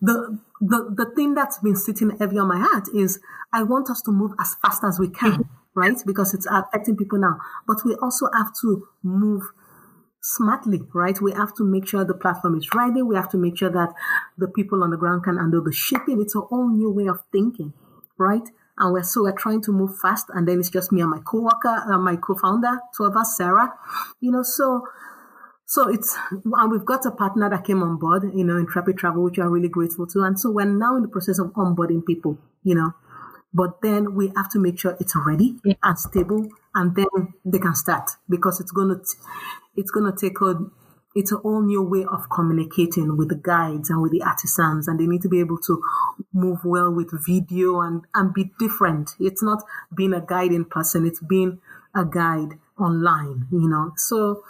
the, 0.00 0.38
the 0.60 0.94
the 0.96 1.12
thing 1.14 1.34
that's 1.34 1.58
been 1.58 1.76
sitting 1.76 2.10
heavy 2.18 2.38
on 2.38 2.48
my 2.48 2.58
heart 2.58 2.88
is 2.94 3.20
I 3.52 3.62
want 3.62 3.90
us 3.90 4.00
to 4.02 4.10
move 4.12 4.32
as 4.40 4.56
fast 4.62 4.82
as 4.82 4.98
we 4.98 5.10
can, 5.10 5.48
right? 5.74 5.96
Because 6.06 6.32
it's 6.32 6.46
affecting 6.50 6.96
people 6.96 7.18
now. 7.18 7.36
But 7.66 7.78
we 7.84 7.96
also 7.96 8.28
have 8.34 8.52
to 8.62 8.88
move 9.02 9.42
smartly, 10.22 10.80
right? 10.94 11.20
We 11.20 11.32
have 11.32 11.54
to 11.56 11.64
make 11.64 11.86
sure 11.86 12.04
the 12.04 12.14
platform 12.14 12.56
is 12.56 12.68
ready. 12.74 13.02
We 13.02 13.14
have 13.16 13.30
to 13.30 13.36
make 13.38 13.58
sure 13.58 13.70
that 13.70 13.94
the 14.36 14.48
people 14.48 14.82
on 14.82 14.90
the 14.90 14.96
ground 14.96 15.24
can 15.24 15.36
handle 15.36 15.62
the 15.62 15.72
shipping. 15.72 16.20
It's 16.20 16.34
a 16.34 16.40
whole 16.40 16.68
new 16.68 16.90
way 16.90 17.06
of 17.08 17.20
thinking, 17.32 17.72
right? 18.18 18.48
And 18.78 18.92
we're 18.92 19.02
so 19.02 19.22
we're 19.22 19.32
trying 19.32 19.62
to 19.62 19.72
move 19.72 19.98
fast, 19.98 20.26
and 20.34 20.46
then 20.46 20.60
it's 20.60 20.70
just 20.70 20.92
me 20.92 21.00
and 21.00 21.10
my 21.10 21.20
co-worker, 21.24 21.84
uh, 21.90 21.98
my 21.98 22.16
co-founder, 22.16 22.80
two 22.96 23.04
of 23.04 23.16
us, 23.16 23.36
Sarah. 23.36 23.72
You 24.20 24.30
know, 24.32 24.42
so 24.42 24.86
so 25.66 25.88
it's 25.88 26.16
and 26.30 26.70
we've 26.70 26.84
got 26.84 27.04
a 27.06 27.10
partner 27.10 27.50
that 27.50 27.64
came 27.64 27.82
on 27.82 27.98
board, 27.98 28.22
you 28.34 28.44
know, 28.44 28.54
in 28.54 28.60
Intrepid 28.60 28.96
Travel, 28.96 29.24
which 29.24 29.38
I'm 29.38 29.50
really 29.50 29.68
grateful 29.68 30.06
to. 30.08 30.22
And 30.22 30.38
so 30.40 30.50
we're 30.50 30.64
now 30.64 30.96
in 30.96 31.02
the 31.02 31.08
process 31.08 31.38
of 31.38 31.48
onboarding 31.48 32.04
people, 32.06 32.38
you 32.62 32.74
know. 32.74 32.92
But 33.52 33.80
then 33.82 34.14
we 34.14 34.32
have 34.36 34.50
to 34.50 34.58
make 34.58 34.78
sure 34.78 34.96
it's 35.00 35.14
ready 35.16 35.56
and 35.82 35.98
stable, 35.98 36.48
and 36.74 36.94
then 36.94 37.34
they 37.44 37.58
can 37.58 37.74
start 37.74 38.10
because 38.28 38.60
it's 38.60 38.70
gonna 38.70 39.00
it's 39.76 39.90
gonna 39.90 40.14
take 40.16 40.40
a 40.40 40.54
it's 41.14 41.32
a 41.32 41.36
whole 41.36 41.62
new 41.62 41.82
way 41.82 42.04
of 42.04 42.28
communicating 42.30 43.16
with 43.16 43.28
the 43.28 43.34
guides 43.34 43.90
and 43.90 44.02
with 44.02 44.12
the 44.12 44.22
artisans 44.22 44.86
and 44.86 45.00
they 45.00 45.06
need 45.06 45.22
to 45.22 45.28
be 45.28 45.40
able 45.40 45.58
to 45.58 45.82
move 46.32 46.58
well 46.64 46.92
with 46.92 47.10
video 47.26 47.80
and, 47.80 48.04
and 48.14 48.34
be 48.34 48.52
different. 48.58 49.14
It's 49.18 49.42
not 49.42 49.62
being 49.94 50.12
a 50.12 50.20
guiding 50.20 50.66
person, 50.66 51.06
it's 51.06 51.20
being 51.20 51.60
a 51.94 52.04
guide 52.04 52.58
online, 52.80 53.46
you 53.50 53.68
know. 53.68 53.92
So, 53.96 54.42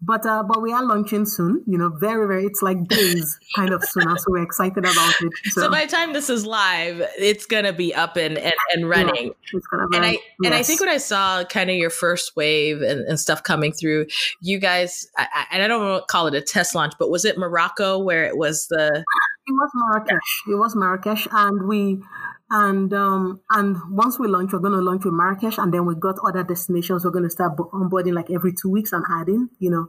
but 0.00 0.24
uh, 0.26 0.42
but 0.42 0.62
we 0.62 0.72
are 0.72 0.84
launching 0.84 1.26
soon, 1.26 1.62
you 1.66 1.78
know, 1.78 1.88
very 1.88 2.26
very. 2.26 2.44
It's 2.44 2.62
like 2.62 2.86
days 2.88 3.38
kind 3.56 3.72
of 3.72 3.82
soon, 3.84 4.16
so 4.18 4.24
we're 4.28 4.42
excited 4.42 4.78
about 4.84 5.14
it. 5.20 5.32
So. 5.44 5.62
so. 5.62 5.70
by 5.70 5.84
the 5.84 5.90
time 5.90 6.12
this 6.12 6.30
is 6.30 6.44
live, 6.46 7.02
it's 7.18 7.46
gonna 7.46 7.72
be 7.72 7.94
up 7.94 8.16
and 8.16 8.38
and, 8.38 8.54
and 8.72 8.88
running. 8.88 9.32
Yeah, 9.52 9.60
and 9.94 10.04
I 10.04 10.10
yes. 10.10 10.20
and 10.44 10.54
I 10.54 10.62
think 10.62 10.80
when 10.80 10.88
I 10.88 10.98
saw 10.98 11.44
kind 11.44 11.70
of 11.70 11.76
your 11.76 11.90
first 11.90 12.36
wave 12.36 12.82
and, 12.82 13.00
and 13.00 13.18
stuff 13.18 13.42
coming 13.42 13.72
through, 13.72 14.06
you 14.40 14.58
guys, 14.58 15.08
I, 15.16 15.46
and 15.50 15.62
I 15.62 15.68
don't 15.68 16.06
call 16.08 16.26
it 16.26 16.34
a 16.34 16.40
test 16.40 16.74
launch, 16.74 16.94
but 16.98 17.10
was 17.10 17.24
it 17.24 17.38
Morocco 17.38 17.98
where 17.98 18.24
it 18.24 18.36
was 18.36 18.66
the? 18.68 19.04
It 19.48 19.52
was 19.52 19.70
Marrakesh. 19.74 20.42
It 20.48 20.54
was 20.56 20.74
Marrakesh, 20.74 21.28
and 21.30 21.68
we 21.68 22.02
and 22.50 22.92
um, 22.92 23.40
and 23.50 23.76
once 23.90 24.18
we 24.18 24.28
launch, 24.28 24.52
we're 24.52 24.60
going 24.60 24.72
to 24.72 24.80
launch 24.80 25.04
with 25.04 25.14
Marrakesh, 25.14 25.58
and 25.58 25.74
then 25.74 25.84
we 25.84 25.94
got 25.96 26.16
other 26.26 26.44
destinations. 26.44 27.04
We're 27.04 27.10
going 27.10 27.24
to 27.24 27.30
start 27.30 27.56
onboarding 27.56 28.14
like 28.14 28.30
every 28.30 28.52
two 28.52 28.70
weeks 28.70 28.92
and 28.92 29.04
adding, 29.10 29.48
you 29.58 29.70
know. 29.70 29.86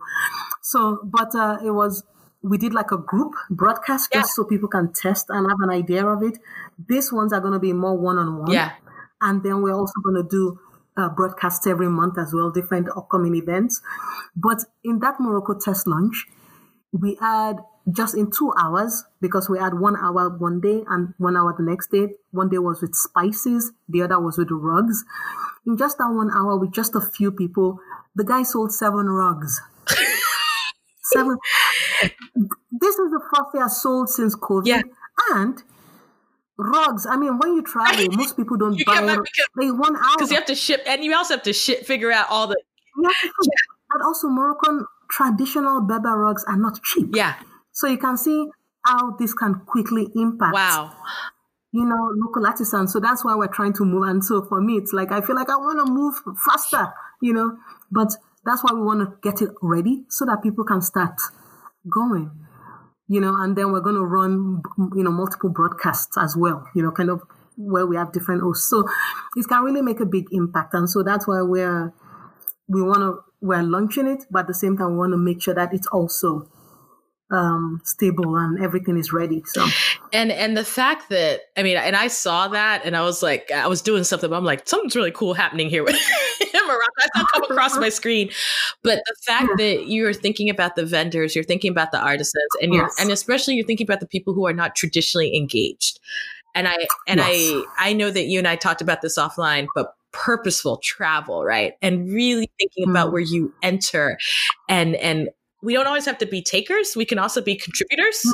So, 0.61 0.99
but 1.03 1.35
uh, 1.35 1.57
it 1.63 1.71
was 1.71 2.03
we 2.41 2.57
did 2.57 2.73
like 2.73 2.91
a 2.91 2.97
group 2.97 3.33
broadcast 3.49 4.11
just 4.11 4.29
yeah. 4.29 4.43
so 4.43 4.43
people 4.43 4.69
can 4.69 4.91
test 4.93 5.25
and 5.29 5.47
have 5.47 5.57
an 5.61 5.69
idea 5.69 6.05
of 6.05 6.23
it. 6.23 6.37
These 6.87 7.11
ones 7.11 7.33
are 7.33 7.39
going 7.41 7.53
to 7.53 7.59
be 7.59 7.73
more 7.73 7.97
one 7.97 8.17
on 8.17 8.39
one. 8.39 8.51
Yeah. 8.51 8.73
And 9.21 9.43
then 9.43 9.61
we're 9.61 9.73
also 9.73 9.99
going 10.03 10.23
to 10.23 10.27
do 10.29 10.59
uh, 10.95 11.09
broadcasts 11.09 11.65
every 11.67 11.89
month 11.89 12.17
as 12.17 12.33
well, 12.33 12.51
different 12.51 12.89
upcoming 12.95 13.35
events. 13.35 13.81
But 14.35 14.59
in 14.83 14.99
that 14.99 15.19
Morocco 15.19 15.57
test 15.59 15.87
launch, 15.87 16.27
we 16.91 17.17
had 17.19 17.57
just 17.91 18.15
in 18.15 18.29
two 18.31 18.53
hours 18.59 19.05
because 19.21 19.49
we 19.49 19.59
had 19.59 19.79
one 19.79 19.95
hour 19.95 20.29
one 20.29 20.59
day 20.59 20.83
and 20.89 21.13
one 21.17 21.37
hour 21.37 21.53
the 21.57 21.63
next 21.63 21.91
day. 21.91 22.15
One 22.31 22.49
day 22.49 22.57
was 22.57 22.81
with 22.81 22.95
spices, 22.95 23.71
the 23.87 24.01
other 24.01 24.19
was 24.19 24.37
with 24.37 24.49
rugs. 24.51 25.05
In 25.65 25.77
just 25.77 25.97
that 25.97 26.09
one 26.09 26.31
hour 26.31 26.57
with 26.57 26.73
just 26.73 26.95
a 26.95 27.01
few 27.01 27.31
people, 27.31 27.79
the 28.15 28.23
guy 28.23 28.43
sold 28.43 28.73
seven 28.73 29.07
rugs. 29.07 29.61
seven. 31.03 31.37
This 32.71 32.97
is 32.97 33.11
the 33.11 33.21
first 33.33 33.49
he 33.53 33.59
has 33.59 33.81
sold 33.81 34.09
since 34.09 34.35
COVID. 34.35 34.67
Yeah. 34.67 34.81
And 35.31 35.63
rugs. 36.57 37.05
I 37.05 37.15
mean, 37.15 37.37
when 37.37 37.55
you 37.55 37.63
travel, 37.63 38.05
most 38.11 38.35
people 38.35 38.57
don't 38.57 38.83
buy 38.85 39.01
them. 39.01 39.23
They 39.59 39.71
one 39.71 39.95
hour 39.95 40.15
because 40.17 40.31
you 40.31 40.37
have 40.37 40.45
to 40.47 40.55
ship, 40.55 40.81
and 40.85 41.03
you 41.03 41.15
also 41.15 41.35
have 41.35 41.43
to 41.43 41.53
ship, 41.53 41.85
figure 41.85 42.11
out 42.11 42.27
all 42.29 42.47
the. 42.47 42.57
Yeah, 43.01 43.09
but 43.91 44.01
also 44.03 44.27
Moroccan 44.27 44.85
traditional 45.09 45.81
Berber 45.81 46.17
rugs 46.17 46.43
are 46.45 46.57
not 46.57 46.81
cheap. 46.83 47.15
Yeah. 47.15 47.35
So 47.77 47.85
you 47.85 47.99
can 47.99 48.17
see 48.17 48.47
how 48.83 49.15
this 49.19 49.35
can 49.35 49.61
quickly 49.67 50.07
impact. 50.15 50.55
Wow. 50.55 50.93
You 51.71 51.85
know, 51.85 52.09
local 52.15 52.47
artisans. 52.47 52.91
So 52.91 52.99
that's 52.99 53.23
why 53.23 53.35
we're 53.35 53.53
trying 53.53 53.73
to 53.73 53.85
move. 53.85 54.09
And 54.09 54.25
so 54.25 54.43
for 54.49 54.59
me, 54.59 54.77
it's 54.77 54.93
like 54.93 55.11
I 55.11 55.21
feel 55.21 55.35
like 55.35 55.51
I 55.51 55.57
want 55.57 55.85
to 55.85 55.93
move 55.93 56.15
faster, 56.43 56.91
you 57.21 57.33
know, 57.33 57.55
but 57.91 58.15
that's 58.43 58.63
why 58.63 58.73
we 58.73 58.81
want 58.81 59.01
to 59.01 59.15
get 59.21 59.43
it 59.43 59.51
ready 59.61 60.05
so 60.09 60.25
that 60.25 60.41
people 60.41 60.63
can 60.63 60.81
start 60.81 61.19
going, 61.87 62.31
you 63.07 63.21
know, 63.21 63.35
and 63.37 63.55
then 63.55 63.71
we're 63.71 63.81
going 63.81 63.95
to 63.95 64.05
run, 64.05 64.63
you 64.95 65.03
know, 65.03 65.11
multiple 65.11 65.51
broadcasts 65.51 66.17
as 66.17 66.35
well, 66.35 66.67
you 66.73 66.81
know, 66.81 66.89
kind 66.89 67.11
of 67.11 67.21
where 67.57 67.85
we 67.85 67.95
have 67.95 68.11
different 68.11 68.41
hosts. 68.41 68.67
So 68.67 68.87
it 69.35 69.47
can 69.47 69.61
really 69.61 69.83
make 69.83 69.99
a 69.99 70.05
big 70.07 70.25
impact. 70.31 70.73
And 70.73 70.89
so 70.89 71.03
that's 71.03 71.27
why 71.27 71.43
we're, 71.43 71.93
we 72.67 72.81
want 72.81 73.01
to, 73.01 73.19
we're 73.39 73.61
launching 73.61 74.07
it, 74.07 74.23
but 74.31 74.39
at 74.39 74.47
the 74.47 74.55
same 74.55 74.77
time, 74.77 74.93
we 74.93 74.97
want 74.97 75.13
to 75.13 75.17
make 75.17 75.43
sure 75.43 75.53
that 75.53 75.75
it's 75.75 75.87
also 75.87 76.49
um, 77.29 77.81
stable 77.83 78.35
and 78.37 78.63
everything 78.63 78.97
is 78.97 79.11
ready. 79.11 79.43
So, 79.45 79.65
and 80.13 80.31
and 80.31 80.55
the 80.55 80.63
fact 80.63 81.09
that 81.09 81.41
I 81.57 81.63
mean, 81.63 81.77
and 81.77 81.95
I 81.95 82.07
saw 82.07 82.47
that, 82.49 82.85
and 82.85 82.95
I 82.95 83.01
was 83.01 83.21
like, 83.21 83.51
I 83.51 83.67
was 83.67 83.81
doing 83.81 84.03
something, 84.03 84.29
but 84.29 84.37
I'm 84.37 84.45
like, 84.45 84.67
something's 84.67 84.95
really 84.95 85.11
cool 85.11 85.33
happening 85.33 85.69
here 85.69 85.83
with 85.83 85.95
Morocco. 86.53 86.85
I 86.99 87.07
saw 87.19 87.25
come 87.33 87.43
across 87.43 87.77
my 87.77 87.89
screen, 87.89 88.29
but 88.83 89.01
the 89.05 89.15
fact 89.25 89.51
that 89.57 89.87
you're 89.87 90.13
thinking 90.13 90.49
about 90.49 90.75
the 90.75 90.85
vendors, 90.85 91.35
you're 91.35 91.43
thinking 91.43 91.71
about 91.71 91.91
the 91.91 91.99
artisans, 91.99 92.51
and 92.61 92.73
you're 92.73 92.83
yes. 92.83 92.95
and 92.99 93.11
especially 93.11 93.55
you're 93.55 93.65
thinking 93.65 93.85
about 93.85 93.99
the 93.99 94.07
people 94.07 94.33
who 94.33 94.47
are 94.47 94.53
not 94.53 94.75
traditionally 94.75 95.35
engaged. 95.35 95.99
And 96.55 96.67
I 96.67 96.77
and 97.07 97.19
yes. 97.19 97.27
I 97.29 97.65
I 97.77 97.93
know 97.93 98.09
that 98.09 98.25
you 98.25 98.39
and 98.39 98.47
I 98.47 98.55
talked 98.55 98.81
about 98.81 99.01
this 99.01 99.17
offline, 99.17 99.67
but 99.75 99.93
purposeful 100.13 100.77
travel, 100.77 101.43
right? 101.43 101.73
And 101.81 102.11
really 102.11 102.49
thinking 102.57 102.87
mm. 102.87 102.91
about 102.91 103.11
where 103.11 103.21
you 103.21 103.53
enter 103.61 104.17
and 104.69 104.95
and 104.95 105.29
we 105.61 105.73
don't 105.73 105.87
always 105.87 106.05
have 106.05 106.17
to 106.19 106.25
be 106.25 106.41
takers. 106.41 106.95
We 106.95 107.05
can 107.05 107.19
also 107.19 107.41
be 107.41 107.55
contributors. 107.55 108.21
Yeah. 108.25 108.31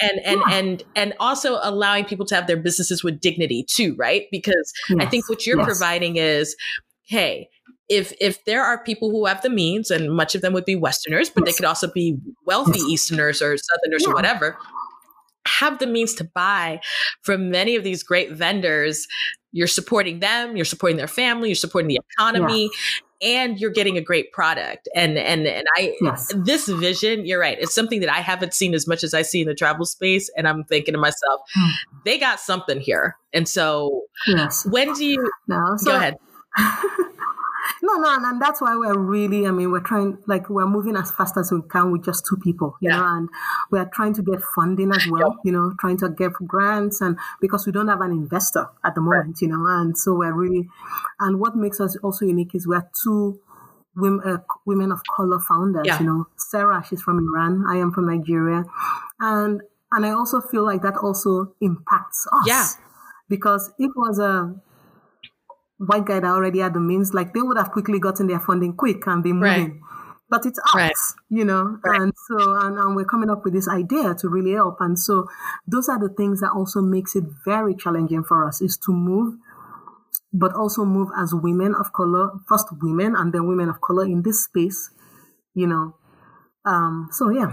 And 0.00 0.20
and 0.24 0.40
yeah. 0.46 0.56
and 0.56 0.84
and 0.94 1.14
also 1.18 1.58
allowing 1.60 2.04
people 2.04 2.24
to 2.26 2.34
have 2.36 2.46
their 2.46 2.56
businesses 2.56 3.02
with 3.02 3.20
dignity 3.20 3.66
too, 3.68 3.96
right? 3.98 4.26
Because 4.30 4.72
yes. 4.88 4.98
I 5.00 5.06
think 5.06 5.28
what 5.28 5.44
you're 5.44 5.58
yes. 5.58 5.66
providing 5.66 6.16
is, 6.16 6.54
hey, 7.02 7.48
if 7.88 8.12
if 8.20 8.44
there 8.44 8.62
are 8.62 8.82
people 8.84 9.10
who 9.10 9.26
have 9.26 9.42
the 9.42 9.50
means, 9.50 9.90
and 9.90 10.14
much 10.14 10.36
of 10.36 10.40
them 10.40 10.52
would 10.52 10.64
be 10.64 10.76
Westerners, 10.76 11.30
but 11.30 11.42
yes. 11.44 11.52
they 11.52 11.56
could 11.56 11.66
also 11.66 11.90
be 11.90 12.16
wealthy 12.46 12.78
Easterners 12.78 13.42
or 13.42 13.56
Southerners 13.56 14.04
yeah. 14.04 14.12
or 14.12 14.14
whatever, 14.14 14.56
have 15.48 15.80
the 15.80 15.86
means 15.86 16.14
to 16.14 16.24
buy 16.24 16.80
from 17.22 17.50
many 17.50 17.74
of 17.74 17.82
these 17.82 18.04
great 18.04 18.30
vendors. 18.30 19.04
You're 19.50 19.66
supporting 19.66 20.20
them, 20.20 20.54
you're 20.54 20.64
supporting 20.64 20.98
their 20.98 21.08
family, 21.08 21.48
you're 21.48 21.56
supporting 21.56 21.88
the 21.88 21.98
economy, 22.12 22.70
and 23.20 23.58
you're 23.58 23.70
getting 23.70 23.96
a 23.96 24.00
great 24.00 24.32
product. 24.32 24.88
And 24.94 25.18
and 25.18 25.46
and 25.46 25.66
I 25.76 25.94
yes. 26.00 26.32
this 26.36 26.68
vision, 26.68 27.26
you're 27.26 27.40
right. 27.40 27.58
It's 27.60 27.74
something 27.74 28.00
that 28.00 28.10
I 28.10 28.20
haven't 28.20 28.54
seen 28.54 28.74
as 28.74 28.86
much 28.86 29.02
as 29.02 29.14
I 29.14 29.22
see 29.22 29.40
in 29.40 29.48
the 29.48 29.54
travel 29.54 29.86
space. 29.86 30.30
And 30.36 30.46
I'm 30.46 30.64
thinking 30.64 30.94
to 30.94 30.98
myself, 31.00 31.40
hmm. 31.54 31.70
they 32.04 32.18
got 32.18 32.40
something 32.40 32.80
here. 32.80 33.16
And 33.32 33.48
so 33.48 34.02
yes. 34.26 34.66
when 34.70 34.92
do 34.94 35.04
you 35.04 35.30
no, 35.46 35.76
so, 35.78 35.90
go 35.90 35.96
ahead? 35.96 36.16
no, 37.82 37.94
no, 37.94 38.18
and 38.20 38.40
that's 38.40 38.60
why 38.60 38.74
we're 38.76 38.98
really, 38.98 39.46
I 39.46 39.50
mean, 39.50 39.70
we're 39.70 39.80
trying, 39.80 40.18
like, 40.26 40.48
we're 40.48 40.66
moving 40.66 40.96
as 40.96 41.10
fast 41.10 41.36
as 41.36 41.52
we 41.52 41.60
can 41.70 41.92
with 41.92 42.04
just 42.04 42.24
two 42.26 42.36
people, 42.36 42.76
you 42.80 42.90
yeah. 42.90 42.98
know, 42.98 43.06
and 43.06 43.28
we're 43.70 43.90
trying 43.92 44.14
to 44.14 44.22
get 44.22 44.40
funding 44.42 44.90
as 44.92 45.06
well, 45.10 45.38
you 45.44 45.52
know, 45.52 45.74
trying 45.80 45.96
to 45.98 46.08
get 46.08 46.32
grants, 46.32 47.00
and 47.00 47.18
because 47.40 47.66
we 47.66 47.72
don't 47.72 47.88
have 47.88 48.00
an 48.00 48.10
investor 48.10 48.68
at 48.84 48.94
the 48.94 49.00
moment, 49.00 49.26
right. 49.26 49.42
you 49.42 49.48
know, 49.48 49.64
and 49.66 49.96
so 49.96 50.14
we're 50.14 50.32
really, 50.32 50.68
and 51.20 51.40
what 51.40 51.56
makes 51.56 51.80
us 51.80 51.96
also 52.02 52.24
unique 52.24 52.54
is 52.54 52.66
we're 52.66 52.88
two 53.02 53.40
women, 53.96 54.20
uh, 54.24 54.38
women 54.64 54.92
of 54.92 55.00
color 55.16 55.38
founders, 55.38 55.86
yeah. 55.86 55.98
you 55.98 56.06
know, 56.06 56.26
Sarah, 56.36 56.84
she's 56.88 57.02
from 57.02 57.18
Iran, 57.18 57.64
I 57.68 57.76
am 57.76 57.92
from 57.92 58.06
Nigeria, 58.06 58.64
and 59.20 59.62
and 59.90 60.04
I 60.04 60.10
also 60.10 60.40
feel 60.40 60.64
like 60.64 60.82
that 60.82 60.96
also 60.96 61.54
impacts 61.60 62.26
us. 62.32 62.46
Yeah. 62.46 62.66
Because 63.28 63.72
it 63.78 63.90
was 63.96 64.18
a 64.18 64.54
white 65.78 66.04
guy 66.04 66.20
that 66.20 66.26
already 66.26 66.58
had 66.60 66.74
the 66.74 66.80
means, 66.80 67.14
like 67.14 67.32
they 67.32 67.42
would 67.42 67.56
have 67.56 67.70
quickly 67.70 67.98
gotten 67.98 68.26
their 68.26 68.40
funding 68.40 68.74
quick 68.74 69.06
and 69.06 69.22
be 69.22 69.32
moving. 69.32 69.70
Right. 69.70 69.80
But 70.30 70.44
it's 70.44 70.58
us, 70.58 70.74
right. 70.74 70.92
you 71.30 71.42
know, 71.42 71.78
right. 71.82 72.02
and 72.02 72.12
so 72.28 72.54
and, 72.56 72.76
and 72.78 72.94
we're 72.94 73.06
coming 73.06 73.30
up 73.30 73.44
with 73.44 73.54
this 73.54 73.66
idea 73.66 74.14
to 74.18 74.28
really 74.28 74.52
help. 74.52 74.76
And 74.80 74.98
so 74.98 75.26
those 75.66 75.88
are 75.88 75.98
the 75.98 76.12
things 76.14 76.40
that 76.40 76.50
also 76.54 76.82
makes 76.82 77.16
it 77.16 77.24
very 77.46 77.74
challenging 77.74 78.22
for 78.24 78.46
us 78.46 78.60
is 78.60 78.76
to 78.84 78.92
move, 78.92 79.36
but 80.30 80.52
also 80.52 80.84
move 80.84 81.08
as 81.16 81.32
women 81.32 81.74
of 81.74 81.94
color, 81.94 82.30
first 82.46 82.66
women 82.82 83.16
and 83.16 83.32
then 83.32 83.48
women 83.48 83.70
of 83.70 83.80
color 83.80 84.04
in 84.04 84.20
this 84.20 84.44
space, 84.44 84.90
you 85.54 85.66
know, 85.66 85.94
um, 86.68 87.08
so 87.12 87.30
yeah. 87.30 87.50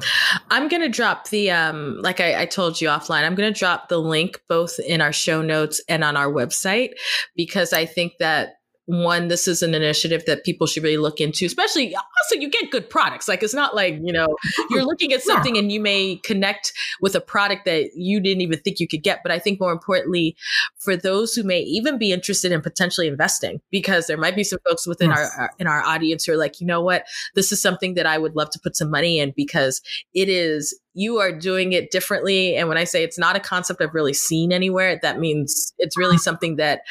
I'm 0.51 0.67
gonna 0.67 0.89
drop 0.89 1.29
the 1.29 1.49
um 1.51 1.97
like 2.01 2.19
I, 2.19 2.41
I 2.41 2.45
told 2.45 2.81
you 2.81 2.89
offline, 2.89 3.23
I'm 3.23 3.35
gonna 3.35 3.51
drop 3.51 3.87
the 3.87 3.97
link 3.97 4.41
both 4.49 4.77
in 4.79 4.99
our 4.99 5.13
show 5.13 5.41
notes 5.41 5.81
and 5.87 6.03
on 6.03 6.17
our 6.17 6.31
website 6.31 6.91
because 7.35 7.71
I 7.71 7.85
think 7.85 8.13
that 8.19 8.55
one, 8.85 9.29
this 9.29 9.47
is 9.47 9.63
an 9.63 9.73
initiative 9.73 10.23
that 10.25 10.43
people 10.43 10.67
should 10.67 10.83
really 10.83 10.97
look 10.97 11.19
into, 11.19 11.45
especially 11.45 11.95
also 11.95 12.39
you 12.39 12.49
get 12.49 12.69
good 12.71 12.89
products. 12.89 13.27
Like 13.27 13.41
it's 13.41 13.53
not 13.53 13.75
like, 13.75 13.95
you 14.01 14.13
know, 14.13 14.27
you're 14.69 14.85
looking 14.85 15.11
at 15.11 15.23
something 15.23 15.57
and 15.57 15.71
you 15.71 15.79
may 15.79 16.17
connect 16.17 16.71
with 17.01 17.15
a 17.15 17.21
product 17.21 17.65
that 17.65 17.91
you 17.95 18.19
didn't 18.19 18.41
even 18.41 18.59
think 18.59 18.79
you 18.79 18.87
could 18.87 19.03
get. 19.03 19.21
But 19.23 19.31
I 19.31 19.39
think 19.39 19.59
more 19.59 19.71
importantly, 19.71 20.35
for 20.77 20.95
those 20.95 21.33
who 21.33 21.43
may 21.43 21.61
even 21.61 21.97
be 21.97 22.11
interested 22.11 22.51
in 22.51 22.61
potentially 22.61 23.07
investing, 23.07 23.59
because 23.71 24.07
there 24.07 24.17
might 24.17 24.35
be 24.35 24.43
some 24.43 24.59
folks 24.67 24.85
within 24.85 25.09
yes. 25.09 25.31
our, 25.35 25.43
our 25.43 25.51
in 25.57 25.67
our 25.67 25.81
audience 25.81 26.25
who 26.25 26.33
are 26.33 26.37
like, 26.37 26.61
you 26.61 26.67
know 26.67 26.81
what, 26.81 27.05
this 27.33 27.51
is 27.51 27.61
something 27.61 27.95
that 27.95 28.05
I 28.05 28.17
would 28.17 28.35
love 28.35 28.51
to 28.51 28.59
put 28.59 28.75
some 28.75 28.91
money 28.91 29.19
in 29.19 29.33
because 29.35 29.81
it 30.13 30.29
is 30.29 30.79
you 30.93 31.17
are 31.17 31.31
doing 31.31 31.73
it 31.73 31.91
differently. 31.91 32.55
And 32.55 32.69
when 32.69 32.77
I 32.77 32.85
say 32.85 33.03
it's 33.03 33.19
not 33.19 33.35
a 33.35 33.39
concept 33.39 33.81
I've 33.81 33.93
really 33.93 34.13
seen 34.13 34.51
anywhere, 34.51 34.97
that 35.01 35.19
means 35.19 35.73
it's 35.77 35.97
really 35.97 36.15
uh-huh. 36.15 36.23
something 36.23 36.55
that 36.55 36.81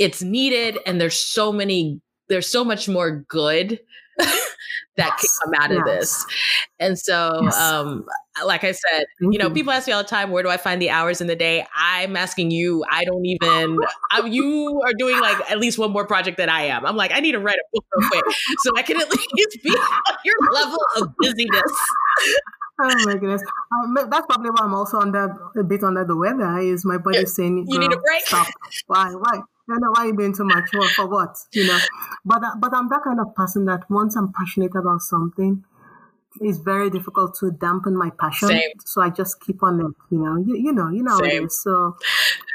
it's 0.00 0.22
needed 0.22 0.78
and 0.86 1.00
there's 1.00 1.20
so 1.20 1.52
many 1.52 2.00
there's 2.28 2.48
so 2.48 2.64
much 2.64 2.88
more 2.88 3.24
good 3.28 3.78
that 4.96 5.16
can 5.18 5.28
come 5.42 5.54
out 5.60 5.72
of 5.72 5.84
this. 5.84 6.24
And 6.78 6.98
so, 6.98 7.40
yes. 7.42 7.58
um, 7.58 8.06
like 8.44 8.64
I 8.64 8.72
said, 8.72 9.04
you 9.20 9.38
know, 9.38 9.50
people 9.50 9.72
ask 9.72 9.86
me 9.86 9.92
all 9.92 10.02
the 10.02 10.08
time, 10.08 10.30
where 10.30 10.42
do 10.42 10.48
I 10.48 10.56
find 10.56 10.80
the 10.80 10.90
hours 10.90 11.20
in 11.20 11.26
the 11.26 11.36
day? 11.36 11.66
I'm 11.74 12.16
asking 12.16 12.52
you. 12.52 12.84
I 12.90 13.04
don't 13.04 13.24
even. 13.26 13.78
I, 14.12 14.24
you 14.26 14.80
are 14.84 14.92
doing 14.96 15.20
like 15.20 15.50
at 15.50 15.58
least 15.58 15.78
one 15.78 15.90
more 15.90 16.06
project 16.06 16.36
than 16.36 16.48
I 16.48 16.62
am. 16.62 16.86
I'm 16.86 16.96
like, 16.96 17.12
I 17.12 17.20
need 17.20 17.32
to 17.32 17.40
write 17.40 17.58
a 17.58 17.64
book 17.72 17.84
real 17.94 18.08
quick 18.08 18.24
so 18.60 18.70
I 18.76 18.82
can 18.82 19.00
at 19.00 19.10
least 19.10 19.58
be 19.62 19.70
on 19.70 20.16
your 20.24 20.36
level 20.52 20.78
of 20.96 21.08
busyness. 21.18 21.72
Oh 22.82 22.94
my 23.04 23.12
goodness, 23.14 23.42
um, 23.74 23.94
that's 24.08 24.24
probably 24.26 24.50
why 24.50 24.60
I'm 24.62 24.72
also 24.72 25.00
under 25.00 25.36
a 25.58 25.62
bit 25.62 25.82
under 25.82 26.02
the 26.02 26.16
weather. 26.16 26.58
Is 26.60 26.84
my 26.84 26.96
body 26.96 27.26
saying, 27.26 27.66
"You 27.68 27.78
need 27.78 27.92
a 27.92 27.98
break." 27.98 28.22
Stop. 28.22 28.46
Why? 28.86 29.10
Why? 29.12 29.42
I 29.72 29.78
know 29.78 29.90
why 29.94 30.06
you 30.06 30.14
being 30.14 30.34
too 30.34 30.44
much 30.44 30.70
for, 30.96 31.06
what, 31.08 31.36
you 31.52 31.66
know. 31.66 31.78
But 32.24 32.44
uh, 32.44 32.54
but 32.58 32.74
I'm 32.74 32.88
that 32.88 33.02
kind 33.02 33.20
of 33.20 33.34
person 33.34 33.64
that 33.66 33.88
once 33.90 34.16
I'm 34.16 34.32
passionate 34.32 34.74
about 34.74 35.00
something, 35.00 35.64
it's 36.40 36.58
very 36.58 36.90
difficult 36.90 37.36
to 37.40 37.50
dampen 37.50 37.96
my 37.96 38.10
passion. 38.18 38.48
Same. 38.48 38.70
So 38.84 39.02
I 39.02 39.10
just 39.10 39.40
keep 39.40 39.62
on 39.62 39.80
it, 39.80 39.94
you 40.10 40.18
know. 40.18 40.36
You, 40.36 40.56
you 40.56 40.72
know, 40.72 40.88
you 40.90 41.02
know 41.02 41.18
Same. 41.18 41.42
it 41.42 41.46
is. 41.46 41.62
So 41.62 41.96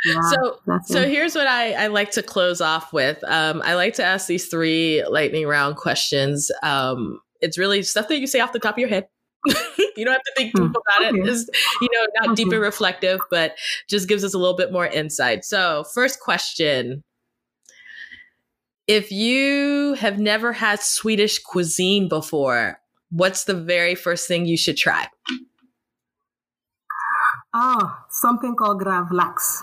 yeah, 0.06 0.22
so 0.22 0.60
so 0.86 1.02
it. 1.02 1.10
here's 1.10 1.36
what 1.36 1.48
I, 1.48 1.74
I 1.74 1.88
like 1.88 2.12
to 2.12 2.24
close 2.24 2.62
off 2.62 2.94
with. 2.94 3.24
Um, 3.26 3.62
I 3.66 3.76
like 3.76 3.96
to 3.96 4.04
ask 4.04 4.28
these 4.28 4.48
three 4.48 5.04
lightning 5.10 5.48
round 5.48 5.76
questions. 5.76 6.52
Um, 6.64 7.20
it's 7.42 7.58
really 7.58 7.84
stuff 7.84 8.08
that 8.08 8.20
you 8.20 8.28
say 8.28 8.40
off 8.40 8.54
the 8.54 8.60
top 8.60 8.76
of 8.76 8.80
your 8.80 8.90
head. 8.90 9.08
you 9.96 10.06
don't 10.06 10.14
have 10.14 10.22
to 10.22 10.34
think 10.36 10.54
deep 10.56 10.66
hmm. 10.66 10.72
about 10.72 11.14
okay. 11.14 11.20
it. 11.20 11.28
It's, 11.28 11.50
you 11.82 11.90
know, 11.92 12.06
not 12.22 12.30
okay. 12.30 12.36
deep 12.36 12.52
and 12.52 12.62
reflective, 12.62 13.20
but 13.30 13.56
just 13.90 14.08
gives 14.08 14.24
us 14.24 14.34
a 14.34 14.38
little 14.38 14.56
bit 14.56 14.72
more 14.72 14.88
insight. 14.88 15.46
So, 15.46 15.84
first 15.94 16.20
question. 16.20 17.04
If 18.88 19.12
you 19.12 19.96
have 19.96 20.20
never 20.20 20.54
had 20.54 20.80
Swedish 20.80 21.40
cuisine 21.40 22.08
before, 22.08 22.80
what's 23.10 23.46
the 23.46 23.56
very 23.56 23.96
first 23.96 24.28
thing 24.28 24.46
you 24.46 24.58
should 24.58 24.78
try? 24.78 25.08
Oh, 27.54 27.98
something 28.10 28.56
called 28.56 28.82
gravlax. 28.82 29.62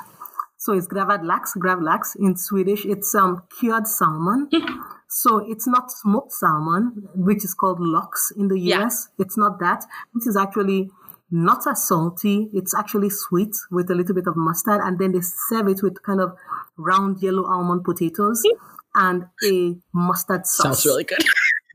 So 0.57 0.73
it's 0.73 0.87
gravad 0.87 1.25
lax, 1.25 1.55
gravlax 1.57 2.17
in 2.17 2.37
Swedish. 2.37 2.87
It's 2.87 3.15
um, 3.15 3.43
cured 3.59 3.87
salmon. 3.87 4.49
So 5.15 5.45
it's 5.47 5.67
not 5.67 5.91
smoked 5.91 6.33
salmon, 6.33 7.07
which 7.15 7.45
is 7.45 7.53
called 7.53 7.81
lox 7.81 8.33
in 8.35 8.49
the 8.49 8.59
US. 8.73 9.09
Yeah. 9.19 9.25
It's 9.27 9.37
not 9.37 9.61
that. 9.61 9.85
This 10.15 10.27
is 10.27 10.39
actually 10.39 10.91
not 11.31 11.67
as 11.67 11.87
salty. 11.87 12.49
It's 12.55 12.75
actually 12.75 13.11
sweet 13.11 13.55
with 13.71 13.91
a 13.91 13.95
little 13.95 14.15
bit 14.15 14.27
of 14.27 14.37
mustard. 14.37 14.81
And 14.83 14.99
then 14.99 15.13
they 15.13 15.21
serve 15.21 15.69
it 15.69 15.83
with 15.83 16.03
kind 16.03 16.23
of 16.23 16.33
round 16.79 17.23
yellow 17.23 17.45
almond 17.45 17.85
potatoes 17.85 18.43
hmm. 18.43 18.57
and 18.95 19.25
a 19.45 19.77
mustard 19.93 20.47
sauce. 20.47 20.83
Sounds 20.83 20.87
really 20.87 21.05
good. 21.05 21.25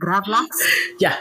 Gravlax. 0.02 0.48
Yeah. 1.00 1.16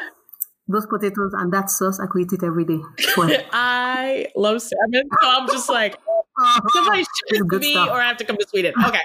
Those 0.69 0.87
potatoes 0.87 1.33
and 1.35 1.53
that 1.53 1.71
sauce, 1.71 2.01
I 2.01 2.07
could 2.07 2.23
eat 2.23 2.33
it 2.33 2.45
every 2.45 2.65
day. 2.65 2.81
I 3.53 4.27
love 4.35 4.61
salmon. 4.61 5.09
So 5.23 5.29
I'm 5.29 5.47
just 5.49 5.69
like, 5.69 5.97
Somebody 6.73 7.05
should 7.31 7.47
me, 7.47 7.73
stuff. 7.73 7.89
or 7.89 8.01
I 8.01 8.09
have 8.09 8.17
to 8.19 8.25
come 8.25 8.37
to 8.37 8.47
Sweden. 8.47 8.75
Okay. 8.85 9.01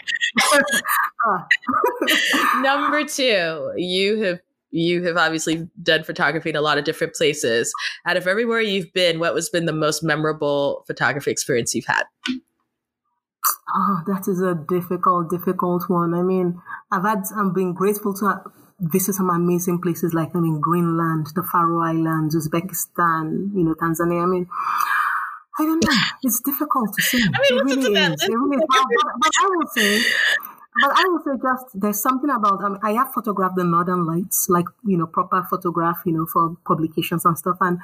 Number 2.62 3.06
two, 3.06 3.72
you 3.78 4.22
have 4.24 4.40
you 4.72 5.04
have 5.04 5.18
obviously 5.18 5.70
done 5.82 6.04
photography 6.04 6.50
in 6.50 6.56
a 6.56 6.62
lot 6.62 6.78
of 6.78 6.84
different 6.86 7.14
places. 7.14 7.74
Out 8.06 8.18
of 8.18 8.28
everywhere 8.28 8.62
you've 8.62 8.92
been, 8.94 9.20
what 9.20 9.34
was 9.34 9.50
been 9.50 9.66
the 9.66 9.74
most 9.74 10.02
memorable 10.02 10.84
photography 10.88 11.30
experience 11.32 11.76
you've 11.76 11.86
had? 11.86 12.04
Oh, 13.74 14.02
that 14.08 14.28
is 14.28 14.42
a 14.42 14.56
difficult, 14.56 15.30
difficult 15.30 15.90
one. 15.90 16.14
I 16.14 16.22
mean, 16.22 16.62
I've 16.92 17.04
had, 17.04 17.24
I'm 17.36 17.54
being 17.54 17.74
grateful 17.74 18.14
to 18.16 18.44
visit 18.82 19.14
some 19.14 19.30
amazing 19.30 19.80
places 19.80 20.14
like, 20.14 20.36
I 20.36 20.40
mean, 20.40 20.60
Greenland, 20.60 21.28
the 21.36 21.44
Faroe 21.44 21.82
Islands, 21.82 22.36
Uzbekistan, 22.36 23.54
you 23.56 23.64
know, 23.64 23.76
Tanzania. 23.76 24.24
I 24.24 24.26
mean, 24.26 24.48
I 25.60 25.66
don't 25.66 25.84
know. 25.84 25.94
It's 26.24 26.40
difficult 26.42 26.94
to 26.96 27.02
say. 27.02 27.20
I 27.20 27.22
mean, 27.22 27.60
it 27.60 27.64
really 27.64 28.00
is. 28.00 28.24
It 28.24 28.30
really 28.30 28.58
is. 28.58 28.64
But, 28.68 28.86
but, 28.90 29.14
but, 29.22 29.32
I 29.40 29.48
would 29.56 29.70
say, 29.70 30.02
but 30.82 30.92
I 30.96 31.06
would 31.10 31.24
say 31.24 31.32
just 31.42 31.66
there's 31.82 32.02
something 32.02 32.30
about. 32.30 32.64
I, 32.64 32.70
mean, 32.70 32.80
I 32.84 32.94
have 32.94 33.14
photographed 33.14 33.56
the 33.56 33.64
Northern 33.64 34.06
Lights, 34.06 34.48
like 34.50 34.66
you 34.86 34.98
know, 34.98 35.08
proper 35.08 35.46
photograph, 35.50 36.02
you 36.06 36.14
know, 36.14 36.26
for 36.26 36.56
publications 36.66 37.26
and 37.26 37.38
stuff, 37.38 37.58
and 37.62 37.80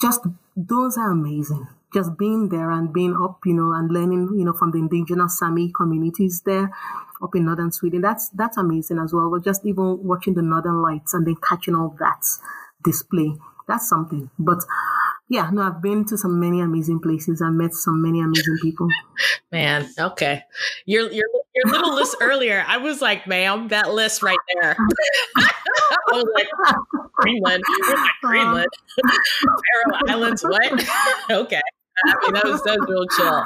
just 0.00 0.26
those 0.56 0.96
are 0.96 1.10
amazing. 1.10 1.66
Just 1.92 2.18
being 2.18 2.48
there 2.50 2.70
and 2.70 2.92
being 2.92 3.16
up, 3.16 3.40
you 3.46 3.54
know, 3.54 3.72
and 3.72 3.90
learning, 3.90 4.34
you 4.36 4.44
know, 4.44 4.52
from 4.52 4.72
the 4.72 4.78
indigenous 4.78 5.38
Sami 5.38 5.72
communities 5.74 6.42
there 6.44 6.70
up 7.22 7.34
in 7.34 7.46
northern 7.46 7.72
Sweden. 7.72 8.00
That's 8.02 8.28
that's 8.30 8.56
amazing 8.56 8.98
as 8.98 9.12
well. 9.12 9.30
But 9.30 9.44
just 9.44 9.64
even 9.64 10.02
watching 10.04 10.34
the 10.34 10.42
Northern 10.42 10.82
Lights 10.82 11.14
and 11.14 11.26
then 11.26 11.36
catching 11.36 11.74
all 11.74 11.96
that 11.98 12.22
display, 12.84 13.34
that's 13.66 13.88
something. 13.88 14.30
But 14.38 14.62
yeah, 15.30 15.50
no, 15.52 15.62
I've 15.62 15.82
been 15.82 16.04
to 16.06 16.16
some 16.16 16.40
many 16.40 16.60
amazing 16.60 17.00
places. 17.00 17.40
and 17.40 17.58
met 17.58 17.74
some 17.74 18.00
many 18.02 18.20
amazing 18.20 18.58
people. 18.62 18.88
Man, 19.52 19.88
okay. 19.98 20.42
Your 20.86 21.10
your 21.10 21.26
your 21.54 21.72
little 21.72 21.94
list 21.94 22.16
earlier, 22.20 22.64
I 22.66 22.78
was 22.78 23.00
like, 23.02 23.26
ma'am, 23.26 23.68
that 23.68 23.92
list 23.92 24.22
right 24.22 24.38
there. 24.54 24.76
I 25.36 26.12
was 26.12 26.24
like, 26.34 26.48
Greenland. 27.12 27.62
Greenland? 28.22 28.68
Faroe 29.44 29.98
Islands, 30.08 30.42
what? 30.42 30.84
okay. 31.30 31.60
I 32.06 32.14
mean, 32.22 32.34
that 32.34 32.44
was 32.44 32.62
that 32.62 32.78
was 32.78 32.88
real 32.88 33.06
chill. 33.16 33.44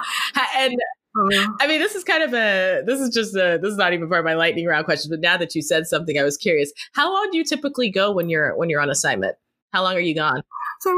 And 0.57 0.75
uh-huh. 1.15 1.53
I 1.61 1.67
mean, 1.67 1.81
this 1.81 1.95
is 1.95 2.05
kind 2.05 2.23
of 2.23 2.33
a 2.33 2.83
this 2.87 3.01
is 3.01 3.11
just 3.11 3.35
a 3.37 3.59
this 3.61 3.73
is 3.73 3.77
not 3.77 3.93
even 3.93 4.09
part 4.09 4.21
of 4.21 4.25
my 4.25 4.35
lightning 4.35 4.67
round 4.67 4.85
questions, 4.85 5.11
but 5.11 5.21
now 5.21 5.37
that 5.37 5.55
you 5.55 5.63
said 5.63 5.87
something, 5.87 6.19
I 6.19 6.23
was 6.23 6.37
curious. 6.37 6.73
How 6.93 7.13
long 7.13 7.29
do 7.31 7.39
you 7.39 7.45
typically 7.45 7.91
go 7.91 8.13
when 8.13 8.29
you're 8.29 8.57
when 8.57 8.71
you're 8.71 8.81
on 8.81 8.91
assignment? 8.91 9.37
How 9.73 9.83
long 9.83 9.95
are 9.95 10.01
you 10.01 10.15
gone? 10.15 10.43
So 10.81 10.91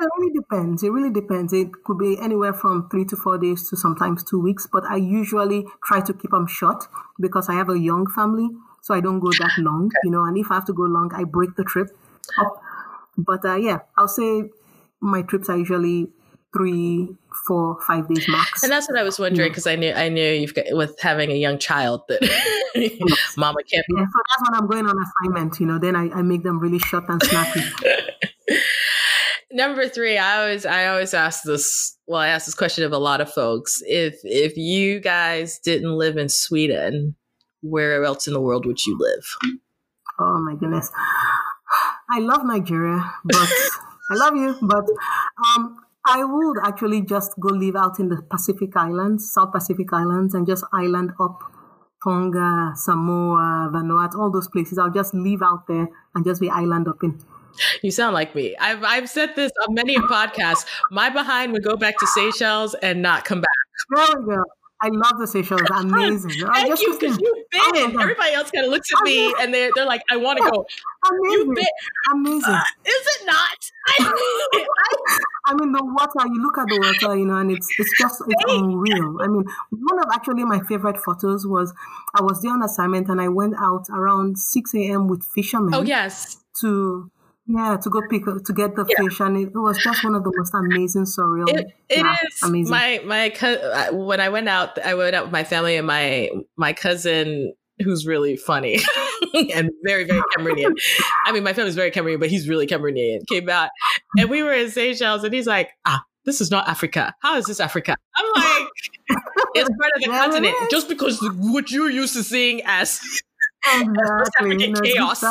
it 0.00 0.08
really 0.18 0.32
depends. 0.32 0.82
It 0.82 0.90
really 0.90 1.10
depends. 1.10 1.52
It 1.52 1.68
could 1.84 1.98
be 1.98 2.16
anywhere 2.20 2.54
from 2.54 2.88
three 2.88 3.04
to 3.06 3.16
four 3.16 3.38
days 3.38 3.68
to 3.68 3.76
sometimes 3.76 4.24
two 4.24 4.40
weeks, 4.40 4.66
but 4.70 4.84
I 4.84 4.96
usually 4.96 5.66
try 5.84 6.00
to 6.00 6.14
keep 6.14 6.30
them 6.30 6.46
short 6.46 6.84
because 7.20 7.48
I 7.48 7.54
have 7.54 7.68
a 7.68 7.78
young 7.78 8.06
family, 8.06 8.48
so 8.82 8.94
I 8.94 9.00
don't 9.00 9.20
go 9.20 9.30
that 9.30 9.52
long, 9.58 9.86
okay. 9.86 9.98
you 10.04 10.10
know. 10.10 10.24
And 10.24 10.38
if 10.38 10.50
I 10.50 10.54
have 10.54 10.64
to 10.66 10.72
go 10.72 10.82
long, 10.82 11.12
I 11.14 11.24
break 11.24 11.56
the 11.56 11.64
trip 11.64 11.90
up. 12.38 12.62
But 13.18 13.44
uh, 13.44 13.56
yeah, 13.56 13.80
I'll 13.96 14.08
say 14.08 14.50
my 15.00 15.22
trips 15.22 15.48
are 15.48 15.58
usually 15.58 16.08
three, 16.52 17.08
four, 17.46 17.78
five 17.86 18.08
days 18.08 18.26
max. 18.28 18.62
And 18.62 18.72
that's 18.72 18.88
what 18.88 18.98
I 18.98 19.02
was 19.02 19.18
wondering 19.18 19.50
because 19.50 19.66
yeah. 19.66 19.72
I 19.72 19.76
knew 19.76 19.92
I 19.92 20.08
knew 20.08 20.32
you've 20.32 20.54
got 20.54 20.66
with 20.72 20.98
having 21.00 21.30
a 21.30 21.34
young 21.34 21.58
child 21.58 22.02
that 22.08 22.20
yes. 22.74 22.92
mama 23.36 23.58
can't. 23.62 23.84
Yeah, 23.96 24.04
so 24.04 24.20
that's 24.28 24.50
when 24.50 24.60
I'm 24.60 24.68
going 24.68 24.86
on 24.86 24.96
assignment. 24.98 25.60
You 25.60 25.66
know, 25.66 25.78
then 25.78 25.96
I, 25.96 26.10
I 26.10 26.22
make 26.22 26.42
them 26.42 26.58
really 26.58 26.78
short 26.78 27.04
and 27.08 27.22
snappy. 27.22 27.62
Number 29.52 29.88
three, 29.88 30.16
I 30.16 30.40
always 30.42 30.66
I 30.66 30.86
always 30.86 31.14
ask 31.14 31.42
this. 31.44 31.96
Well, 32.06 32.20
I 32.20 32.28
ask 32.28 32.46
this 32.46 32.54
question 32.54 32.84
of 32.84 32.92
a 32.92 32.98
lot 32.98 33.20
of 33.20 33.32
folks. 33.32 33.82
If 33.86 34.20
if 34.24 34.56
you 34.56 35.00
guys 35.00 35.58
didn't 35.58 35.92
live 35.92 36.16
in 36.16 36.28
Sweden, 36.28 37.16
where 37.60 38.04
else 38.04 38.26
in 38.26 38.34
the 38.34 38.40
world 38.40 38.66
would 38.66 38.84
you 38.86 38.96
live? 38.98 39.58
Oh 40.18 40.38
my 40.40 40.54
goodness, 40.54 40.90
I 42.10 42.20
love 42.20 42.44
Nigeria, 42.44 43.12
but 43.24 43.48
I 44.10 44.14
love 44.14 44.36
you, 44.36 44.56
but 44.62 44.84
um, 45.44 45.78
I 46.10 46.24
would 46.24 46.56
actually 46.64 47.02
just 47.02 47.38
go 47.38 47.50
live 47.50 47.76
out 47.76 48.00
in 48.00 48.08
the 48.08 48.20
Pacific 48.28 48.76
Islands, 48.76 49.32
South 49.32 49.52
Pacific 49.52 49.92
Islands, 49.92 50.34
and 50.34 50.44
just 50.44 50.64
island 50.72 51.12
up 51.20 51.38
Tonga, 52.02 52.72
Samoa, 52.74 53.70
Vanuatu, 53.72 54.18
all 54.18 54.30
those 54.32 54.48
places. 54.48 54.76
I'll 54.76 54.90
just 54.90 55.14
live 55.14 55.40
out 55.40 55.68
there 55.68 55.88
and 56.14 56.24
just 56.24 56.40
be 56.40 56.50
island 56.50 56.88
up 56.88 57.04
in. 57.04 57.20
You 57.82 57.92
sound 57.92 58.14
like 58.14 58.34
me. 58.34 58.56
I've 58.56 58.82
I've 58.82 59.08
said 59.08 59.36
this 59.36 59.52
on 59.66 59.74
many 59.74 59.96
podcasts. 59.96 60.66
My 60.90 61.10
behind 61.10 61.52
would 61.52 61.64
go 61.64 61.76
back 61.76 61.98
to 61.98 62.06
Seychelles 62.06 62.74
and 62.74 63.02
not 63.02 63.24
come 63.24 63.40
back. 63.40 63.50
There 63.94 64.20
we 64.20 64.34
go. 64.34 64.42
I 64.82 64.88
love 64.88 65.18
the 65.18 65.26
Seychelles. 65.26 65.60
Amazing. 65.74 66.30
Thank 66.30 66.80
you, 66.80 66.98
because 66.98 67.18
you've 67.18 67.50
been. 67.50 67.60
Oh 67.62 68.00
Everybody 68.00 68.32
else 68.32 68.50
kind 68.50 68.64
of 68.64 68.72
looks 68.72 68.88
at 68.96 69.02
me 69.02 69.34
and 69.40 69.52
they're, 69.52 69.70
they're 69.74 69.86
like, 69.86 70.02
I 70.10 70.16
want 70.16 70.38
to 70.38 70.50
go. 70.50 70.66
Amazing. 71.10 71.46
You've 71.46 71.54
been. 71.54 71.64
Amazing. 72.12 72.54
Uh, 72.54 72.62
is 72.86 73.06
it 73.20 73.26
not? 73.26 73.70
I 75.46 75.54
mean, 75.54 75.72
the 75.72 75.82
water, 75.84 76.28
you 76.32 76.42
look 76.42 76.58
at 76.58 76.68
the 76.68 76.78
water, 76.78 77.18
you 77.18 77.26
know, 77.26 77.36
and 77.36 77.50
it's 77.50 77.68
it's 77.78 77.98
just 77.98 78.22
it's 78.26 78.44
unreal. 78.46 79.18
I 79.20 79.26
mean, 79.26 79.44
one 79.70 79.98
of 79.98 80.06
actually 80.14 80.44
my 80.44 80.60
favorite 80.60 80.98
photos 80.98 81.46
was 81.46 81.74
I 82.14 82.22
was 82.22 82.40
there 82.42 82.52
on 82.52 82.62
assignment 82.62 83.08
and 83.08 83.20
I 83.20 83.28
went 83.28 83.54
out 83.58 83.86
around 83.90 84.38
6 84.38 84.74
a.m. 84.74 85.08
with 85.08 85.24
fishermen. 85.24 85.74
Oh, 85.74 85.82
yes. 85.82 86.36
To 86.60 87.10
yeah, 87.52 87.76
to 87.76 87.90
go 87.90 88.02
pick 88.08 88.24
to 88.24 88.52
get 88.52 88.76
the 88.76 88.86
yeah. 88.88 89.04
fish, 89.04 89.20
and 89.20 89.36
it, 89.36 89.54
was 89.54 89.78
just 89.78 90.04
one 90.04 90.14
of 90.14 90.24
the 90.24 90.32
most 90.36 90.54
amazing 90.54 91.04
surreal. 91.04 91.48
It, 91.48 91.66
it 91.88 91.98
yeah, 91.98 92.16
is 92.26 92.42
amazing. 92.42 92.70
My 92.70 93.00
my 93.04 93.88
when 93.92 94.20
I 94.20 94.28
went 94.28 94.48
out, 94.48 94.78
I 94.84 94.94
went 94.94 95.14
out 95.16 95.24
with 95.24 95.32
my 95.32 95.44
family 95.44 95.76
and 95.76 95.86
my 95.86 96.30
my 96.56 96.72
cousin 96.72 97.52
who's 97.82 98.06
really 98.06 98.36
funny 98.36 98.78
and 99.34 99.70
very, 99.84 100.04
very 100.04 100.22
Cameroonian. 100.36 100.72
I 101.26 101.32
mean, 101.32 101.42
my 101.42 101.52
family's 101.52 101.74
very 101.74 101.90
Cameroonian, 101.90 102.20
but 102.20 102.30
he's 102.30 102.48
really 102.48 102.66
Cameroonian. 102.66 103.26
Came 103.26 103.48
out 103.48 103.70
and 104.18 104.28
we 104.30 104.42
were 104.42 104.52
in 104.52 104.70
Seychelles 104.70 105.24
and 105.24 105.32
he's 105.32 105.46
like, 105.46 105.70
ah, 105.86 106.04
this 106.24 106.40
is 106.40 106.50
not 106.50 106.68
Africa. 106.68 107.14
How 107.20 107.36
is 107.36 107.46
this 107.46 107.60
Africa? 107.60 107.96
I'm 108.16 108.26
like, 108.36 108.68
it's 109.54 109.68
part 109.68 109.92
of 109.96 110.02
the 110.02 110.10
yeah, 110.10 110.18
continent. 110.18 110.56
Just 110.70 110.88
because 110.88 111.18
what 111.38 111.70
you're 111.70 111.90
used 111.90 112.14
to 112.14 112.22
seeing 112.22 112.62
as, 112.64 113.00
exactly. 113.74 114.54
African 114.54 114.74
chaos. 114.82 115.24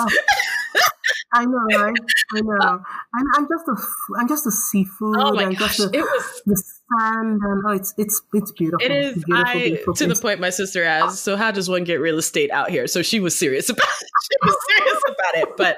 I 1.33 1.45
know, 1.45 1.79
right? 1.79 1.95
I 2.33 2.41
know. 2.41 2.57
I'm, 3.15 3.25
I'm 3.35 3.47
just 3.47 3.67
a, 3.67 4.19
I'm 4.19 4.27
just 4.27 4.47
a 4.47 4.51
seafood. 4.51 5.15
Oh 5.17 5.33
my 5.33 5.43
I'm 5.43 5.53
gosh, 5.53 5.77
just 5.77 5.93
a, 5.93 5.97
it 5.97 6.01
was 6.01 6.41
the 6.45 6.55
sand, 6.55 7.39
and 7.43 7.63
oh, 7.67 7.71
it's 7.71 7.93
it's 7.97 8.21
it's 8.33 8.51
beautiful. 8.51 8.83
It 8.83 8.91
is. 8.91 9.13
Beautiful, 9.23 9.45
I 9.45 9.53
beautiful 9.53 9.93
to 9.93 10.07
the 10.07 10.15
point 10.15 10.39
my 10.39 10.49
sister 10.49 10.83
asked, 10.83 11.23
so 11.23 11.35
how 11.35 11.51
does 11.51 11.69
one 11.69 11.83
get 11.83 11.95
real 11.95 12.17
estate 12.17 12.49
out 12.51 12.69
here? 12.69 12.87
So 12.87 13.01
she 13.01 13.19
was 13.19 13.37
serious 13.37 13.69
about 13.69 13.85
it. 14.01 14.09
She 14.29 14.37
was 14.43 14.57
serious 14.67 15.01
about 15.07 15.41
it. 15.41 15.57
But 15.57 15.77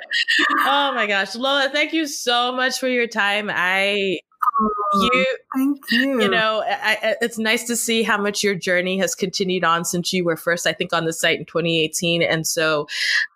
oh 0.66 0.92
my 0.94 1.06
gosh, 1.08 1.36
Lola, 1.36 1.70
thank 1.72 1.94
you 1.94 2.06
so 2.08 2.52
much 2.52 2.80
for 2.80 2.90
your 2.90 3.08
time. 3.08 3.50
I 3.50 4.20
you 4.94 5.38
thank 5.56 5.80
you 5.92 6.22
you. 6.22 6.30
know 6.30 6.64
I, 6.68 6.98
I, 7.02 7.16
it's 7.22 7.38
nice 7.38 7.64
to 7.66 7.76
see 7.76 8.04
how 8.04 8.18
much 8.18 8.44
your 8.44 8.56
journey 8.56 8.98
has 9.00 9.16
continued 9.16 9.64
on 9.64 9.86
since 9.86 10.12
you 10.12 10.24
were 10.24 10.38
first 10.38 10.68
i 10.68 10.74
think 10.74 10.94
on 10.94 11.06
the 11.06 11.14
site 11.14 11.40
in 11.40 11.46
2018 11.46 12.22
and 12.22 12.46
so 12.46 12.88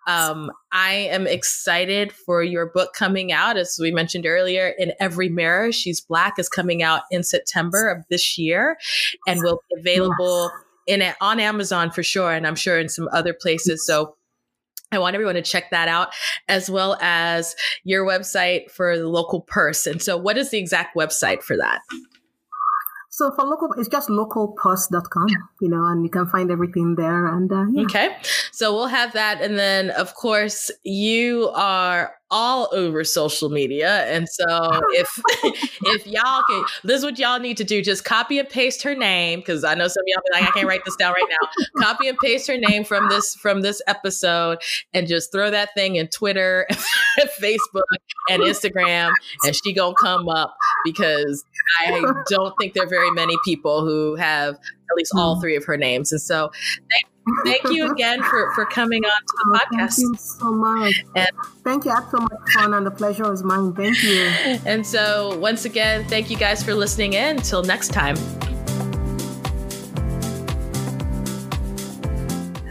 um, 0.06 0.50
i 0.72 0.92
am 0.92 1.26
excited 1.26 2.12
for 2.12 2.42
your 2.42 2.66
book 2.66 2.92
coming 2.92 3.32
out. 3.32 3.56
As 3.56 3.78
we 3.80 3.90
mentioned 3.90 4.26
earlier 4.26 4.74
in 4.78 4.92
every 5.00 5.28
mirror 5.28 5.72
she's 5.72 6.00
black 6.00 6.38
is 6.38 6.48
coming 6.48 6.82
out 6.82 7.02
in 7.10 7.22
september 7.22 7.88
of 7.88 8.04
this 8.08 8.36
year 8.38 8.76
and 9.26 9.40
will 9.42 9.60
be 9.70 9.80
available 9.80 10.50
yes. 10.86 11.00
in 11.00 11.14
on 11.20 11.40
amazon 11.40 11.90
for 11.90 12.02
sure 12.02 12.32
and 12.32 12.46
i'm 12.46 12.56
sure 12.56 12.78
in 12.78 12.88
some 12.88 13.08
other 13.12 13.32
places. 13.32 13.84
So 13.86 14.16
I 14.92 14.98
want 14.98 15.14
everyone 15.14 15.34
to 15.34 15.42
check 15.42 15.70
that 15.70 15.88
out 15.88 16.08
as 16.48 16.70
well 16.70 16.96
as 17.00 17.54
your 17.84 18.06
website 18.06 18.70
for 18.70 18.96
the 18.96 19.08
local 19.08 19.40
purse. 19.40 19.86
And 19.86 20.00
so, 20.00 20.16
what 20.16 20.38
is 20.38 20.50
the 20.50 20.58
exact 20.58 20.96
website 20.96 21.42
for 21.42 21.56
that? 21.56 21.80
So 23.16 23.30
for 23.30 23.46
local, 23.46 23.72
it's 23.78 23.88
just 23.88 24.10
localpurse.com, 24.10 25.28
you 25.62 25.70
know, 25.70 25.86
and 25.86 26.04
you 26.04 26.10
can 26.10 26.26
find 26.26 26.50
everything 26.50 26.96
there. 26.96 27.26
And 27.26 27.50
uh, 27.50 27.64
yeah. 27.72 27.84
okay, 27.84 28.16
so 28.52 28.74
we'll 28.74 28.88
have 28.88 29.14
that, 29.14 29.40
and 29.40 29.58
then 29.58 29.88
of 29.88 30.14
course 30.14 30.70
you 30.84 31.48
are 31.54 32.12
all 32.30 32.68
over 32.72 33.04
social 33.04 33.48
media. 33.48 34.04
And 34.06 34.28
so 34.28 34.80
if 34.92 35.20
if 35.82 36.06
y'all 36.06 36.42
can 36.48 36.64
this 36.84 36.98
is 36.98 37.04
what 37.04 37.18
y'all 37.18 37.38
need 37.38 37.56
to 37.58 37.64
do. 37.64 37.82
Just 37.82 38.04
copy 38.04 38.38
and 38.38 38.48
paste 38.48 38.82
her 38.82 38.94
name. 38.94 39.42
Cause 39.42 39.64
I 39.64 39.74
know 39.74 39.88
some 39.88 40.02
of 40.02 40.06
y'all 40.06 40.22
be 40.24 40.40
like, 40.40 40.48
I 40.48 40.52
can't 40.52 40.68
write 40.68 40.84
this 40.84 40.96
down 40.96 41.12
right 41.12 41.28
now. 41.28 41.82
Copy 41.82 42.08
and 42.08 42.18
paste 42.18 42.46
her 42.48 42.56
name 42.56 42.84
from 42.84 43.08
this 43.08 43.34
from 43.34 43.62
this 43.62 43.80
episode 43.86 44.58
and 44.94 45.06
just 45.06 45.32
throw 45.32 45.50
that 45.50 45.70
thing 45.74 45.96
in 45.96 46.08
Twitter, 46.08 46.66
Facebook, 47.40 47.82
and 48.28 48.42
Instagram, 48.42 49.12
and 49.44 49.54
she 49.54 49.72
gonna 49.72 49.94
come 49.94 50.28
up 50.28 50.56
because 50.84 51.44
I 51.80 51.90
don't 52.28 52.54
think 52.58 52.74
there 52.74 52.84
are 52.84 52.88
very 52.88 53.10
many 53.10 53.36
people 53.44 53.84
who 53.84 54.16
have 54.16 54.54
at 54.54 54.96
least 54.96 55.12
all 55.14 55.36
mm. 55.36 55.40
three 55.40 55.56
of 55.56 55.64
her 55.64 55.76
names. 55.76 56.12
And 56.12 56.20
so 56.20 56.50
thank 56.90 57.04
thank 57.44 57.62
you 57.70 57.90
again 57.90 58.22
for, 58.22 58.52
for 58.54 58.64
coming 58.66 59.04
on 59.04 59.20
to 59.20 59.34
the 59.44 59.50
oh, 59.52 59.58
podcast. 59.58 59.96
Thank 59.96 60.08
you 60.08 60.16
so 60.16 60.52
much. 60.52 61.04
And 61.14 61.28
thank 61.64 61.84
you. 61.84 61.90
I 61.90 62.00
had 62.00 62.10
so 62.10 62.18
much 62.18 62.52
fun, 62.52 62.74
and 62.74 62.86
the 62.86 62.90
pleasure 62.90 63.28
was 63.28 63.42
mine. 63.42 63.72
Thank 63.72 64.02
you. 64.02 64.30
And 64.66 64.86
so, 64.86 65.36
once 65.38 65.64
again, 65.64 66.04
thank 66.08 66.30
you 66.30 66.36
guys 66.36 66.62
for 66.62 66.74
listening 66.74 67.12
in. 67.12 67.36
Until 67.36 67.62
next 67.62 67.88
time. 67.88 68.16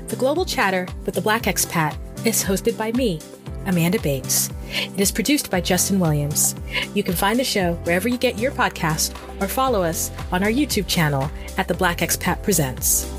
The 0.07 0.15
Global 0.17 0.45
Chatter 0.45 0.87
with 1.05 1.15
the 1.15 1.21
Black 1.21 1.43
Expat 1.43 1.97
is 2.25 2.43
hosted 2.43 2.77
by 2.77 2.91
me, 2.93 3.19
Amanda 3.65 3.99
Bates. 3.99 4.49
It 4.69 4.99
is 4.99 5.11
produced 5.11 5.49
by 5.49 5.61
Justin 5.61 5.99
Williams. 5.99 6.55
You 6.93 7.03
can 7.03 7.13
find 7.13 7.39
the 7.39 7.43
show 7.43 7.73
wherever 7.83 8.07
you 8.07 8.17
get 8.17 8.37
your 8.37 8.51
podcast 8.51 9.15
or 9.41 9.47
follow 9.47 9.83
us 9.83 10.11
on 10.31 10.43
our 10.43 10.49
YouTube 10.49 10.87
channel 10.87 11.29
at 11.57 11.67
The 11.67 11.73
Black 11.73 11.99
Expat 11.99 12.43
Presents. 12.43 13.14